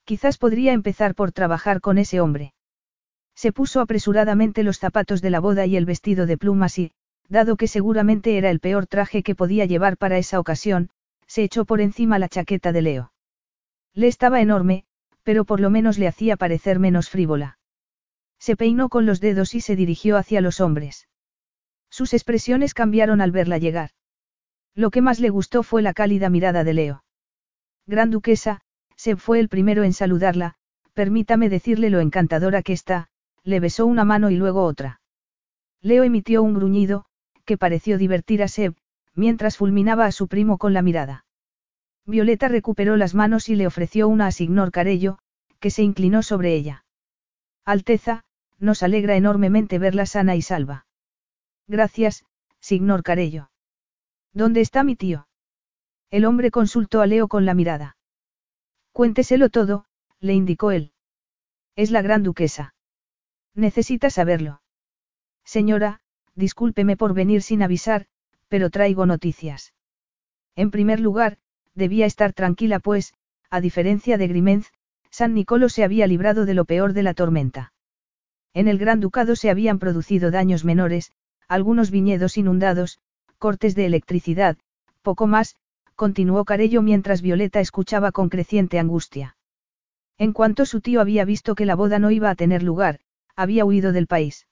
[0.06, 2.53] Quizás podría empezar por trabajar con ese hombre.
[3.34, 6.92] Se puso apresuradamente los zapatos de la boda y el vestido de plumas y,
[7.30, 10.90] dado que seguramente era el peor traje que podía llevar para esa ocasión,
[11.26, 13.14] se echó por encima la chaqueta de Leo.
[13.93, 14.85] Le estaba enorme,
[15.24, 17.58] pero por lo menos le hacía parecer menos frívola.
[18.40, 21.08] Se peinó con los dedos y se dirigió hacia los hombres.
[21.90, 23.92] Sus expresiones cambiaron al verla llegar.
[24.76, 27.03] Lo que más le gustó fue la cálida mirada de Leo.
[27.85, 28.61] Gran duquesa,
[28.95, 30.56] se fue el primero en saludarla,
[30.93, 33.08] permítame decirle lo encantadora que está,
[33.43, 35.02] le besó una mano y luego otra.
[35.82, 37.06] Leo emitió un gruñido,
[37.45, 38.76] que pareció divertir a Seb,
[39.14, 41.26] mientras fulminaba a su primo con la mirada.
[42.06, 45.20] Violeta recuperó las manos y le ofreció una a Signor Carello,
[45.60, 46.86] que se inclinó sobre ella.
[47.66, 48.26] Alteza,
[48.60, 50.86] nos alegra enormemente verla sana y salva.
[51.68, 52.26] Gracias,
[52.60, 53.50] signor Carello.
[54.34, 55.28] ¿Dónde está mi tío?
[56.10, 57.98] El hombre consultó a Leo con la mirada.
[58.92, 59.86] Cuénteselo todo,
[60.20, 60.94] le indicó él.
[61.76, 62.76] Es la gran duquesa.
[63.56, 64.62] Necesita saberlo.
[65.44, 66.02] Señora,
[66.36, 68.08] discúlpeme por venir sin avisar,
[68.48, 69.74] pero traigo noticias.
[70.56, 71.40] En primer lugar,
[71.76, 73.14] debía estar tranquila pues,
[73.50, 74.72] a diferencia de Grimenz,
[75.10, 77.74] San Nicolo se había librado de lo peor de la tormenta.
[78.53, 81.11] En el Gran Ducado se habían producido daños menores,
[81.48, 83.00] algunos viñedos inundados,
[83.38, 84.58] cortes de electricidad,
[85.02, 85.56] poco más,
[85.95, 89.38] continuó Carello mientras Violeta escuchaba con creciente angustia.
[90.18, 93.00] En cuanto su tío había visto que la boda no iba a tener lugar,
[93.35, 94.48] había huido del país.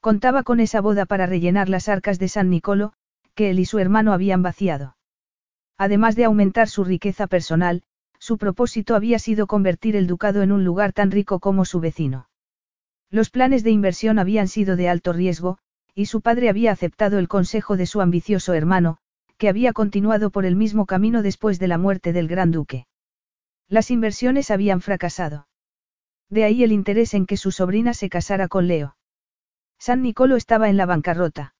[0.00, 2.94] Contaba con esa boda para rellenar las arcas de San Nicolo,
[3.34, 4.96] que él y su hermano habían vaciado.
[5.80, 7.82] Además de aumentar su riqueza personal,
[8.18, 12.28] su propósito había sido convertir el ducado en un lugar tan rico como su vecino.
[13.08, 15.56] Los planes de inversión habían sido de alto riesgo,
[15.94, 18.98] y su padre había aceptado el consejo de su ambicioso hermano,
[19.38, 22.86] que había continuado por el mismo camino después de la muerte del gran duque.
[23.66, 25.48] Las inversiones habían fracasado.
[26.28, 28.98] De ahí el interés en que su sobrina se casara con Leo.
[29.78, 31.54] San Nicolo estaba en la bancarrota.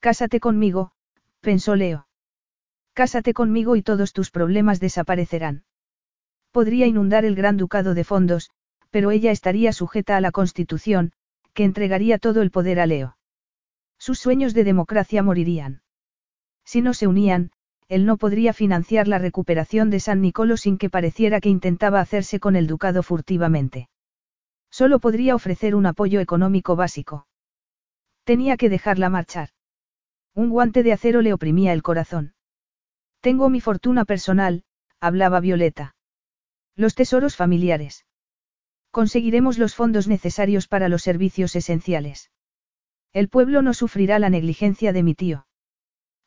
[0.00, 0.90] Cásate conmigo,
[1.40, 2.08] pensó Leo.
[3.00, 5.64] Cásate conmigo y todos tus problemas desaparecerán.
[6.52, 8.50] Podría inundar el gran ducado de fondos,
[8.90, 11.12] pero ella estaría sujeta a la Constitución,
[11.54, 13.16] que entregaría todo el poder a Leo.
[13.98, 15.80] Sus sueños de democracia morirían.
[16.66, 17.52] Si no se unían,
[17.88, 22.38] él no podría financiar la recuperación de San Nicolo sin que pareciera que intentaba hacerse
[22.38, 23.88] con el ducado furtivamente.
[24.70, 27.26] Solo podría ofrecer un apoyo económico básico.
[28.24, 29.48] Tenía que dejarla marchar.
[30.34, 32.34] Un guante de acero le oprimía el corazón.
[33.20, 34.64] Tengo mi fortuna personal,
[34.98, 35.94] hablaba Violeta.
[36.74, 38.06] Los tesoros familiares.
[38.90, 42.30] Conseguiremos los fondos necesarios para los servicios esenciales.
[43.12, 45.46] El pueblo no sufrirá la negligencia de mi tío.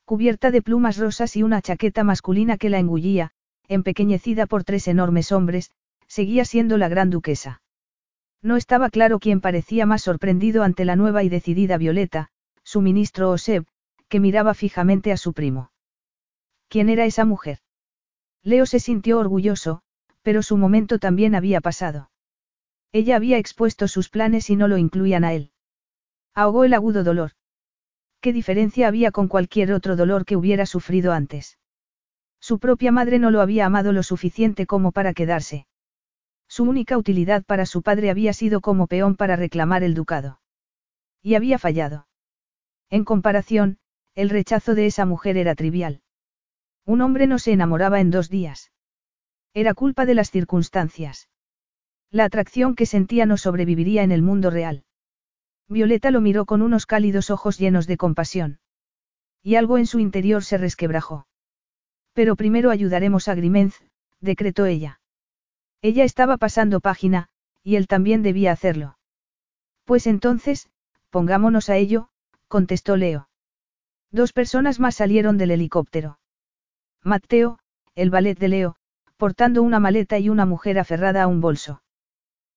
[0.05, 3.31] Cubierta de plumas rosas y una chaqueta masculina que la engullía,
[3.67, 5.71] empequeñecida por tres enormes hombres,
[6.07, 7.61] seguía siendo la gran duquesa.
[8.43, 12.29] No estaba claro quién parecía más sorprendido ante la nueva y decidida Violeta,
[12.63, 13.65] su ministro Oseb,
[14.09, 15.72] que miraba fijamente a su primo.
[16.73, 17.59] ¿Quién era esa mujer?
[18.41, 19.83] Leo se sintió orgulloso,
[20.23, 22.09] pero su momento también había pasado.
[22.91, 25.51] Ella había expuesto sus planes y no lo incluían a él.
[26.33, 27.33] Ahogó el agudo dolor.
[28.21, 31.59] ¿Qué diferencia había con cualquier otro dolor que hubiera sufrido antes?
[32.39, 35.67] Su propia madre no lo había amado lo suficiente como para quedarse.
[36.47, 40.41] Su única utilidad para su padre había sido como peón para reclamar el ducado.
[41.21, 42.07] Y había fallado.
[42.89, 43.77] En comparación,
[44.15, 46.02] el rechazo de esa mujer era trivial.
[46.85, 48.71] Un hombre no se enamoraba en dos días.
[49.53, 51.29] Era culpa de las circunstancias.
[52.11, 54.83] La atracción que sentía no sobreviviría en el mundo real.
[55.69, 58.59] Violeta lo miró con unos cálidos ojos llenos de compasión.
[59.41, 61.27] Y algo en su interior se resquebrajó.
[62.13, 63.81] Pero primero ayudaremos a Grimenz,
[64.19, 64.99] decretó ella.
[65.81, 67.29] Ella estaba pasando página,
[67.63, 68.97] y él también debía hacerlo.
[69.85, 70.69] Pues entonces,
[71.09, 72.09] pongámonos a ello,
[72.47, 73.29] contestó Leo.
[74.11, 76.19] Dos personas más salieron del helicóptero.
[77.05, 77.59] Mateo,
[77.95, 78.75] el ballet de Leo,
[79.17, 81.83] portando una maleta y una mujer aferrada a un bolso.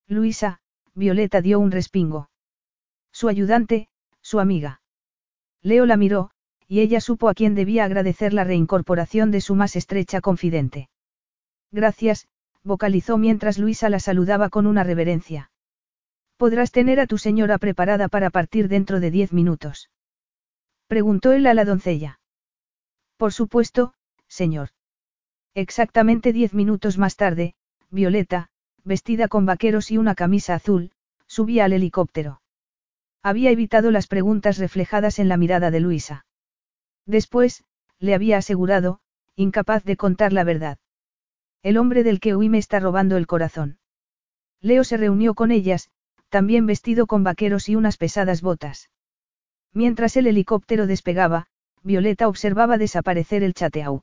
[0.06, 0.60] Luisa,
[0.94, 2.30] Violeta dio un respingo.
[3.12, 3.88] Su ayudante,
[4.20, 4.82] su amiga.
[5.62, 6.30] Leo la miró,
[6.68, 10.90] y ella supo a quién debía agradecer la reincorporación de su más estrecha confidente.
[11.72, 12.28] Gracias,
[12.62, 15.50] vocalizó mientras Luisa la saludaba con una reverencia.
[16.36, 19.90] Podrás tener a tu señora preparada para partir dentro de diez minutos.
[20.86, 22.20] Preguntó él a la doncella.
[23.16, 23.94] Por supuesto,
[24.28, 24.70] señor.
[25.54, 27.54] Exactamente diez minutos más tarde,
[27.90, 28.48] Violeta,
[28.84, 30.92] vestida con vaqueros y una camisa azul,
[31.26, 32.42] subía al helicóptero.
[33.22, 36.26] Había evitado las preguntas reflejadas en la mirada de Luisa.
[37.06, 37.64] Después,
[37.98, 39.00] le había asegurado,
[39.34, 40.78] incapaz de contar la verdad.
[41.62, 43.78] El hombre del que huí me está robando el corazón.
[44.60, 45.90] Leo se reunió con ellas,
[46.28, 48.90] también vestido con vaqueros y unas pesadas botas.
[49.72, 51.46] Mientras el helicóptero despegaba,
[51.82, 54.02] Violeta observaba desaparecer el chateau.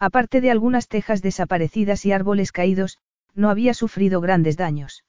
[0.00, 2.98] Aparte de algunas tejas desaparecidas y árboles caídos,
[3.34, 5.04] no había sufrido grandes daños.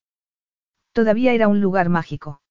[0.92, 2.42] Todavía era un lugar mágico.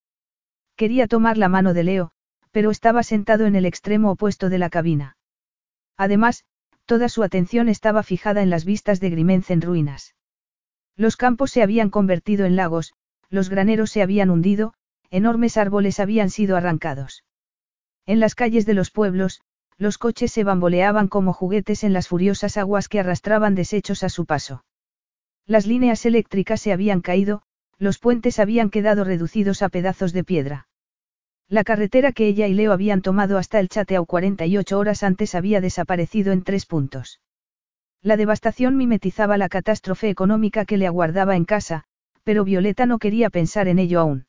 [0.74, 2.12] Quería tomar la mano de Leo,
[2.50, 5.18] pero estaba sentado en el extremo opuesto de la cabina.
[5.98, 6.44] Además,
[6.86, 10.14] toda su atención estaba fijada en las vistas de Grimenz en ruinas.
[10.96, 12.94] Los campos se habían convertido en lagos,
[13.28, 14.72] los graneros se habían hundido,
[15.10, 17.22] enormes árboles habían sido arrancados.
[18.06, 19.42] En las calles de los pueblos,
[19.80, 24.26] los coches se bamboleaban como juguetes en las furiosas aguas que arrastraban desechos a su
[24.26, 24.62] paso.
[25.46, 27.42] Las líneas eléctricas se habían caído,
[27.78, 30.68] los puentes habían quedado reducidos a pedazos de piedra.
[31.48, 35.62] La carretera que ella y Leo habían tomado hasta el Chateau 48 horas antes había
[35.62, 37.22] desaparecido en tres puntos.
[38.02, 41.84] La devastación mimetizaba la catástrofe económica que le aguardaba en casa,
[42.22, 44.26] pero Violeta no quería pensar en ello aún.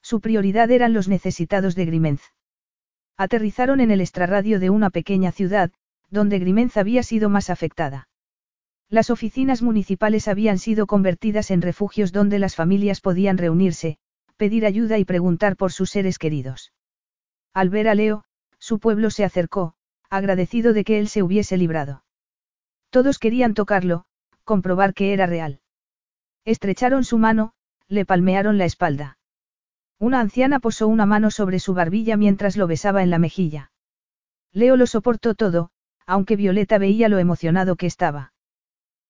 [0.00, 2.22] Su prioridad eran los necesitados de Grimenz.
[3.16, 5.70] Aterrizaron en el extrarradio de una pequeña ciudad,
[6.10, 8.08] donde Grimenz había sido más afectada.
[8.88, 13.96] Las oficinas municipales habían sido convertidas en refugios donde las familias podían reunirse,
[14.36, 16.72] pedir ayuda y preguntar por sus seres queridos.
[17.54, 18.24] Al ver a Leo,
[18.58, 19.74] su pueblo se acercó,
[20.10, 22.04] agradecido de que él se hubiese librado.
[22.90, 24.04] Todos querían tocarlo,
[24.44, 25.60] comprobar que era real.
[26.44, 27.54] Estrecharon su mano,
[27.88, 29.16] le palmearon la espalda.
[30.02, 33.70] Una anciana posó una mano sobre su barbilla mientras lo besaba en la mejilla.
[34.52, 35.70] Leo lo soportó todo,
[36.06, 38.32] aunque Violeta veía lo emocionado que estaba.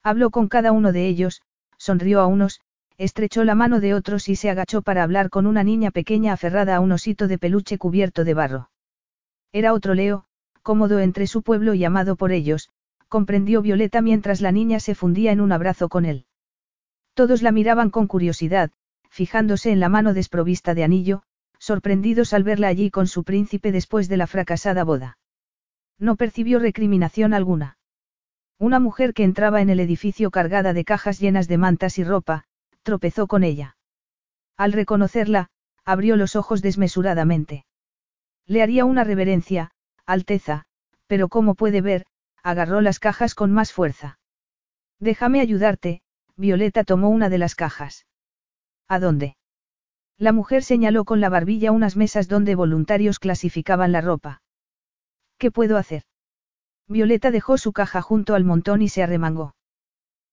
[0.02, 1.40] Habló con cada uno de ellos,
[1.78, 2.60] sonrió a unos,
[2.98, 6.76] estrechó la mano de otros y se agachó para hablar con una niña pequeña aferrada
[6.76, 8.70] a un osito de peluche cubierto de barro.
[9.50, 10.26] Era otro Leo,
[10.62, 12.68] cómodo entre su pueblo y amado por ellos,
[13.08, 16.26] comprendió Violeta mientras la niña se fundía en un abrazo con él.
[17.14, 18.72] Todos la miraban con curiosidad,
[19.12, 21.23] fijándose en la mano desprovista de anillo,
[21.58, 25.18] sorprendidos al verla allí con su príncipe después de la fracasada boda.
[25.99, 27.76] No percibió recriminación alguna.
[28.58, 32.44] Una mujer que entraba en el edificio cargada de cajas llenas de mantas y ropa,
[32.82, 33.76] tropezó con ella.
[34.57, 35.50] Al reconocerla,
[35.84, 37.66] abrió los ojos desmesuradamente.
[38.47, 39.73] Le haría una reverencia,
[40.07, 40.65] Alteza,
[41.07, 42.07] pero como puede ver,
[42.42, 44.18] agarró las cajas con más fuerza.
[44.99, 46.00] Déjame ayudarte,
[46.34, 48.07] Violeta tomó una de las cajas.
[48.92, 49.36] ¿A dónde?
[50.18, 54.42] La mujer señaló con la barbilla unas mesas donde voluntarios clasificaban la ropa.
[55.38, 56.02] ¿Qué puedo hacer?
[56.88, 59.54] Violeta dejó su caja junto al montón y se arremangó.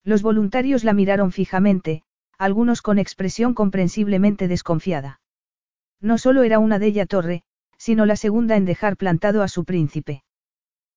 [0.03, 2.03] Los voluntarios la miraron fijamente,
[2.37, 5.21] algunos con expresión comprensiblemente desconfiada.
[6.01, 7.43] No solo era una de ella torre,
[7.77, 10.25] sino la segunda en dejar plantado a su príncipe.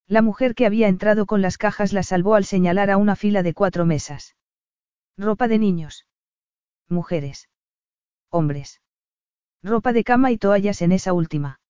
[0.09, 3.45] La mujer que había entrado con las cajas la salvó al señalar a una fila
[3.45, 4.35] de cuatro mesas.
[5.17, 6.07] Ropa de niños.
[6.89, 7.49] Mujeres.
[8.35, 8.81] Hombres.
[9.63, 11.61] Ropa de cama y toallas en esa última.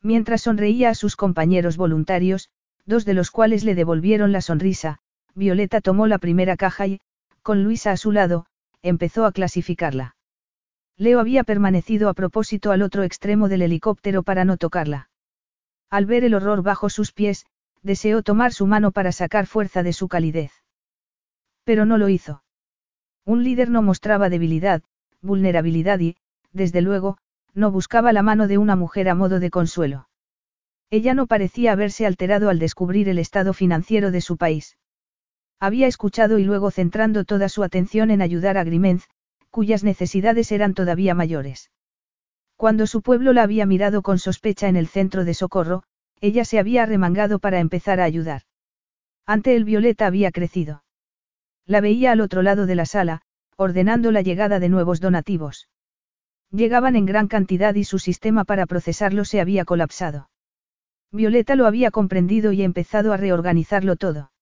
[0.00, 2.48] Mientras sonreía a sus compañeros voluntarios,
[2.86, 5.00] dos de los cuales le devolvieron la sonrisa,
[5.34, 7.00] Violeta tomó la primera caja y,
[7.42, 8.46] con Luisa a su lado,
[8.80, 10.16] empezó a clasificarla.
[10.96, 15.10] Leo había permanecido a propósito al otro extremo del helicóptero para no tocarla.
[15.90, 17.44] Al ver el horror bajo sus pies,
[17.82, 20.52] deseó tomar su mano para sacar fuerza de su calidez.
[21.64, 22.44] Pero no lo hizo.
[23.26, 24.82] Un líder no mostraba debilidad,
[25.22, 26.16] vulnerabilidad y,
[26.52, 27.16] desde luego,
[27.54, 30.08] no buscaba la mano de una mujer a modo de consuelo.
[30.90, 34.76] Ella no parecía haberse alterado al descubrir el estado financiero de su país.
[35.58, 39.08] Había escuchado y luego centrando toda su atención en ayudar a Grimenz,
[39.50, 41.70] cuyas necesidades eran todavía mayores.
[42.56, 45.84] Cuando su pueblo la había mirado con sospecha en el centro de socorro,
[46.20, 48.42] ella se había arremangado para empezar a ayudar.
[49.26, 50.84] Ante el Violeta había crecido.
[51.66, 53.22] La veía al otro lado de la sala,
[53.62, 55.68] ordenando la llegada de nuevos donativos.
[56.50, 60.28] Llegaban en gran cantidad y su sistema para procesarlo se había colapsado.
[61.10, 64.32] Violeta lo había comprendido y empezado a reorganizarlo todo.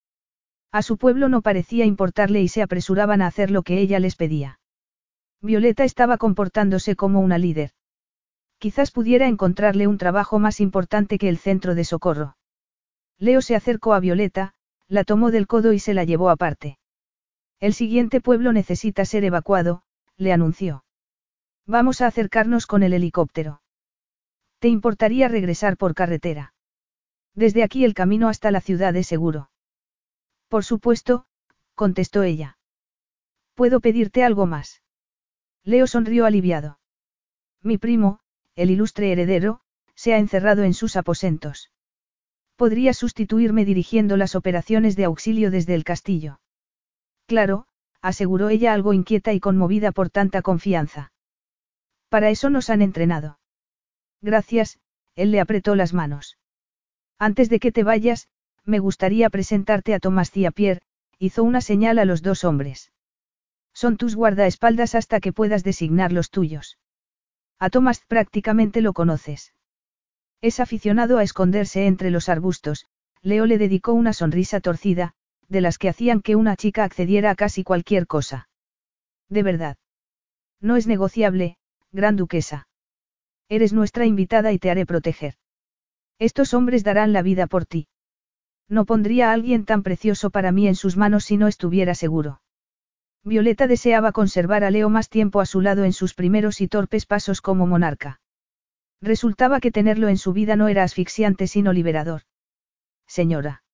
[0.73, 4.17] A su pueblo no parecía importarle y se apresuraban a hacer lo que ella les
[4.17, 4.61] pedía.
[5.41, 7.71] Violeta estaba comportándose como una líder.
[8.59, 12.37] Quizás pudiera encontrarle un trabajo más importante que el centro de socorro.
[13.19, 14.55] Leo se acercó a Violeta,
[14.87, 16.80] la tomó del codo y se la llevó aparte.
[17.61, 19.83] El siguiente pueblo necesita ser evacuado,
[20.17, 20.85] le anunció.
[21.67, 23.61] Vamos a acercarnos con el helicóptero.
[24.61, 26.55] ¿Te importaría regresar por carretera?
[27.35, 29.51] Desde aquí el camino hasta la ciudad es seguro.
[30.49, 31.27] Por supuesto,
[31.75, 32.59] contestó ella.
[33.55, 34.83] ¿Puedo pedirte algo más?
[35.63, 36.79] Leo sonrió aliviado.
[37.63, 38.21] Mi primo,
[38.55, 39.61] el ilustre heredero,
[39.95, 41.71] se ha encerrado en sus aposentos.
[42.57, 46.41] Podría sustituirme dirigiendo las operaciones de auxilio desde el castillo.
[47.31, 47.65] Claro,
[48.03, 51.13] aseguró ella algo inquieta y conmovida por tanta confianza.
[52.09, 53.39] Para eso nos han entrenado.
[54.21, 54.81] Gracias,
[55.15, 56.39] él le apretó las manos.
[57.21, 58.29] Antes de que te vayas,
[58.65, 60.83] me gustaría presentarte a Tomás Pierre,
[61.21, 62.91] hizo una señal a los dos hombres.
[63.75, 66.79] Son tus guardaespaldas hasta que puedas designar los tuyos.
[67.61, 69.55] A Thomas prácticamente lo conoces.
[70.41, 72.87] Es aficionado a esconderse entre los arbustos,
[73.23, 75.15] Leo le dedicó una sonrisa torcida,
[75.51, 78.49] de las que hacían que una chica accediera a casi cualquier cosa.
[79.29, 79.77] De verdad.
[80.61, 81.57] No es negociable,
[81.93, 82.69] gran duquesa.
[83.49, 85.35] Eres nuestra invitada y te haré proteger.
[86.19, 87.89] Estos hombres darán la vida por ti.
[88.69, 92.41] No pondría a alguien tan precioso para mí en sus manos si no estuviera seguro.
[93.25, 97.07] Violeta deseaba conservar a Leo más tiempo a su lado en sus primeros y torpes
[97.07, 98.21] pasos como monarca.
[99.03, 102.23] Resultaba que tenerlo en su vida no era asfixiante sino liberador.
[103.07, 103.65] Señora.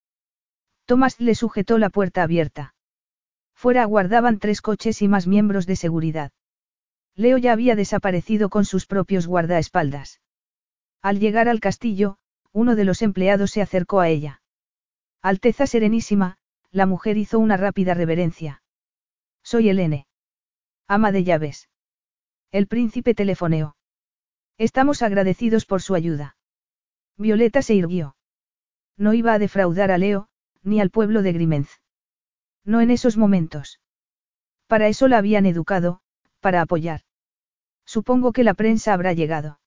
[0.87, 2.75] Tomás le sujetó la puerta abierta.
[3.55, 6.31] Fuera aguardaban tres coches y más miembros de seguridad.
[7.17, 10.21] Leo ya había desaparecido con sus propios guardaespaldas.
[11.03, 12.19] Al llegar al castillo,
[12.53, 14.43] uno de los empleados se acercó a ella.
[15.23, 16.39] Alteza Serenísima,
[16.71, 18.63] la mujer hizo una rápida reverencia.
[19.43, 20.07] Soy Helene.
[20.87, 21.69] Ama de llaves.
[22.53, 23.77] El príncipe telefoneó.
[24.59, 26.37] Estamos agradecidos por su ayuda.
[27.17, 28.17] Violeta se irguió.
[28.97, 30.29] No iba a defraudar a Leo,
[30.67, 31.81] ni al pueblo de Grimenz.
[32.65, 33.81] No en esos momentos.
[34.67, 36.01] Para eso la habían educado,
[36.41, 37.03] para apoyar.
[37.85, 39.61] Supongo que la prensa habrá llegado.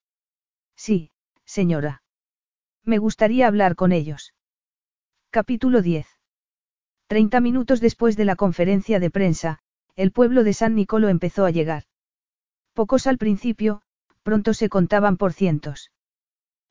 [0.76, 1.10] Sí,
[1.46, 2.02] señora.
[2.84, 4.34] Me gustaría hablar con ellos.
[5.30, 6.06] Capítulo 10.
[7.06, 9.58] Treinta minutos después de la conferencia de prensa,
[9.96, 11.84] el pueblo de San Nicolo empezó a llegar.
[12.74, 13.82] Pocos al principio,
[14.22, 15.92] pronto se contaban por cientos.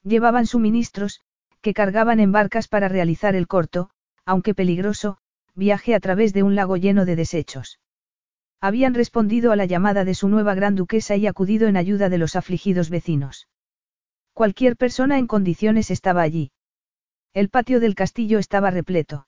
[0.03, 1.21] Llevaban suministros,
[1.61, 3.89] que cargaban en barcas para realizar el corto,
[4.29, 5.17] aunque peligroso,
[5.55, 7.79] viaje a través de un lago lleno de desechos.
[8.61, 12.19] Habían respondido a la llamada de su nueva gran duquesa y acudido en ayuda de
[12.19, 13.47] los afligidos vecinos.
[14.33, 16.51] Cualquier persona en condiciones estaba allí.
[17.33, 19.25] El patio del castillo estaba repleto.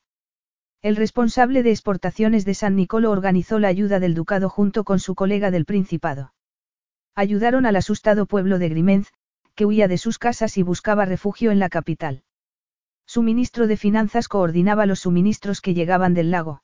[0.83, 5.15] El responsable de exportaciones de San Nicolo organizó la ayuda del ducado junto con su
[5.15, 6.35] colega del Principado.
[7.15, 9.09] Ayudaron al asustado pueblo de Grimenz,
[9.55, 12.21] que huía de sus casas y buscaba refugio en la capital.
[13.05, 16.63] Su ministro de Finanzas coordinaba los suministros que llegaban del lago.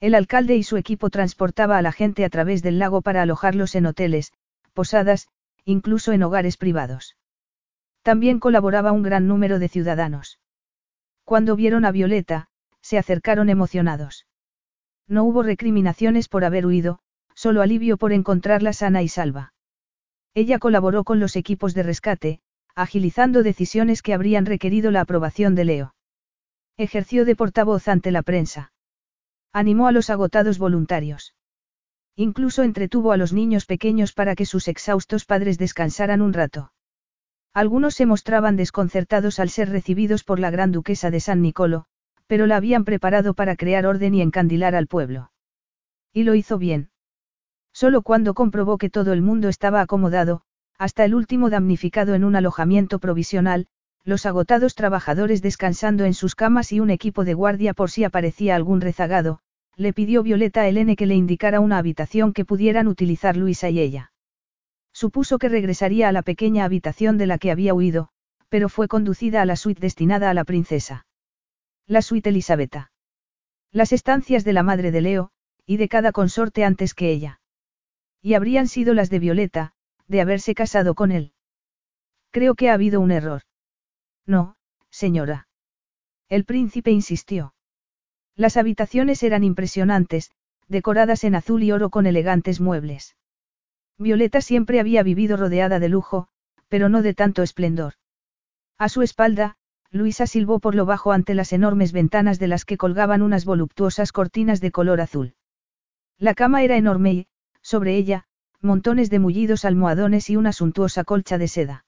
[0.00, 3.74] El alcalde y su equipo transportaba a la gente a través del lago para alojarlos
[3.74, 4.32] en hoteles,
[4.74, 5.28] posadas,
[5.64, 7.16] incluso en hogares privados.
[8.02, 10.38] También colaboraba un gran número de ciudadanos.
[11.24, 12.48] Cuando vieron a Violeta,
[12.80, 14.26] se acercaron emocionados.
[15.08, 17.00] No hubo recriminaciones por haber huido,
[17.34, 19.54] solo alivio por encontrarla sana y salva.
[20.34, 22.40] Ella colaboró con los equipos de rescate,
[22.76, 25.94] agilizando decisiones que habrían requerido la aprobación de Leo.
[26.76, 28.72] Ejerció de portavoz ante la prensa.
[29.50, 31.34] Animó a los agotados voluntarios.
[32.16, 36.72] Incluso entretuvo a los niños pequeños para que sus exhaustos padres descansaran un rato.
[37.54, 41.86] Algunos se mostraban desconcertados al ser recibidos por la gran duquesa de San Nicolo,
[42.26, 45.30] pero la habían preparado para crear orden y encandilar al pueblo.
[46.12, 46.90] Y lo hizo bien.
[47.72, 50.42] Solo cuando comprobó que todo el mundo estaba acomodado,
[50.78, 53.66] hasta el último damnificado en un alojamiento provisional,
[54.04, 58.54] los agotados trabajadores descansando en sus camas y un equipo de guardia por si aparecía
[58.54, 59.40] algún rezagado,
[59.76, 63.80] le pidió Violeta a Helene que le indicara una habitación que pudieran utilizar Luisa y
[63.80, 64.12] ella.
[64.92, 68.08] Supuso que regresaría a la pequeña habitación de la que había huido,
[68.48, 71.06] pero fue conducida a la suite destinada a la princesa.
[71.86, 72.90] La suite Elisabetta.
[73.72, 75.30] Las estancias de la madre de Leo,
[75.66, 77.40] y de cada consorte antes que ella.
[78.22, 79.74] Y habrían sido las de Violeta,
[80.08, 81.32] de haberse casado con él.
[82.30, 83.42] Creo que ha habido un error.
[84.26, 84.56] No,
[84.90, 85.48] señora.
[86.28, 87.54] El príncipe insistió.
[88.34, 90.30] Las habitaciones eran impresionantes,
[90.68, 93.16] decoradas en azul y oro con elegantes muebles.
[93.98, 96.28] Violeta siempre había vivido rodeada de lujo,
[96.68, 97.94] pero no de tanto esplendor.
[98.76, 99.56] A su espalda,
[99.90, 104.12] Luisa silbó por lo bajo ante las enormes ventanas de las que colgaban unas voluptuosas
[104.12, 105.34] cortinas de color azul.
[106.18, 107.26] La cama era enorme y,
[107.62, 108.26] sobre ella,
[108.60, 111.84] montones de mullidos almohadones y una suntuosa colcha de seda.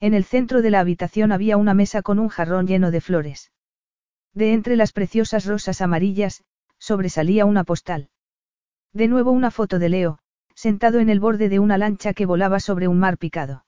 [0.00, 3.52] En el centro de la habitación había una mesa con un jarrón lleno de flores.
[4.32, 6.44] De entre las preciosas rosas amarillas,
[6.78, 8.08] sobresalía una postal.
[8.92, 10.18] De nuevo una foto de Leo,
[10.54, 13.64] sentado en el borde de una lancha que volaba sobre un mar picado.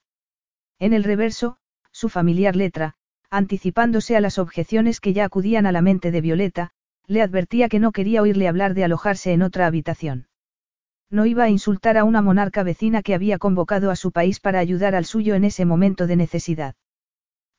[0.78, 1.59] En el reverso,
[1.91, 2.94] su familiar letra,
[3.31, 6.70] anticipándose a las objeciones que ya acudían a la mente de Violeta,
[7.07, 10.28] le advertía que no quería oírle hablar de alojarse en otra habitación.
[11.12, 14.60] No iba a insultar a una monarca vecina que había convocado a su país para
[14.60, 16.74] ayudar al suyo en ese momento de necesidad.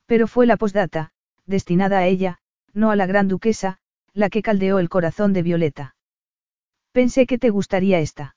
[0.08, 1.12] Pero fue la postdata,
[1.46, 2.40] destinada a ella,
[2.74, 3.78] no a la gran duquesa,
[4.12, 5.96] la que caldeó el corazón de Violeta.
[6.94, 8.36] Pensé que te gustaría esta.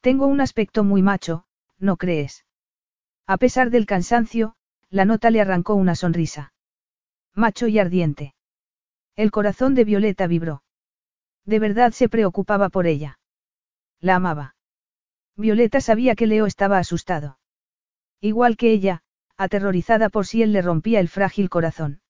[0.00, 1.44] Tengo un aspecto muy macho,
[1.80, 2.46] ¿no crees?
[3.26, 4.54] A pesar del cansancio,
[4.88, 6.52] la nota le arrancó una sonrisa.
[7.34, 8.36] Macho y ardiente.
[9.16, 10.62] El corazón de Violeta vibró.
[11.44, 13.18] De verdad se preocupaba por ella.
[14.02, 14.56] La amaba.
[15.36, 17.38] Violeta sabía que Leo estaba asustado.
[18.20, 19.02] Igual que ella,
[19.36, 22.00] aterrorizada por si él le rompía el frágil corazón.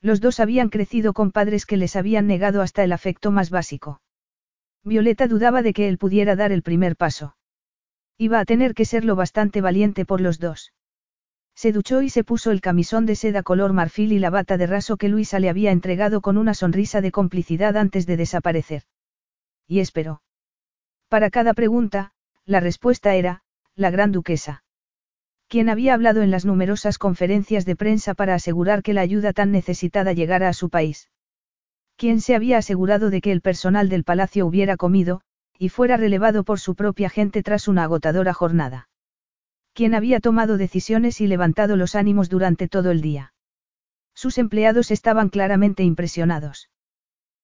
[0.00, 4.00] Los dos habían crecido con padres que les habían negado hasta el afecto más básico.
[4.82, 7.36] Violeta dudaba de que él pudiera dar el primer paso.
[8.16, 10.72] Iba a tener que serlo bastante valiente por los dos.
[11.54, 14.66] Se duchó y se puso el camisón de seda color marfil y la bata de
[14.66, 18.84] raso que Luisa le había entregado con una sonrisa de complicidad antes de desaparecer.
[19.66, 20.22] Y esperó.
[21.10, 22.12] Para cada pregunta,
[22.46, 23.42] la respuesta era,
[23.74, 24.62] la gran duquesa.
[25.48, 29.50] quien había hablado en las numerosas conferencias de prensa para asegurar que la ayuda tan
[29.50, 31.10] necesitada llegara a su país.
[31.96, 35.22] Quien se había asegurado de que el personal del palacio hubiera comido,
[35.58, 38.88] y fuera relevado por su propia gente tras una agotadora jornada.
[39.72, 43.34] Quien había tomado decisiones y levantado los ánimos durante todo el día.
[44.14, 46.70] Sus empleados estaban claramente impresionados.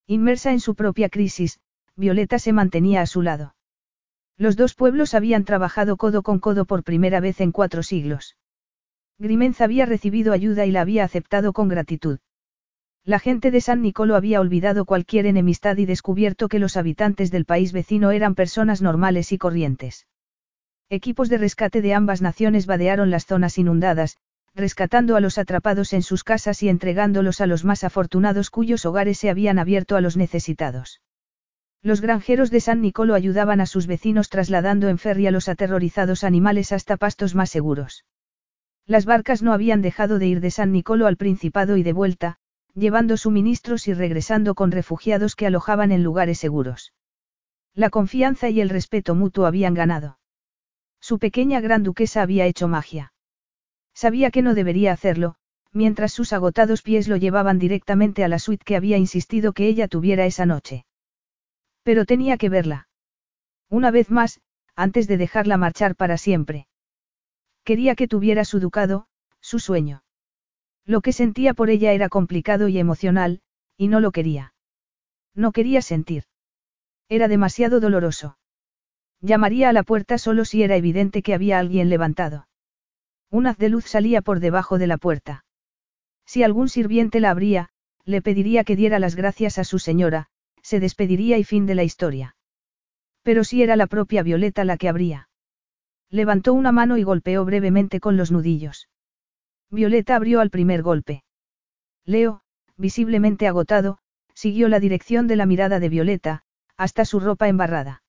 [0.06, 1.58] Inmersa en su propia crisis,
[1.96, 3.55] Violeta se mantenía a su lado.
[4.38, 8.36] Los dos pueblos habían trabajado codo con codo por primera vez en cuatro siglos.
[9.18, 12.18] Grimenza había recibido ayuda y la había aceptado con gratitud.
[13.02, 17.46] La gente de San Nicolo había olvidado cualquier enemistad y descubierto que los habitantes del
[17.46, 20.06] país vecino eran personas normales y corrientes.
[20.90, 24.18] Equipos de rescate de ambas naciones vadearon las zonas inundadas,
[24.54, 29.18] rescatando a los atrapados en sus casas y entregándolos a los más afortunados cuyos hogares
[29.18, 31.00] se habían abierto a los necesitados.
[31.86, 36.24] Los granjeros de San Nicolo ayudaban a sus vecinos trasladando en ferry a los aterrorizados
[36.24, 38.04] animales hasta pastos más seguros.
[38.86, 42.38] Las barcas no habían dejado de ir de San Nicolo al Principado y de vuelta,
[42.74, 46.92] llevando suministros y regresando con refugiados que alojaban en lugares seguros.
[47.72, 50.18] La confianza y el respeto mutuo habían ganado.
[50.98, 53.12] Su pequeña gran duquesa había hecho magia.
[53.94, 55.36] Sabía que no debería hacerlo,
[55.70, 59.86] mientras sus agotados pies lo llevaban directamente a la suite que había insistido que ella
[59.86, 60.85] tuviera esa noche.
[61.86, 62.88] Pero tenía que verla.
[63.70, 64.40] Una vez más,
[64.74, 66.66] antes de dejarla marchar para siempre.
[67.62, 69.06] Quería que tuviera su ducado,
[69.40, 70.02] su sueño.
[70.84, 73.40] Lo que sentía por ella era complicado y emocional,
[73.76, 74.52] y no lo quería.
[75.32, 76.24] No quería sentir.
[77.08, 78.36] Era demasiado doloroso.
[79.20, 82.48] Llamaría a la puerta solo si era evidente que había alguien levantado.
[83.30, 85.44] Un haz de luz salía por debajo de la puerta.
[86.24, 87.68] Si algún sirviente la abría,
[88.04, 90.30] le pediría que diera las gracias a su señora,
[90.66, 92.34] se despediría y fin de la historia.
[93.22, 95.28] Pero si era la propia Violeta la que abría.
[96.10, 98.88] Levantó una mano y golpeó brevemente con los nudillos.
[99.70, 101.22] Violeta abrió al primer golpe.
[102.04, 102.40] Leo,
[102.76, 103.98] visiblemente agotado,
[104.34, 106.42] siguió la dirección de la mirada de Violeta,
[106.76, 108.02] hasta su ropa embarrada.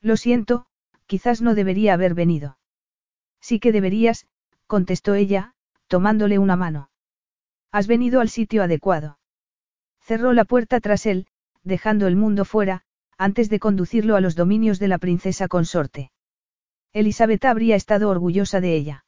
[0.00, 0.64] Lo siento,
[1.04, 2.56] quizás no debería haber venido.
[3.42, 4.26] Sí que deberías,
[4.66, 5.52] contestó ella,
[5.86, 6.88] tomándole una mano.
[7.70, 9.18] Has venido al sitio adecuado.
[10.00, 11.26] Cerró la puerta tras él,
[11.64, 12.82] dejando el mundo fuera,
[13.18, 16.12] antes de conducirlo a los dominios de la princesa consorte.
[16.92, 19.04] Elizabeth habría estado orgullosa de ella.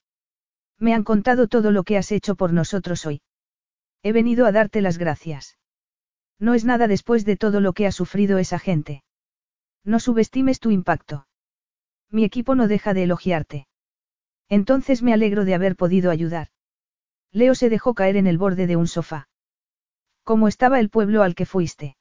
[0.78, 3.22] Me han contado todo lo que has hecho por nosotros hoy.
[4.02, 5.58] He venido a darte las gracias.
[6.38, 9.02] No es nada después de todo lo que ha sufrido esa gente.
[9.84, 11.26] No subestimes tu impacto.
[12.10, 13.68] Mi equipo no deja de elogiarte.
[14.48, 16.48] Entonces me alegro de haber podido ayudar.
[17.32, 19.28] Leo se dejó caer en el borde de un sofá.
[20.22, 21.96] ¿Cómo estaba el pueblo al que fuiste?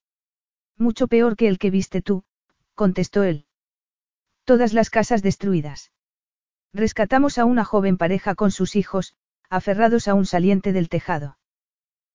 [0.78, 2.24] Mucho peor que el que viste tú,
[2.74, 3.46] contestó él.
[4.44, 5.92] Todas las casas destruidas.
[6.74, 9.16] Rescatamos a una joven pareja con sus hijos,
[9.50, 11.38] aferrados a un saliente del tejado.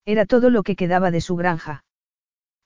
[0.05, 1.85] Era todo lo que quedaba de su granja.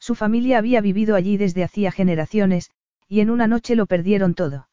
[0.01, 2.71] Su familia había vivido allí desde hacía generaciones,
[3.09, 4.69] y en una noche lo perdieron todo.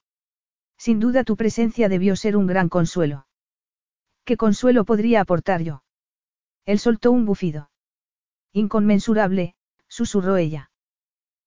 [0.77, 3.27] Sin duda tu presencia debió ser un gran consuelo.
[4.25, 5.83] ¿Qué consuelo podría aportar yo?
[6.65, 7.69] Él soltó un bufido.
[8.51, 9.55] Inconmensurable,
[9.87, 10.70] susurró ella.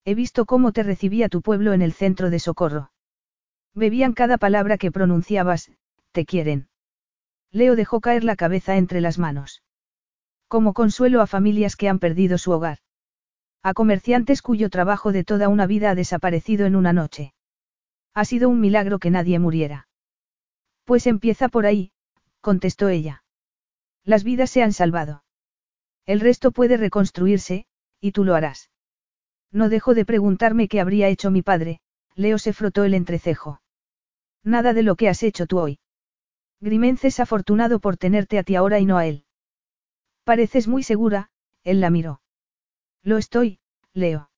[0.05, 2.91] He visto cómo te recibía tu pueblo en el centro de socorro.
[3.75, 5.71] Bebían cada palabra que pronunciabas,
[6.13, 6.69] te quieren.
[7.51, 9.63] Leo dejó caer la cabeza entre las manos.
[10.47, 12.79] Como consuelo a familias que han perdido su hogar.
[13.63, 17.33] A comerciantes cuyo trabajo de toda una vida ha desaparecido en una noche.
[18.13, 19.89] Ha sido un milagro que nadie muriera.
[20.85, 21.93] Pues empieza por ahí,
[22.43, 23.25] contestó ella.
[24.05, 25.25] Las vidas se han salvado.
[26.05, 27.65] El resto puede reconstruirse,
[28.01, 28.71] y tú lo harás.
[29.55, 31.81] No dejo de preguntarme qué habría hecho mi padre,
[32.17, 33.61] Leo se frotó el entrecejo.
[34.43, 35.79] Nada de lo que has hecho tú hoy.
[36.61, 39.25] Grimenz es afortunado por tenerte a ti ahora y no a él.
[40.25, 41.31] Pareces muy segura,
[41.63, 42.21] él la miró.
[43.05, 43.61] Lo estoy,
[43.93, 44.29] Leo.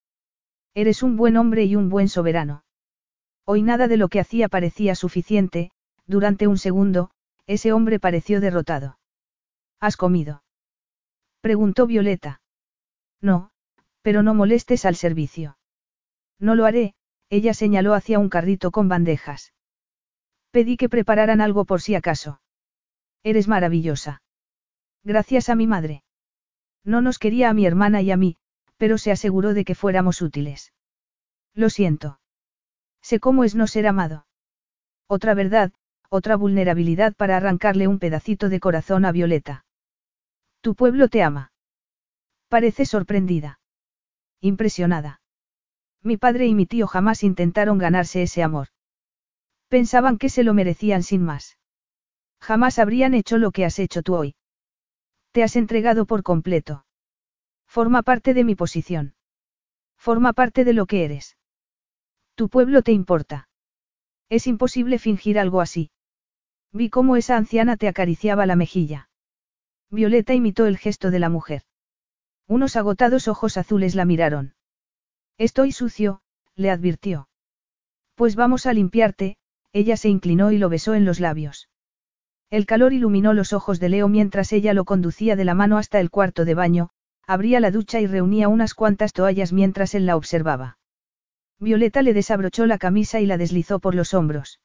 [0.74, 2.64] Eres un buen hombre y un buen soberano.
[3.46, 5.70] Hoy nada de lo que hacía parecía suficiente,
[6.06, 7.10] durante un segundo,
[7.46, 8.98] ese hombre pareció derrotado.
[9.80, 10.42] ¿Has comido?
[11.40, 12.42] Preguntó Violeta.
[13.22, 13.50] No,
[14.06, 15.58] pero no molestes al servicio.
[16.38, 16.94] No lo haré,
[17.28, 19.52] ella señaló hacia un carrito con bandejas.
[20.52, 22.40] Pedí que prepararan algo por si acaso.
[23.24, 24.22] Eres maravillosa.
[25.02, 26.04] Gracias a mi madre.
[26.84, 28.36] No nos quería a mi hermana y a mí,
[28.76, 30.72] pero se aseguró de que fuéramos útiles.
[31.52, 32.20] Lo siento.
[33.02, 34.28] Sé cómo es no ser amado.
[35.08, 35.72] Otra verdad,
[36.10, 39.64] otra vulnerabilidad para arrancarle un pedacito de corazón a Violeta.
[40.60, 41.50] Tu pueblo te ama.
[42.48, 43.58] Parece sorprendida.
[44.40, 45.20] Impresionada.
[46.02, 48.68] Mi padre y mi tío jamás intentaron ganarse ese amor.
[49.68, 51.58] Pensaban que se lo merecían sin más.
[52.40, 54.36] Jamás habrían hecho lo que has hecho tú hoy.
[55.32, 56.86] Te has entregado por completo.
[57.66, 59.14] Forma parte de mi posición.
[59.96, 61.36] Forma parte de lo que eres.
[62.36, 63.48] Tu pueblo te importa.
[64.28, 65.90] Es imposible fingir algo así.
[66.72, 69.08] Vi cómo esa anciana te acariciaba la mejilla.
[69.90, 71.62] Violeta imitó el gesto de la mujer.
[72.48, 74.54] Unos agotados ojos azules la miraron.
[75.38, 76.20] Estoy sucio,
[76.54, 77.28] le advirtió.
[78.14, 79.36] Pues vamos a limpiarte,
[79.72, 81.68] ella se inclinó y lo besó en los labios.
[82.48, 85.98] El calor iluminó los ojos de Leo mientras ella lo conducía de la mano hasta
[85.98, 86.90] el cuarto de baño,
[87.26, 90.78] abría la ducha y reunía unas cuantas toallas mientras él la observaba.
[91.58, 94.60] Violeta le desabrochó la camisa y la deslizó por los hombros.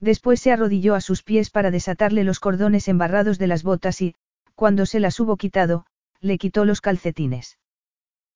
[0.00, 4.14] Después se arrodilló a sus pies para desatarle los cordones embarrados de las botas y,
[4.54, 5.86] cuando se las hubo quitado,
[6.24, 7.58] le quitó los calcetines.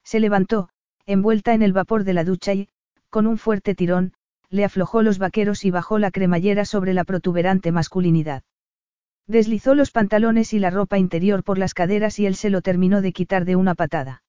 [0.04, 0.68] Se levantó,
[1.06, 2.68] envuelta en el vapor de la ducha y,
[3.08, 4.12] con un fuerte tirón,
[4.50, 8.42] le aflojó los vaqueros y bajó la cremallera sobre la protuberante masculinidad.
[9.26, 13.00] Deslizó los pantalones y la ropa interior por las caderas y él se lo terminó
[13.00, 14.22] de quitar de una patada.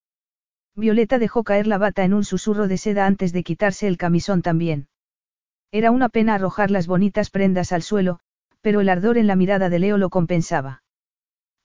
[0.76, 4.42] Violeta dejó caer la bata en un susurro de seda antes de quitarse el camisón
[4.42, 4.88] también.
[5.72, 8.22] Era una pena arrojar las bonitas prendas al suelo,
[8.62, 10.82] pero el ardor en la mirada de Leo lo compensaba.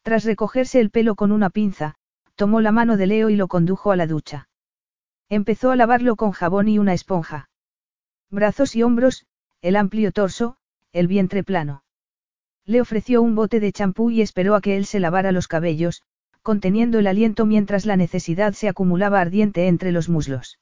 [0.04, 1.94] Tras recogerse el pelo con una pinza,
[2.34, 4.50] tomó la mano de Leo y lo condujo a la ducha.
[5.30, 7.48] Empezó a lavarlo con jabón y una esponja.
[8.30, 9.24] Brazos y hombros,
[9.62, 10.58] el amplio torso,
[10.92, 11.84] el vientre plano.
[12.66, 16.02] Le ofreció un bote de champú y esperó a que él se lavara los cabellos,
[16.42, 20.58] conteniendo el aliento mientras la necesidad se acumulaba ardiente entre los muslos.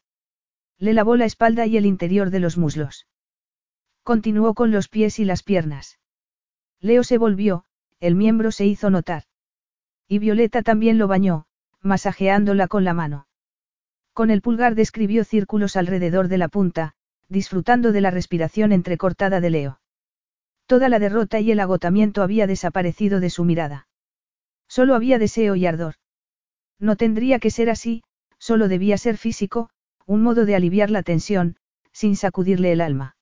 [0.79, 3.09] Le lavó la espalda y el interior de los muslos.
[4.05, 5.99] Continuó con los pies y las piernas.
[6.79, 7.65] Leo se volvió,
[7.99, 9.25] el miembro se hizo notar.
[10.09, 11.47] Y Violeta también lo bañó,
[11.81, 13.27] masajeándola con la mano.
[14.13, 16.95] Con el pulgar describió círculos alrededor de la punta,
[17.29, 19.81] disfrutando de la respiración entrecortada de Leo.
[20.67, 23.89] Toda la derrota y el agotamiento había desaparecido de su mirada.
[24.69, 25.95] Solo había deseo y ardor.
[26.79, 28.03] No tendría que ser así,
[28.39, 29.71] solo debía ser físico,
[30.07, 31.57] un modo de aliviar la tensión,
[31.93, 33.17] sin sacudirle el alma.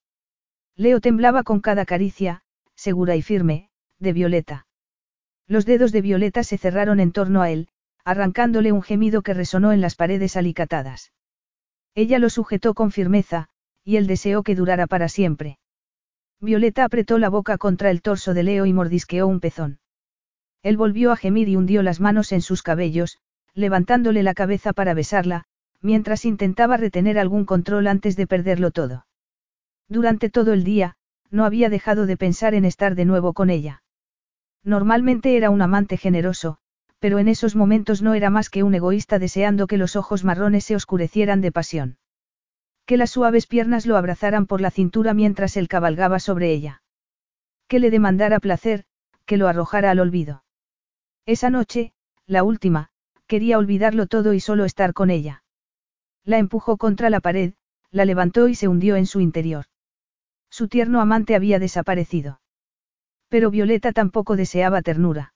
[0.75, 2.41] Leo temblaba con cada caricia,
[2.75, 3.69] segura y firme,
[3.99, 4.65] de Violeta.
[5.51, 7.67] Los dedos de Violeta se cerraron en torno a él,
[8.05, 11.11] arrancándole un gemido que resonó en las paredes alicatadas.
[11.93, 13.49] Ella lo sujetó con firmeza,
[13.83, 15.59] y él deseó que durara para siempre.
[16.39, 19.79] Violeta apretó la boca contra el torso de Leo y mordisqueó un pezón.
[20.63, 23.17] Él volvió a gemir y hundió las manos en sus cabellos,
[23.53, 25.43] levantándole la cabeza para besarla,
[25.81, 29.05] mientras intentaba retener algún control antes de perderlo todo.
[29.89, 30.95] Durante todo el día,
[31.29, 33.80] no había dejado de pensar en estar de nuevo con ella.
[34.63, 36.57] Normalmente era un amante generoso,
[36.99, 40.65] pero en esos momentos no era más que un egoísta deseando que los ojos marrones
[40.65, 41.97] se oscurecieran de pasión.
[42.85, 46.83] Que las suaves piernas lo abrazaran por la cintura mientras él cabalgaba sobre ella.
[47.67, 48.85] Que le demandara placer,
[49.25, 50.43] que lo arrojara al olvido.
[51.25, 51.93] Esa noche,
[52.27, 52.89] la última,
[53.27, 55.43] quería olvidarlo todo y solo estar con ella.
[56.23, 57.53] La empujó contra la pared,
[57.89, 59.65] la levantó y se hundió en su interior.
[60.49, 62.40] Su tierno amante había desaparecido.
[63.31, 65.33] Pero Violeta tampoco deseaba ternura.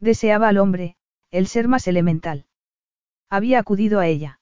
[0.00, 0.96] Deseaba al hombre,
[1.30, 2.44] el ser más elemental.
[3.30, 4.38] Había acudido a ella.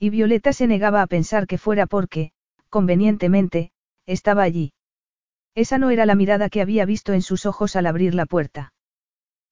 [0.00, 2.32] Y Violeta se negaba a pensar que fuera porque,
[2.68, 3.70] convenientemente,
[4.06, 4.72] estaba allí.
[5.54, 8.72] Esa no era la mirada que había visto en sus ojos al abrir la puerta.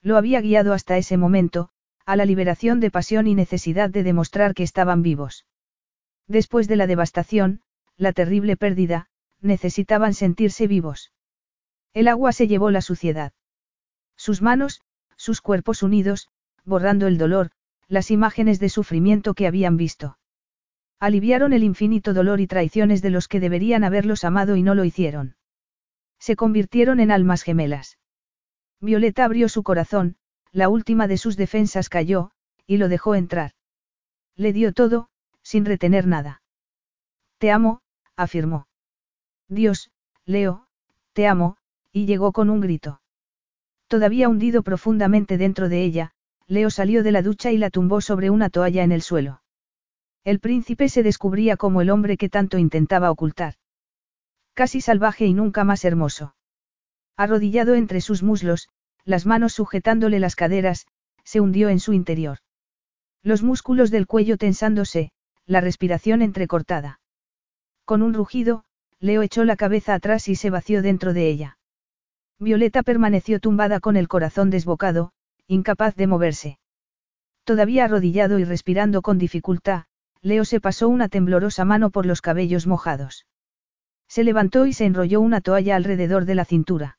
[0.02, 1.68] Lo había guiado hasta ese momento,
[2.04, 5.46] a la liberación de pasión y necesidad de demostrar que estaban vivos.
[6.26, 7.60] Después de la devastación,
[7.96, 9.06] la terrible pérdida,
[9.40, 11.12] necesitaban sentirse vivos.
[11.94, 13.32] El agua se llevó la suciedad.
[14.16, 14.80] Sus manos,
[15.16, 16.28] sus cuerpos unidos,
[16.64, 17.50] borrando el dolor,
[17.88, 20.18] las imágenes de sufrimiento que habían visto.
[20.98, 24.84] Aliviaron el infinito dolor y traiciones de los que deberían haberlos amado y no lo
[24.84, 25.36] hicieron.
[26.18, 27.98] Se convirtieron en almas gemelas.
[28.80, 30.16] Violeta abrió su corazón,
[30.52, 32.30] la última de sus defensas cayó,
[32.66, 33.52] y lo dejó entrar.
[34.36, 35.08] Le dio todo,
[35.42, 36.42] sin retener nada.
[37.38, 37.82] Te amo,
[38.16, 38.68] afirmó.
[39.48, 39.90] Dios,
[40.24, 40.68] Leo,
[41.12, 41.56] te amo,
[41.92, 43.00] y llegó con un grito.
[43.86, 46.12] Todavía hundido profundamente dentro de ella,
[46.46, 49.42] Leo salió de la ducha y la tumbó sobre una toalla en el suelo.
[50.24, 53.54] El príncipe se descubría como el hombre que tanto intentaba ocultar.
[54.54, 56.34] Casi salvaje y nunca más hermoso.
[57.16, 58.68] Arrodillado entre sus muslos,
[59.04, 60.86] las manos sujetándole las caderas,
[61.24, 62.38] se hundió en su interior.
[63.22, 65.10] Los músculos del cuello tensándose,
[65.46, 67.00] la respiración entrecortada.
[67.84, 68.64] Con un rugido,
[69.00, 71.58] Leo echó la cabeza atrás y se vació dentro de ella.
[72.42, 75.12] Violeta permaneció tumbada con el corazón desbocado,
[75.46, 76.58] incapaz de moverse.
[77.44, 79.84] Todavía arrodillado y respirando con dificultad,
[80.22, 83.26] Leo se pasó una temblorosa mano por los cabellos mojados.
[84.08, 86.98] Se levantó y se enrolló una toalla alrededor de la cintura.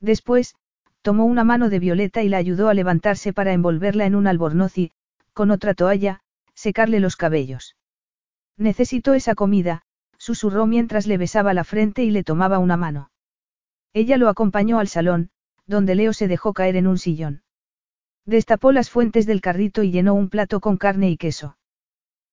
[0.00, 0.54] Después,
[1.02, 4.78] tomó una mano de Violeta y la ayudó a levantarse para envolverla en un albornoz
[4.78, 4.92] y,
[5.34, 6.20] con otra toalla,
[6.54, 7.76] secarle los cabellos.
[8.56, 9.82] Necesito esa comida,
[10.16, 13.10] susurró mientras le besaba la frente y le tomaba una mano.
[13.94, 15.30] Ella lo acompañó al salón,
[15.66, 17.42] donde Leo se dejó caer en un sillón.
[18.26, 21.56] Destapó las fuentes del carrito y llenó un plato con carne y queso.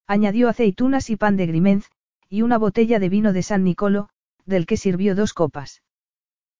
[0.06, 1.88] Añadió aceitunas y pan de grimenz,
[2.28, 4.08] y una botella de vino de San Nicolo,
[4.44, 5.82] del que sirvió dos copas.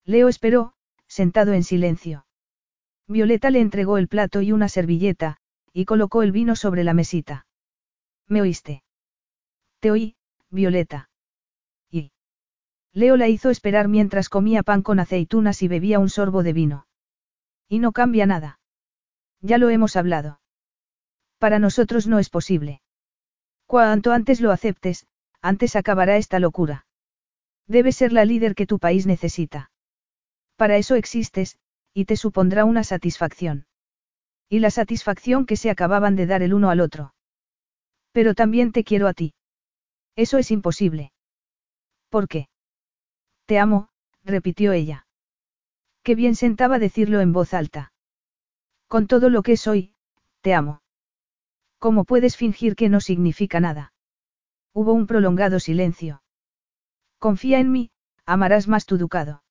[0.04, 0.74] Leo esperó,
[1.08, 2.26] sentado en silencio.
[3.08, 5.38] Violeta le entregó el plato y una servilleta,
[5.72, 7.46] y colocó el vino sobre la mesita.
[8.28, 8.84] ¿Me oíste?
[9.80, 10.14] Te oí,
[10.50, 11.10] Violeta.
[12.94, 16.86] Leo la hizo esperar mientras comía pan con aceitunas y bebía un sorbo de vino.
[17.68, 18.60] Y no cambia nada.
[19.40, 20.40] Ya lo hemos hablado.
[21.38, 22.82] Para nosotros no es posible.
[23.66, 25.06] Cuanto antes lo aceptes,
[25.40, 26.86] antes acabará esta locura.
[27.66, 29.70] Debe ser la líder que tu país necesita.
[30.56, 31.58] Para eso existes,
[31.94, 33.66] y te supondrá una satisfacción.
[34.48, 37.14] Y la satisfacción que se acababan de dar el uno al otro.
[38.12, 39.34] Pero también te quiero a ti.
[40.14, 41.12] Eso es imposible.
[42.10, 42.48] ¿Por qué?
[43.46, 43.88] Te amo,
[44.24, 45.06] repitió ella.
[46.02, 47.92] Qué bien sentaba decirlo en voz alta.
[48.88, 49.94] Con todo lo que soy,
[50.40, 50.82] te amo.
[51.78, 53.92] ¿Cómo puedes fingir que no significa nada?
[54.72, 56.22] Hubo un prolongado silencio.
[57.18, 57.90] Confía en mí,
[58.24, 59.42] amarás más tu ducado.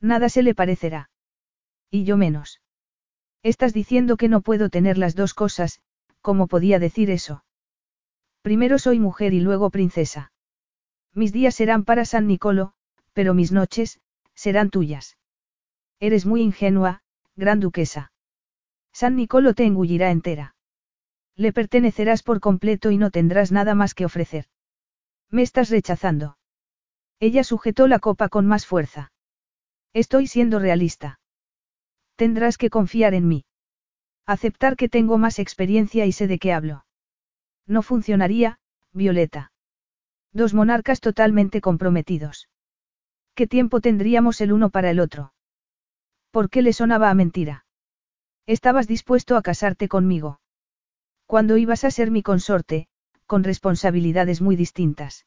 [0.00, 1.10] Nada se le parecerá.
[1.90, 2.60] Y yo menos.
[3.42, 5.80] Estás diciendo que no puedo tener las dos cosas,
[6.20, 7.44] ¿cómo podía decir eso?
[8.42, 10.32] Primero soy mujer y luego princesa.
[11.14, 12.74] Mis días serán para San Nicolo,
[13.18, 13.98] pero mis noches,
[14.36, 15.18] serán tuyas.
[15.98, 17.02] Eres muy ingenua,
[17.34, 18.12] gran duquesa.
[18.92, 20.54] San Nicolo te engullirá entera.
[21.34, 24.44] Le pertenecerás por completo y no tendrás nada más que ofrecer.
[25.30, 26.38] Me estás rechazando.
[27.18, 29.10] Ella sujetó la copa con más fuerza.
[29.92, 31.18] Estoy siendo realista.
[32.14, 33.46] Tendrás que confiar en mí.
[34.26, 36.86] Aceptar que tengo más experiencia y sé de qué hablo.
[37.66, 38.60] No funcionaría,
[38.92, 39.50] Violeta.
[40.32, 42.48] Dos monarcas totalmente comprometidos.
[43.38, 45.32] ¿Qué tiempo tendríamos el uno para el otro?
[46.32, 47.66] ¿Por qué le sonaba a mentira?
[48.46, 50.40] Estabas dispuesto a casarte conmigo.
[51.24, 52.88] Cuando ibas a ser mi consorte,
[53.26, 55.24] con responsabilidades muy distintas.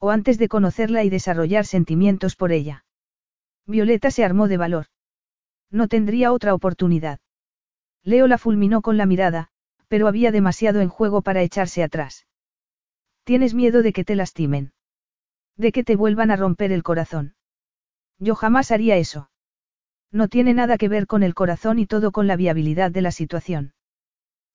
[0.00, 2.84] O antes de conocerla y desarrollar sentimientos por ella.
[3.64, 4.86] Violeta se armó de valor.
[5.70, 7.20] No tendría otra oportunidad.
[8.02, 9.50] Leo la fulminó con la mirada,
[9.86, 12.26] pero había demasiado en juego para echarse atrás.
[13.22, 14.72] Tienes miedo de que te lastimen.
[15.60, 17.34] De que te vuelvan a romper el corazón.
[18.18, 19.30] Yo jamás haría eso.
[20.10, 23.10] No tiene nada que ver con el corazón y todo con la viabilidad de la
[23.10, 23.74] situación.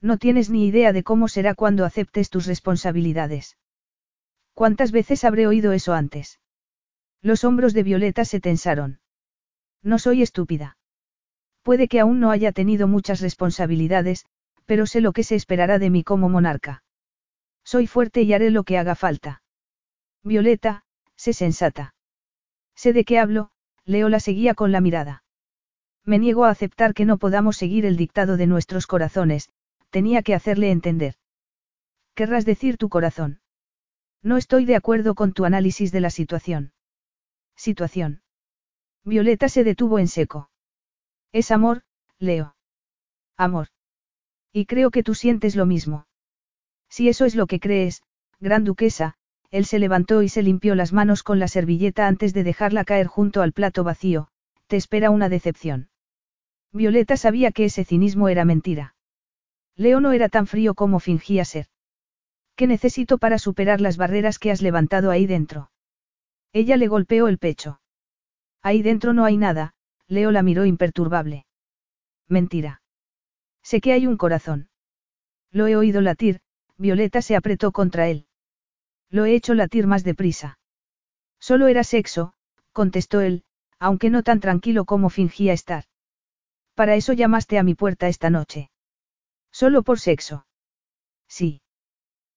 [0.02, 3.56] No tienes ni idea de cómo será cuando aceptes tus responsabilidades.
[4.56, 6.40] ¿Cuántas veces habré oído eso antes?
[7.22, 9.00] Los hombros de Violeta se tensaron.
[9.84, 10.76] No soy estúpida.
[11.62, 14.26] Puede que aún no haya tenido muchas responsabilidades,
[14.66, 16.84] pero sé lo que se esperará de mí como monarca.
[17.64, 19.44] Soy fuerte y haré lo que haga falta.
[20.24, 20.85] Violeta,
[21.16, 21.96] sé sensata.
[22.76, 23.52] Sé de qué hablo,
[23.86, 25.24] Leo la seguía con la mirada.
[26.04, 29.50] Me niego a aceptar que no podamos seguir el dictado de nuestros corazones,
[29.90, 31.16] tenía que hacerle entender.
[32.14, 33.42] Querrás decir tu corazón.
[34.22, 36.74] No estoy de acuerdo con tu análisis de la situación.
[37.56, 38.22] Situación.
[39.04, 40.50] Violeta se detuvo en seco.
[41.32, 41.84] Es amor,
[42.18, 42.56] Leo.
[43.38, 43.68] Amor.
[44.52, 46.08] Y creo que tú sientes lo mismo.
[46.90, 48.02] Si eso es lo que crees,
[48.40, 49.16] gran duquesa,
[49.56, 53.08] él se levantó y se limpió las manos con la servilleta antes de dejarla caer
[53.08, 54.28] junto al plato vacío,
[54.68, 55.88] te espera una decepción.
[56.74, 58.96] Violeta sabía que ese cinismo era mentira.
[59.78, 61.68] Leo no era tan frío como fingía ser.
[62.58, 65.72] ¿Qué necesito para superar las barreras que has levantado ahí dentro?
[66.52, 67.80] Ella le golpeó el pecho.
[68.62, 69.74] Ahí dentro no hay nada,
[70.10, 71.46] Leo la miró imperturbable.
[72.28, 72.82] Mentira.
[73.64, 74.68] Sé que hay un corazón.
[75.50, 76.42] Lo he oído latir,
[76.76, 78.25] Violeta se apretó contra él.
[79.16, 80.60] Lo he hecho latir más deprisa.
[81.40, 82.34] Solo era sexo,
[82.74, 83.46] contestó él,
[83.80, 85.86] aunque no tan tranquilo como fingía estar.
[86.74, 88.72] Para eso llamaste a mi puerta esta noche.
[89.54, 90.46] Solo por sexo.
[91.30, 91.62] Sí.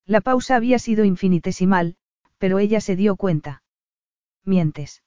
[0.07, 1.97] La pausa había sido infinitesimal,
[2.39, 3.65] pero ella se dio cuenta.
[4.45, 5.03] Mientes.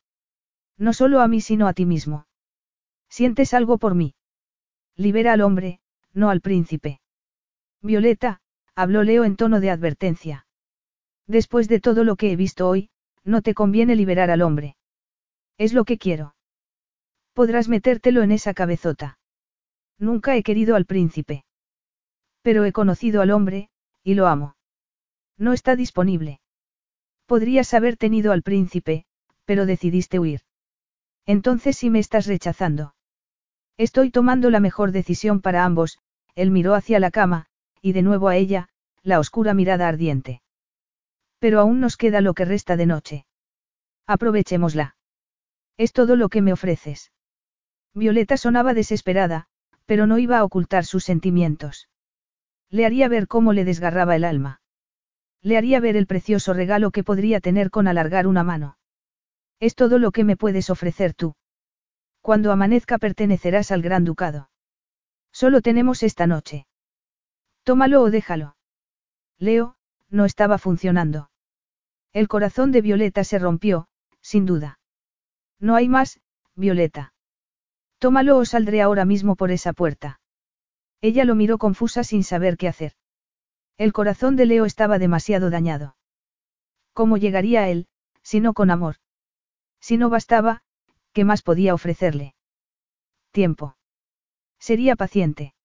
[0.78, 2.28] No solo a mí sino a ti mismo.
[3.08, 4.14] ¿Sientes algo por mí?
[4.98, 5.80] Libera al hombre,
[6.12, 7.00] no al príncipe.
[7.82, 8.42] Violeta,
[8.76, 10.46] habló Leo en tono de advertencia.
[11.32, 12.90] Después de todo lo que he visto hoy,
[13.24, 14.76] no te conviene liberar al hombre.
[15.58, 16.36] Es lo que quiero.
[17.32, 19.18] Podrás metértelo en esa cabezota.
[19.98, 21.46] Nunca he querido al príncipe.
[22.42, 23.70] Pero he conocido al hombre,
[24.04, 24.58] y lo amo.
[25.38, 26.42] No está disponible.
[27.28, 29.06] Podrías haber tenido al príncipe,
[29.46, 30.42] pero decidiste huir.
[31.26, 32.94] Entonces sí me estás rechazando.
[33.78, 35.98] Estoy tomando la mejor decisión para ambos,
[36.36, 37.46] él miró hacia la cama,
[37.82, 38.68] y de nuevo a ella,
[39.02, 40.42] la oscura mirada ardiente.
[41.42, 43.26] Pero aún nos queda lo que resta de noche.
[44.06, 44.96] Aprovechémosla.
[45.76, 47.12] Es todo lo que me ofreces.
[47.96, 49.48] Violeta sonaba desesperada,
[49.88, 51.90] pero no iba a ocultar sus sentimientos.
[52.70, 54.62] Le haría ver cómo le desgarraba el alma.
[55.42, 58.78] Le haría ver el precioso regalo que podría tener con alargar una mano.
[59.60, 61.34] Es todo lo que me puedes ofrecer tú.
[62.22, 64.52] Cuando amanezca pertenecerás al Gran Ducado.
[65.32, 66.68] Solo tenemos esta noche.
[67.64, 68.58] Tómalo o déjalo.
[69.40, 69.76] Leo,
[70.12, 71.31] no estaba funcionando.
[72.14, 73.88] El corazón de Violeta se rompió,
[74.22, 74.80] sin duda.
[75.60, 76.20] No hay más,
[76.56, 77.14] Violeta.
[78.00, 80.20] Tómalo o saldré ahora mismo por esa puerta.
[81.02, 82.94] Ella lo miró confusa sin saber qué hacer.
[83.78, 85.96] El corazón de Leo estaba demasiado dañado.
[86.94, 87.88] ¿Cómo llegaría a él,
[88.22, 88.98] si no con amor?
[89.80, 90.64] Si no bastaba,
[91.14, 92.36] ¿qué más podía ofrecerle?
[93.32, 93.78] Tiempo.
[94.60, 95.56] Sería paciente.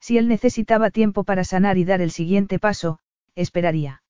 [0.00, 2.98] Si él necesitaba tiempo para sanar y dar el siguiente paso,
[3.34, 4.02] esperaría.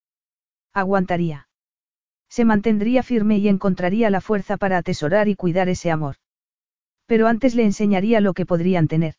[0.73, 1.46] Aguantaría.
[2.29, 6.17] Se mantendría firme y encontraría la fuerza para atesorar y cuidar ese amor.
[7.07, 9.15] Pero antes le enseñaría lo que podrían tener.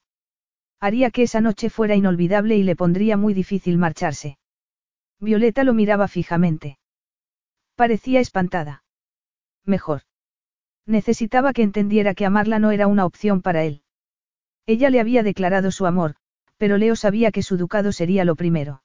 [0.79, 4.37] Haría que esa noche fuera inolvidable y le pondría muy difícil marcharse.
[5.19, 6.77] Violeta lo miraba fijamente.
[7.75, 8.83] Parecía espantada.
[9.65, 10.01] Mejor.
[10.85, 13.81] Necesitaba que entendiera que amarla no era una opción para él.
[14.65, 16.15] Ella le había declarado su amor,
[16.57, 18.81] pero Leo sabía que su ducado sería lo primero.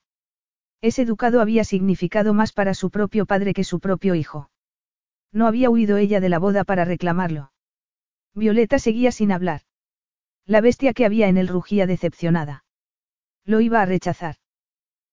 [0.83, 4.51] Ese ducado había significado más para su propio padre que su propio hijo.
[5.31, 7.53] No había huido ella de la boda para reclamarlo.
[8.35, 9.61] Violeta seguía sin hablar.
[10.45, 12.65] La bestia que había en él rugía decepcionada.
[13.45, 14.35] Lo iba a rechazar.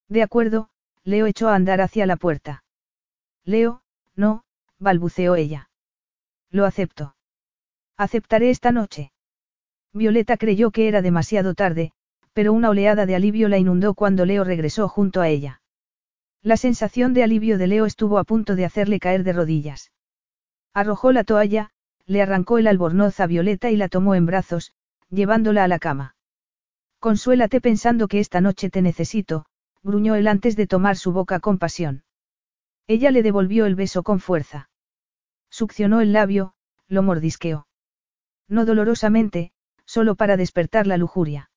[0.09, 0.67] De acuerdo,
[1.05, 2.65] Leo echó a andar hacia la puerta.
[3.45, 3.81] Leo,
[4.13, 4.43] no,
[4.77, 5.69] balbuceó ella.
[6.49, 7.15] Lo acepto.
[7.95, 9.13] Aceptaré esta noche.
[9.93, 11.93] Violeta creyó que era demasiado tarde,
[12.33, 15.60] pero una oleada de alivio la inundó cuando Leo regresó junto a ella.
[16.43, 19.91] La sensación de alivio de Leo estuvo a punto de hacerle caer de rodillas.
[20.73, 21.69] Arrojó la toalla,
[22.07, 24.73] le arrancó el albornoz a Violeta y la tomó en brazos,
[25.09, 26.15] llevándola a la cama.
[26.99, 29.45] Consuélate pensando que esta noche te necesito,
[29.83, 32.03] gruñó él antes de tomar su boca con pasión.
[32.87, 34.69] Ella le devolvió el beso con fuerza.
[35.49, 36.55] Succionó el labio,
[36.87, 37.67] lo mordisqueó.
[38.47, 39.51] No dolorosamente,
[39.85, 41.51] solo para despertar la lujuria.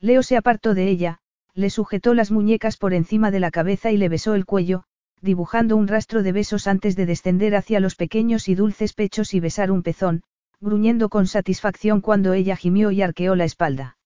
[0.00, 1.20] Leo se apartó de ella,
[1.54, 4.84] le sujetó las muñecas por encima de la cabeza y le besó el cuello,
[5.20, 9.40] dibujando un rastro de besos antes de descender hacia los pequeños y dulces pechos y
[9.40, 10.22] besar un pezón,
[10.60, 13.96] gruñendo con satisfacción cuando ella gimió y arqueó la espalda.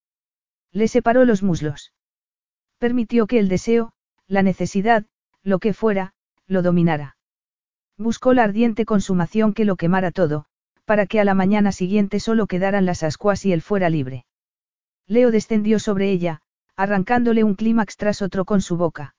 [0.73, 1.93] Le separó los muslos.
[2.79, 3.93] Permitió que el deseo,
[4.27, 5.05] la necesidad,
[5.43, 6.15] lo que fuera,
[6.47, 7.17] lo dominara.
[7.97, 10.47] Buscó la ardiente consumación que lo quemara todo,
[10.85, 14.27] para que a la mañana siguiente solo quedaran las ascuas y él fuera libre.
[15.07, 16.41] Leo descendió sobre ella,
[16.77, 19.15] arrancándole un clímax tras otro con su boca.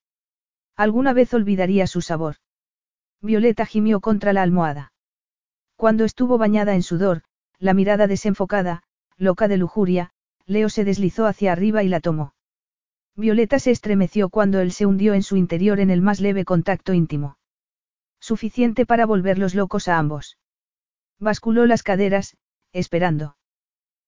[0.75, 2.35] Alguna vez olvidaría su sabor.
[3.21, 4.93] Violeta gimió contra la almohada.
[5.75, 7.23] Cuando estuvo bañada en sudor,
[7.59, 8.83] la mirada desenfocada,
[9.17, 10.11] loca de lujuria,
[10.45, 12.33] Leo se deslizó hacia arriba y la tomó.
[13.15, 16.93] Violeta se estremeció cuando él se hundió en su interior en el más leve contacto
[16.93, 17.37] íntimo.
[18.19, 20.37] Suficiente para volverlos locos a ambos.
[21.19, 22.35] Basculó las caderas,
[22.73, 23.37] esperando.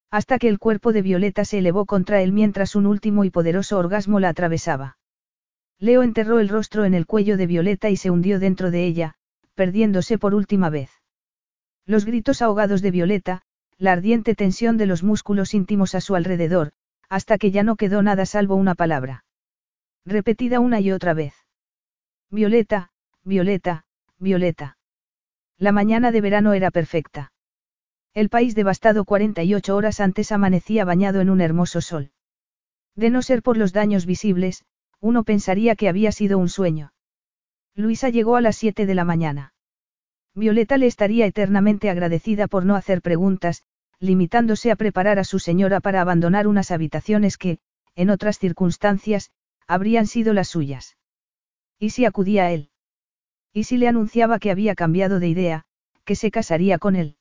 [0.09, 3.77] Hasta que el cuerpo de Violeta se elevó contra él mientras un último y poderoso
[3.77, 4.97] orgasmo la atravesaba.
[5.79, 9.15] Leo enterró el rostro en el cuello de Violeta y se hundió dentro de ella,
[9.53, 10.89] perdiéndose por última vez.
[11.85, 13.41] Los gritos ahogados de Violeta,
[13.77, 16.71] la ardiente tensión de los músculos íntimos a su alrededor,
[17.09, 19.23] hasta que ya no quedó nada salvo una palabra.
[20.05, 21.33] Repetida una y otra vez.
[22.31, 22.91] Violeta,
[23.23, 23.85] Violeta,
[24.19, 24.77] Violeta.
[25.57, 27.31] La mañana de verano era perfecta.
[28.13, 32.11] El país devastado 48 horas antes amanecía bañado en un hermoso sol.
[32.95, 34.65] De no ser por los daños visibles,
[34.99, 36.93] uno pensaría que había sido un sueño.
[37.75, 39.53] Luisa llegó a las 7 de la mañana.
[40.33, 43.63] Violeta le estaría eternamente agradecida por no hacer preguntas,
[43.99, 47.59] limitándose a preparar a su señora para abandonar unas habitaciones que,
[47.95, 49.31] en otras circunstancias,
[49.67, 50.97] habrían sido las suyas.
[51.79, 52.69] ¿Y si acudía a él?
[53.53, 55.65] ¿Y si le anunciaba que había cambiado de idea,
[56.05, 57.16] que se casaría con él?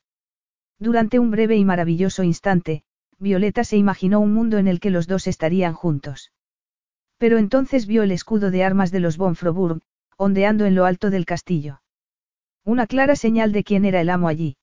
[0.78, 2.84] Durante un breve y maravilloso instante,
[3.18, 6.32] Violeta se imaginó un mundo en el que los dos estarían juntos.
[7.18, 9.80] Pero entonces vio el escudo de armas de los Bonfroburg,
[10.18, 11.80] ondeando en lo alto del castillo.
[12.64, 14.56] Una clara señal de quién era el amo allí.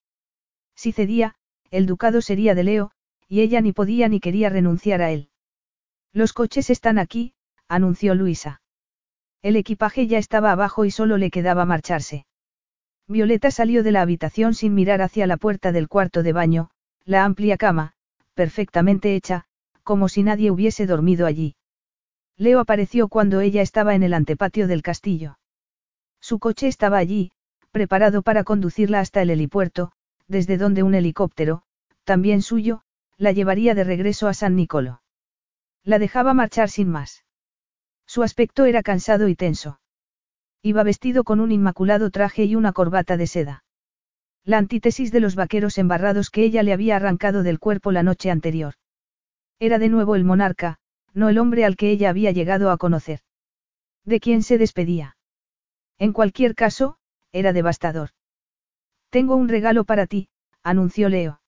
[0.75, 1.35] Si cedía,
[1.71, 2.91] el ducado sería de Leo,
[3.27, 5.29] y ella ni podía ni quería renunciar a él.
[6.11, 7.33] Los coches están aquí,
[7.67, 8.61] anunció Luisa.
[9.41, 12.25] El equipaje ya estaba abajo y solo le quedaba marcharse.
[13.13, 16.71] Violeta salió de la habitación sin mirar hacia la puerta del cuarto de baño,
[17.05, 17.93] la amplia cama,
[18.33, 19.45] perfectamente hecha,
[19.83, 21.55] como si nadie hubiese dormido allí.
[22.37, 25.37] Leo apareció cuando ella estaba en el antepatio del castillo.
[26.21, 27.31] Su coche estaba allí,
[27.71, 29.91] preparado para conducirla hasta el helipuerto,
[30.27, 31.61] desde donde un helicóptero,
[32.05, 32.81] también suyo,
[33.17, 35.03] la llevaría de regreso a San Nicolo.
[35.83, 37.25] La dejaba marchar sin más.
[38.07, 39.79] Su aspecto era cansado y tenso.
[40.65, 43.65] Iba vestido con un inmaculado traje y una corbata de seda.
[44.45, 48.31] La antítesis de los vaqueros embarrados que ella le había arrancado del cuerpo la noche
[48.31, 48.75] anterior.
[49.59, 50.77] Era de nuevo el monarca,
[51.13, 53.19] no el hombre al que ella había llegado a conocer.
[54.05, 55.17] ¿De quién se despedía?
[55.99, 56.95] En cualquier caso,
[57.33, 58.11] era devastador.
[59.09, 60.29] Tengo un regalo para ti,
[60.63, 61.41] anunció Leo.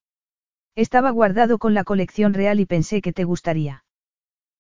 [0.76, 3.86] Estaba guardado con la colección real y pensé que te gustaría.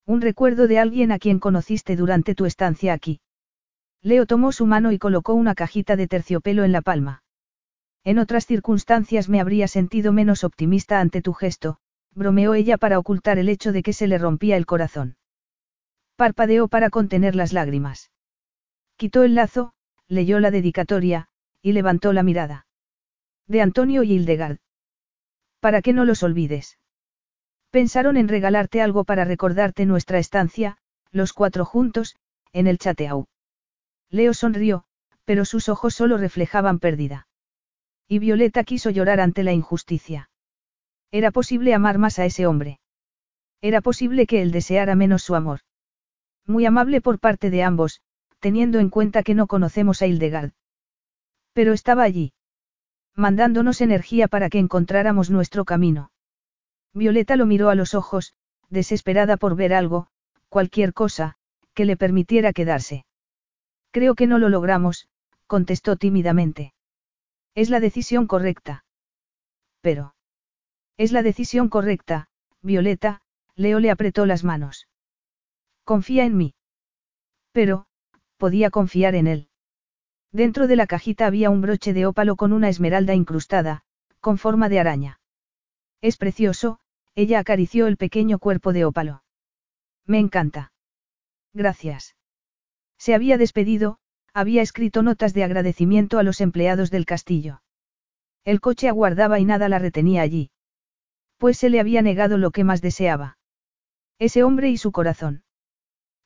[0.06, 3.20] Un recuerdo de alguien a quien conociste durante tu estancia aquí.
[4.06, 7.24] Leo tomó su mano y colocó una cajita de terciopelo en la palma.
[8.04, 11.80] En otras circunstancias me habría sentido menos optimista ante tu gesto,
[12.14, 15.18] bromeó ella para ocultar el hecho de que se le rompía el corazón.
[16.16, 18.12] Parpadeó para contener las lágrimas.
[18.96, 19.74] Quitó el lazo,
[20.08, 21.28] leyó la dedicatoria,
[21.64, 22.68] y levantó la mirada.
[23.48, 24.60] De Antonio y Hildegard.
[25.60, 26.78] Para que no los olvides.
[27.72, 30.78] Pensaron en regalarte algo para recordarte nuestra estancia,
[31.10, 32.16] los cuatro juntos,
[32.54, 33.26] en el chateau.
[34.16, 34.86] Leo sonrió,
[35.26, 37.28] pero sus ojos solo reflejaban pérdida.
[38.08, 40.30] Y Violeta quiso llorar ante la injusticia.
[41.12, 42.80] Era posible amar más a ese hombre.
[43.60, 45.60] Era posible que él deseara menos su amor.
[46.46, 48.02] Muy amable por parte de ambos,
[48.40, 50.54] teniendo en cuenta que no conocemos a Hildegard.
[51.52, 52.32] Pero estaba allí.
[53.16, 56.12] Mandándonos energía para que encontráramos nuestro camino.
[56.94, 58.34] Violeta lo miró a los ojos,
[58.70, 60.08] desesperada por ver algo,
[60.48, 61.36] cualquier cosa,
[61.74, 63.06] que le permitiera quedarse.
[63.96, 65.08] Creo que no lo logramos,
[65.48, 66.74] contestó tímidamente.
[67.54, 68.84] Es la decisión correcta.
[69.80, 70.16] Pero.
[70.98, 72.28] Es la decisión correcta,
[72.62, 73.22] Violeta,
[73.56, 74.90] Leo le apretó las manos.
[75.86, 76.56] Confía en mí.
[77.54, 77.86] Pero,
[78.36, 79.48] podía confiar en él.
[80.34, 83.86] Dentro de la cajita había un broche de ópalo con una esmeralda incrustada,
[84.20, 85.22] con forma de araña.
[86.02, 86.80] Es precioso,
[87.16, 89.24] ella acarició el pequeño cuerpo de ópalo.
[90.06, 90.74] Me encanta.
[91.54, 92.18] Gracias.
[92.98, 93.98] Se había despedido,
[94.34, 97.62] había escrito notas de agradecimiento a los empleados del castillo.
[98.44, 100.52] El coche aguardaba y nada la retenía allí.
[101.38, 103.38] Pues se le había negado lo que más deseaba.
[104.20, 105.44] Ese hombre y su corazón.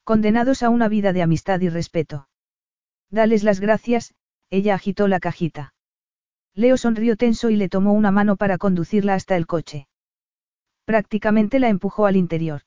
[0.04, 2.28] Condenados a una vida de amistad y respeto.
[3.10, 4.14] Dales las gracias,
[4.50, 5.74] ella agitó la cajita.
[6.54, 9.88] Leo sonrió tenso y le tomó una mano para conducirla hasta el coche.
[10.86, 12.64] Prácticamente la empujó al interior.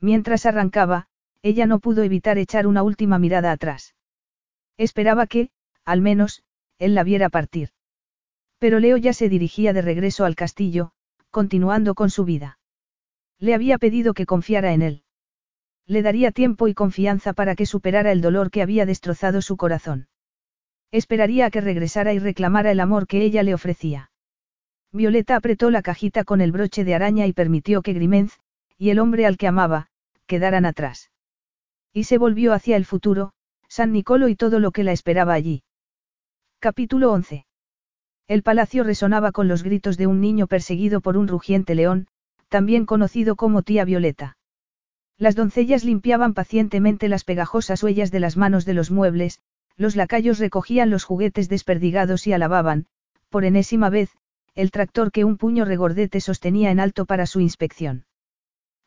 [0.00, 1.08] Mientras arrancaba,
[1.42, 3.94] ella no pudo evitar echar una última mirada atrás.
[4.78, 5.50] Esperaba que,
[5.84, 6.42] al menos,
[6.78, 7.70] él la viera partir.
[8.58, 10.92] Pero Leo ya se dirigía de regreso al castillo,
[11.30, 12.58] continuando con su vida.
[13.38, 15.02] Le había pedido que confiara en él.
[15.86, 20.08] Le daría tiempo y confianza para que superara el dolor que había destrozado su corazón.
[20.92, 24.10] Esperaría a que regresara y reclamara el amor que ella le ofrecía.
[24.92, 28.38] Violeta apretó la cajita con el broche de araña y permitió que Grimenz,
[28.76, 29.88] y el hombre al que amaba,
[30.26, 31.11] quedaran atrás.
[31.92, 33.32] Y se volvió hacia el futuro,
[33.68, 35.62] San Nicolo y todo lo que la esperaba allí.
[36.58, 37.44] Capítulo 11.
[38.28, 42.06] El palacio resonaba con los gritos de un niño perseguido por un rugiente león,
[42.48, 44.38] también conocido como tía Violeta.
[45.18, 49.40] Las doncellas limpiaban pacientemente las pegajosas huellas de las manos de los muebles,
[49.76, 52.86] los lacayos recogían los juguetes desperdigados y alababan,
[53.28, 54.10] por enésima vez,
[54.54, 58.06] el tractor que un puño regordete sostenía en alto para su inspección.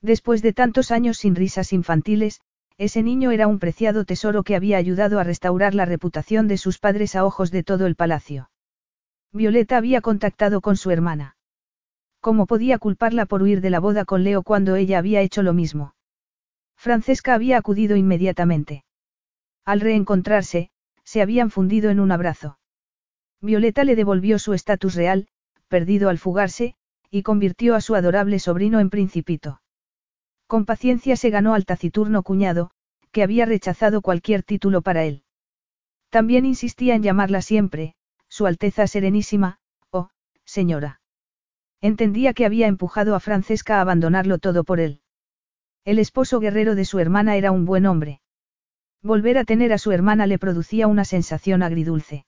[0.02, 2.42] Después de tantos años sin risas infantiles,
[2.78, 6.78] ese niño era un preciado tesoro que había ayudado a restaurar la reputación de sus
[6.80, 8.50] padres a ojos de todo el palacio.
[9.32, 11.38] Violeta había contactado con su hermana.
[12.20, 15.54] ¿Cómo podía culparla por huir de la boda con Leo cuando ella había hecho lo
[15.54, 15.96] mismo?
[16.76, 18.84] Francesca había acudido inmediatamente.
[19.64, 20.70] Al reencontrarse,
[21.04, 22.58] se habían fundido en un abrazo.
[23.42, 25.28] Violeta le devolvió su estatus real,
[25.68, 26.76] perdido al fugarse,
[27.10, 29.62] y convirtió a su adorable sobrino en principito.
[30.48, 32.72] Con paciencia se ganó al taciturno cuñado,
[33.12, 35.24] que había rechazado cualquier título para él.
[36.10, 37.96] También insistía en llamarla siempre,
[38.28, 39.60] Su Alteza Serenísima,
[39.90, 40.10] o,
[40.44, 41.02] señora.
[41.82, 45.02] Entendía que había empujado a Francesca a abandonarlo todo por él.
[45.84, 48.22] El esposo guerrero de su hermana era un buen hombre.
[49.02, 52.26] Volver a tener a su hermana le producía una sensación agridulce.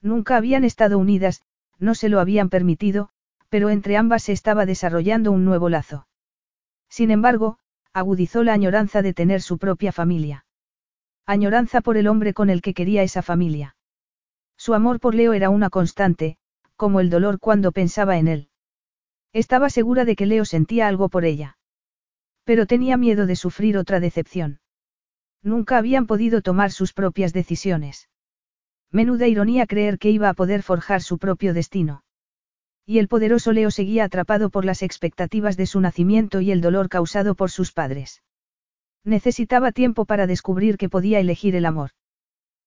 [0.00, 1.42] Nunca habían estado unidas,
[1.78, 3.10] no se lo habían permitido,
[3.48, 6.06] pero entre ambas se estaba desarrollando un nuevo lazo.
[6.90, 7.58] Sin embargo,
[7.92, 10.44] agudizó la añoranza de tener su propia familia.
[11.24, 13.76] Añoranza por el hombre con el que quería esa familia.
[14.56, 16.36] Su amor por Leo era una constante,
[16.76, 18.48] como el dolor cuando pensaba en él.
[19.32, 21.56] Estaba segura de que Leo sentía algo por ella.
[22.44, 24.60] Pero tenía miedo de sufrir otra decepción.
[25.42, 28.08] Nunca habían podido tomar sus propias decisiones.
[28.90, 32.02] Menuda ironía creer que iba a poder forjar su propio destino.
[32.90, 36.88] Y el poderoso Leo seguía atrapado por las expectativas de su nacimiento y el dolor
[36.88, 38.24] causado por sus padres.
[39.04, 41.90] Necesitaba tiempo para descubrir que podía elegir el amor.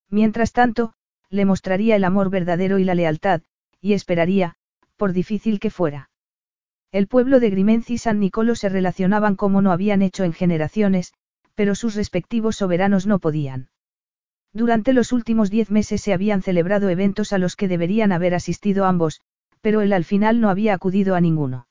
[0.10, 0.93] Mientras tanto,
[1.30, 3.42] le mostraría el amor verdadero y la lealtad,
[3.82, 4.56] y esperaría,
[4.95, 6.10] por difícil que fuera.
[6.93, 11.11] El pueblo de Grimenz y San Nicolo se relacionaban como no habían hecho en generaciones,
[11.53, 13.68] pero sus respectivos soberanos no podían.
[14.53, 18.85] Durante los últimos diez meses se habían celebrado eventos a los que deberían haber asistido
[18.85, 19.19] ambos,
[19.64, 21.67] pero él al final no había acudido a ninguno.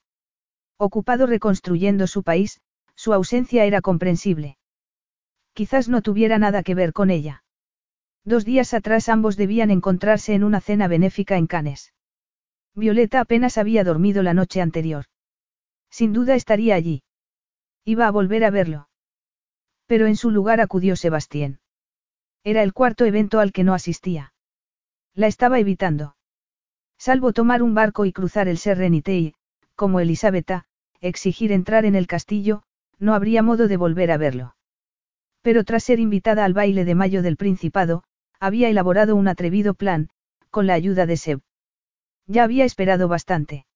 [0.79, 2.63] Ocupado reconstruyendo su país,
[2.97, 4.57] su ausencia era comprensible.
[5.53, 7.45] Quizás no tuviera nada que ver con ella.
[8.25, 11.93] Dos días atrás ambos debían encontrarse en una cena benéfica en Cannes.
[12.75, 15.05] Violeta apenas había dormido la noche anterior.
[15.91, 17.03] Sin duda estaría allí.
[17.85, 18.89] Iba a volver a verlo.
[19.85, 21.61] Pero en su lugar acudió Sebastián.
[22.43, 24.33] Era el cuarto evento al que no asistía.
[25.13, 26.17] La estaba evitando.
[27.05, 29.35] Salvo tomar un barco y cruzar el Serenité y,
[29.75, 30.67] como Elisabetta,
[31.01, 32.63] exigir entrar en el castillo,
[33.01, 34.55] no habría modo de volver a verlo.
[35.41, 38.05] Pero tras ser invitada al baile de mayo del Principado,
[38.39, 40.11] había elaborado un atrevido plan,
[40.51, 41.41] con la ayuda de Seb.
[42.29, 43.67] Ya había esperado bastante.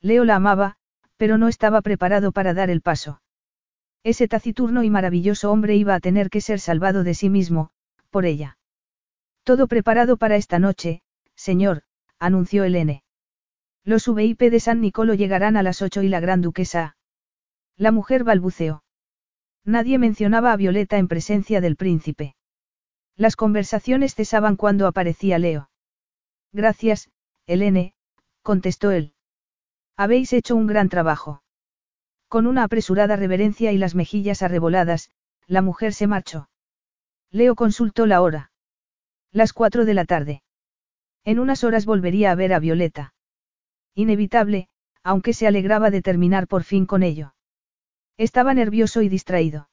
[0.00, 0.78] Leo la amaba,
[1.18, 3.20] pero no estaba preparado para dar el paso.
[4.02, 7.68] Ese taciturno y maravilloso hombre iba a tener que ser salvado de sí mismo,
[8.08, 8.56] por ella.
[9.44, 11.02] Todo preparado para esta noche,
[11.34, 11.82] señor,
[12.18, 13.02] anunció Elene.
[13.84, 16.96] Los VIP de San Nicolo llegarán a las ocho y la gran duquesa.
[17.76, 18.82] La mujer balbuceó.
[19.64, 22.34] Nadie mencionaba a Violeta en presencia del príncipe.
[23.16, 25.70] Las conversaciones cesaban cuando aparecía Leo.
[26.52, 27.10] Gracias,
[27.46, 27.94] Helene,
[28.42, 29.14] contestó él.
[29.96, 31.42] Habéis hecho un gran trabajo.
[32.28, 35.10] Con una apresurada reverencia y las mejillas arreboladas,
[35.46, 36.48] la mujer se marchó.
[37.30, 38.52] Leo consultó la hora.
[39.32, 40.42] Las cuatro de la tarde.
[41.26, 43.12] En unas horas volvería a ver a Violeta.
[43.96, 44.68] Inevitable,
[45.02, 47.34] aunque se alegraba de terminar por fin con ello.
[48.16, 49.68] Estaba nervioso y distraído.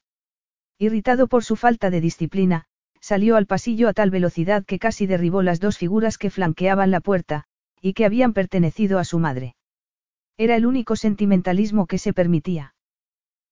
[0.80, 2.65] Irritado por su falta de disciplina,
[2.99, 7.01] salió al pasillo a tal velocidad que casi derribó las dos figuras que flanqueaban la
[7.01, 7.43] puerta,
[7.80, 9.56] y que habían pertenecido a su madre.
[10.38, 12.73] Era el único sentimentalismo que se permitía.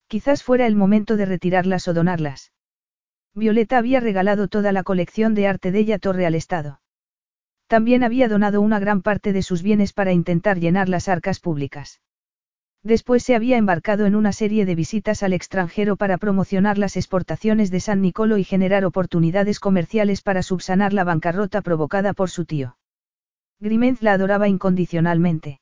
[0.08, 2.52] Quizás fuera el momento de retirarlas o donarlas.
[3.36, 6.82] Violeta había regalado toda la colección de arte de ella Torre al Estado.
[7.72, 12.02] También había donado una gran parte de sus bienes para intentar llenar las arcas públicas.
[12.84, 17.72] Después se había embarcado en una serie de visitas al extranjero para promocionar las exportaciones
[17.72, 22.76] de San Nicolo y generar oportunidades comerciales para subsanar la bancarrota provocada por su tío.
[23.62, 25.62] Grimenz la adoraba incondicionalmente.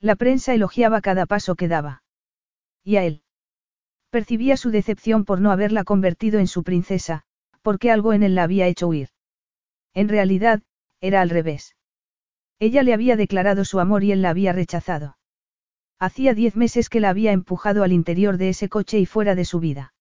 [0.00, 2.02] La prensa elogiaba cada paso que daba.
[2.82, 3.22] Y a él.
[4.10, 7.22] Percibía su decepción por no haberla convertido en su princesa,
[7.62, 9.10] porque algo en él la había hecho huir.
[9.94, 10.62] En realidad,
[11.00, 11.76] era al revés.
[12.58, 15.16] Ella le había declarado su amor y él la había rechazado.
[15.98, 19.44] Hacía diez meses que la había empujado al interior de ese coche y fuera de
[19.44, 19.94] su vida.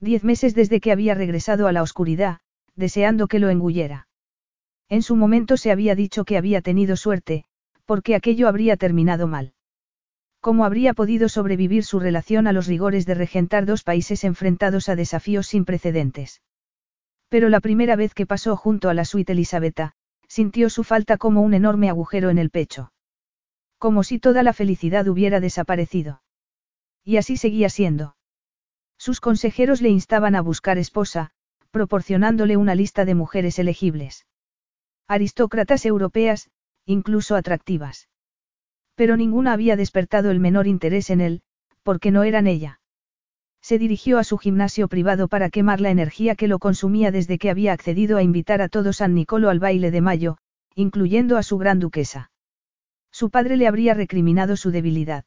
[0.00, 2.38] Diez meses desde que había regresado a la oscuridad,
[2.74, 4.08] deseando que lo engullera.
[4.88, 7.44] En su momento se había dicho que había tenido suerte,
[7.86, 9.54] porque aquello habría terminado mal.
[10.40, 14.94] ¿Cómo habría podido sobrevivir su relación a los rigores de regentar dos países enfrentados a
[14.94, 16.40] desafíos sin precedentes?
[17.28, 19.94] Pero la primera vez que pasó junto a la suite Elisabetta,
[20.28, 22.92] sintió su falta como un enorme agujero en el pecho.
[23.78, 26.22] Como si toda la felicidad hubiera desaparecido.
[27.04, 28.16] Y así seguía siendo.
[28.98, 31.30] Sus consejeros le instaban a buscar esposa,
[31.70, 34.26] proporcionándole una lista de mujeres elegibles.
[35.06, 36.50] Aristócratas europeas,
[36.86, 38.08] incluso atractivas.
[38.94, 41.42] Pero ninguna había despertado el menor interés en él,
[41.82, 42.80] porque no eran ella.
[43.66, 47.50] Se dirigió a su gimnasio privado para quemar la energía que lo consumía desde que
[47.50, 50.38] había accedido a invitar a todo San Nicolo al baile de mayo,
[50.76, 52.30] incluyendo a su gran duquesa.
[53.10, 55.24] Su padre le habría recriminado su debilidad.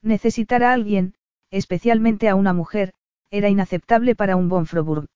[0.00, 1.12] Necesitar a alguien,
[1.50, 2.94] especialmente a una mujer,
[3.30, 5.08] era inaceptable para un bon Froburg.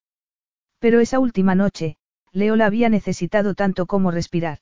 [0.81, 1.97] Pero esa última noche,
[2.31, 4.59] Leo la había necesitado tanto como respirar.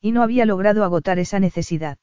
[0.00, 1.98] Y no había logrado agotar esa necesidad.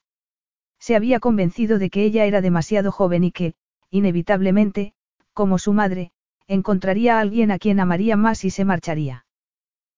[0.78, 3.54] Se había convencido de que ella era demasiado joven y que,
[3.92, 4.94] inevitablemente,
[5.34, 6.12] como su madre,
[6.48, 9.26] encontraría a alguien a quien amaría más y se marcharía.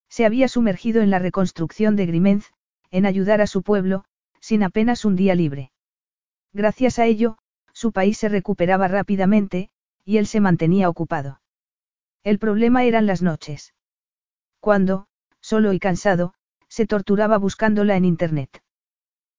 [0.09, 2.51] Se había sumergido en la reconstrucción de Grimenz,
[2.91, 4.03] en ayudar a su pueblo,
[4.39, 5.71] sin apenas un día libre.
[6.53, 7.37] Gracias a ello,
[7.73, 9.69] su país se recuperaba rápidamente,
[10.03, 11.41] y él se mantenía ocupado.
[12.23, 13.73] El problema eran las noches.
[14.59, 15.07] Cuando,
[15.39, 16.33] solo y cansado,
[16.67, 18.61] se torturaba buscándola en Internet.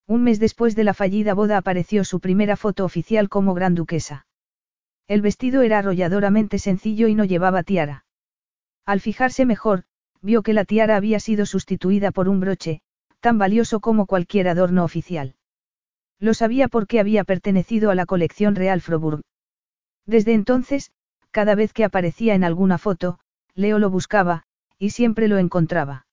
[0.06, 4.26] Un mes después de la fallida boda apareció su primera foto oficial como gran duquesa.
[5.12, 8.06] El vestido era arrolladoramente sencillo y no llevaba tiara.
[8.86, 9.84] Al fijarse mejor,
[10.22, 12.80] vio que la tiara había sido sustituida por un broche,
[13.20, 15.34] tan valioso como cualquier adorno oficial.
[16.18, 19.20] Lo sabía porque había pertenecido a la colección Real Froburg.
[20.06, 20.92] Desde entonces,
[21.30, 23.18] cada vez que aparecía en alguna foto,
[23.54, 24.44] Leo lo buscaba,
[24.78, 26.06] y siempre lo encontraba.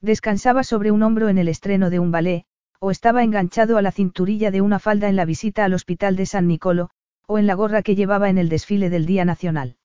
[0.00, 2.44] Descansaba sobre un hombro en el estreno de un ballet,
[2.80, 6.26] o estaba enganchado a la cinturilla de una falda en la visita al hospital de
[6.26, 6.90] San Nicolo,
[7.26, 9.76] o en la gorra que llevaba en el desfile del Día Nacional.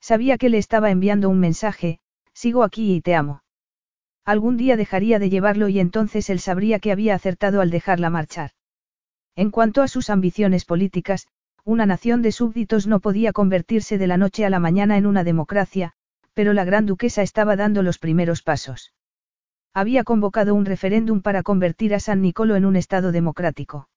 [0.00, 2.00] Sabía que le estaba enviando un mensaje,
[2.32, 3.42] sigo aquí y te amo.
[4.24, 8.50] Algún día dejaría de llevarlo y entonces él sabría que había acertado al dejarla marchar.
[9.36, 11.28] En cuanto a sus ambiciones políticas,
[11.64, 15.24] una nación de súbditos no podía convertirse de la noche a la mañana en una
[15.24, 15.92] democracia,
[16.34, 18.92] pero la gran duquesa estaba dando los primeros pasos.
[19.72, 23.88] Había convocado un referéndum para convertir a San Nicolo en un Estado democrático.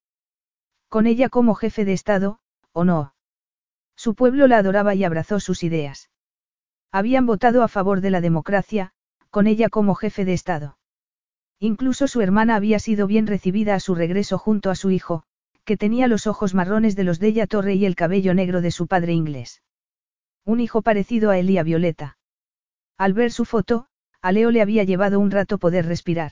[0.89, 2.39] Con ella como jefe de Estado,
[2.73, 3.14] ¿o no?
[3.95, 6.09] Su pueblo la adoraba y abrazó sus ideas.
[6.91, 8.91] Habían votado a favor de la democracia,
[9.30, 10.77] con ella como jefe de Estado.
[11.59, 15.23] Incluso su hermana había sido bien recibida a su regreso junto a su hijo,
[15.65, 18.72] que tenía los ojos marrones de los de ella Torre y el cabello negro de
[18.72, 19.61] su padre inglés.
[20.45, 22.17] Un hijo parecido a él y a Violeta.
[22.98, 23.88] Al ver su foto,
[24.22, 26.31] a Leo le había llevado un rato poder respirar.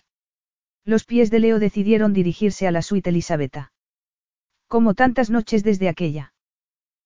[0.86, 3.72] Los pies de Leo decidieron dirigirse a la suite Elisabetta.
[4.68, 6.34] Como tantas noches desde aquella.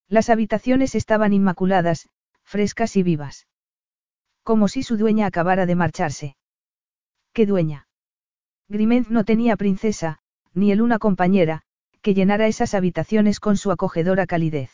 [0.07, 2.09] Las habitaciones estaban inmaculadas,
[2.43, 3.47] frescas y vivas.
[4.43, 6.35] Como si su dueña acabara de marcharse.
[7.33, 7.87] ¿Qué dueña?
[8.67, 10.19] Grimenz no tenía princesa,
[10.53, 11.61] ni él una compañera,
[12.01, 14.71] que llenara esas habitaciones con su acogedora calidez.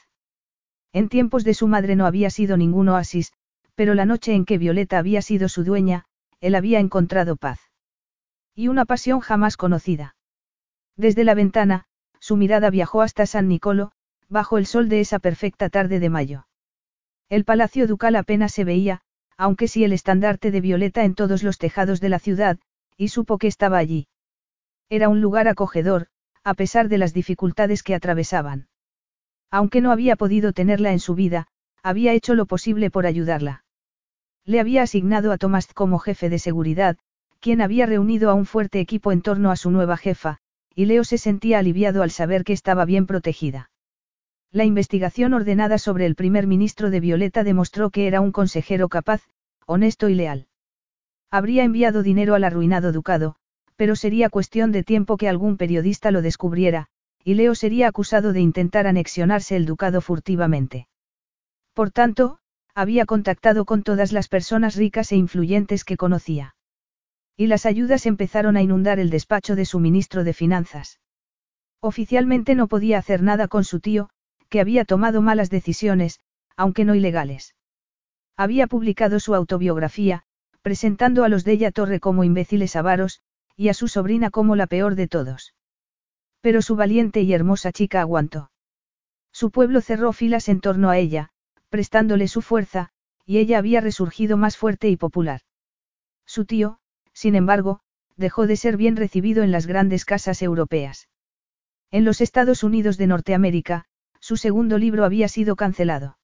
[0.94, 3.34] En tiempos de su madre no había sido ningún oasis,
[3.76, 6.06] pero la noche en que Violeta había sido su dueña,
[6.40, 7.60] él había encontrado paz.
[8.56, 10.16] Y una pasión jamás conocida.
[10.96, 11.87] Desde la ventana,
[12.28, 13.94] su mirada viajó hasta San Nicolo,
[14.28, 16.46] bajo el sol de esa perfecta tarde de mayo.
[17.30, 19.00] El palacio ducal apenas se veía,
[19.38, 22.60] aunque sí el estandarte de Violeta en todos los tejados de la ciudad,
[22.98, 24.10] y supo que estaba allí.
[24.90, 26.08] Era un lugar acogedor,
[26.44, 28.68] a pesar de las dificultades que atravesaban.
[29.50, 31.48] Aunque no había podido tenerla en su vida,
[31.82, 33.64] había hecho lo posible por ayudarla.
[34.44, 36.98] Le había asignado a Tomás como jefe de seguridad,
[37.40, 40.42] quien había reunido a un fuerte equipo en torno a su nueva jefa,
[40.78, 43.72] y Leo se sentía aliviado al saber que estaba bien protegida.
[44.52, 49.24] La investigación ordenada sobre el primer ministro de Violeta demostró que era un consejero capaz,
[49.66, 50.46] honesto y leal.
[51.32, 53.38] Habría enviado dinero al arruinado ducado,
[53.76, 56.90] pero sería cuestión de tiempo que algún periodista lo descubriera,
[57.24, 60.88] y Leo sería acusado de intentar anexionarse el ducado furtivamente.
[61.74, 62.38] Por tanto,
[62.76, 66.54] había contactado con todas las personas ricas e influyentes que conocía.
[67.38, 71.00] Y las ayudas empezaron a inundar el despacho de su ministro de Finanzas.
[71.80, 74.10] Oficialmente no podía hacer nada con su tío,
[74.50, 76.20] que había tomado malas decisiones,
[76.56, 77.56] aunque no ilegales.
[78.36, 80.24] Había publicado su autobiografía,
[80.64, 83.22] presentando a los de ella Torre como imbéciles avaros,
[83.56, 85.54] y a su sobrina como la peor de todos.
[86.42, 88.52] Pero su valiente y hermosa chica aguantó.
[89.32, 91.30] Su pueblo cerró filas en torno a ella,
[91.70, 92.90] prestándole su fuerza,
[93.26, 95.42] y ella había resurgido más fuerte y popular.
[96.26, 96.80] Su tío,
[97.18, 97.80] sin embargo,
[98.16, 101.10] dejó de ser bien recibido en las grandes casas europeas.
[101.90, 103.86] En los Estados Unidos de Norteamérica,
[104.20, 106.20] su segundo libro había sido cancelado.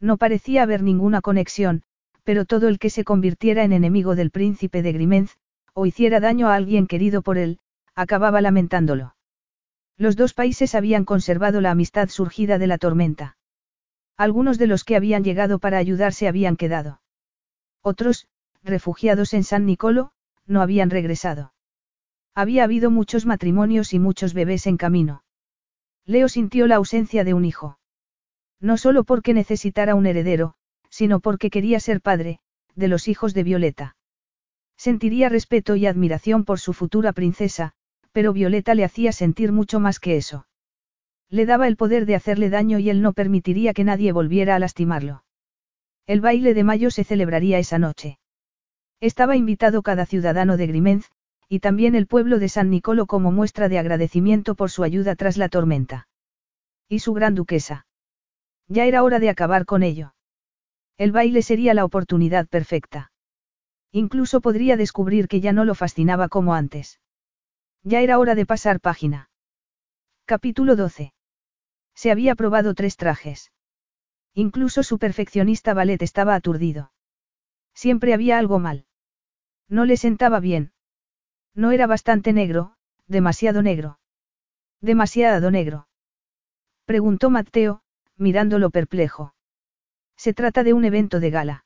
[0.00, 1.84] No parecía haber ninguna conexión,
[2.24, 5.36] pero todo el que se convirtiera en enemigo del príncipe de Grimenz,
[5.72, 7.60] o hiciera daño a alguien querido por él,
[7.94, 9.14] acababa lamentándolo.
[9.96, 13.36] Los dos países habían conservado la amistad surgida de la tormenta.
[14.16, 17.02] Algunos de los que habían llegado para ayudarse habían quedado.
[17.82, 18.26] Otros,
[18.62, 20.12] refugiados en San Nicolo,
[20.46, 21.52] no habían regresado.
[22.34, 25.24] Había habido muchos matrimonios y muchos bebés en camino.
[26.04, 27.78] Leo sintió la ausencia de un hijo.
[28.60, 30.54] No solo porque necesitara un heredero,
[30.90, 32.40] sino porque quería ser padre,
[32.74, 33.96] de los hijos de Violeta.
[34.76, 37.72] Sentiría respeto y admiración por su futura princesa,
[38.12, 40.46] pero Violeta le hacía sentir mucho más que eso.
[41.28, 44.58] Le daba el poder de hacerle daño y él no permitiría que nadie volviera a
[44.58, 45.24] lastimarlo.
[46.06, 48.18] El baile de mayo se celebraría esa noche.
[49.00, 51.10] Estaba invitado cada ciudadano de Grimenz,
[51.48, 55.36] y también el pueblo de San Nicolo como muestra de agradecimiento por su ayuda tras
[55.36, 56.08] la tormenta.
[56.88, 57.86] Y su gran duquesa.
[58.66, 60.14] Ya era hora de acabar con ello.
[60.96, 63.12] El baile sería la oportunidad perfecta.
[63.92, 67.00] Incluso podría descubrir que ya no lo fascinaba como antes.
[67.84, 69.30] Ya era hora de pasar página.
[70.24, 71.14] Capítulo 12.
[71.94, 73.52] Se había probado tres trajes.
[74.34, 76.92] Incluso su perfeccionista ballet estaba aturdido.
[77.74, 78.87] Siempre había algo mal.
[79.68, 80.72] No le sentaba bien.
[81.54, 82.74] No era bastante negro,
[83.06, 83.98] demasiado negro.
[84.80, 85.88] Demasiado negro.
[86.86, 87.82] Preguntó Mateo,
[88.16, 89.34] mirándolo perplejo.
[90.16, 91.64] Se trata de un evento de gala.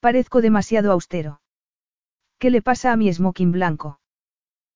[0.00, 1.40] Parezco demasiado austero.
[2.38, 4.00] ¿Qué le pasa a mi smoking blanco?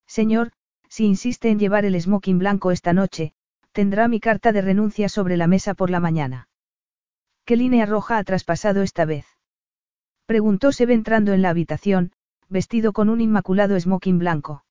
[0.07, 0.51] Señor,
[0.87, 3.33] si insiste en llevar el smoking blanco esta noche,
[3.71, 6.49] tendrá mi carta de renuncia sobre la mesa por la mañana.
[7.45, 9.25] ¿Qué línea roja ha traspasado esta vez?
[10.25, 12.11] Preguntó Seb entrando en la habitación,
[12.51, 14.65] vestido con un inmaculado smoking blanco.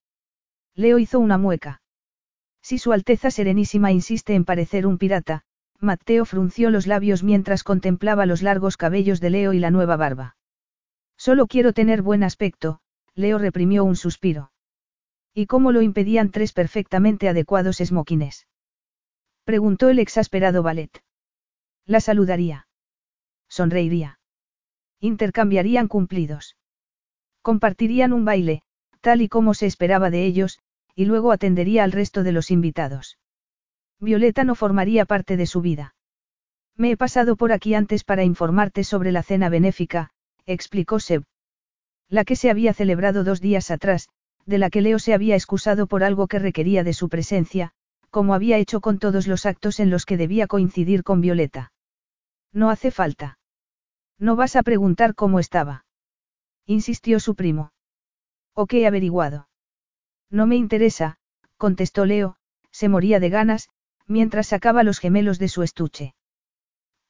[0.75, 1.83] Leo hizo una mueca.
[2.63, 5.43] Si Su Alteza Serenísima insiste en parecer un pirata,
[5.79, 10.37] Mateo frunció los labios mientras contemplaba los largos cabellos de Leo y la nueva barba.
[11.17, 12.81] Solo quiero tener buen aspecto,
[13.15, 14.53] Leo reprimió un suspiro.
[15.33, 18.47] ¿Y cómo lo impedían tres perfectamente adecuados smokines?
[19.45, 21.03] Preguntó el exasperado ballet.
[21.87, 22.69] La saludaría.
[23.49, 24.21] Sonreiría.
[25.01, 26.57] Intercambiarían cumplidos.
[27.43, 28.63] Compartirían un baile,
[29.01, 30.59] tal y como se esperaba de ellos,
[30.95, 33.19] y luego atendería al resto de los invitados.
[33.99, 35.95] Violeta no formaría parte de su vida.
[36.77, 40.11] Me he pasado por aquí antes para informarte sobre la cena benéfica,
[40.47, 41.25] explicó Seb.
[42.09, 44.09] La que se había celebrado dos días atrás,
[44.47, 47.73] de la que Leo se había excusado por algo que requería de su presencia,
[48.11, 51.73] como había hecho con todos los actos en los que debía coincidir con Violeta.
[52.53, 53.39] No hace falta.
[54.19, 55.85] No vas a preguntar cómo estaba.
[56.67, 57.73] Insistió su primo.
[58.55, 59.49] ¿O qué he averiguado?
[60.31, 61.19] No me interesa,
[61.57, 62.37] contestó Leo,
[62.71, 63.69] se moría de ganas,
[64.07, 66.15] mientras sacaba los gemelos de su estuche.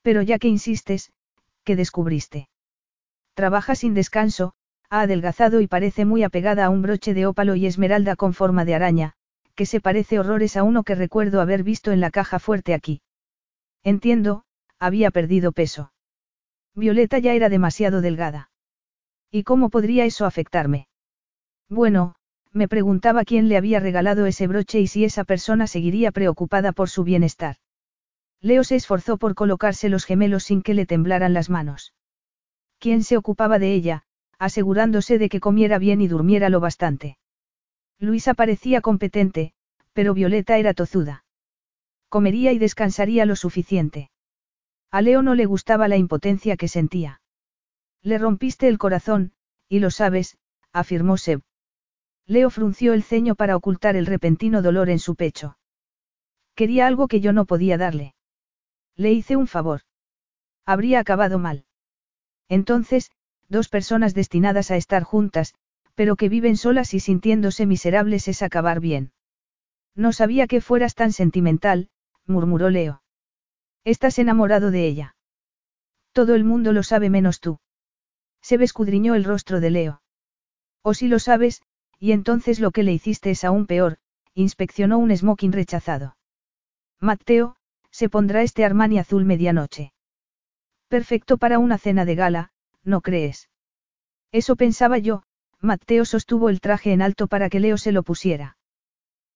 [0.02, 1.12] Pero ya que insistes,
[1.64, 2.48] ¿qué descubriste?
[3.34, 4.54] Trabaja sin descanso,
[4.88, 8.64] ha adelgazado y parece muy apegada a un broche de ópalo y esmeralda con forma
[8.64, 9.12] de araña,
[9.54, 13.02] que se parece horrores a uno que recuerdo haber visto en la caja fuerte aquí.
[13.82, 14.44] Entiendo,
[14.78, 15.92] había perdido peso.
[16.74, 18.49] Violeta ya era demasiado delgada.
[19.30, 20.88] ¿Y cómo podría eso afectarme?
[21.68, 22.14] Bueno,
[22.52, 26.90] me preguntaba quién le había regalado ese broche y si esa persona seguiría preocupada por
[26.90, 27.56] su bienestar.
[28.40, 31.94] Leo se esforzó por colocarse los gemelos sin que le temblaran las manos.
[32.78, 34.02] ¿Quién se ocupaba de ella,
[34.38, 37.18] asegurándose de que comiera bien y durmiera lo bastante?
[37.98, 39.52] Luisa parecía competente,
[39.92, 41.24] pero Violeta era tozuda.
[42.08, 44.10] Comería y descansaría lo suficiente.
[44.90, 47.19] A Leo no le gustaba la impotencia que sentía.
[48.02, 49.32] Le rompiste el corazón,
[49.68, 50.38] y lo sabes,
[50.72, 51.42] afirmó Seb.
[52.26, 55.58] Leo frunció el ceño para ocultar el repentino dolor en su pecho.
[56.54, 58.14] Quería algo que yo no podía darle.
[58.96, 59.82] Le hice un favor.
[60.64, 61.64] Habría acabado mal.
[62.48, 63.10] Entonces,
[63.48, 65.54] dos personas destinadas a estar juntas,
[65.94, 69.12] pero que viven solas y sintiéndose miserables es acabar bien.
[69.94, 71.90] No sabía que fueras tan sentimental,
[72.26, 73.02] murmuró Leo.
[73.84, 75.16] Estás enamorado de ella.
[76.12, 77.58] Todo el mundo lo sabe menos tú.
[78.42, 80.02] Se escudriñó el rostro de Leo.
[80.82, 81.62] O si lo sabes,
[81.98, 83.98] y entonces lo que le hiciste es aún peor,
[84.34, 86.16] inspeccionó un smoking rechazado.
[86.98, 87.56] Mateo,
[87.90, 89.92] se pondrá este Armani azul medianoche.
[90.88, 92.52] Perfecto para una cena de gala,
[92.82, 93.48] ¿no crees?
[94.32, 95.22] Eso pensaba yo,
[95.60, 98.56] Mateo sostuvo el traje en alto para que Leo se lo pusiera.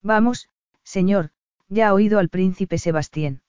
[0.03, 0.49] Vamos,
[0.83, 1.31] señor,
[1.69, 3.43] ya ha oído al príncipe Sebastián.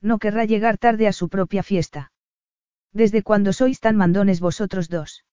[0.00, 2.12] No querrá llegar tarde a su propia fiesta.
[2.92, 5.24] ¿Desde cuándo sois tan mandones vosotros dos?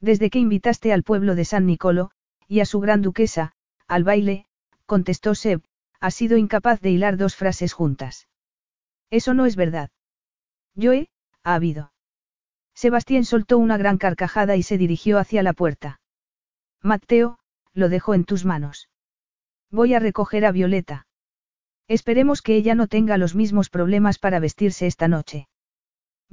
[0.00, 2.10] Desde que invitaste al pueblo de San Nicolo,
[2.46, 3.52] y a su gran duquesa,
[3.86, 4.46] al baile,
[4.86, 5.62] contestó Seb,
[6.00, 8.28] ha sido incapaz de hilar dos frases juntas.
[9.10, 9.90] Eso no es verdad.
[10.74, 11.08] Yo he,
[11.42, 11.92] ha habido.
[12.74, 16.00] Sebastián soltó una gran carcajada y se dirigió hacia la puerta.
[16.82, 17.38] Mateo,
[17.72, 18.90] lo dejo en tus manos.
[19.70, 21.06] Voy a recoger a Violeta.
[21.88, 25.48] Esperemos que ella no tenga los mismos problemas para vestirse esta noche.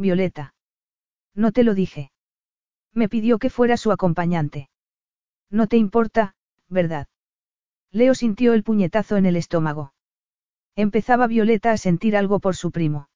[0.01, 0.53] Violeta.
[1.33, 2.11] No te lo dije.
[2.93, 4.69] Me pidió que fuera su acompañante.
[5.49, 6.35] No te importa,
[6.67, 7.07] ¿verdad?
[7.91, 9.93] Leo sintió el puñetazo en el estómago.
[10.75, 13.09] Empezaba Violeta a sentir algo por su primo.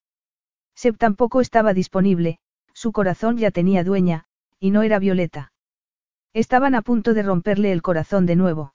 [0.76, 2.40] Seb tampoco estaba disponible,
[2.74, 4.26] su corazón ya tenía dueña,
[4.60, 5.54] y no era Violeta.
[6.34, 8.74] Estaban a punto de romperle el corazón de nuevo.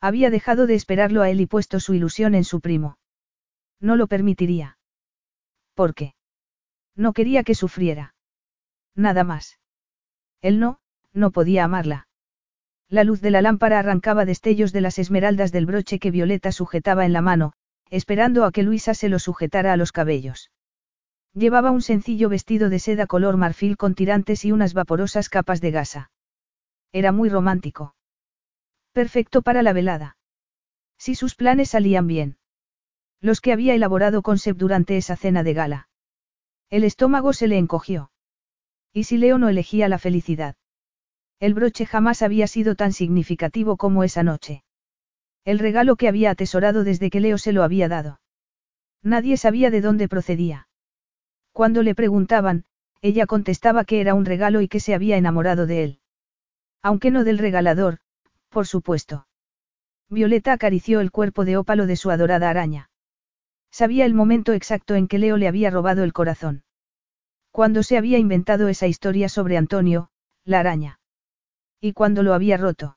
[0.00, 2.96] Había dejado de esperarlo a él y puesto su ilusión en su primo.
[3.80, 4.78] No lo permitiría.
[5.74, 6.14] ¿Por qué?
[6.96, 8.14] No quería que sufriera.
[8.94, 9.58] Nada más.
[10.42, 10.80] Él no,
[11.12, 12.08] no podía amarla.
[12.88, 17.06] La luz de la lámpara arrancaba destellos de las esmeraldas del broche que Violeta sujetaba
[17.06, 17.52] en la mano,
[17.88, 20.50] esperando a que Luisa se lo sujetara a los cabellos.
[21.32, 25.70] Llevaba un sencillo vestido de seda color marfil con tirantes y unas vaporosas capas de
[25.70, 26.10] gasa.
[26.92, 27.94] Era muy romántico.
[28.92, 30.16] Perfecto para la velada.
[30.98, 32.38] Si sus planes salían bien.
[33.20, 35.89] Los que había elaborado con Seb durante esa cena de gala.
[36.70, 38.12] El estómago se le encogió.
[38.92, 40.56] ¿Y si Leo no elegía la felicidad?
[41.40, 44.62] El broche jamás había sido tan significativo como esa noche.
[45.44, 48.20] El regalo que había atesorado desde que Leo se lo había dado.
[49.02, 50.68] Nadie sabía de dónde procedía.
[51.52, 52.64] Cuando le preguntaban,
[53.00, 56.00] ella contestaba que era un regalo y que se había enamorado de él.
[56.82, 57.98] Aunque no del regalador,
[58.48, 59.26] por supuesto.
[60.08, 62.89] Violeta acarició el cuerpo de ópalo de su adorada araña.
[63.70, 66.64] Sabía el momento exacto en que Leo le había robado el corazón.
[67.50, 70.10] Cuando se había inventado esa historia sobre Antonio,
[70.44, 71.00] la araña.
[71.80, 72.96] Y cuando lo había roto.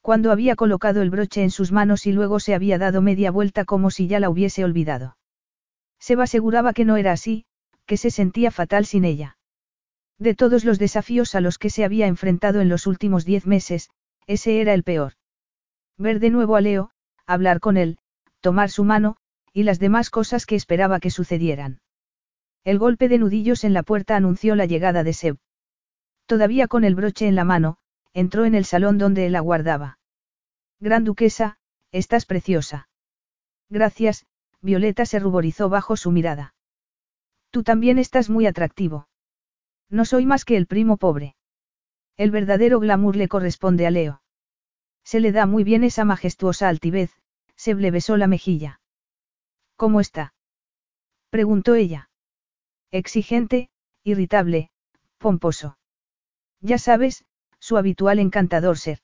[0.00, 3.64] Cuando había colocado el broche en sus manos y luego se había dado media vuelta
[3.64, 5.16] como si ya la hubiese olvidado.
[5.98, 7.44] Seba aseguraba que no era así,
[7.84, 9.36] que se sentía fatal sin ella.
[10.18, 13.90] De todos los desafíos a los que se había enfrentado en los últimos diez meses,
[14.26, 15.14] ese era el peor.
[15.96, 16.90] Ver de nuevo a Leo,
[17.26, 17.98] hablar con él,
[18.40, 19.16] tomar su mano,
[19.52, 21.80] y las demás cosas que esperaba que sucedieran.
[22.64, 25.38] El golpe de nudillos en la puerta anunció la llegada de Seb.
[26.26, 27.78] Todavía con el broche en la mano,
[28.12, 29.98] entró en el salón donde él aguardaba.
[30.80, 31.58] Gran duquesa,
[31.92, 32.88] estás preciosa.
[33.70, 34.26] Gracias,
[34.60, 36.54] Violeta se ruborizó bajo su mirada.
[37.50, 39.08] Tú también estás muy atractivo.
[39.88, 41.36] No soy más que el primo pobre.
[42.16, 44.22] El verdadero glamour le corresponde a Leo.
[45.04, 47.10] Se le da muy bien esa majestuosa altivez,
[47.56, 48.80] se le besó la mejilla.
[49.78, 50.34] ¿Cómo está?
[51.30, 52.10] preguntó ella.
[52.90, 53.70] Exigente,
[54.02, 54.72] irritable,
[55.18, 55.78] pomposo.
[56.60, 57.24] Ya sabes,
[57.60, 58.98] su habitual encantador ser.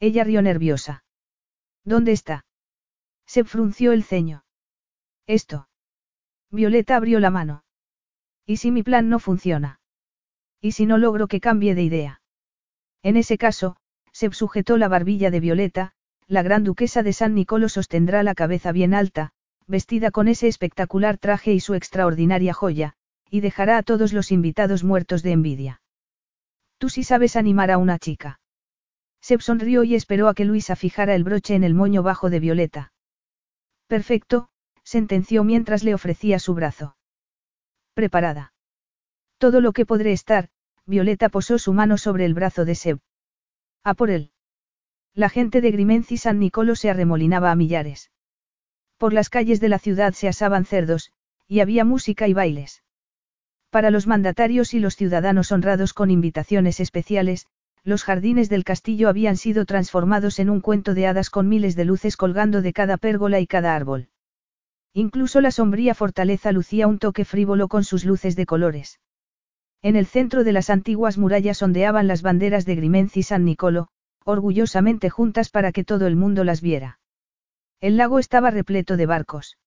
[0.00, 1.04] Ella rió nerviosa.
[1.84, 2.44] ¿Dónde está?
[3.24, 4.44] Se frunció el ceño.
[5.28, 5.68] Esto.
[6.50, 7.64] Violeta abrió la mano.
[8.44, 9.78] ¿Y si mi plan no funciona?
[10.60, 12.20] ¿Y si no logro que cambie de idea?
[13.04, 13.76] En ese caso,
[14.10, 15.92] se sujetó la barbilla de Violeta,
[16.26, 19.32] la gran duquesa de San Nicolo sostendrá la cabeza bien alta,
[19.66, 22.94] vestida con ese espectacular traje y su extraordinaria joya,
[23.30, 25.80] y dejará a todos los invitados muertos de envidia.
[26.78, 28.40] Tú sí sabes animar a una chica.
[29.20, 32.40] Seb sonrió y esperó a que Luisa fijara el broche en el moño bajo de
[32.40, 32.92] Violeta.
[33.86, 34.48] Perfecto,
[34.82, 36.96] sentenció mientras le ofrecía su brazo.
[37.94, 38.52] Preparada.
[39.38, 40.50] Todo lo que podré estar,
[40.84, 42.98] Violeta posó su mano sobre el brazo de Seb.
[43.82, 44.30] A por él.
[45.14, 48.10] La gente de Grimenci San Nicolo se arremolinaba a millares.
[49.04, 51.12] Por las calles de la ciudad se asaban cerdos,
[51.46, 52.82] y había música y bailes.
[53.68, 57.46] Para los mandatarios y los ciudadanos honrados con invitaciones especiales,
[57.82, 61.84] los jardines del castillo habían sido transformados en un cuento de hadas con miles de
[61.84, 64.08] luces colgando de cada pérgola y cada árbol.
[64.94, 69.00] Incluso la sombría fortaleza lucía un toque frívolo con sus luces de colores.
[69.82, 73.88] En el centro de las antiguas murallas ondeaban las banderas de Grimenci y San Nicolo,
[74.24, 77.00] orgullosamente juntas para que todo el mundo las viera.
[77.84, 79.58] El lago estaba repleto de barcos.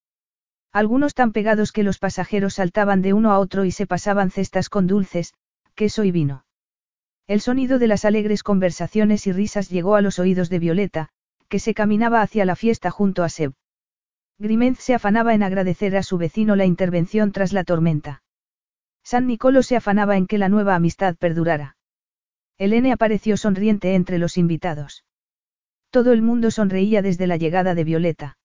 [0.73, 4.69] Algunos tan pegados que los pasajeros saltaban de uno a otro y se pasaban cestas
[4.69, 5.35] con dulces,
[5.75, 6.43] queso y vino.
[7.27, 11.09] El sonido de las alegres conversaciones y risas llegó a los oídos de Violeta,
[11.47, 13.53] que se caminaba hacia la fiesta junto a Seb.
[14.39, 18.23] Grimenz se afanaba en agradecer a su vecino la intervención tras la tormenta.
[19.03, 21.77] San Nicolo se afanaba en que la nueva amistad perdurara.
[22.57, 25.03] Elene apareció sonriente entre los invitados.
[25.89, 28.37] Todo el mundo sonreía desde la llegada de Violeta.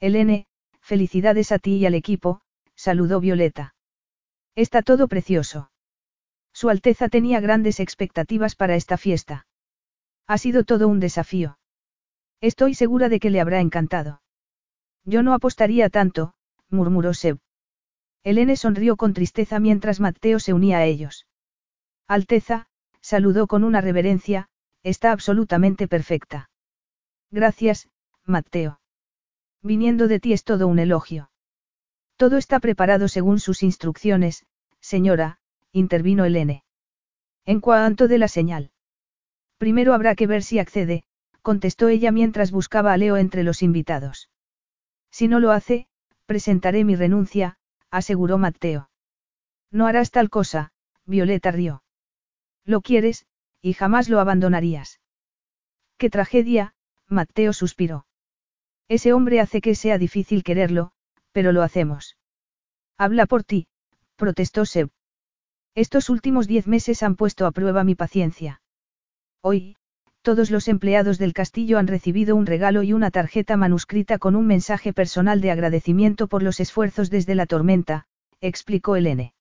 [0.00, 0.46] Elene,
[0.80, 2.40] felicidades a ti y al equipo,
[2.74, 3.74] saludó Violeta.
[4.54, 5.70] Está todo precioso.
[6.52, 9.46] Su Alteza tenía grandes expectativas para esta fiesta.
[10.26, 11.58] Ha sido todo un desafío.
[12.40, 14.22] Estoy segura de que le habrá encantado.
[15.04, 16.34] Yo no apostaría tanto,
[16.68, 17.38] murmuró Seb.
[18.24, 21.26] Elene sonrió con tristeza mientras Mateo se unía a ellos.
[22.06, 22.66] Alteza,
[23.00, 24.48] saludó con una reverencia,
[24.82, 26.50] está absolutamente perfecta.
[27.30, 27.88] Gracias,
[28.24, 28.80] Mateo.
[29.62, 31.30] Viniendo de ti es todo un elogio.
[32.16, 34.46] Todo está preparado según sus instrucciones,
[34.80, 35.38] señora,
[35.72, 36.64] intervino Elene.
[37.44, 38.70] En cuanto de la señal.
[39.58, 41.04] Primero habrá que ver si accede,
[41.42, 44.30] contestó ella mientras buscaba a Leo entre los invitados.
[45.10, 45.88] Si no lo hace,
[46.26, 47.58] presentaré mi renuncia,
[47.90, 48.90] aseguró Mateo.
[49.70, 50.72] No harás tal cosa,
[51.04, 51.82] Violeta rió.
[52.64, 53.26] Lo quieres,
[53.62, 55.00] y jamás lo abandonarías.
[55.96, 56.74] Qué tragedia,
[57.08, 58.06] Mateo suspiró.
[58.88, 60.92] Ese hombre hace que sea difícil quererlo,
[61.32, 62.16] pero lo hacemos.
[62.96, 63.66] Habla por ti,
[64.16, 64.90] protestó Seb.
[65.74, 68.60] Estos últimos diez meses han puesto a prueba mi paciencia.
[69.40, 69.76] Hoy,
[70.22, 74.46] todos los empleados del castillo han recibido un regalo y una tarjeta manuscrita con un
[74.46, 78.06] mensaje personal de agradecimiento por los esfuerzos desde la tormenta,
[78.40, 79.34] explicó Elene.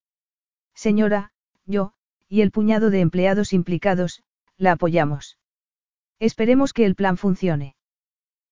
[0.76, 1.32] Señora,
[1.66, 1.94] yo,
[2.30, 4.24] y el puñado de empleados implicados,
[4.58, 5.38] la apoyamos.
[6.20, 7.76] Esperemos que el plan funcione.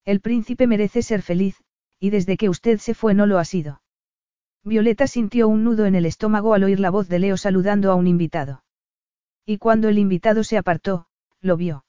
[0.05, 1.63] El príncipe merece ser feliz,
[1.99, 3.81] y desde que usted se fue no lo ha sido.
[4.63, 7.95] Violeta sintió un nudo en el estómago al oír la voz de Leo saludando a
[7.95, 8.63] un invitado.
[9.45, 11.07] Y cuando el invitado se apartó,
[11.39, 11.85] lo vio.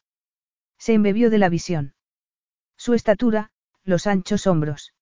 [0.79, 1.95] Se embebió de la visión.
[2.77, 3.51] Su estatura,
[3.83, 4.93] los anchos hombros.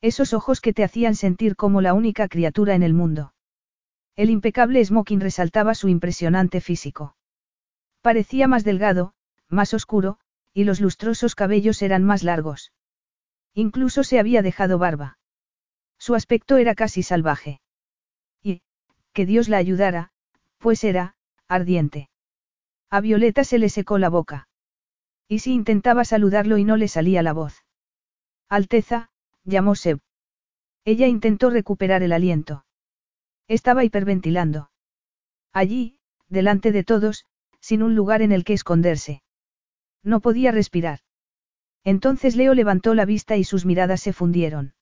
[0.00, 3.34] Esos ojos que te hacían sentir como la única criatura en el mundo.
[4.14, 7.16] El impecable smoking resaltaba su impresionante físico.
[8.00, 9.14] Parecía más delgado,
[9.52, 10.18] más oscuro,
[10.54, 12.72] y los lustrosos cabellos eran más largos.
[13.54, 15.18] Incluso se había dejado barba.
[15.98, 17.60] Su aspecto era casi salvaje.
[18.42, 18.62] Y,
[19.12, 20.10] que Dios la ayudara,
[20.58, 21.16] pues era,
[21.48, 22.08] ardiente.
[22.90, 24.48] A Violeta se le secó la boca.
[25.28, 27.64] Y si intentaba saludarlo y no le salía la voz.
[28.48, 29.10] Alteza,
[29.44, 30.00] llamó Seb.
[30.84, 32.64] Ella intentó recuperar el aliento.
[33.48, 34.70] Estaba hiperventilando.
[35.52, 35.98] Allí,
[36.28, 37.26] delante de todos,
[37.60, 39.22] sin un lugar en el que esconderse.
[40.02, 41.00] No podía respirar.
[41.84, 44.74] Entonces Leo levantó la vista y sus miradas se fundieron.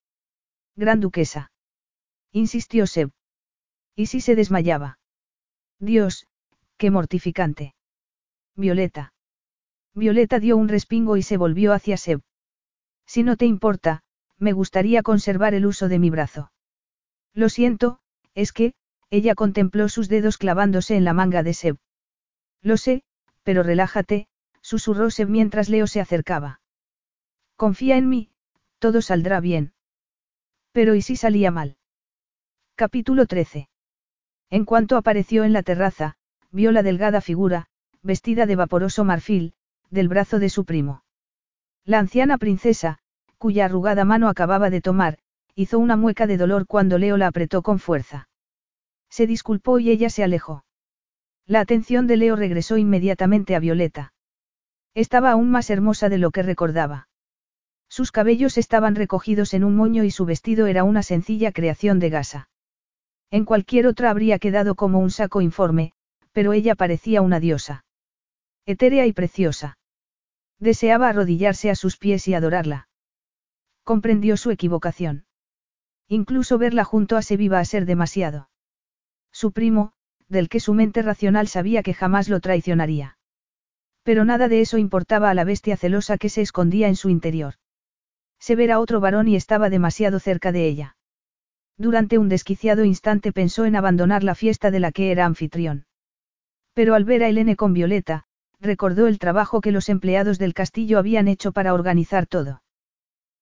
[0.77, 1.51] Gran duquesa.
[2.33, 3.11] Insistió Seb.
[3.95, 4.99] ¿Y si se desmayaba?
[5.79, 6.27] Dios,
[6.77, 7.75] qué mortificante.
[8.55, 9.13] Violeta.
[9.95, 12.21] Violeta dio un respingo y se volvió hacia Seb.
[13.07, 14.03] Si no te importa,
[14.39, 16.53] me gustaría conservar el uso de mi brazo.
[17.35, 18.01] Lo siento,
[18.35, 18.75] es que,
[19.11, 21.77] ella contempló sus dedos clavándose en la manga de Seb.
[22.63, 23.03] Lo sé,
[23.43, 24.29] pero relájate,
[24.71, 26.61] susurró Seb mientras Leo se acercaba.
[27.57, 28.31] Confía en mí,
[28.79, 29.73] todo saldrá bien.
[30.71, 31.77] Pero ¿y si salía mal?
[32.77, 33.69] Capítulo 13.
[34.49, 36.15] En cuanto apareció en la terraza,
[36.53, 37.67] vio la delgada figura,
[38.01, 39.55] vestida de vaporoso marfil,
[39.91, 41.03] del brazo de su primo.
[41.85, 42.99] La anciana princesa,
[43.39, 45.19] cuya arrugada mano acababa de tomar,
[45.57, 48.29] hizo una mueca de dolor cuando Leo la apretó con fuerza.
[49.09, 50.65] Se disculpó y ella se alejó.
[51.45, 54.13] La atención de Leo regresó inmediatamente a Violeta.
[54.95, 57.09] Estaba aún más hermosa de lo que recordaba.
[57.89, 62.11] Sus cabellos estaban recogidos en un moño y su vestido era una sencilla creación de
[62.11, 62.49] gasa.
[63.31, 65.93] En cualquier otra habría quedado como un saco informe,
[66.33, 67.85] pero ella parecía una diosa.
[68.67, 69.79] Etérea y preciosa.
[70.59, 72.89] Deseaba arrodillarse a sus pies y adorarla.
[73.85, 75.25] Comprendió su equivocación.
[76.07, 78.51] Incluso verla junto a Seb iba a ser demasiado.
[79.33, 79.93] Su primo,
[80.29, 83.17] del que su mente racional sabía que jamás lo traicionaría.
[84.03, 87.55] Pero nada de eso importaba a la bestia celosa que se escondía en su interior.
[88.39, 90.97] Se verá otro varón y estaba demasiado cerca de ella.
[91.77, 95.87] Durante un desquiciado instante pensó en abandonar la fiesta de la que era anfitrión.
[96.75, 98.25] Pero al ver a Helene con Violeta,
[98.61, 102.63] recordó el trabajo que los empleados del castillo habían hecho para organizar todo.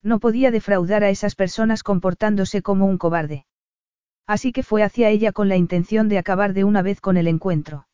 [0.03, 3.47] No podía defraudar a esas personas comportándose como un cobarde.
[4.27, 7.27] Así que fue hacia ella con la intención de acabar de una vez con el
[7.27, 7.89] encuentro.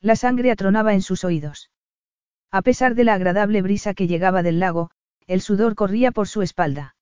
[0.00, 1.70] La sangre atronaba en sus oídos.
[2.50, 4.90] A pesar de la agradable brisa que llegaba del lago,
[5.26, 6.96] el sudor corría por su espalda.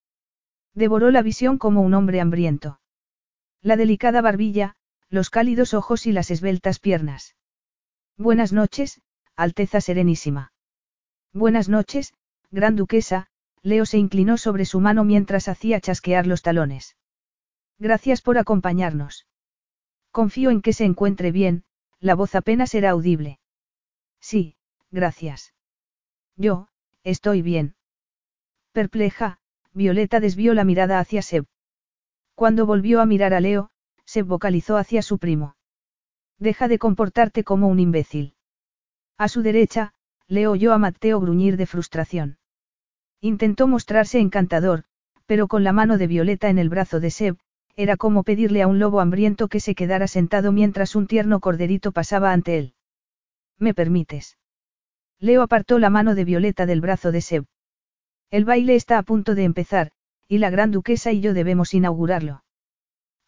[0.75, 2.81] Devoró la visión como un hombre hambriento.
[3.62, 4.77] La delicada barbilla,
[5.09, 7.35] los cálidos ojos y las esbeltas piernas.
[8.18, 9.01] Buenas noches,
[9.36, 10.52] Alteza Serenísima.
[11.33, 12.12] Buenas noches,
[12.51, 13.28] Gran Duquesa,
[13.62, 16.97] Leo se inclinó sobre su mano mientras hacía chasquear los talones.
[17.78, 19.27] Gracias por acompañarnos.
[20.10, 21.65] Confío en que se encuentre bien,
[22.01, 23.39] la voz apenas era audible.
[24.20, 24.57] Sí,
[24.91, 25.55] gracias.
[26.36, 26.68] Yo,
[27.02, 27.75] estoy bien.
[28.73, 29.39] Perpleja,
[29.73, 31.47] Violeta desvió la mirada hacia Seb.
[32.34, 33.70] Cuando volvió a mirar a Leo,
[34.05, 35.57] Seb vocalizó hacia su primo.
[36.39, 38.34] Deja de comportarte como un imbécil.
[39.17, 39.92] A su derecha,
[40.28, 42.39] le oyó a Mateo gruñir de frustración.
[43.20, 44.84] Intentó mostrarse encantador,
[45.26, 47.39] pero con la mano de Violeta en el brazo de Seb,
[47.75, 51.92] era como pedirle a un lobo hambriento que se quedara sentado mientras un tierno corderito
[51.92, 52.75] pasaba ante él.
[53.58, 54.39] ¿Me permites?
[55.20, 57.44] Leo apartó la mano de Violeta del brazo de Seb.
[58.30, 59.90] El baile está a punto de empezar,
[60.28, 62.44] y la gran duquesa y yo debemos inaugurarlo.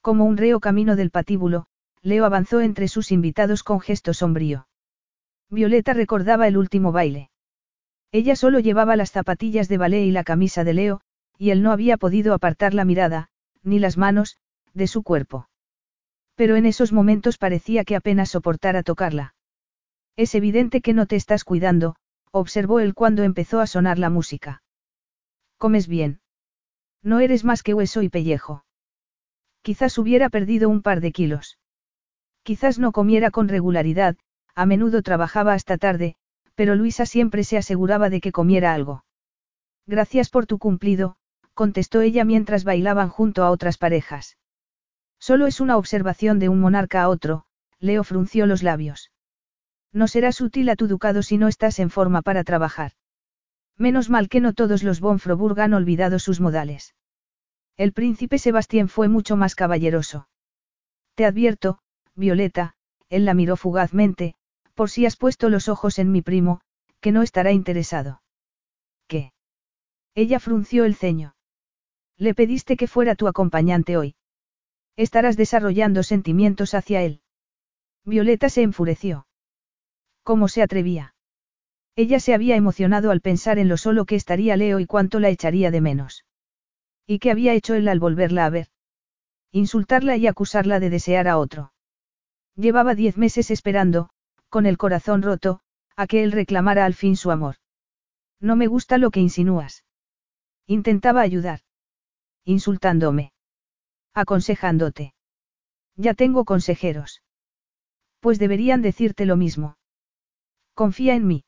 [0.00, 1.66] Como un reo camino del patíbulo,
[2.02, 4.68] Leo avanzó entre sus invitados con gesto sombrío.
[5.50, 7.30] Violeta recordaba el último baile.
[8.12, 11.00] Ella solo llevaba las zapatillas de ballet y la camisa de Leo,
[11.38, 13.30] y él no había podido apartar la mirada,
[13.62, 14.36] ni las manos,
[14.74, 15.48] de su cuerpo.
[16.36, 19.34] Pero en esos momentos parecía que apenas soportara tocarla.
[20.20, 21.96] Es evidente que no te estás cuidando,
[22.30, 24.62] observó él cuando empezó a sonar la música.
[25.56, 26.20] Comes bien.
[27.02, 28.66] No eres más que hueso y pellejo.
[29.62, 31.58] Quizás hubiera perdido un par de kilos.
[32.42, 34.18] Quizás no comiera con regularidad,
[34.54, 36.16] a menudo trabajaba hasta tarde,
[36.54, 39.06] pero Luisa siempre se aseguraba de que comiera algo.
[39.86, 41.16] Gracias por tu cumplido,
[41.54, 44.36] contestó ella mientras bailaban junto a otras parejas.
[45.18, 47.46] Solo es una observación de un monarca a otro,
[47.78, 49.10] Leo frunció los labios.
[49.92, 52.92] No serás útil a tu ducado si no estás en forma para trabajar.
[53.76, 56.94] Menos mal que no todos los Bonfroburg han olvidado sus modales.
[57.76, 60.28] El príncipe Sebastián fue mucho más caballeroso.
[61.14, 61.78] Te advierto,
[62.14, 62.74] Violeta,
[63.08, 64.34] él la miró fugazmente,
[64.74, 66.60] Por si has puesto los ojos en mi primo,
[67.00, 68.22] que no estará interesado.
[69.06, 69.32] ¿Qué?
[70.14, 71.34] Ella frunció el ceño.
[72.16, 74.14] Le pediste que fuera tu acompañante hoy.
[74.96, 77.22] Estarás desarrollando sentimientos hacia él.
[78.04, 79.26] Violeta se enfureció.
[80.30, 81.16] ¿Cómo se atrevía?
[81.96, 85.28] Ella se había emocionado al pensar en lo solo que estaría Leo y cuánto la
[85.28, 86.24] echaría de menos.
[87.04, 88.68] ¿Y qué había hecho él al volverla a ver?
[89.50, 91.72] Insultarla y acusarla de desear a otro.
[92.54, 94.10] Llevaba diez meses esperando,
[94.48, 95.62] con el corazón roto,
[95.96, 97.56] a que él reclamara al fin su amor.
[98.38, 99.84] No me gusta lo que insinúas.
[100.68, 101.62] Intentaba ayudar.
[102.44, 103.32] Insultándome.
[104.14, 105.12] Aconsejándote.
[105.96, 107.20] Ya tengo consejeros.
[108.20, 109.79] Pues deberían decirte lo mismo.
[110.74, 111.44] Confía en mí.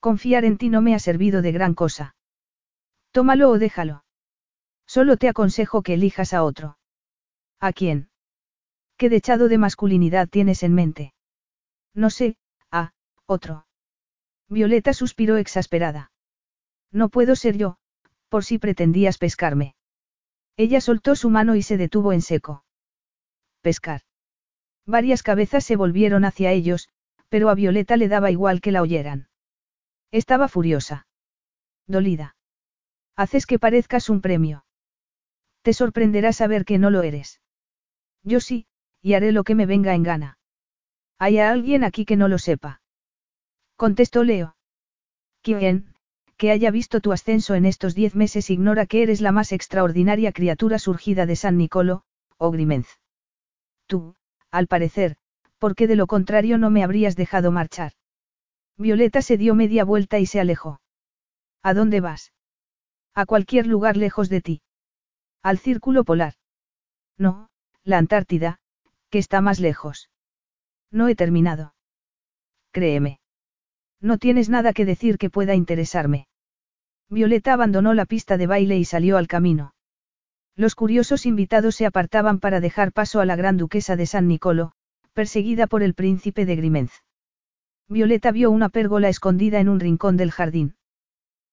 [0.00, 2.14] Confiar en ti no me ha servido de gran cosa.
[3.12, 4.04] Tómalo o déjalo.
[4.86, 6.78] Solo te aconsejo que elijas a otro.
[7.60, 8.10] ¿A quién?
[8.96, 11.14] ¿Qué dechado de masculinidad tienes en mente?
[11.94, 12.36] No sé,
[12.70, 12.92] a,
[13.26, 13.66] otro.
[14.48, 16.10] Violeta suspiró exasperada.
[16.90, 17.76] No puedo ser yo,
[18.28, 19.74] por si pretendías pescarme.
[20.56, 22.64] Ella soltó su mano y se detuvo en seco.
[23.60, 24.02] Pescar.
[24.86, 26.88] Varias cabezas se volvieron hacia ellos,
[27.30, 29.28] pero a Violeta le daba igual que la oyeran.
[30.10, 31.06] Estaba furiosa.
[31.86, 32.36] Dolida.
[33.16, 34.64] Haces que parezcas un premio.
[35.62, 37.40] Te sorprenderá saber que no lo eres.
[38.22, 38.66] Yo sí,
[39.00, 40.38] y haré lo que me venga en gana.
[41.18, 42.82] ¿Hay alguien aquí que no lo sepa?
[43.76, 44.56] Contestó Leo.
[45.42, 45.94] ¿Quién,
[46.40, 50.32] que haya visto tu ascenso en estos diez meses ignora que eres la más extraordinaria
[50.32, 52.02] criatura surgida de San Nicolo,
[52.38, 52.98] o Grimenz.
[53.86, 54.16] Tú,
[54.50, 55.18] al parecer,
[55.60, 57.92] porque de lo contrario no me habrías dejado marchar.
[58.76, 60.80] Violeta se dio media vuelta y se alejó.
[61.62, 62.32] ¿A dónde vas?
[63.14, 64.62] A cualquier lugar lejos de ti.
[65.42, 66.34] Al círculo polar.
[67.18, 67.50] No,
[67.84, 68.58] la Antártida,
[69.10, 70.08] que está más lejos.
[70.90, 71.74] No he terminado.
[72.72, 73.20] Créeme.
[74.00, 76.26] No tienes nada que decir que pueda interesarme.
[77.10, 79.74] Violeta abandonó la pista de baile y salió al camino.
[80.56, 84.72] Los curiosos invitados se apartaban para dejar paso a la gran duquesa de San Nicolo,
[85.12, 86.92] perseguida por el príncipe de Grimenz.
[87.88, 90.76] Violeta vio una pérgola escondida en un rincón del jardín.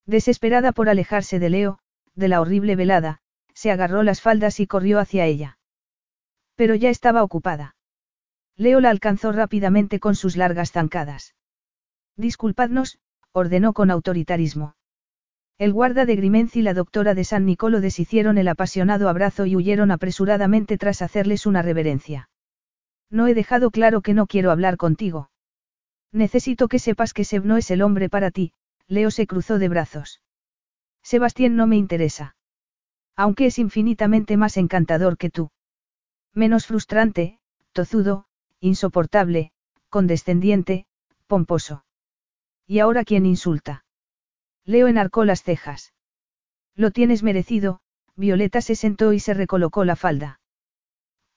[0.06, 1.80] Desesperada por alejarse de Leo,
[2.16, 3.19] de la horrible velada,
[3.53, 5.58] se agarró las faldas y corrió hacia ella.
[6.56, 7.76] Pero ya estaba ocupada.
[8.56, 11.36] Leo la alcanzó rápidamente con sus largas zancadas.
[12.16, 13.00] Disculpadnos,
[13.32, 14.76] ordenó con autoritarismo.
[15.60, 19.56] El guarda de Grimenz y la doctora de San Nicolo deshicieron el apasionado abrazo y
[19.56, 22.30] huyeron apresuradamente tras hacerles una reverencia.
[23.10, 25.30] No he dejado claro que no quiero hablar contigo.
[26.11, 28.53] Necesito que sepas que Seb no es el hombre para ti,
[28.88, 30.22] Leo se cruzó de brazos.
[31.03, 32.36] Sebastián no me interesa.
[33.16, 35.52] Aunque es infinitamente más encantador que tú.
[36.34, 37.40] Menos frustrante,
[37.72, 38.26] tozudo,
[38.60, 39.52] insoportable,
[39.90, 40.86] condescendiente,
[41.27, 41.86] pomposo.
[42.66, 43.86] ¿Y ahora quién insulta?
[44.66, 45.94] Leo enarcó las cejas.
[46.76, 47.80] Lo tienes merecido,
[48.16, 50.40] Violeta se sentó y se recolocó la falda.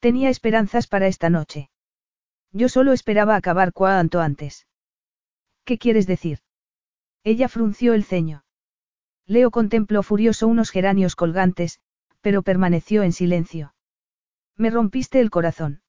[0.01, 1.71] Tenía esperanzas para esta noche.
[2.53, 4.67] Yo solo esperaba acabar cuanto antes.
[5.65, 6.41] ¿Qué quieres decir?
[7.23, 8.45] Ella frunció el ceño.
[9.27, 11.81] Leo contempló furioso unos geranios colgantes,
[12.23, 13.75] pero permaneció en silencio.
[14.57, 15.83] Me rompiste el corazón.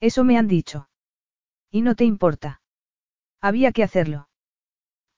[0.00, 0.88] Eso me han dicho.
[1.70, 2.62] Y no te importa.
[3.40, 4.28] Había que hacerlo.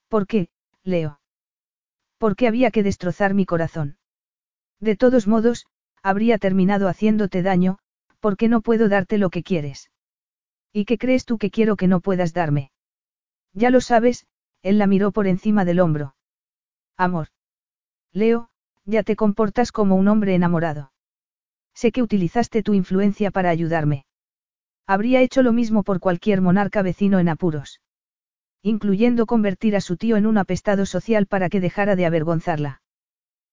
[0.09, 0.51] ¿Por qué,
[0.83, 1.21] Leo?
[2.19, 3.99] Porque había que destrozar mi corazón.
[4.81, 5.67] De todos modos,
[6.03, 7.79] habría terminado haciéndote daño,
[8.21, 9.91] porque no puedo darte lo que quieres.
[10.73, 12.71] ¿Y qué crees tú que quiero que no puedas darme?
[13.53, 14.27] Ya lo sabes,
[14.63, 16.15] él la miró por encima del hombro.
[16.97, 17.29] Amor.
[18.13, 18.51] Leo,
[18.85, 20.93] ya te comportas como un hombre enamorado.
[21.75, 24.05] Sé que utilizaste tu influencia para ayudarme.
[24.87, 27.81] Habría hecho lo mismo por cualquier monarca vecino en apuros
[28.63, 32.83] incluyendo convertir a su tío en un apestado social para que dejara de avergonzarla.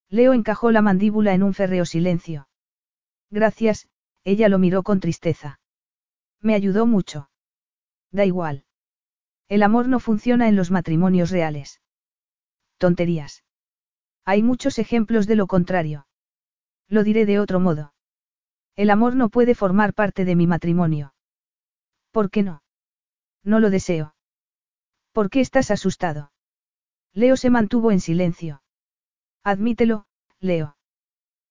[0.10, 2.48] Leo encajó la mandíbula en un férreo silencio.
[3.32, 3.88] Gracias,
[4.26, 5.60] ella lo miró con tristeza.
[6.42, 7.30] Me ayudó mucho.
[8.12, 8.66] Da igual.
[9.48, 11.80] El amor no funciona en los matrimonios reales.
[12.78, 13.44] Tonterías.
[14.26, 16.08] Hay muchos ejemplos de lo contrario.
[16.88, 17.94] Lo diré de otro modo.
[18.76, 21.14] El amor no puede formar parte de mi matrimonio.
[22.12, 22.64] ¿Por qué no?
[23.44, 24.16] No lo deseo.
[25.12, 26.32] ¿Por qué estás asustado?
[27.14, 28.64] Leo se mantuvo en silencio.
[29.44, 30.08] Admítelo,
[30.40, 30.78] Leo.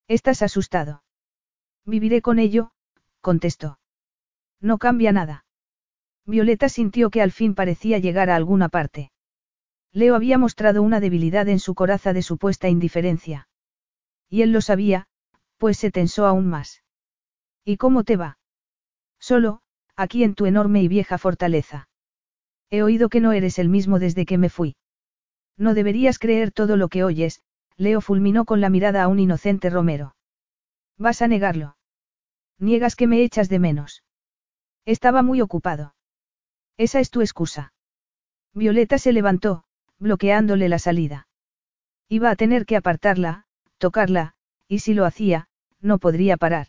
[0.08, 1.03] Estás asustado.
[1.86, 2.72] Viviré con ello,
[3.20, 3.78] contestó.
[4.60, 5.44] No cambia nada.
[6.26, 9.12] Violeta sintió que al fin parecía llegar a alguna parte.
[9.92, 13.48] Leo había mostrado una debilidad en su coraza de supuesta indiferencia.
[14.28, 15.06] Y él lo sabía,
[15.58, 16.82] pues se tensó aún más.
[17.64, 18.38] ¿Y cómo te va?
[19.20, 19.60] Solo,
[19.96, 21.88] aquí en tu enorme y vieja fortaleza.
[22.70, 24.76] He oído que no eres el mismo desde que me fui.
[25.56, 27.42] No deberías creer todo lo que oyes,
[27.76, 30.16] Leo fulminó con la mirada a un inocente Romero.
[30.98, 31.76] ¿Vas a negarlo?
[32.58, 34.04] Niegas que me echas de menos.
[34.84, 35.94] Estaba muy ocupado.
[36.76, 37.72] Esa es tu excusa.
[38.52, 39.64] Violeta se levantó,
[39.98, 41.28] bloqueándole la salida.
[42.08, 43.46] Iba a tener que apartarla,
[43.78, 44.34] tocarla,
[44.68, 45.48] y si lo hacía,
[45.80, 46.68] no podría parar.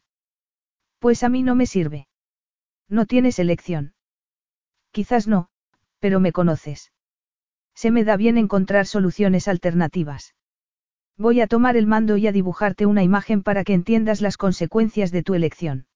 [0.99, 2.07] Pues a mí no me sirve.
[2.87, 3.93] No tienes elección.
[4.91, 5.49] Quizás no,
[5.99, 6.91] pero me conoces.
[7.75, 10.33] Se me da bien encontrar soluciones alternativas.
[11.17, 15.11] Voy a tomar el mando y a dibujarte una imagen para que entiendas las consecuencias
[15.11, 15.87] de tu elección.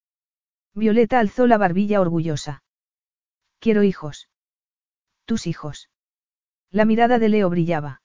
[0.74, 2.64] Violeta alzó la barbilla orgullosa.
[3.60, 4.30] Quiero hijos.
[5.26, 5.90] Tus hijos.
[6.72, 8.02] La mirada de Leo brillaba.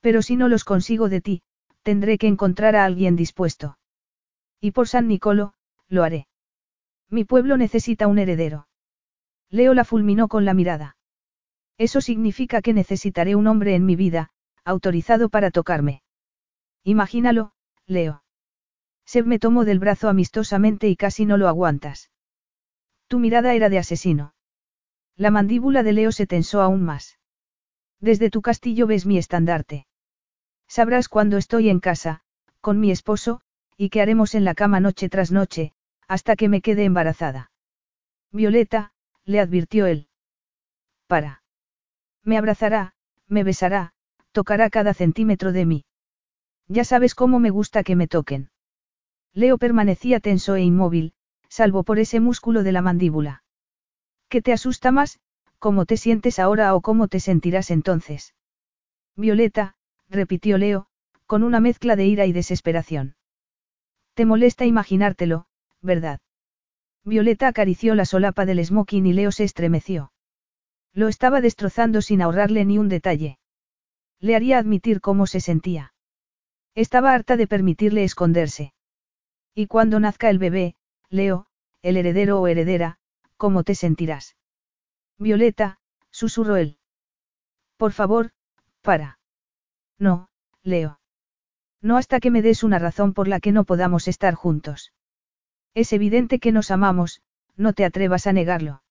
[0.00, 1.42] Pero si no los consigo de ti,
[1.82, 3.76] tendré que encontrar a alguien dispuesto.
[4.60, 5.54] Y por San Nicolo,
[5.88, 6.28] lo haré.
[7.10, 8.68] Mi pueblo necesita un heredero.
[9.50, 10.96] Leo la fulminó con la mirada.
[11.76, 14.30] Eso significa que necesitaré un hombre en mi vida,
[14.64, 16.02] autorizado para tocarme.
[16.84, 17.52] Imagínalo,
[17.86, 18.24] Leo.
[19.04, 22.10] Seb me tomó del brazo amistosamente y casi no lo aguantas.
[23.08, 24.34] Tu mirada era de asesino.
[25.16, 27.18] La mandíbula de Leo se tensó aún más.
[28.00, 29.86] Desde tu castillo ves mi estandarte.
[30.66, 32.22] Sabrás cuando estoy en casa,
[32.60, 33.42] con mi esposo,
[33.76, 35.72] y qué haremos en la cama noche tras noche,
[36.08, 37.50] hasta que me quede embarazada.
[38.32, 38.92] Violeta,
[39.24, 40.08] le advirtió él.
[41.06, 41.42] Para.
[42.24, 42.94] Me abrazará,
[43.28, 43.92] me besará,
[44.32, 45.84] tocará cada centímetro de mí.
[46.72, 48.48] Ya sabes cómo me gusta que me toquen.
[49.34, 51.12] Leo permanecía tenso e inmóvil,
[51.50, 53.44] salvo por ese músculo de la mandíbula.
[54.30, 55.20] ¿Qué te asusta más,
[55.58, 58.34] cómo te sientes ahora o cómo te sentirás entonces?
[59.16, 59.74] Violeta,
[60.08, 60.86] repitió Leo,
[61.26, 63.16] con una mezcla de ira y desesperación.
[64.14, 65.44] Te molesta imaginártelo,
[65.82, 66.20] ¿verdad?
[67.04, 70.10] Violeta acarició la solapa del smoking y Leo se estremeció.
[70.94, 73.38] Lo estaba destrozando sin ahorrarle ni un detalle.
[74.20, 75.91] Le haría admitir cómo se sentía.
[76.74, 78.72] Estaba harta de permitirle esconderse.
[79.54, 80.74] Y cuando nazca el bebé,
[81.10, 81.46] Leo,
[81.82, 82.98] el heredero o heredera,
[83.36, 84.36] ¿cómo te sentirás?
[85.18, 85.78] Violeta,
[86.10, 86.78] susurró él.
[87.76, 88.30] Por favor,
[88.80, 89.18] para.
[89.98, 90.30] No,
[90.62, 91.00] Leo.
[91.82, 94.92] No hasta que me des una razón por la que no podamos estar juntos.
[95.74, 97.22] Es evidente que nos amamos,
[97.56, 98.82] no te atrevas a negarlo.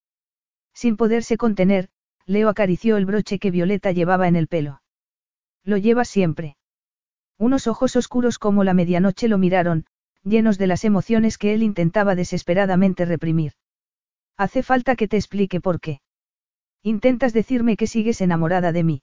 [0.73, 1.89] Sin poderse contener,
[2.25, 4.81] Leo acarició el broche que Violeta llevaba en el pelo.
[5.63, 6.57] Lo llevas siempre.
[7.41, 9.87] Unos ojos oscuros como la medianoche lo miraron,
[10.23, 13.53] llenos de las emociones que él intentaba desesperadamente reprimir.
[14.37, 16.01] Hace falta que te explique por qué.
[16.83, 19.01] Intentas decirme que sigues enamorada de mí.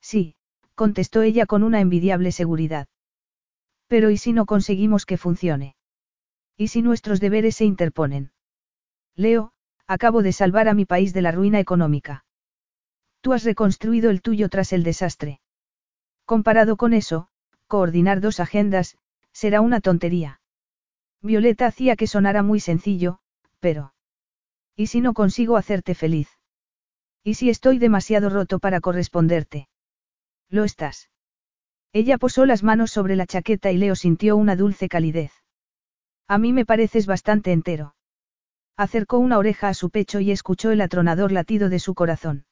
[0.00, 0.36] Sí,
[0.76, 2.86] contestó ella con una envidiable seguridad.
[3.88, 5.74] Pero ¿y si no conseguimos que funcione?
[6.56, 8.30] ¿Y si nuestros deberes se interponen?
[9.16, 9.50] Leo,
[9.88, 12.24] acabo de salvar a mi país de la ruina económica.
[13.20, 15.40] Tú has reconstruido el tuyo tras el desastre.
[16.24, 17.30] Comparado con eso,
[17.68, 18.96] coordinar dos agendas,
[19.32, 20.40] será una tontería.
[21.22, 23.20] Violeta hacía que sonara muy sencillo,
[23.60, 23.94] pero...
[24.74, 26.28] ¿Y si no consigo hacerte feliz?
[27.22, 29.68] ¿Y si estoy demasiado roto para corresponderte?
[30.48, 31.10] Lo estás.
[31.92, 35.32] Ella posó las manos sobre la chaqueta y Leo sintió una dulce calidez.
[36.26, 37.94] A mí me pareces bastante entero.
[38.76, 42.46] Acercó una oreja a su pecho y escuchó el atronador latido de su corazón.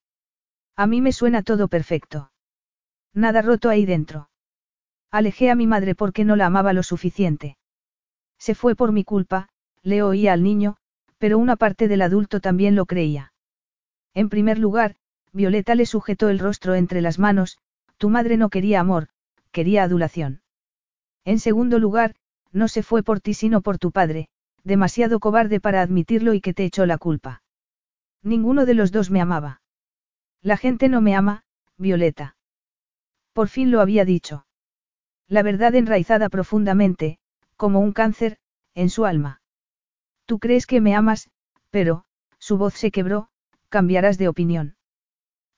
[0.75, 2.33] A mí me suena todo perfecto.
[3.15, 4.29] Nada roto ahí dentro.
[5.11, 7.57] Alejé a mi madre porque no la amaba lo suficiente.
[8.39, 9.49] Se fue por mi culpa,
[9.83, 10.77] le oía al niño,
[11.19, 13.33] pero una parte del adulto también lo creía.
[14.15, 14.97] En primer lugar,
[15.33, 17.59] Violeta le sujetó el rostro entre las manos,
[17.99, 19.09] tu madre no quería amor,
[19.53, 20.43] quería adulación.
[21.25, 22.15] En segundo lugar,
[22.53, 24.29] no se fue por ti sino por tu padre,
[24.65, 27.43] demasiado cobarde para admitirlo y que te echó la culpa.
[28.23, 29.61] Ninguno de los dos me amaba.
[30.43, 31.45] La gente no me ama,
[31.77, 32.37] Violeta.
[33.33, 34.46] Por fin lo había dicho.
[35.29, 37.19] La verdad enraizada profundamente,
[37.57, 38.39] como un cáncer,
[38.75, 39.41] en su alma.
[40.25, 41.31] Tú crees que me amas,
[41.71, 42.05] pero,
[42.39, 43.29] su voz se quebró,
[43.69, 44.77] cambiarás de opinión.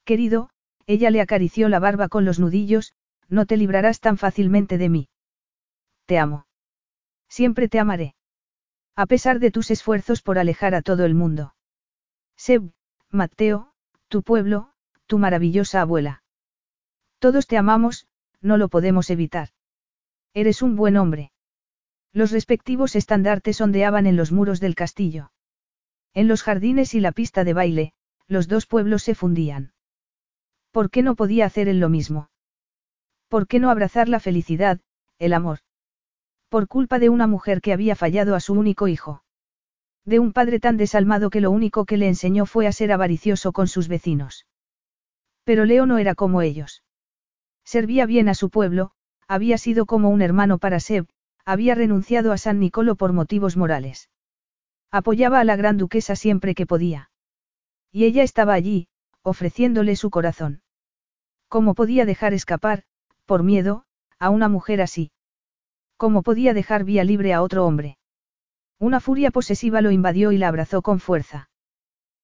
[0.04, 0.50] Querido,
[0.86, 2.94] ella le acarició la barba con los nudillos,
[3.28, 5.08] no te librarás tan fácilmente de mí.
[6.06, 6.46] Te amo.
[7.28, 8.14] Siempre te amaré.
[8.96, 11.54] A pesar de tus esfuerzos por alejar a todo el mundo.
[12.36, 12.72] Seb,
[13.10, 13.72] Mateo,
[14.08, 14.72] tu pueblo,
[15.06, 16.22] tu maravillosa abuela.
[17.18, 18.06] Todos te amamos,
[18.40, 19.50] no lo podemos evitar.
[20.34, 21.32] Eres un buen hombre.
[22.12, 25.32] Los respectivos estandartes ondeaban en los muros del castillo.
[26.14, 27.92] En los jardines y la pista de baile,
[28.26, 29.72] los dos pueblos se fundían.
[30.70, 32.30] ¿Por qué no podía hacer él lo mismo?
[33.28, 34.80] ¿Por qué no abrazar la felicidad,
[35.18, 35.60] el amor?
[36.48, 39.22] Por culpa de una mujer que había fallado a su único hijo.
[40.04, 43.52] De un padre tan desalmado que lo único que le enseñó fue a ser avaricioso
[43.52, 44.46] con sus vecinos.
[45.44, 46.82] Pero Leo no era como ellos.
[47.64, 48.92] Servía bien a su pueblo,
[49.28, 51.06] había sido como un hermano para Seb,
[51.44, 54.08] había renunciado a San Nicolo por motivos morales.
[54.90, 57.10] Apoyaba a la gran duquesa siempre que podía.
[57.92, 58.88] Y ella estaba allí,
[59.22, 60.62] ofreciéndole su corazón.
[61.48, 62.84] ¿Cómo podía dejar escapar,
[63.26, 63.84] por miedo,
[64.18, 65.12] a una mujer así?
[65.96, 67.98] ¿Cómo podía dejar vía libre a otro hombre?
[68.78, 71.50] Una furia posesiva lo invadió y la abrazó con fuerza.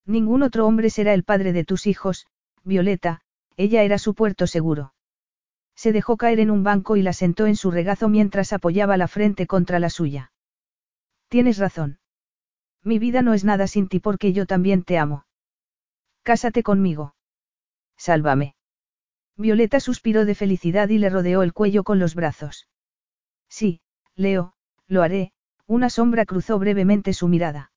[0.06, 2.26] Ningún otro hombre será el padre de tus hijos,
[2.62, 3.20] Violeta,
[3.56, 4.94] ella era su puerto seguro.
[5.74, 9.08] Se dejó caer en un banco y la sentó en su regazo mientras apoyaba la
[9.08, 10.32] frente contra la suya.
[11.28, 11.98] Tienes razón.
[12.82, 15.26] Mi vida no es nada sin ti porque yo también te amo.
[16.22, 17.14] Cásate conmigo.
[17.96, 18.54] Sálvame.
[19.36, 22.68] Violeta suspiró de felicidad y le rodeó el cuello con los brazos.
[23.48, 23.80] Sí,
[24.14, 24.54] Leo,
[24.86, 25.32] lo haré,
[25.66, 27.72] una sombra cruzó brevemente su mirada.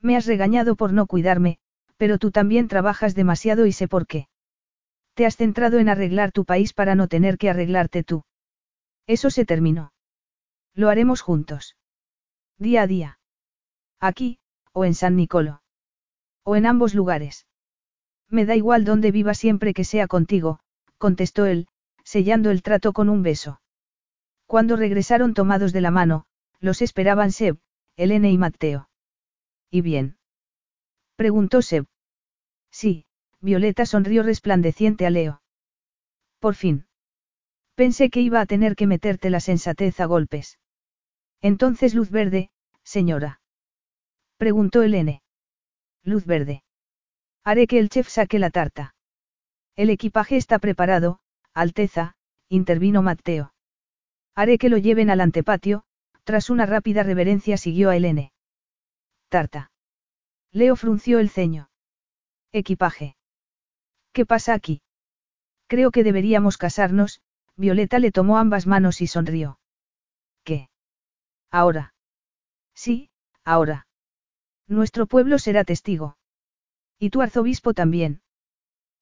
[0.00, 1.58] Me has regañado por no cuidarme,
[1.96, 4.28] pero tú también trabajas demasiado y sé por qué.
[5.14, 8.24] Te has centrado en arreglar tu país para no tener que arreglarte tú.
[9.06, 9.92] Eso se terminó.
[10.74, 11.76] Lo haremos juntos.
[12.58, 13.18] Día a día.
[14.00, 14.38] Aquí,
[14.72, 15.62] o en San Nicolo.
[16.44, 17.46] O en ambos lugares.
[18.28, 20.60] Me da igual dónde viva siempre que sea contigo,
[20.96, 21.68] contestó él,
[22.04, 23.60] sellando el trato con un beso.
[24.46, 26.24] Cuando regresaron tomados de la mano,
[26.60, 27.58] los esperaban Seb,
[27.96, 28.88] Elene y Mateo.
[29.70, 30.16] ¿Y bien?
[31.16, 31.86] Preguntó Seb.
[32.70, 33.04] Sí,
[33.42, 35.42] Violeta sonrió resplandeciente a Leo.
[36.38, 36.86] Por fin.
[37.74, 40.60] Pensé que iba a tener que meterte la sensatez a golpes.
[41.40, 42.50] Entonces luz verde,
[42.84, 43.40] señora.
[44.36, 45.22] Preguntó Elene.
[46.04, 46.62] Luz verde.
[47.42, 48.94] Haré que el chef saque la tarta.
[49.74, 51.18] El equipaje está preparado,
[51.52, 52.14] Alteza,
[52.48, 53.54] intervino Mateo.
[54.36, 55.82] Haré que lo lleven al antepatio,
[56.22, 58.32] tras una rápida reverencia siguió a Elene.
[59.28, 59.72] Tarta.
[60.52, 61.70] Leo frunció el ceño.
[62.52, 63.16] Equipaje.
[64.12, 64.82] ¿Qué pasa aquí?
[65.66, 67.20] Creo que deberíamos casarnos,
[67.56, 69.58] Violeta le tomó ambas manos y sonrió.
[70.44, 70.68] ¿Qué?
[71.50, 71.94] Ahora.
[72.74, 73.10] Sí,
[73.44, 73.86] ahora.
[74.66, 76.16] Nuestro pueblo será testigo.
[76.98, 78.22] Y tu arzobispo también.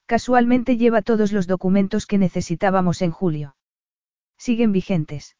[0.06, 3.56] Casualmente lleva todos los documentos que necesitábamos en julio.
[4.36, 5.36] Siguen vigentes.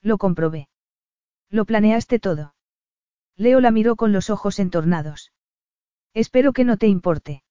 [0.00, 0.68] Lo comprobé.
[1.50, 2.54] Lo planeaste todo.
[3.36, 5.32] Leo la miró con los ojos entornados.
[6.14, 7.44] Espero que no te importe.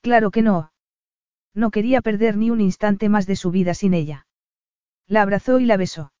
[0.00, 0.72] Claro que no.
[1.54, 4.26] No quería perder ni un instante más de su vida sin ella.
[5.06, 6.12] La abrazó y la besó.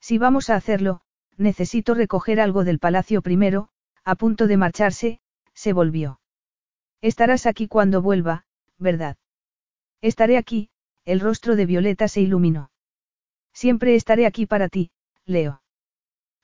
[0.00, 1.00] Si vamos a hacerlo,
[1.36, 3.68] necesito recoger algo del palacio primero,
[4.04, 5.20] a punto de marcharse,
[5.54, 6.20] se volvió.
[7.00, 8.44] Estarás aquí cuando vuelva,
[8.78, 9.16] ¿verdad?
[10.00, 10.70] Estaré aquí,
[11.04, 12.70] el rostro de Violeta se iluminó.
[13.52, 14.90] Siempre estaré aquí para ti,
[15.24, 15.62] Leo.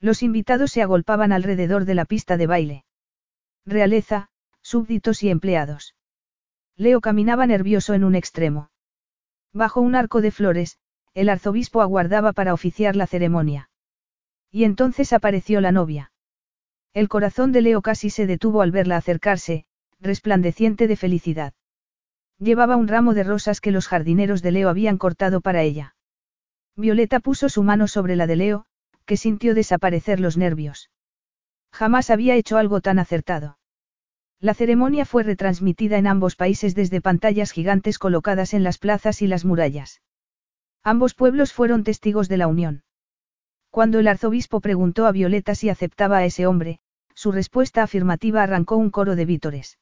[0.01, 2.85] Los invitados se agolpaban alrededor de la pista de baile.
[3.67, 4.31] Realeza,
[4.63, 5.95] súbditos y empleados.
[6.79, 8.71] Leo caminaba nervioso en un extremo.
[9.53, 10.79] Bajo un arco de flores,
[11.13, 13.69] el arzobispo aguardaba para oficiar la ceremonia.
[14.53, 16.13] Y entonces apareció la novia.
[16.95, 19.67] El corazón de Leo casi se detuvo al verla acercarse,
[19.99, 21.53] resplandeciente de felicidad.
[22.39, 25.97] Llevaba un ramo de rosas que los jardineros de Leo habían cortado para ella.
[26.77, 28.67] Violeta puso su mano sobre la de Leo,
[29.05, 30.91] que sintió desaparecer los nervios.
[31.73, 33.58] Jamás había hecho algo tan acertado.
[34.41, 39.27] La ceremonia fue retransmitida en ambos países desde pantallas gigantes colocadas en las plazas y
[39.27, 40.01] las murallas.
[40.85, 42.85] Ambos pueblos fueron testigos de la unión.
[43.71, 46.81] Cuando el arzobispo preguntó a Violeta si aceptaba a ese hombre,
[47.15, 49.79] su respuesta afirmativa arrancó un coro de vítores.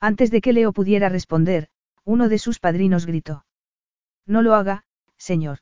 [0.00, 1.68] Antes de que Leo pudiera responder,
[2.04, 3.44] uno de sus padrinos gritó.
[4.26, 4.84] No lo haga,
[5.16, 5.60] señor.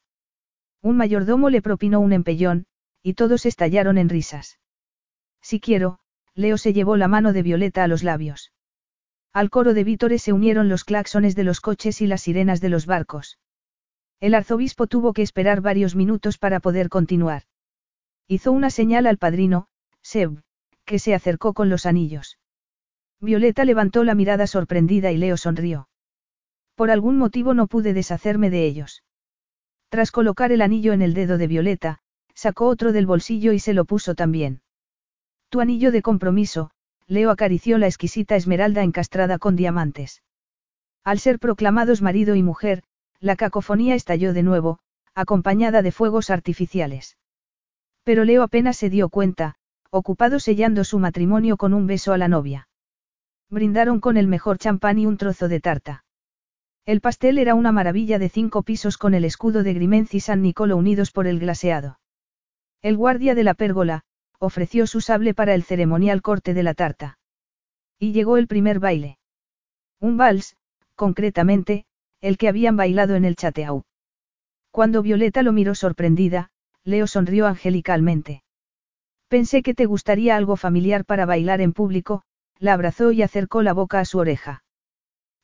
[0.82, 2.66] Un mayordomo le propinó un empellón,
[3.02, 4.58] y todos estallaron en risas.
[5.42, 6.00] Si quiero,
[6.36, 8.52] Leo se llevó la mano de Violeta a los labios.
[9.32, 12.68] Al coro de vítores se unieron los claxones de los coches y las sirenas de
[12.68, 13.38] los barcos.
[14.20, 17.44] El arzobispo tuvo que esperar varios minutos para poder continuar.
[18.28, 19.68] Hizo una señal al padrino,
[20.02, 20.42] Seb,
[20.84, 22.38] que se acercó con los anillos.
[23.18, 25.88] Violeta levantó la mirada sorprendida y Leo sonrió.
[26.74, 29.02] Por algún motivo no pude deshacerme de ellos.
[29.88, 32.00] Tras colocar el anillo en el dedo de Violeta,
[32.34, 34.60] sacó otro del bolsillo y se lo puso también.
[35.60, 36.70] Anillo de compromiso,
[37.06, 40.22] Leo acarició la exquisita esmeralda encastrada con diamantes.
[41.04, 42.82] Al ser proclamados marido y mujer,
[43.20, 44.80] la cacofonía estalló de nuevo,
[45.14, 47.16] acompañada de fuegos artificiales.
[48.02, 49.54] Pero Leo apenas se dio cuenta,
[49.90, 52.68] ocupado sellando su matrimonio con un beso a la novia.
[53.48, 56.04] Brindaron con el mejor champán y un trozo de tarta.
[56.84, 60.42] El pastel era una maravilla de cinco pisos con el escudo de Grimenz y San
[60.42, 61.98] Nicolo unidos por el glaseado.
[62.82, 64.02] El guardia de la pérgola,
[64.38, 67.18] ofreció su sable para el ceremonial corte de la tarta.
[67.98, 69.18] Y llegó el primer baile.
[70.00, 70.56] Un vals,
[70.94, 71.86] concretamente,
[72.20, 73.84] el que habían bailado en el chateau.
[74.70, 76.50] Cuando Violeta lo miró sorprendida,
[76.84, 78.42] Leo sonrió angelicalmente.
[79.28, 82.22] Pensé que te gustaría algo familiar para bailar en público,
[82.58, 84.64] la abrazó y acercó la boca a su oreja.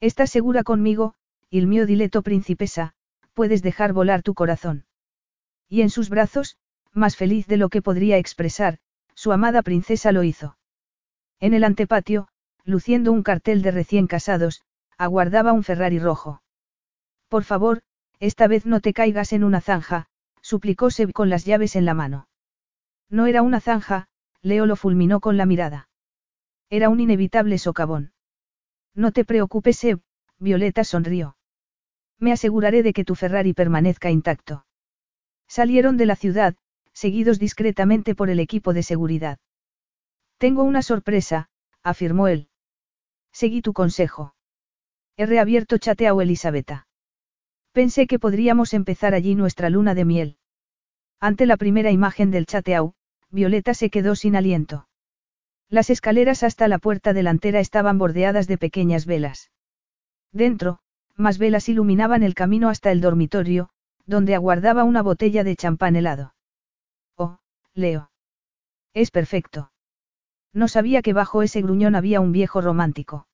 [0.00, 1.14] ¿Estás segura conmigo,
[1.50, 2.94] il mio dileto principesa,
[3.34, 4.84] puedes dejar volar tu corazón?
[5.68, 6.56] Y en sus brazos,
[6.92, 8.78] más feliz de lo que podría expresar,
[9.14, 10.56] su amada princesa lo hizo.
[11.40, 12.28] En el antepatio,
[12.64, 14.62] luciendo un cartel de recién casados,
[14.98, 16.42] aguardaba un Ferrari rojo.
[17.28, 17.82] Por favor,
[18.20, 20.06] esta vez no te caigas en una zanja,
[20.40, 22.28] suplicó Seb con las llaves en la mano.
[23.08, 24.08] No era una zanja,
[24.42, 25.88] Leo lo fulminó con la mirada.
[26.70, 28.12] Era un inevitable socavón.
[28.94, 30.00] No te preocupes, Seb,
[30.38, 31.36] Violeta sonrió.
[32.18, 34.66] Me aseguraré de que tu Ferrari permanezca intacto.
[35.48, 36.56] Salieron de la ciudad,
[36.92, 39.38] seguidos discretamente por el equipo de seguridad.
[40.38, 41.48] Tengo una sorpresa,
[41.82, 42.48] afirmó él.
[43.32, 44.34] Seguí tu consejo.
[45.16, 46.86] He reabierto Chateau Elisabetta.
[47.72, 50.36] Pensé que podríamos empezar allí nuestra luna de miel.
[51.20, 52.94] Ante la primera imagen del Chateau,
[53.30, 54.88] Violeta se quedó sin aliento.
[55.68, 59.50] Las escaleras hasta la puerta delantera estaban bordeadas de pequeñas velas.
[60.32, 60.80] Dentro,
[61.16, 63.70] más velas iluminaban el camino hasta el dormitorio,
[64.04, 66.34] donde aguardaba una botella de champán helado.
[67.74, 68.10] Leo.
[68.94, 69.72] Es perfecto.
[70.52, 73.26] No sabía que bajo ese gruñón había un viejo romántico.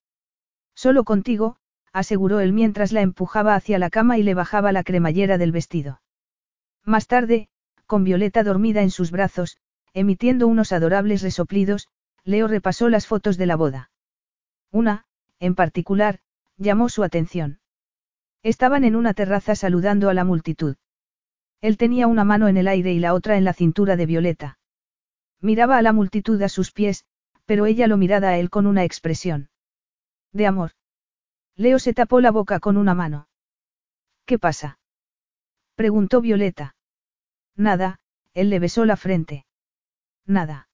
[0.75, 1.57] Solo contigo,
[1.93, 6.01] aseguró él mientras la empujaba hacia la cama y le bajaba la cremallera del vestido.
[6.85, 7.49] Más tarde,
[7.87, 9.59] con Violeta dormida en sus brazos,
[9.93, 11.89] emitiendo unos adorables resoplidos,
[12.23, 13.91] Leo repasó las fotos de la boda.
[14.71, 15.07] Una,
[15.41, 16.21] en particular,
[16.57, 17.61] llamó su atención.
[18.43, 20.77] Estaban en una terraza saludando a la multitud.
[21.61, 24.59] Él tenía una mano en el aire y la otra en la cintura de Violeta.
[25.41, 27.05] Miraba a la multitud a sus pies,
[27.47, 29.51] pero ella lo miraba a él con una expresión.
[30.33, 30.73] De amor.
[31.57, 33.29] Leo se tapó la boca con una mano.
[34.25, 34.79] ¿Qué pasa?
[35.75, 36.77] preguntó Violeta.
[37.57, 38.01] Nada,
[38.35, 39.47] él le besó la frente.
[40.27, 40.69] Nada.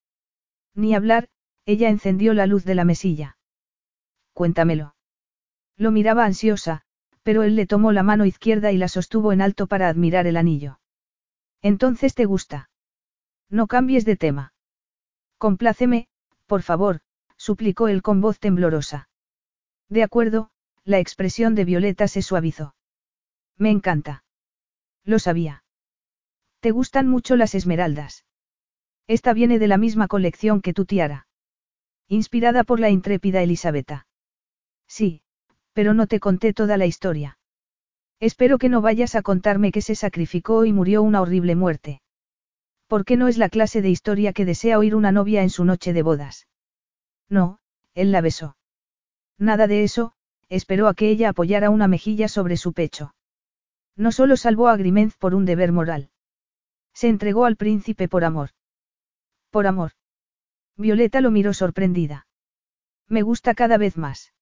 [0.74, 1.28] Ni hablar,
[1.64, 3.38] ella encendió la luz de la mesilla.
[4.32, 4.96] Cuéntamelo.
[5.76, 6.82] Lo miraba ansiosa,
[7.24, 10.36] pero él le tomó la mano izquierda y la sostuvo en alto para admirar el
[10.36, 10.78] anillo.
[11.62, 12.70] Entonces te gusta.
[13.48, 14.52] No cambies de tema.
[15.38, 16.06] Compláceme,
[16.46, 17.00] por favor,
[17.36, 19.08] suplicó él con voz temblorosa.
[19.88, 20.50] De acuerdo,
[20.84, 22.74] la expresión de Violeta se suavizó.
[23.56, 24.24] Me encanta.
[25.02, 25.64] Lo sabía.
[26.60, 28.26] ¿Te gustan mucho las esmeraldas?
[29.06, 31.26] Esta viene de la misma colección que tu tiara.
[32.08, 34.06] Inspirada por la intrépida Elisabetta.
[34.86, 35.22] Sí,
[35.74, 37.38] pero no te conté toda la historia.
[38.20, 42.00] Espero que no vayas a contarme que se sacrificó y murió una horrible muerte.
[42.86, 45.64] ¿Por qué no es la clase de historia que desea oír una novia en su
[45.64, 46.46] noche de bodas?
[47.28, 47.58] No,
[47.94, 48.56] él la besó.
[49.36, 50.12] Nada de eso,
[50.48, 53.14] esperó a que ella apoyara una mejilla sobre su pecho.
[53.96, 56.10] No solo salvó a Grimenz por un deber moral.
[56.92, 58.50] Se entregó al príncipe por amor.
[59.50, 59.92] Por amor.
[60.76, 62.26] Violeta lo miró sorprendida.
[63.08, 64.33] Me gusta cada vez más.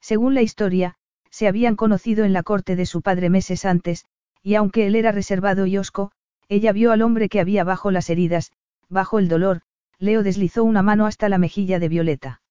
[0.00, 0.96] Según la historia,
[1.30, 4.06] se habían conocido en la corte de su padre meses antes,
[4.42, 6.12] y aunque él era reservado y osco,
[6.48, 8.52] ella vio al hombre que había bajo las heridas,
[8.88, 9.62] bajo el dolor,
[9.98, 12.42] Leo deslizó una mano hasta la mejilla de Violeta.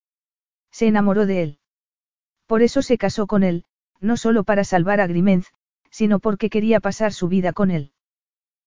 [0.71, 1.59] Se enamoró de él.
[2.45, 3.65] Por eso se casó con él,
[3.99, 5.47] no solo para salvar a Grimenz,
[5.89, 7.91] sino porque quería pasar su vida con él.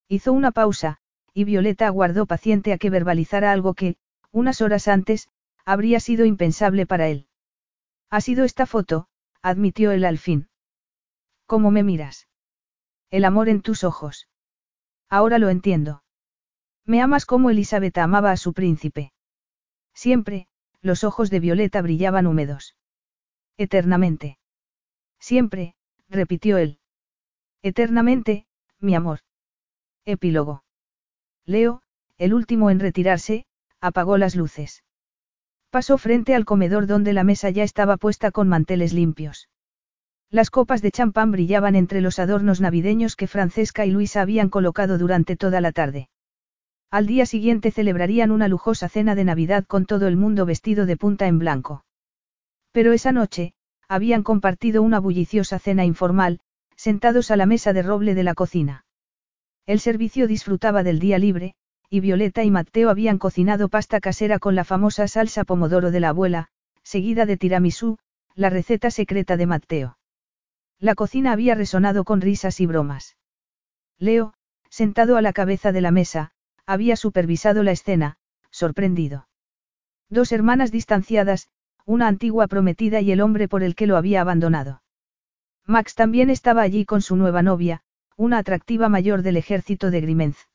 [0.09, 0.99] Hizo una pausa,
[1.33, 3.97] y Violeta aguardó paciente a que verbalizara algo que,
[4.33, 5.29] unas horas antes,
[5.65, 7.27] habría sido impensable para él.
[8.13, 9.09] Ha sido esta foto,
[9.41, 10.51] admitió él al fin.
[11.47, 12.29] ¿Cómo me miras?
[13.11, 14.29] El amor en tus ojos.
[15.09, 16.05] Ahora lo entiendo.
[16.85, 19.15] Me amas como Elizabeth amaba a su príncipe.
[19.95, 20.47] Siempre,
[20.83, 22.77] los ojos de Violeta brillaban húmedos.
[23.57, 24.39] Eternamente.
[25.19, 25.75] Siempre,
[26.11, 26.81] repitió él.
[27.63, 28.47] Eternamente,
[28.79, 29.21] mi amor.
[30.05, 30.65] Epílogo.
[31.47, 31.81] Leo,
[32.19, 33.47] el último en retirarse,
[33.81, 34.85] apagó las luces.
[35.73, 39.49] Pasó frente al comedor donde la mesa ya estaba puesta con manteles limpios.
[40.29, 44.99] Las copas de champán brillaban entre los adornos navideños que Francesca y Luisa habían colocado
[44.99, 46.11] durante toda la tarde.
[46.91, 50.99] Al día siguiente celebrarían una lujosa cena de Navidad con todo el mundo vestido de
[50.99, 51.87] punta en blanco.
[52.73, 53.55] Pero esa noche,
[53.89, 56.41] habían compartido una bulliciosa cena informal,
[56.77, 58.85] sentados a la mesa de roble de la cocina.
[59.65, 61.55] El servicio disfrutaba del día libre,
[61.93, 66.09] y Violeta y Matteo habían cocinado pasta casera con la famosa salsa pomodoro de la
[66.09, 66.49] abuela,
[66.83, 67.99] seguida de tiramisú,
[68.35, 69.99] la receta secreta de Matteo.
[70.79, 73.19] La cocina había resonado con risas y bromas.
[73.99, 74.33] Leo,
[74.71, 76.31] sentado a la cabeza de la mesa,
[76.65, 78.17] había supervisado la escena,
[78.51, 79.29] sorprendido.
[80.09, 81.51] Dos hermanas distanciadas,
[81.85, 84.83] una antigua prometida y el hombre por el que lo había abandonado.
[85.67, 87.83] Max también estaba allí con su nueva novia,
[88.17, 90.49] una atractiva mayor del ejército de Grimenz.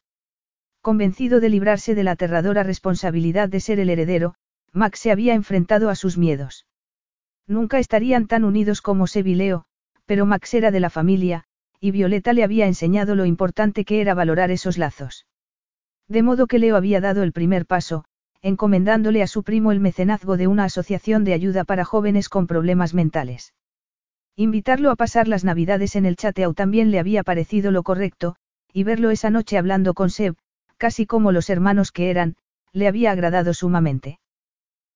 [0.82, 4.36] Convencido de librarse de la aterradora responsabilidad de ser el heredero,
[4.72, 6.66] Max se había enfrentado a sus miedos.
[7.48, 9.66] Nunca estarían tan unidos como Sevileo,
[10.06, 11.46] pero Max era de la familia,
[11.80, 15.26] y Violeta le había enseñado lo importante que era valorar esos lazos.
[16.08, 18.06] De modo que Leo había dado el primer paso,
[18.42, 22.94] encomendándole a su primo el mecenazgo de una asociación de ayuda para jóvenes con problemas
[22.94, 23.54] mentales.
[24.36, 28.36] Invitarlo a pasar las navidades en el chateau también le había parecido lo correcto,
[28.72, 30.36] y verlo esa noche hablando con Seb,
[30.78, 32.36] casi como los hermanos que eran,
[32.72, 34.20] le había agradado sumamente.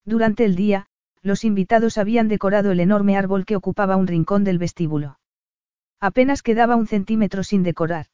[0.06, 0.88] Durante el día,
[1.22, 5.19] los invitados habían decorado el enorme árbol que ocupaba un rincón del vestíbulo.
[6.00, 8.08] Apenas quedaba un centímetro sin decorar.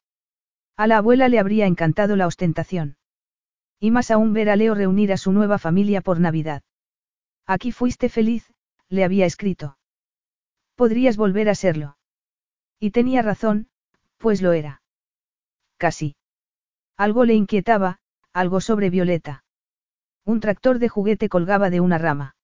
[0.76, 2.98] A la abuela le habría encantado la ostentación.
[3.80, 6.64] Y más aún ver a Leo reunir a su nueva familia por Navidad.
[7.46, 8.52] Aquí fuiste feliz,
[8.90, 9.78] le había escrito.
[10.76, 11.98] Podrías volver a serlo.
[12.80, 13.70] Y tenía razón,
[14.18, 14.82] pues lo era.
[15.78, 16.17] Casi.
[16.98, 18.00] Algo le inquietaba,
[18.34, 19.44] algo sobre Violeta.
[20.26, 22.36] Un tractor de juguete colgaba de una rama.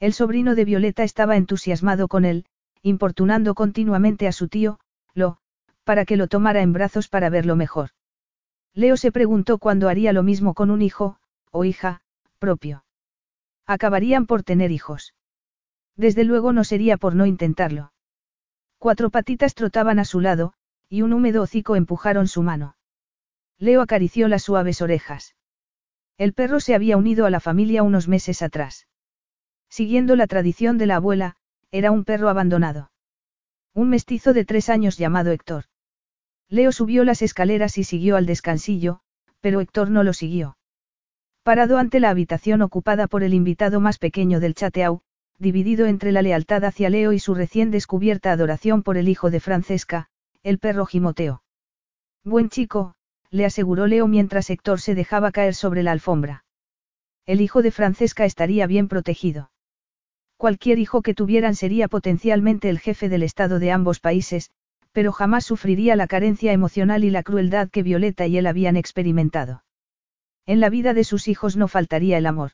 [0.00, 2.44] El sobrino de Violeta estaba entusiasmado con él,
[2.82, 4.80] importunando continuamente a su tío,
[5.14, 5.38] lo,
[5.84, 7.90] para que lo tomara en brazos para verlo mejor.
[8.74, 11.16] Leo se preguntó cuándo haría lo mismo con un hijo,
[11.50, 12.02] o hija,
[12.38, 12.84] propio.
[13.66, 15.14] Acabarían por tener hijos.
[15.96, 17.92] Desde luego no sería por no intentarlo.
[18.78, 20.52] Cuatro patitas trotaban a su lado,
[20.90, 22.76] y un húmedo hocico empujaron su mano.
[23.60, 25.36] Leo acarició las suaves orejas.
[26.16, 28.88] El perro se había unido a la familia unos meses atrás.
[29.68, 31.36] Siguiendo la tradición de la abuela,
[31.70, 32.90] era un perro abandonado.
[33.74, 35.64] Un mestizo de tres años llamado Héctor.
[36.48, 39.00] Leo subió las escaleras y siguió al descansillo,
[39.40, 40.56] pero Héctor no lo siguió.
[41.42, 45.02] Parado ante la habitación ocupada por el invitado más pequeño del chateau,
[45.38, 49.40] dividido entre la lealtad hacia Leo y su recién descubierta adoración por el hijo de
[49.40, 50.08] Francesca,
[50.42, 51.42] el perro gimoteó.
[52.24, 52.94] Buen chico,
[53.30, 56.44] le aseguró Leo mientras Héctor se dejaba caer sobre la alfombra.
[57.26, 59.50] El hijo de Francesca estaría bien protegido.
[60.36, 64.50] Cualquier hijo que tuvieran sería potencialmente el jefe del Estado de ambos países,
[64.92, 69.64] pero jamás sufriría la carencia emocional y la crueldad que Violeta y él habían experimentado.
[70.46, 72.52] En la vida de sus hijos no faltaría el amor.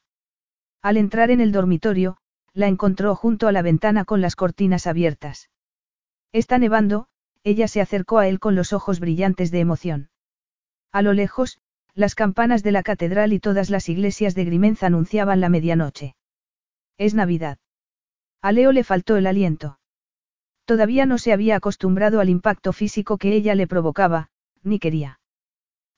[0.82, 2.18] Al entrar en el dormitorio,
[2.52, 5.48] la encontró junto a la ventana con las cortinas abiertas.
[6.32, 7.06] Está nevando,
[7.44, 10.10] ella se acercó a él con los ojos brillantes de emoción.
[10.92, 11.58] A lo lejos,
[11.94, 16.15] las campanas de la catedral y todas las iglesias de Grimenza anunciaban la medianoche.
[16.98, 17.58] Es Navidad.
[18.42, 19.78] A Leo le faltó el aliento.
[20.66, 24.28] Todavía no se había acostumbrado al impacto físico que ella le provocaba,
[24.62, 25.20] ni quería.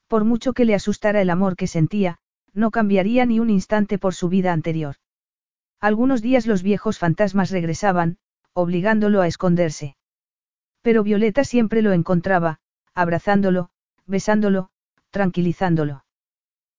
[0.07, 2.19] Por mucho que le asustara el amor que sentía,
[2.53, 4.97] no cambiaría ni un instante por su vida anterior.
[5.81, 8.19] Algunos días los viejos fantasmas regresaban,
[8.53, 9.97] obligándolo a esconderse.
[10.83, 12.61] Pero Violeta siempre lo encontraba,
[12.95, 13.71] abrazándolo,
[14.07, 14.71] besándolo,
[15.19, 16.05] tranquilizándolo.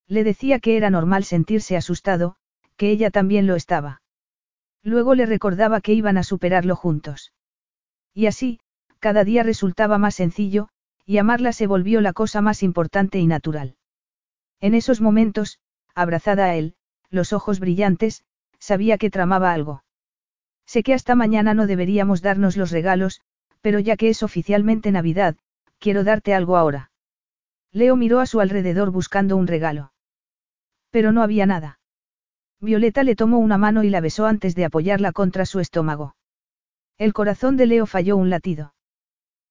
[0.07, 2.37] Le decía que era normal sentirse asustado,
[2.77, 4.01] que ella también lo estaba.
[4.81, 7.33] Luego le recordaba que iban a superarlo juntos.
[8.13, 8.61] Y así,
[8.99, 10.69] cada día resultaba más sencillo,
[11.05, 13.75] y amarla se volvió la cosa más importante y natural.
[14.61, 15.59] En esos momentos,
[15.93, 16.75] abrazada a él,
[17.09, 18.23] los ojos brillantes,
[18.57, 19.83] sabía que tramaba algo.
[20.65, 23.19] Sé que hasta mañana no deberíamos darnos los regalos,
[23.59, 25.35] pero ya que es oficialmente Navidad,
[25.77, 26.89] quiero darte algo ahora.
[27.71, 29.93] Leo miró a su alrededor buscando un regalo.
[30.89, 31.79] Pero no había nada.
[32.59, 36.15] Violeta le tomó una mano y la besó antes de apoyarla contra su estómago.
[36.97, 38.73] El corazón de Leo falló un latido.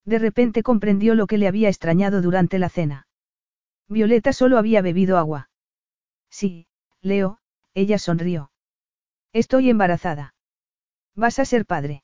[0.05, 3.07] De repente comprendió lo que le había extrañado durante la cena.
[3.89, 5.49] Violeta solo había bebido agua.
[6.31, 6.67] Sí,
[7.01, 7.39] Leo,
[7.75, 8.51] ella sonrió.
[9.33, 10.35] Estoy embarazada.
[11.15, 12.03] Vas a ser padre.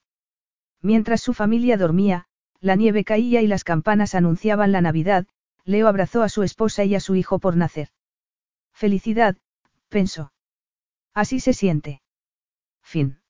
[0.80, 2.26] Mientras su familia dormía,
[2.60, 5.26] la nieve caía y las campanas anunciaban la Navidad,
[5.64, 7.88] Leo abrazó a su esposa y a su hijo por nacer.
[8.72, 9.36] Felicidad,
[9.88, 10.32] pensó.
[11.14, 12.02] Así se siente.
[12.82, 13.23] Fin.